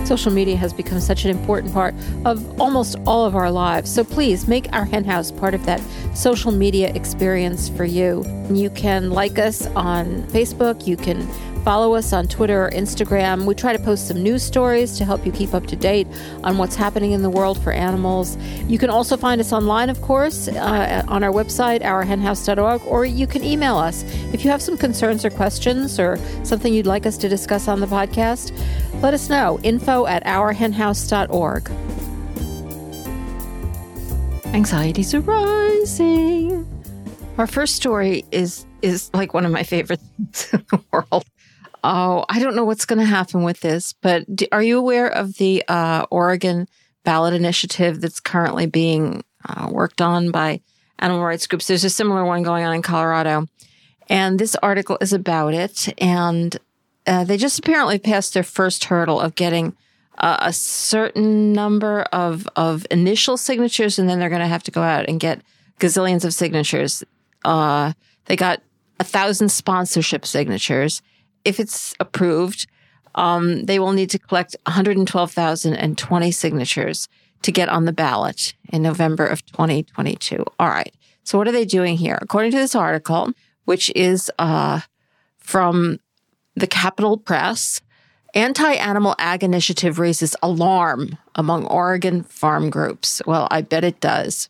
Social 0.07 0.33
media 0.33 0.57
has 0.57 0.73
become 0.73 1.01
such 1.01 1.27
an 1.27 1.31
important 1.31 1.71
part 1.75 1.95
of 2.25 2.59
almost 2.59 2.97
all 3.07 3.27
of 3.27 3.37
our 3.37 3.51
lives. 3.51 3.93
So 3.93 4.03
please 4.03 4.49
make 4.49 4.73
our 4.73 4.87
hen 4.87 5.05
house 5.05 5.31
part 5.31 5.53
of 5.53 5.66
that 5.66 5.83
social 6.14 6.51
media 6.51 6.91
experience 6.95 7.69
for 7.69 7.85
you. 7.85 8.25
You 8.51 8.71
can 8.71 9.11
like 9.11 9.39
us 9.39 9.66
on 9.66 10.23
Facebook, 10.29 10.87
you 10.87 10.97
can 10.97 11.29
follow 11.69 11.95
us 11.95 12.14
on 12.14 12.27
Twitter 12.27 12.64
or 12.64 12.71
Instagram. 12.71 13.45
We 13.45 13.55
try 13.55 13.77
to 13.77 13.79
post 13.79 14.09
some 14.09 14.23
news 14.23 14.43
stories 14.43 14.97
to 14.97 15.05
help 15.05 15.27
you 15.27 15.33
keep 15.33 15.53
up 15.53 15.66
to 15.66 15.77
date 15.77 16.07
on 16.43 16.57
what's 16.57 16.75
happening 16.75 17.12
in 17.12 17.21
the 17.21 17.29
world 17.29 17.62
for 17.62 17.73
animals. 17.73 18.39
You 18.69 18.79
can 18.79 18.89
also 18.89 19.19
find 19.19 19.39
us 19.39 19.53
online, 19.53 19.91
of 19.91 20.01
course, 20.01 20.49
uh, 20.49 21.05
on 21.09 21.23
our 21.23 21.31
website, 21.31 21.83
ourhenhouse.org, 21.83 22.81
or 22.87 23.05
you 23.05 23.27
can 23.27 23.45
email 23.45 23.77
us 23.77 24.03
if 24.33 24.47
you 24.47 24.51
have 24.51 24.62
some 24.62 24.79
concerns 24.79 25.27
or 25.27 25.31
questions 25.31 26.01
or 26.01 26.16
something 26.43 26.73
you'd 26.73 26.87
like 26.87 27.05
us 27.05 27.19
to 27.19 27.29
discuss 27.29 27.69
on 27.69 27.81
the 27.81 27.87
podcast. 27.87 28.51
Let 29.03 29.12
us 29.12 29.29
know. 29.29 29.61
Info 29.62 30.07
at 30.07 30.25
ourhenhouse.org. 30.25 31.71
Anxieties 34.55 35.12
are 35.12 35.21
rising. 35.21 36.66
Our 37.37 37.47
first 37.47 37.77
story 37.77 38.25
is 38.33 38.64
is 38.81 39.11
like 39.12 39.35
one 39.35 39.45
of 39.45 39.53
my 39.53 39.64
favorite 39.64 40.01
things 40.16 40.49
in 40.55 40.64
the 40.71 40.81
world. 40.91 41.27
Oh, 41.85 42.24
I 42.29 42.41
don't 42.41 42.57
know 42.57 42.64
what's 42.64 42.85
going 42.85 42.99
to 42.99 43.05
happen 43.05 43.43
with 43.43 43.61
this, 43.61 43.93
but 43.93 44.24
do, 44.35 44.47
are 44.53 44.62
you 44.62 44.79
aware 44.79 45.09
of 45.09 45.35
the 45.35 45.62
uh, 45.68 46.07
Oregon 46.11 46.66
ballot 47.05 47.35
initiative 47.35 48.01
that's 48.01 48.20
currently 48.20 48.66
being 48.66 49.24
uh, 49.49 49.68
worked 49.70 50.01
on 50.01 50.31
by 50.31 50.61
animal 50.99 51.24
rights 51.24 51.47
groups? 51.47 51.66
There's 51.66 51.85
a 51.85 51.91
similar 51.91 52.24
one 52.24 52.43
going 52.43 52.64
on 52.64 52.74
in 52.74 52.83
Colorado, 52.83 53.47
and 54.09 54.39
this 54.39 54.57
article 54.57 54.99
is 55.01 55.12
about 55.12 55.55
it. 55.55 55.93
And 55.99 56.57
uh, 57.07 57.24
they 57.24 57.37
just 57.37 57.61
apparently 57.61 57.99
passed 57.99 58.35
their 58.35 58.43
first 58.43 58.85
hurdle 58.85 59.20
of 59.20 59.35
getting 59.35 59.76
a 60.20 60.53
certain 60.53 61.53
number 61.53 62.03
of 62.12 62.49
of 62.57 62.87
initial 62.91 63.37
signatures, 63.37 63.99
and 63.99 64.09
then 64.09 64.18
they're 64.18 64.29
going 64.29 64.41
to 64.41 64.49
have 64.49 64.64
to 64.64 64.70
go 64.70 64.83
out 64.83 65.09
and 65.09 65.20
get 65.20 65.43
gazillions 65.79 66.24
of 66.24 66.35
signatures. 66.35 67.05
Uh, 67.45 67.93
they 68.24 68.37
got 68.37 68.61
a 68.99 69.05
thousand 69.05 69.51
sponsorship 69.51 70.26
signatures. 70.26 71.03
If 71.45 71.61
it's 71.61 71.95
approved, 72.01 72.66
um, 73.14 73.64
they 73.66 73.78
will 73.78 73.93
need 73.93 74.11
to 74.11 74.18
collect 74.18 74.57
112,020 74.66 76.30
signatures 76.30 77.09
to 77.43 77.53
get 77.53 77.68
on 77.68 77.84
the 77.84 77.93
ballot 77.93 78.55
in 78.72 78.82
November 78.82 79.26
of 79.26 79.45
2022. 79.47 80.45
All 80.59 80.68
right. 80.68 80.95
So 81.24 81.39
what 81.39 81.49
are 81.49 81.53
they 81.53 81.64
doing 81.64 81.97
here? 81.97 82.18
According 82.20 82.53
to 82.53 82.57
this 82.57 82.74
article, 82.74 83.32
which 83.64 83.91
is 83.95 84.30
uh, 84.39 84.80
from 85.39 86.01
the 86.57 86.66
Capital 86.66 87.18
Press, 87.18 87.80
Anti 88.34 88.72
Animal 88.74 89.14
Ag 89.18 89.43
Initiative 89.43 89.99
raises 89.99 90.36
alarm 90.43 91.18
among 91.34 91.66
Oregon 91.66 92.22
farm 92.22 92.70
groups. 92.70 93.22
Well, 93.26 93.49
I 93.51 93.62
bet 93.62 93.84
it 93.84 94.01
does. 94.01 94.49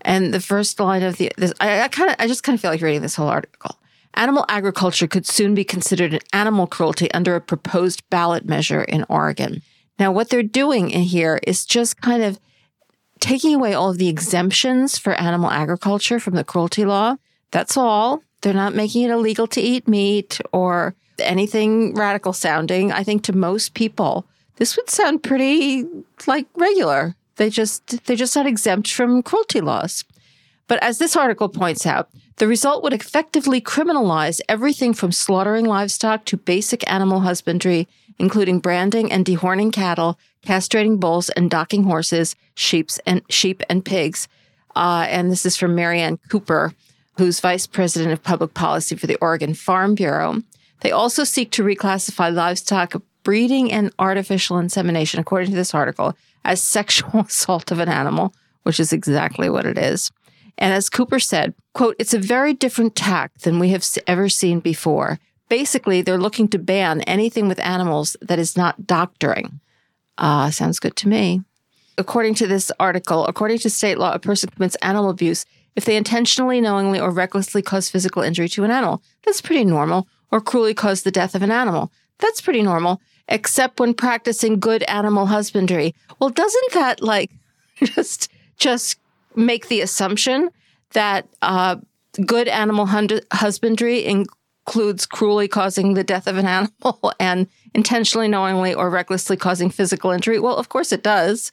And 0.00 0.34
the 0.34 0.40
first 0.40 0.80
line 0.80 1.02
of 1.02 1.16
the 1.16 1.32
this, 1.36 1.52
I, 1.60 1.82
I 1.82 1.88
kind 1.88 2.10
of 2.10 2.16
I 2.18 2.26
just 2.26 2.42
kind 2.42 2.54
of 2.54 2.60
feel 2.60 2.70
like 2.70 2.82
reading 2.82 3.02
this 3.02 3.14
whole 3.14 3.28
article. 3.28 3.78
Animal 4.14 4.44
agriculture 4.48 5.06
could 5.06 5.26
soon 5.26 5.54
be 5.54 5.64
considered 5.64 6.14
an 6.14 6.20
animal 6.32 6.66
cruelty 6.66 7.10
under 7.12 7.34
a 7.34 7.40
proposed 7.40 8.08
ballot 8.10 8.44
measure 8.44 8.82
in 8.82 9.04
Oregon. 9.08 9.62
Now, 9.98 10.12
what 10.12 10.28
they're 10.28 10.42
doing 10.42 10.90
in 10.90 11.02
here 11.02 11.40
is 11.46 11.64
just 11.64 12.00
kind 12.00 12.22
of 12.22 12.38
taking 13.20 13.54
away 13.54 13.72
all 13.72 13.90
of 13.90 13.98
the 13.98 14.08
exemptions 14.08 14.98
for 14.98 15.14
animal 15.14 15.50
agriculture 15.50 16.18
from 16.18 16.34
the 16.34 16.44
cruelty 16.44 16.84
law. 16.84 17.16
That's 17.50 17.76
all. 17.76 18.22
They're 18.40 18.52
not 18.52 18.74
making 18.74 19.04
it 19.04 19.10
illegal 19.10 19.46
to 19.48 19.60
eat 19.60 19.86
meat 19.86 20.40
or 20.52 20.94
anything 21.18 21.94
radical 21.94 22.32
sounding. 22.32 22.92
I 22.92 23.04
think 23.04 23.22
to 23.24 23.32
most 23.32 23.74
people, 23.74 24.26
this 24.56 24.76
would 24.76 24.90
sound 24.90 25.22
pretty 25.22 25.86
like 26.26 26.46
regular. 26.56 27.14
They 27.36 27.48
just 27.48 28.04
they're 28.06 28.16
just 28.16 28.36
not 28.36 28.46
exempt 28.46 28.90
from 28.90 29.22
cruelty 29.22 29.60
laws. 29.60 30.04
But 30.66 30.82
as 30.82 30.98
this 30.98 31.16
article 31.16 31.48
points 31.48 31.86
out, 31.86 32.08
the 32.36 32.48
result 32.48 32.82
would 32.82 32.92
effectively 32.92 33.60
criminalize 33.60 34.40
everything 34.48 34.94
from 34.94 35.12
slaughtering 35.12 35.66
livestock 35.66 36.24
to 36.26 36.36
basic 36.36 36.90
animal 36.90 37.20
husbandry, 37.20 37.88
including 38.18 38.58
branding 38.58 39.12
and 39.12 39.24
dehorning 39.24 39.72
cattle, 39.72 40.18
castrating 40.44 40.98
bulls 40.98 41.28
and 41.30 41.50
docking 41.50 41.84
horses, 41.84 42.34
sheep 42.54 42.90
and 43.06 43.22
sheep 43.28 43.62
and 43.68 43.84
pigs. 43.84 44.28
Uh, 44.74 45.06
and 45.08 45.30
this 45.30 45.44
is 45.44 45.56
from 45.56 45.74
Marianne 45.74 46.18
Cooper, 46.28 46.72
who's 47.18 47.40
vice 47.40 47.66
president 47.66 48.12
of 48.12 48.22
public 48.22 48.54
policy 48.54 48.96
for 48.96 49.06
the 49.06 49.18
Oregon 49.20 49.54
Farm 49.54 49.94
Bureau. 49.94 50.42
They 50.80 50.90
also 50.90 51.24
seek 51.24 51.50
to 51.52 51.62
reclassify 51.62 52.34
livestock 52.34 52.94
breeding 53.22 53.70
and 53.70 53.92
artificial 53.98 54.58
insemination, 54.58 55.20
according 55.20 55.50
to 55.50 55.56
this 55.56 55.74
article, 55.74 56.16
as 56.44 56.62
sexual 56.62 57.20
assault 57.28 57.70
of 57.70 57.78
an 57.78 57.88
animal, 57.88 58.34
which 58.62 58.80
is 58.80 58.92
exactly 58.92 59.48
what 59.48 59.66
it 59.66 59.78
is. 59.78 60.10
And 60.58 60.72
as 60.72 60.90
Cooper 60.90 61.18
said, 61.18 61.54
quote, 61.74 61.96
it's 61.98 62.14
a 62.14 62.18
very 62.18 62.54
different 62.54 62.94
tack 62.94 63.38
than 63.38 63.58
we 63.58 63.70
have 63.70 63.84
ever 64.06 64.28
seen 64.28 64.60
before. 64.60 65.18
Basically, 65.48 66.02
they're 66.02 66.18
looking 66.18 66.48
to 66.48 66.58
ban 66.58 67.02
anything 67.02 67.48
with 67.48 67.58
animals 67.60 68.16
that 68.22 68.38
is 68.38 68.56
not 68.56 68.86
doctoring. 68.86 69.60
Ah, 70.18 70.46
uh, 70.46 70.50
sounds 70.50 70.78
good 70.78 70.96
to 70.96 71.08
me. 71.08 71.42
According 71.98 72.34
to 72.36 72.46
this 72.46 72.72
article, 72.80 73.26
according 73.26 73.58
to 73.58 73.70
state 73.70 73.98
law, 73.98 74.12
a 74.12 74.18
person 74.18 74.50
commits 74.50 74.76
animal 74.76 75.10
abuse 75.10 75.44
if 75.74 75.84
they 75.84 75.96
intentionally, 75.96 76.60
knowingly, 76.60 77.00
or 77.00 77.10
recklessly 77.10 77.62
cause 77.62 77.88
physical 77.88 78.22
injury 78.22 78.48
to 78.50 78.64
an 78.64 78.70
animal. 78.70 79.02
That's 79.24 79.40
pretty 79.40 79.64
normal 79.64 80.06
or 80.30 80.40
cruelly 80.40 80.74
cause 80.74 81.02
the 81.02 81.10
death 81.10 81.34
of 81.34 81.42
an 81.42 81.50
animal. 81.50 81.92
That's 82.18 82.40
pretty 82.40 82.62
normal, 82.62 83.00
except 83.28 83.80
when 83.80 83.94
practicing 83.94 84.60
good 84.60 84.82
animal 84.84 85.26
husbandry. 85.26 85.94
Well, 86.18 86.30
doesn't 86.30 86.72
that 86.72 87.02
like 87.02 87.30
just 87.82 88.30
just 88.56 88.98
make 89.36 89.68
the 89.68 89.80
assumption 89.80 90.50
that 90.92 91.28
uh, 91.40 91.76
good 92.26 92.48
animal 92.48 92.86
husbandry 93.32 94.04
includes 94.04 95.06
cruelly 95.06 95.48
causing 95.48 95.94
the 95.94 96.04
death 96.04 96.26
of 96.26 96.36
an 96.36 96.46
animal 96.46 97.12
and 97.20 97.48
intentionally, 97.74 98.28
knowingly, 98.28 98.74
or 98.74 98.90
recklessly 98.90 99.36
causing 99.36 99.70
physical 99.70 100.10
injury? 100.10 100.38
Well, 100.38 100.56
of 100.56 100.68
course 100.68 100.92
it 100.92 101.02
does. 101.02 101.52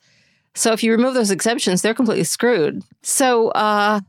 So 0.55 0.73
if 0.73 0.84
you 0.84 0.91
remove 0.91 1.13
those 1.13 1.32
exemptions, 1.32 1.82
they're 1.82 1.93
completely 1.93 2.23
screwed. 2.23 2.84
So 3.01 3.49
uh, 3.49 4.01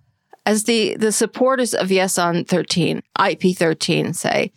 as 0.46 0.64
the 0.64 0.96
the 0.96 1.12
supporters 1.12 1.74
of 1.74 1.92
Yes 1.92 2.18
on 2.18 2.44
13, 2.44 3.02
IP 3.24 3.56
13 3.56 4.14
say, 4.14 4.52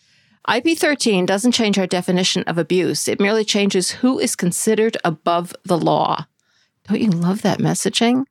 IP 0.54 0.78
13 0.78 1.26
doesn't 1.26 1.52
change 1.52 1.78
our 1.78 1.88
definition 1.88 2.44
of 2.44 2.58
abuse. 2.58 3.08
It 3.08 3.20
merely 3.20 3.46
changes 3.46 3.92
who 3.92 4.20
is 4.20 4.36
considered 4.36 4.98
above 5.04 5.56
the 5.64 5.78
law. 5.78 6.26
Don't 6.88 7.00
you 7.00 7.12
love 7.12 7.44
that 7.44 7.60
messaging? 7.60 8.26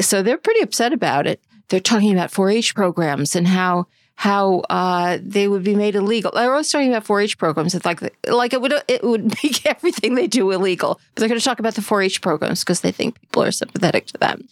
So 0.00 0.22
they're 0.22 0.38
pretty 0.38 0.60
upset 0.60 0.92
about 0.92 1.26
it. 1.26 1.40
They're 1.68 1.80
talking 1.80 2.12
about 2.12 2.30
4-H 2.30 2.74
programs 2.74 3.34
and 3.34 3.48
how 3.48 3.86
how 4.18 4.60
uh, 4.70 5.18
they 5.20 5.46
would 5.46 5.62
be 5.62 5.74
made 5.74 5.94
illegal. 5.94 6.32
They're 6.34 6.50
always 6.50 6.70
talking 6.70 6.88
about 6.88 7.04
4-H 7.04 7.36
programs. 7.36 7.74
It's 7.74 7.84
like 7.84 8.00
like 8.26 8.52
it 8.52 8.60
would 8.60 8.72
it 8.88 9.04
would 9.04 9.24
make 9.42 9.66
everything 9.66 10.14
they 10.14 10.26
do 10.26 10.50
illegal. 10.50 11.00
But 11.14 11.20
they're 11.20 11.28
going 11.28 11.40
to 11.40 11.44
talk 11.44 11.58
about 11.58 11.74
the 11.74 11.82
4-H 11.82 12.20
programs 12.22 12.60
because 12.60 12.80
they 12.80 12.92
think 12.92 13.20
people 13.20 13.42
are 13.42 13.52
sympathetic 13.52 14.06
to 14.06 14.18
them. 14.18 14.48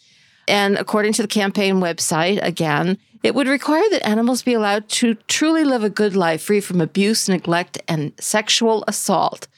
And 0.47 0.76
according 0.76 1.14
to 1.14 1.22
the 1.22 1.28
campaign 1.28 1.76
website, 1.76 2.42
again, 2.42 2.99
it 3.22 3.34
would 3.34 3.49
require 3.49 3.88
that 3.90 4.07
animals 4.07 4.42
be 4.42 4.53
allowed 4.53 4.88
to 4.90 5.14
truly 5.28 5.64
live 5.64 5.82
a 5.82 5.88
good 5.88 6.14
life 6.14 6.42
free 6.42 6.61
from 6.61 6.82
abuse, 6.82 7.26
neglect, 7.26 7.78
and 7.88 8.12
sexual 8.20 8.84
assault. 8.86 9.49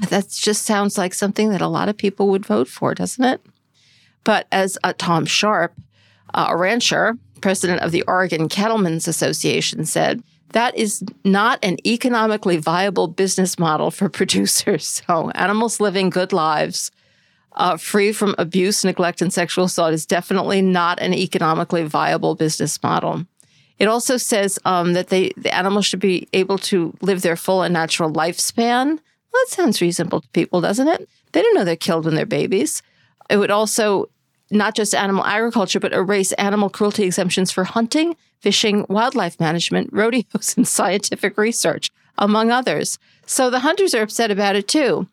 God, 0.00 0.10
that 0.10 0.28
just 0.28 0.64
sounds 0.64 0.96
like 0.96 1.12
something 1.12 1.50
that 1.50 1.60
a 1.60 1.66
lot 1.66 1.88
of 1.88 1.96
people 1.96 2.28
would 2.28 2.46
vote 2.46 2.68
for, 2.68 2.94
doesn't 2.94 3.24
it? 3.24 3.40
But 4.26 4.48
as 4.50 4.76
uh, 4.82 4.92
Tom 4.98 5.24
Sharp, 5.24 5.72
uh, 6.34 6.48
a 6.50 6.56
rancher, 6.56 7.16
president 7.40 7.80
of 7.80 7.92
the 7.92 8.02
Oregon 8.02 8.48
Cattlemen's 8.48 9.06
Association, 9.06 9.86
said, 9.86 10.22
that 10.50 10.76
is 10.76 11.04
not 11.24 11.64
an 11.64 11.76
economically 11.86 12.56
viable 12.56 13.06
business 13.06 13.56
model 13.56 13.90
for 13.92 14.08
producers. 14.20 15.02
So, 15.06 15.30
animals 15.30 15.80
living 15.80 16.10
good 16.10 16.32
lives 16.32 16.90
uh, 17.52 17.76
free 17.76 18.12
from 18.12 18.34
abuse, 18.36 18.84
neglect, 18.84 19.22
and 19.22 19.32
sexual 19.32 19.64
assault 19.64 19.94
is 19.94 20.04
definitely 20.04 20.60
not 20.60 21.00
an 21.00 21.14
economically 21.14 21.84
viable 21.84 22.34
business 22.34 22.82
model. 22.82 23.24
It 23.78 23.86
also 23.86 24.16
says 24.16 24.58
um, 24.64 24.92
that 24.94 25.08
they, 25.08 25.30
the 25.36 25.54
animals 25.54 25.86
should 25.86 26.00
be 26.00 26.28
able 26.32 26.58
to 26.58 26.92
live 27.00 27.22
their 27.22 27.36
full 27.36 27.62
and 27.62 27.72
natural 27.72 28.12
lifespan. 28.12 28.86
Well, 28.86 29.44
that 29.44 29.46
sounds 29.50 29.80
reasonable 29.80 30.22
to 30.22 30.28
people, 30.28 30.60
doesn't 30.60 30.88
it? 30.88 31.08
They 31.32 31.42
don't 31.42 31.54
know 31.54 31.64
they're 31.64 31.76
killed 31.76 32.06
when 32.06 32.14
they're 32.14 32.26
babies. 32.26 32.82
It 33.30 33.36
would 33.36 33.50
also 33.50 34.08
not 34.50 34.74
just 34.74 34.94
animal 34.94 35.24
agriculture, 35.24 35.80
but 35.80 35.92
erase 35.92 36.32
animal 36.32 36.70
cruelty 36.70 37.04
exemptions 37.04 37.50
for 37.50 37.64
hunting, 37.64 38.16
fishing, 38.40 38.86
wildlife 38.88 39.40
management, 39.40 39.90
rodeos, 39.92 40.56
and 40.56 40.66
scientific 40.68 41.36
research, 41.36 41.90
among 42.18 42.50
others. 42.50 42.98
So 43.26 43.50
the 43.50 43.60
hunters 43.60 43.94
are 43.94 44.02
upset 44.02 44.30
about 44.30 44.56
it 44.56 44.68
too. 44.68 45.08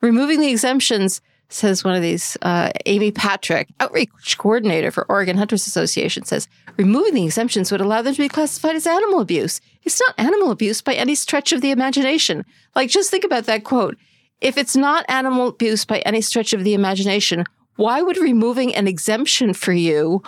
Removing 0.00 0.40
the 0.40 0.50
exemptions 0.50 1.20
says 1.48 1.84
one 1.84 1.94
of 1.94 2.02
these, 2.02 2.36
uh, 2.42 2.70
Amy 2.86 3.10
Patrick, 3.10 3.68
outreach 3.80 4.36
coordinator 4.38 4.90
for 4.90 5.06
Oregon 5.08 5.36
Hunters 5.36 5.66
Association, 5.66 6.24
says 6.24 6.48
removing 6.76 7.14
the 7.14 7.24
exemptions 7.24 7.70
would 7.70 7.80
allow 7.80 8.02
them 8.02 8.14
to 8.14 8.22
be 8.22 8.28
classified 8.28 8.76
as 8.76 8.86
animal 8.86 9.20
abuse. 9.20 9.60
It's 9.82 10.00
not 10.00 10.18
animal 10.18 10.50
abuse 10.50 10.82
by 10.82 10.94
any 10.94 11.14
stretch 11.14 11.52
of 11.52 11.60
the 11.60 11.70
imagination. 11.70 12.44
Like, 12.74 12.90
just 12.90 13.10
think 13.10 13.24
about 13.24 13.44
that 13.44 13.64
quote. 13.64 13.96
If 14.40 14.58
it's 14.58 14.76
not 14.76 15.04
animal 15.08 15.48
abuse 15.48 15.84
by 15.84 16.00
any 16.00 16.20
stretch 16.20 16.52
of 16.52 16.64
the 16.64 16.74
imagination, 16.74 17.44
why 17.76 18.02
would 18.02 18.16
removing 18.16 18.74
an 18.74 18.86
exemption 18.86 19.54
for 19.54 19.72
you 19.72 20.22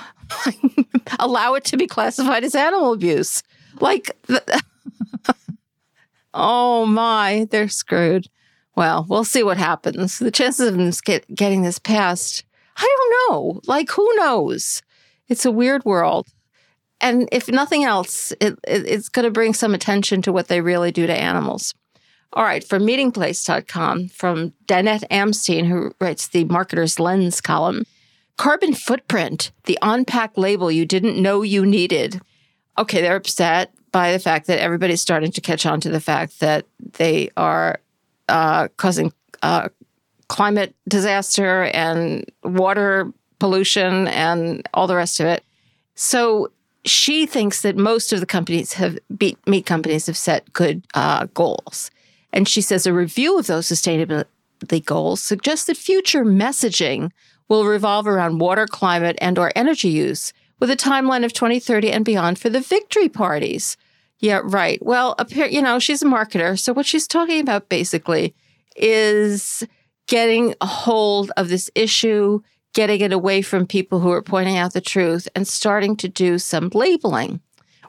allow 1.19 1.55
it 1.55 1.65
to 1.67 1.77
be 1.77 1.87
classified 1.87 2.45
as 2.45 2.55
animal 2.55 2.93
abuse? 2.93 3.43
Like, 3.81 4.11
oh 6.35 6.87
my, 6.87 7.47
they're 7.51 7.69
screwed. 7.69 8.29
Well, 8.75 9.07
we'll 9.09 9.25
see 9.25 9.43
what 9.43 9.57
happens. 9.57 10.19
The 10.19 10.31
chances 10.31 10.69
of 10.69 10.77
them 10.77 10.91
get, 11.05 11.35
getting 11.35 11.63
this 11.63 11.79
passed, 11.79 12.45
I 12.77 12.97
don't 12.99 13.31
know. 13.31 13.61
Like, 13.67 13.91
who 13.91 14.09
knows? 14.17 14.83
It's 15.29 15.47
a 15.47 15.51
weird 15.51 15.85
world. 15.85 16.27
And 17.01 17.29
if 17.33 17.49
nothing 17.49 17.85
else, 17.85 18.33
it, 18.33 18.59
it, 18.67 18.87
it's 18.87 19.09
going 19.09 19.25
to 19.25 19.31
bring 19.31 19.55
some 19.55 19.75
attention 19.75 20.23
to 20.23 20.33
what 20.33 20.49
they 20.49 20.61
really 20.61 20.93
do 20.93 21.07
to 21.07 21.15
animals. 21.15 21.75
All 22.33 22.45
right, 22.45 22.63
from 22.63 22.83
meatingplace.com, 22.83 24.09
from 24.09 24.53
Danette 24.67 25.09
Amstein, 25.09 25.67
who 25.67 25.93
writes 26.01 26.29
the 26.29 26.45
Marketer's 26.45 27.01
Lens 27.01 27.41
column 27.41 27.85
Carbon 28.37 28.75
footprint, 28.75 29.51
the 29.65 29.79
on-pack 29.81 30.37
label 30.37 30.71
you 30.71 30.85
didn't 30.85 31.21
know 31.21 31.43
you 31.43 31.65
needed. 31.65 32.21
Okay, 32.77 33.01
they're 33.01 33.17
upset 33.17 33.73
by 33.93 34.13
the 34.13 34.19
fact 34.19 34.47
that 34.47 34.61
everybody's 34.61 35.01
starting 35.01 35.33
to 35.33 35.41
catch 35.41 35.65
on 35.65 35.81
to 35.81 35.89
the 35.89 36.01
fact 36.01 36.41
that 36.41 36.67
they 36.99 37.31
are 37.37 37.81
uh, 38.29 38.69
causing 38.77 39.13
uh, 39.43 39.71
climate 40.29 40.75
disaster 40.87 41.65
and 41.73 42.31
water 42.45 43.11
pollution 43.39 44.09
and 44.09 44.69
all 44.75 44.87
the 44.87 44.97
rest 44.97 45.19
of 45.19 45.27
it. 45.27 45.43
So 45.95 46.53
she 46.85 47.25
thinks 47.25 47.63
that 47.63 47.77
most 47.77 48.13
of 48.13 48.21
the 48.21 48.27
companies 48.27 48.75
have 48.75 48.99
meat 49.47 49.65
companies 49.65 50.07
have 50.07 50.17
set 50.17 50.53
good 50.53 50.85
uh, 50.95 51.27
goals, 51.33 51.91
and 52.37 52.47
she 52.47 52.61
says 52.61 52.87
a 52.87 52.93
review 52.93 53.39
of 53.39 53.47
those 53.47 53.67
sustainability 53.67 54.85
goals 54.85 55.23
suggests 55.23 55.65
that 55.65 55.77
future 55.79 56.23
messaging 56.23 57.11
will 57.49 57.65
revolve 57.65 58.07
around 58.07 58.41
water, 58.41 58.67
climate, 58.67 59.17
and 59.23 59.39
or 59.39 59.51
energy 59.57 59.89
use 59.89 60.35
with 60.61 60.71
a 60.71 60.77
timeline 60.77 61.25
of 61.25 61.33
2030 61.33 61.91
and 61.91 62.05
beyond 62.05 62.39
for 62.39 62.51
the 62.51 62.61
victory 62.61 63.09
parties. 63.09 63.79
Yeah, 64.21 64.43
right. 64.45 64.79
Well, 64.85 65.17
you 65.31 65.63
know, 65.63 65.79
she's 65.79 66.03
a 66.03 66.07
marketer, 66.07 66.59
so 66.59 66.75
what 66.75 66.85
she's 66.85 67.07
talking 67.07 67.41
about 67.41 67.71
basically 67.71 68.35
is 68.77 69.67
getting 70.07 70.55
a 70.61 70.67
hold 70.67 71.33
of 71.39 71.49
this 71.49 71.71
issue, 71.75 72.43
getting 72.75 73.01
it 73.01 73.13
away 73.15 73.41
from 73.41 73.67
people 73.67 74.01
who 74.01 74.11
are 74.11 74.23
pointing 74.23 74.59
out 74.59 74.75
the 74.75 74.83
truth 74.83 75.27
and 75.35 75.49
starting 75.49 75.97
to 75.97 76.09
do 76.09 76.39
some 76.39 76.71
labeling. 76.75 77.41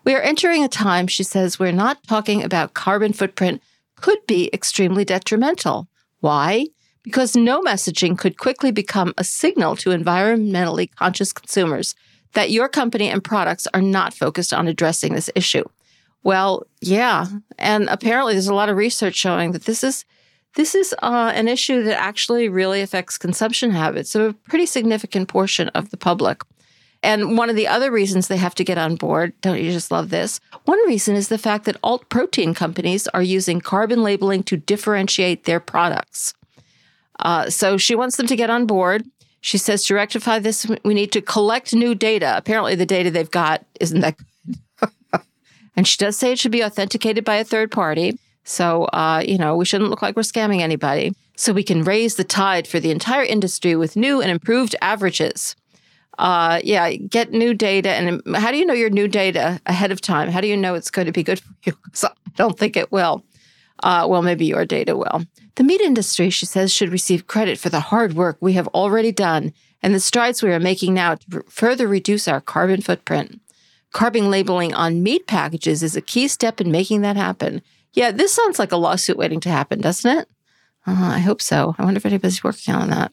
We 0.05 0.15
are 0.15 0.21
entering 0.21 0.63
a 0.63 0.69
time, 0.69 1.07
she 1.07 1.23
says, 1.23 1.59
we're 1.59 1.73
not 1.73 2.01
talking 2.07 2.43
about 2.43 2.73
carbon 2.73 3.11
footprint 3.11 3.61
could 4.01 4.19
be 4.27 4.49
extremely 4.53 5.05
detrimental. 5.05 5.87
Why? 6.19 6.67
Because 7.03 7.35
no 7.35 7.61
messaging 7.61 8.17
could 8.17 8.37
quickly 8.37 8.71
become 8.71 9.13
a 9.17 9.23
signal 9.23 9.75
to 9.77 9.89
environmentally 9.91 10.93
conscious 10.95 11.31
consumers 11.31 11.95
that 12.33 12.51
your 12.51 12.67
company 12.67 13.09
and 13.09 13.23
products 13.23 13.67
are 13.73 13.81
not 13.81 14.13
focused 14.13 14.53
on 14.53 14.67
addressing 14.67 15.13
this 15.13 15.29
issue. 15.35 15.63
Well, 16.23 16.67
yeah, 16.81 17.27
and 17.57 17.87
apparently 17.89 18.33
there's 18.33 18.47
a 18.47 18.53
lot 18.53 18.69
of 18.69 18.77
research 18.77 19.15
showing 19.15 19.51
that 19.51 19.65
this 19.65 19.83
is 19.83 20.05
this 20.55 20.73
is 20.73 20.93
uh, 21.03 21.31
an 21.35 21.47
issue 21.47 21.83
that 21.83 21.99
actually 21.99 22.49
really 22.49 22.81
affects 22.81 23.17
consumption 23.17 23.71
habits 23.71 24.15
of 24.15 24.21
a 24.23 24.33
pretty 24.49 24.65
significant 24.65 25.27
portion 25.27 25.69
of 25.69 25.91
the 25.91 25.97
public. 25.97 26.41
And 27.03 27.37
one 27.37 27.49
of 27.49 27.55
the 27.55 27.67
other 27.67 27.91
reasons 27.91 28.27
they 28.27 28.37
have 28.37 28.55
to 28.55 28.63
get 28.63 28.77
on 28.77 28.95
board, 28.95 29.33
don't 29.41 29.61
you 29.61 29.71
just 29.71 29.91
love 29.91 30.09
this? 30.09 30.39
One 30.65 30.79
reason 30.87 31.15
is 31.15 31.27
the 31.27 31.37
fact 31.37 31.65
that 31.65 31.77
alt 31.83 32.09
protein 32.09 32.53
companies 32.53 33.07
are 33.09 33.21
using 33.21 33.61
carbon 33.61 34.03
labeling 34.03 34.43
to 34.43 34.57
differentiate 34.57 35.45
their 35.45 35.59
products. 35.59 36.33
Uh, 37.19 37.49
so 37.49 37.77
she 37.77 37.95
wants 37.95 38.17
them 38.17 38.27
to 38.27 38.35
get 38.35 38.49
on 38.49 38.65
board. 38.65 39.05
She 39.41 39.57
says 39.57 39.83
to 39.85 39.95
rectify 39.95 40.39
this, 40.39 40.67
we 40.83 40.93
need 40.93 41.11
to 41.11 41.21
collect 41.21 41.73
new 41.73 41.95
data. 41.95 42.33
Apparently, 42.35 42.75
the 42.75 42.85
data 42.85 43.11
they've 43.11 43.29
got 43.29 43.63
isn't 43.79 44.01
that 44.01 44.17
good. 44.17 44.89
and 45.75 45.87
she 45.87 45.97
does 45.97 46.17
say 46.17 46.31
it 46.31 46.39
should 46.39 46.51
be 46.51 46.63
authenticated 46.63 47.23
by 47.23 47.35
a 47.35 47.43
third 47.43 47.71
party. 47.71 48.17
So, 48.43 48.85
uh, 48.85 49.23
you 49.25 49.37
know, 49.37 49.55
we 49.55 49.65
shouldn't 49.65 49.89
look 49.89 50.01
like 50.01 50.15
we're 50.15 50.23
scamming 50.23 50.61
anybody. 50.61 51.13
So 51.35 51.53
we 51.53 51.63
can 51.63 51.83
raise 51.83 52.15
the 52.15 52.23
tide 52.23 52.67
for 52.67 52.79
the 52.79 52.91
entire 52.91 53.23
industry 53.23 53.75
with 53.75 53.95
new 53.95 54.21
and 54.21 54.31
improved 54.31 54.75
averages 54.81 55.55
uh, 56.17 56.59
yeah, 56.63 56.93
get 56.93 57.31
new 57.31 57.53
data. 57.53 57.89
And 57.89 58.21
how 58.35 58.51
do 58.51 58.57
you 58.57 58.65
know 58.65 58.73
your 58.73 58.89
new 58.89 59.07
data 59.07 59.61
ahead 59.65 59.91
of 59.91 60.01
time? 60.01 60.29
How 60.29 60.41
do 60.41 60.47
you 60.47 60.57
know 60.57 60.75
it's 60.75 60.91
going 60.91 61.05
to 61.05 61.11
be 61.11 61.23
good 61.23 61.39
for 61.39 61.53
you? 61.63 61.73
Because 61.83 62.03
I 62.05 62.11
don't 62.35 62.57
think 62.57 62.77
it 62.77 62.91
will. 62.91 63.23
Uh, 63.83 64.05
well, 64.09 64.21
maybe 64.21 64.45
your 64.45 64.65
data 64.65 64.95
will. 64.97 65.23
The 65.55 65.63
meat 65.63 65.81
industry, 65.81 66.29
she 66.29 66.45
says, 66.45 66.71
should 66.71 66.91
receive 66.91 67.27
credit 67.27 67.59
for 67.59 67.69
the 67.69 67.79
hard 67.79 68.13
work 68.13 68.37
we 68.39 68.53
have 68.53 68.67
already 68.69 69.11
done 69.11 69.53
and 69.81 69.93
the 69.93 69.99
strides 69.99 70.41
we 70.41 70.51
are 70.51 70.59
making 70.59 70.93
now 70.93 71.15
to 71.15 71.43
further 71.49 71.87
reduce 71.87 72.27
our 72.27 72.41
carbon 72.41 72.81
footprint. 72.81 73.39
Carbon 73.93 74.29
labeling 74.29 74.73
on 74.73 75.03
meat 75.03 75.27
packages 75.27 75.81
is 75.83 75.95
a 75.95 76.01
key 76.01 76.27
step 76.27 76.59
in 76.59 76.71
making 76.71 77.01
that 77.01 77.15
happen. 77.15 77.61
Yeah, 77.93 78.11
this 78.11 78.33
sounds 78.33 78.59
like 78.59 78.71
a 78.71 78.77
lawsuit 78.77 79.17
waiting 79.17 79.39
to 79.41 79.49
happen, 79.49 79.81
doesn't 79.81 80.19
it? 80.19 80.27
Uh, 80.85 81.11
I 81.13 81.19
hope 81.19 81.41
so. 81.41 81.75
I 81.77 81.83
wonder 81.83 81.97
if 81.97 82.05
anybody's 82.05 82.43
working 82.43 82.73
on 82.73 82.89
that. 82.89 83.11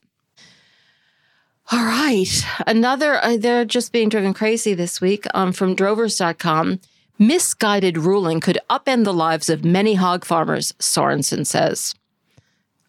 All 1.73 1.85
right. 1.85 2.45
Another, 2.67 3.17
uh, 3.17 3.37
they're 3.39 3.65
just 3.65 3.93
being 3.93 4.09
driven 4.09 4.35
crazy 4.35 4.75
this 4.75 5.01
week 5.01 5.27
um, 5.35 5.53
from 5.53 5.75
drovers.com. 5.75 6.81
Misguided 7.19 7.97
ruling 7.97 8.41
could 8.41 8.59
upend 8.69 9.05
the 9.05 9.15
lives 9.15 9.49
of 9.49 9.65
many 9.65 9.95
hog 9.95 10.25
farmers, 10.25 10.73
Sorensen 10.79 11.47
says. 11.47 11.95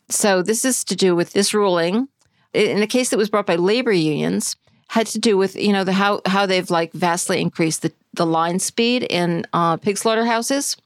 So, 0.10 0.42
this 0.42 0.66
is 0.66 0.84
to 0.86 0.96
do 0.96 1.16
with 1.16 1.34
this 1.34 1.54
ruling 1.54 2.10
in 2.56 2.82
a 2.82 2.88
case 2.88 3.10
that 3.10 3.18
was 3.18 3.30
brought 3.30 3.46
by 3.46 3.56
labor 3.56 3.92
unions, 3.92 4.56
had 4.88 5.08
to 5.08 5.20
do 5.20 5.38
with, 5.38 5.56
you 5.56 5.74
know, 5.74 5.84
the 5.84 5.94
how, 5.94 6.22
how 6.26 6.46
they've 6.46 6.70
like 6.70 6.94
vastly 6.94 7.42
increased 7.42 7.82
the, 7.82 7.92
the 8.14 8.26
line 8.26 8.60
speed 8.60 9.04
in 9.04 9.46
uh, 9.54 9.78
pig 9.78 9.98
slaughterhouses. 9.98 10.78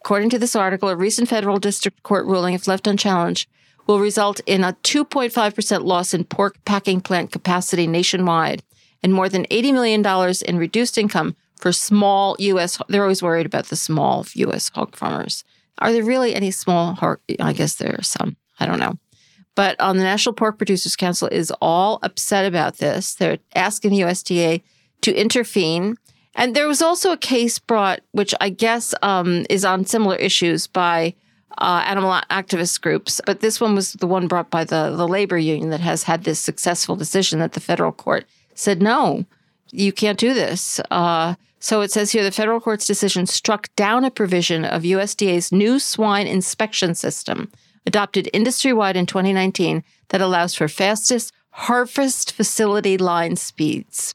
According 0.00 0.30
to 0.30 0.38
this 0.38 0.56
article, 0.56 0.88
a 0.88 0.96
recent 0.96 1.28
federal 1.28 1.58
district 1.58 2.02
court 2.02 2.26
ruling, 2.26 2.54
if 2.54 2.68
left 2.68 2.86
unchallenged, 2.86 3.48
will 3.86 4.00
result 4.00 4.40
in 4.46 4.64
a 4.64 4.72
2.5% 4.82 5.84
loss 5.84 6.14
in 6.14 6.24
pork 6.24 6.56
packing 6.64 7.00
plant 7.00 7.32
capacity 7.32 7.86
nationwide 7.86 8.62
and 9.02 9.12
more 9.12 9.28
than 9.28 9.44
$80 9.46 9.72
million 9.72 10.34
in 10.46 10.58
reduced 10.58 10.96
income 10.98 11.36
for 11.56 11.72
small 11.72 12.36
U.S. 12.38 12.80
They're 12.88 13.02
always 13.02 13.22
worried 13.22 13.46
about 13.46 13.66
the 13.66 13.76
small 13.76 14.26
U.S. 14.34 14.70
hog 14.70 14.96
farmers. 14.96 15.44
Are 15.78 15.92
there 15.92 16.04
really 16.04 16.34
any 16.34 16.50
small 16.50 16.94
hog? 16.94 17.20
I 17.40 17.52
guess 17.52 17.74
there 17.76 17.94
are 17.98 18.02
some. 18.02 18.36
I 18.58 18.66
don't 18.66 18.80
know. 18.80 18.98
But 19.54 19.76
um, 19.80 19.98
the 19.98 20.04
National 20.04 20.34
Pork 20.34 20.58
Producers 20.58 20.96
Council 20.96 21.28
is 21.28 21.52
all 21.60 21.98
upset 22.02 22.44
about 22.46 22.78
this. 22.78 23.14
They're 23.14 23.38
asking 23.54 23.92
the 23.92 24.00
USDA 24.00 24.62
to 25.02 25.14
intervene. 25.14 25.96
And 26.34 26.56
there 26.56 26.66
was 26.66 26.82
also 26.82 27.12
a 27.12 27.16
case 27.16 27.58
brought, 27.58 28.00
which 28.12 28.34
I 28.40 28.48
guess 28.48 28.94
um, 29.02 29.46
is 29.48 29.64
on 29.64 29.84
similar 29.84 30.16
issues 30.16 30.66
by 30.66 31.14
uh, 31.58 31.82
animal 31.86 32.20
activist 32.30 32.80
groups. 32.80 33.20
But 33.24 33.40
this 33.40 33.60
one 33.60 33.74
was 33.74 33.94
the 33.94 34.06
one 34.06 34.28
brought 34.28 34.50
by 34.50 34.64
the, 34.64 34.94
the 34.96 35.08
labor 35.08 35.38
union 35.38 35.70
that 35.70 35.80
has 35.80 36.04
had 36.04 36.24
this 36.24 36.40
successful 36.40 36.96
decision 36.96 37.38
that 37.38 37.52
the 37.52 37.60
federal 37.60 37.92
court 37.92 38.26
said, 38.54 38.82
no, 38.82 39.24
you 39.70 39.92
can't 39.92 40.18
do 40.18 40.34
this. 40.34 40.80
Uh, 40.90 41.34
so 41.58 41.80
it 41.80 41.90
says 41.90 42.12
here 42.12 42.22
the 42.22 42.30
federal 42.30 42.60
court's 42.60 42.86
decision 42.86 43.26
struck 43.26 43.74
down 43.74 44.04
a 44.04 44.10
provision 44.10 44.64
of 44.64 44.82
USDA's 44.82 45.50
new 45.50 45.78
swine 45.78 46.26
inspection 46.26 46.94
system, 46.94 47.50
adopted 47.86 48.28
industry 48.32 48.72
wide 48.72 48.96
in 48.96 49.06
2019, 49.06 49.82
that 50.10 50.20
allows 50.20 50.54
for 50.54 50.68
fastest 50.68 51.32
harvest 51.50 52.32
facility 52.32 52.98
line 52.98 53.36
speeds. 53.36 54.14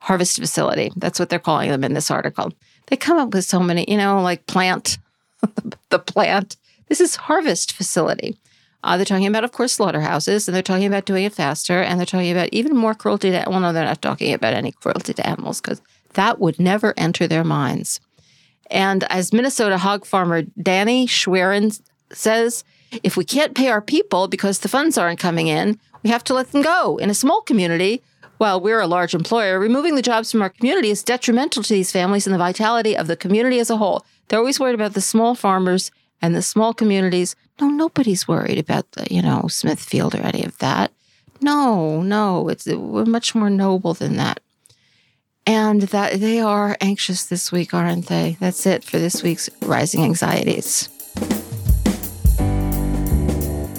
Harvest 0.00 0.38
facility, 0.38 0.92
that's 0.96 1.18
what 1.18 1.30
they're 1.30 1.38
calling 1.38 1.70
them 1.70 1.82
in 1.82 1.94
this 1.94 2.10
article. 2.10 2.52
They 2.86 2.96
come 2.96 3.18
up 3.18 3.32
with 3.32 3.44
so 3.44 3.58
many, 3.58 3.86
you 3.88 3.96
know, 3.96 4.20
like 4.20 4.46
plant, 4.46 4.98
the 5.88 5.98
plant 5.98 6.56
this 6.94 7.10
is 7.10 7.16
harvest 7.16 7.72
facility. 7.72 8.38
Uh, 8.84 8.96
they're 8.96 9.04
talking 9.04 9.26
about, 9.26 9.42
of 9.42 9.50
course, 9.50 9.72
slaughterhouses, 9.72 10.46
and 10.46 10.54
they're 10.54 10.62
talking 10.62 10.86
about 10.86 11.06
doing 11.06 11.24
it 11.24 11.32
faster, 11.32 11.82
and 11.82 11.98
they're 11.98 12.06
talking 12.06 12.30
about 12.30 12.50
even 12.52 12.76
more 12.76 12.94
cruelty 12.94 13.32
to. 13.32 13.44
Well, 13.48 13.58
no, 13.58 13.72
they're 13.72 13.84
not 13.84 14.00
talking 14.00 14.32
about 14.32 14.54
any 14.54 14.70
cruelty 14.70 15.12
to 15.12 15.26
animals 15.26 15.60
because 15.60 15.82
that 16.12 16.38
would 16.38 16.60
never 16.60 16.94
enter 16.96 17.26
their 17.26 17.42
minds. 17.42 17.98
And 18.70 19.02
as 19.10 19.32
Minnesota 19.32 19.76
hog 19.78 20.06
farmer 20.06 20.42
Danny 20.62 21.08
Schwerin 21.08 21.76
says, 22.12 22.62
if 23.02 23.16
we 23.16 23.24
can't 23.24 23.56
pay 23.56 23.70
our 23.70 23.82
people 23.82 24.28
because 24.28 24.60
the 24.60 24.68
funds 24.68 24.96
aren't 24.96 25.18
coming 25.18 25.48
in, 25.48 25.80
we 26.04 26.10
have 26.10 26.22
to 26.24 26.34
let 26.34 26.52
them 26.52 26.62
go. 26.62 26.96
In 26.98 27.10
a 27.10 27.14
small 27.14 27.40
community, 27.40 28.04
while 28.38 28.60
we're 28.60 28.80
a 28.80 28.86
large 28.86 29.14
employer, 29.14 29.58
removing 29.58 29.96
the 29.96 30.02
jobs 30.02 30.30
from 30.30 30.42
our 30.42 30.50
community 30.50 30.90
is 30.90 31.02
detrimental 31.02 31.64
to 31.64 31.74
these 31.74 31.90
families 31.90 32.24
and 32.24 32.34
the 32.34 32.38
vitality 32.38 32.96
of 32.96 33.08
the 33.08 33.16
community 33.16 33.58
as 33.58 33.70
a 33.70 33.78
whole. 33.78 34.04
They're 34.28 34.38
always 34.38 34.60
worried 34.60 34.74
about 34.76 34.94
the 34.94 35.00
small 35.00 35.34
farmers 35.34 35.90
and 36.24 36.34
the 36.34 36.40
small 36.40 36.72
communities. 36.72 37.36
No, 37.60 37.68
nobody's 37.68 38.26
worried 38.26 38.56
about 38.56 38.90
the, 38.92 39.06
you 39.10 39.20
know, 39.20 39.46
Smithfield 39.46 40.14
or 40.14 40.22
any 40.22 40.42
of 40.42 40.56
that. 40.56 40.90
No, 41.42 42.00
no, 42.00 42.48
it's 42.48 42.66
we're 42.66 43.04
much 43.04 43.34
more 43.34 43.50
noble 43.50 43.92
than 43.92 44.16
that. 44.16 44.40
And 45.46 45.82
that 45.82 46.20
they 46.20 46.40
are 46.40 46.78
anxious 46.80 47.26
this 47.26 47.52
week, 47.52 47.74
aren't 47.74 48.06
they? 48.06 48.38
That's 48.40 48.64
it 48.64 48.84
for 48.84 48.98
this 48.98 49.22
week's 49.22 49.50
Rising 49.60 50.02
Anxieties. 50.02 50.88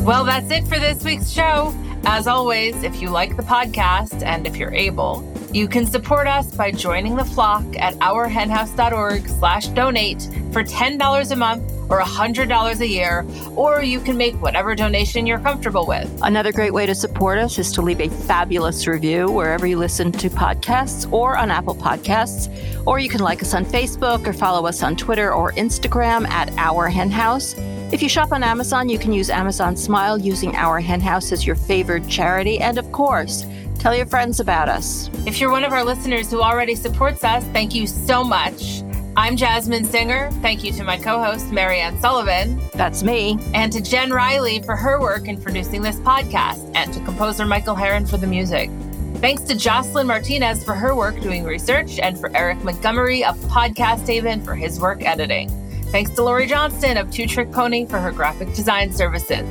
Well, 0.01 0.23
that's 0.23 0.51
it 0.51 0.67
for 0.67 0.77
this 0.77 1.03
week's 1.03 1.31
show. 1.31 1.73
As 2.05 2.27
always, 2.27 2.75
if 2.83 3.01
you 3.01 3.09
like 3.09 3.37
the 3.37 3.43
podcast 3.43 4.21
and 4.21 4.45
if 4.45 4.55
you're 4.55 4.75
able, 4.75 5.23
you 5.55 5.69
can 5.69 5.85
support 5.85 6.27
us 6.27 6.53
by 6.53 6.69
joining 6.69 7.15
the 7.15 7.23
flock 7.23 7.63
at 7.77 7.93
ourhenhouse.org 7.99 9.25
slash 9.25 9.67
donate 9.67 10.21
for 10.51 10.65
$10 10.65 11.31
a 11.31 11.35
month 11.37 11.63
or 11.89 12.01
$100 12.01 12.79
a 12.81 12.87
year, 12.87 13.25
or 13.55 13.81
you 13.81 14.01
can 14.01 14.17
make 14.17 14.35
whatever 14.41 14.75
donation 14.75 15.25
you're 15.25 15.39
comfortable 15.39 15.85
with. 15.85 16.11
Another 16.23 16.51
great 16.51 16.73
way 16.73 16.85
to 16.85 16.93
support 16.93 17.37
us 17.37 17.57
is 17.57 17.71
to 17.71 17.81
leave 17.81 18.01
a 18.01 18.09
fabulous 18.09 18.85
review 18.85 19.31
wherever 19.31 19.65
you 19.65 19.77
listen 19.77 20.11
to 20.11 20.29
podcasts 20.29 21.09
or 21.13 21.37
on 21.37 21.49
Apple 21.49 21.75
Podcasts. 21.75 22.51
Or 22.85 22.99
you 22.99 23.07
can 23.07 23.21
like 23.21 23.41
us 23.41 23.53
on 23.53 23.63
Facebook 23.63 24.27
or 24.27 24.33
follow 24.33 24.67
us 24.67 24.83
on 24.83 24.97
Twitter 24.97 25.33
or 25.33 25.53
Instagram 25.53 26.27
at 26.27 26.51
Our 26.57 26.89
Hen 26.89 27.11
House. 27.11 27.55
If 27.93 28.01
you 28.01 28.09
shop 28.09 28.33
on 28.33 28.43
Amazon, 28.43 28.89
you 28.89 28.99
can 28.99 29.13
use 29.13 29.29
Amazon 29.29 29.77
Smile 29.77 30.17
using 30.17 30.53
Our 30.55 30.81
Hen 30.81 30.99
House 30.99 31.31
as 31.31 31.45
your 31.45 31.55
favored 31.55 32.09
charity. 32.09 32.59
And 32.59 32.77
of 32.77 32.91
course, 32.91 33.45
tell 33.75 33.95
your 33.95 34.05
friends 34.05 34.39
about 34.39 34.69
us. 34.69 35.09
If 35.25 35.39
you're 35.39 35.51
one 35.51 35.63
of 35.63 35.71
our 35.71 35.83
listeners 35.83 36.31
who 36.31 36.41
already 36.41 36.75
supports 36.75 37.23
us, 37.23 37.43
thank 37.45 37.75
you 37.75 37.87
so 37.87 38.23
much. 38.23 38.83
I'm 39.17 39.37
Jasmin 39.37 39.85
Singer. 39.85 40.29
Thank 40.41 40.63
you 40.63 40.73
to 40.73 40.83
my 40.83 40.97
co 40.97 41.23
host, 41.23 41.51
Mariann 41.51 41.99
Sullivan. 42.01 42.61
That's 42.73 43.01
me. 43.01 43.39
And 43.53 43.71
to 43.71 43.81
Jen 43.81 44.11
Riley 44.11 44.61
for 44.61 44.75
her 44.75 44.99
work 44.99 45.27
in 45.27 45.39
producing 45.39 45.81
this 45.81 45.95
podcast, 45.97 46.69
and 46.75 46.93
to 46.93 46.99
composer 47.01 47.45
Michael 47.45 47.75
Heron 47.75 48.05
for 48.05 48.17
the 48.17 48.27
music. 48.27 48.69
Thanks 49.15 49.43
to 49.43 49.55
Jocelyn 49.55 50.07
Martinez 50.07 50.63
for 50.65 50.73
her 50.73 50.93
work 50.93 51.19
doing 51.21 51.45
research, 51.45 51.97
and 51.99 52.19
for 52.19 52.35
Eric 52.35 52.61
Montgomery 52.63 53.23
of 53.23 53.37
Podcast 53.45 54.05
Haven 54.05 54.43
for 54.43 54.53
his 54.53 54.81
work 54.81 55.03
editing. 55.03 55.49
Thanks 55.91 56.11
to 56.11 56.23
Lori 56.23 56.45
Johnston 56.45 56.97
of 56.97 57.09
Two 57.09 57.25
Trick 57.25 57.51
Pony 57.53 57.85
for 57.85 57.99
her 57.99 58.11
graphic 58.11 58.53
design 58.53 58.91
services. 58.91 59.47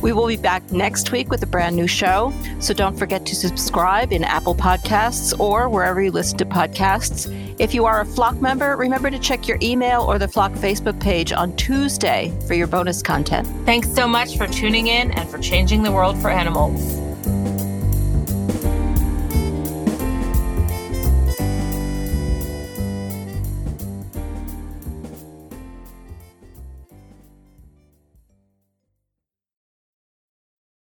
We 0.00 0.12
will 0.12 0.28
be 0.28 0.36
back 0.36 0.70
next 0.70 1.10
week 1.10 1.28
with 1.28 1.42
a 1.42 1.46
brand 1.46 1.74
new 1.74 1.88
show, 1.88 2.32
so 2.60 2.72
don't 2.72 2.96
forget 2.96 3.26
to 3.26 3.34
subscribe 3.34 4.12
in 4.12 4.22
Apple 4.22 4.54
Podcasts 4.54 5.38
or 5.40 5.68
wherever 5.68 6.00
you 6.00 6.12
listen 6.12 6.38
to 6.38 6.44
podcasts. 6.44 7.28
If 7.58 7.74
you 7.74 7.84
are 7.84 8.00
a 8.00 8.06
Flock 8.06 8.40
member, 8.40 8.76
remember 8.76 9.10
to 9.10 9.18
check 9.18 9.48
your 9.48 9.58
email 9.60 10.02
or 10.02 10.18
the 10.18 10.28
Flock 10.28 10.52
Facebook 10.52 11.00
page 11.00 11.32
on 11.32 11.56
Tuesday 11.56 12.32
for 12.46 12.54
your 12.54 12.68
bonus 12.68 13.02
content. 13.02 13.48
Thanks 13.66 13.92
so 13.92 14.06
much 14.06 14.36
for 14.36 14.46
tuning 14.46 14.86
in 14.86 15.10
and 15.10 15.28
for 15.28 15.38
changing 15.38 15.82
the 15.82 15.90
world 15.90 16.16
for 16.18 16.30
animals. 16.30 17.07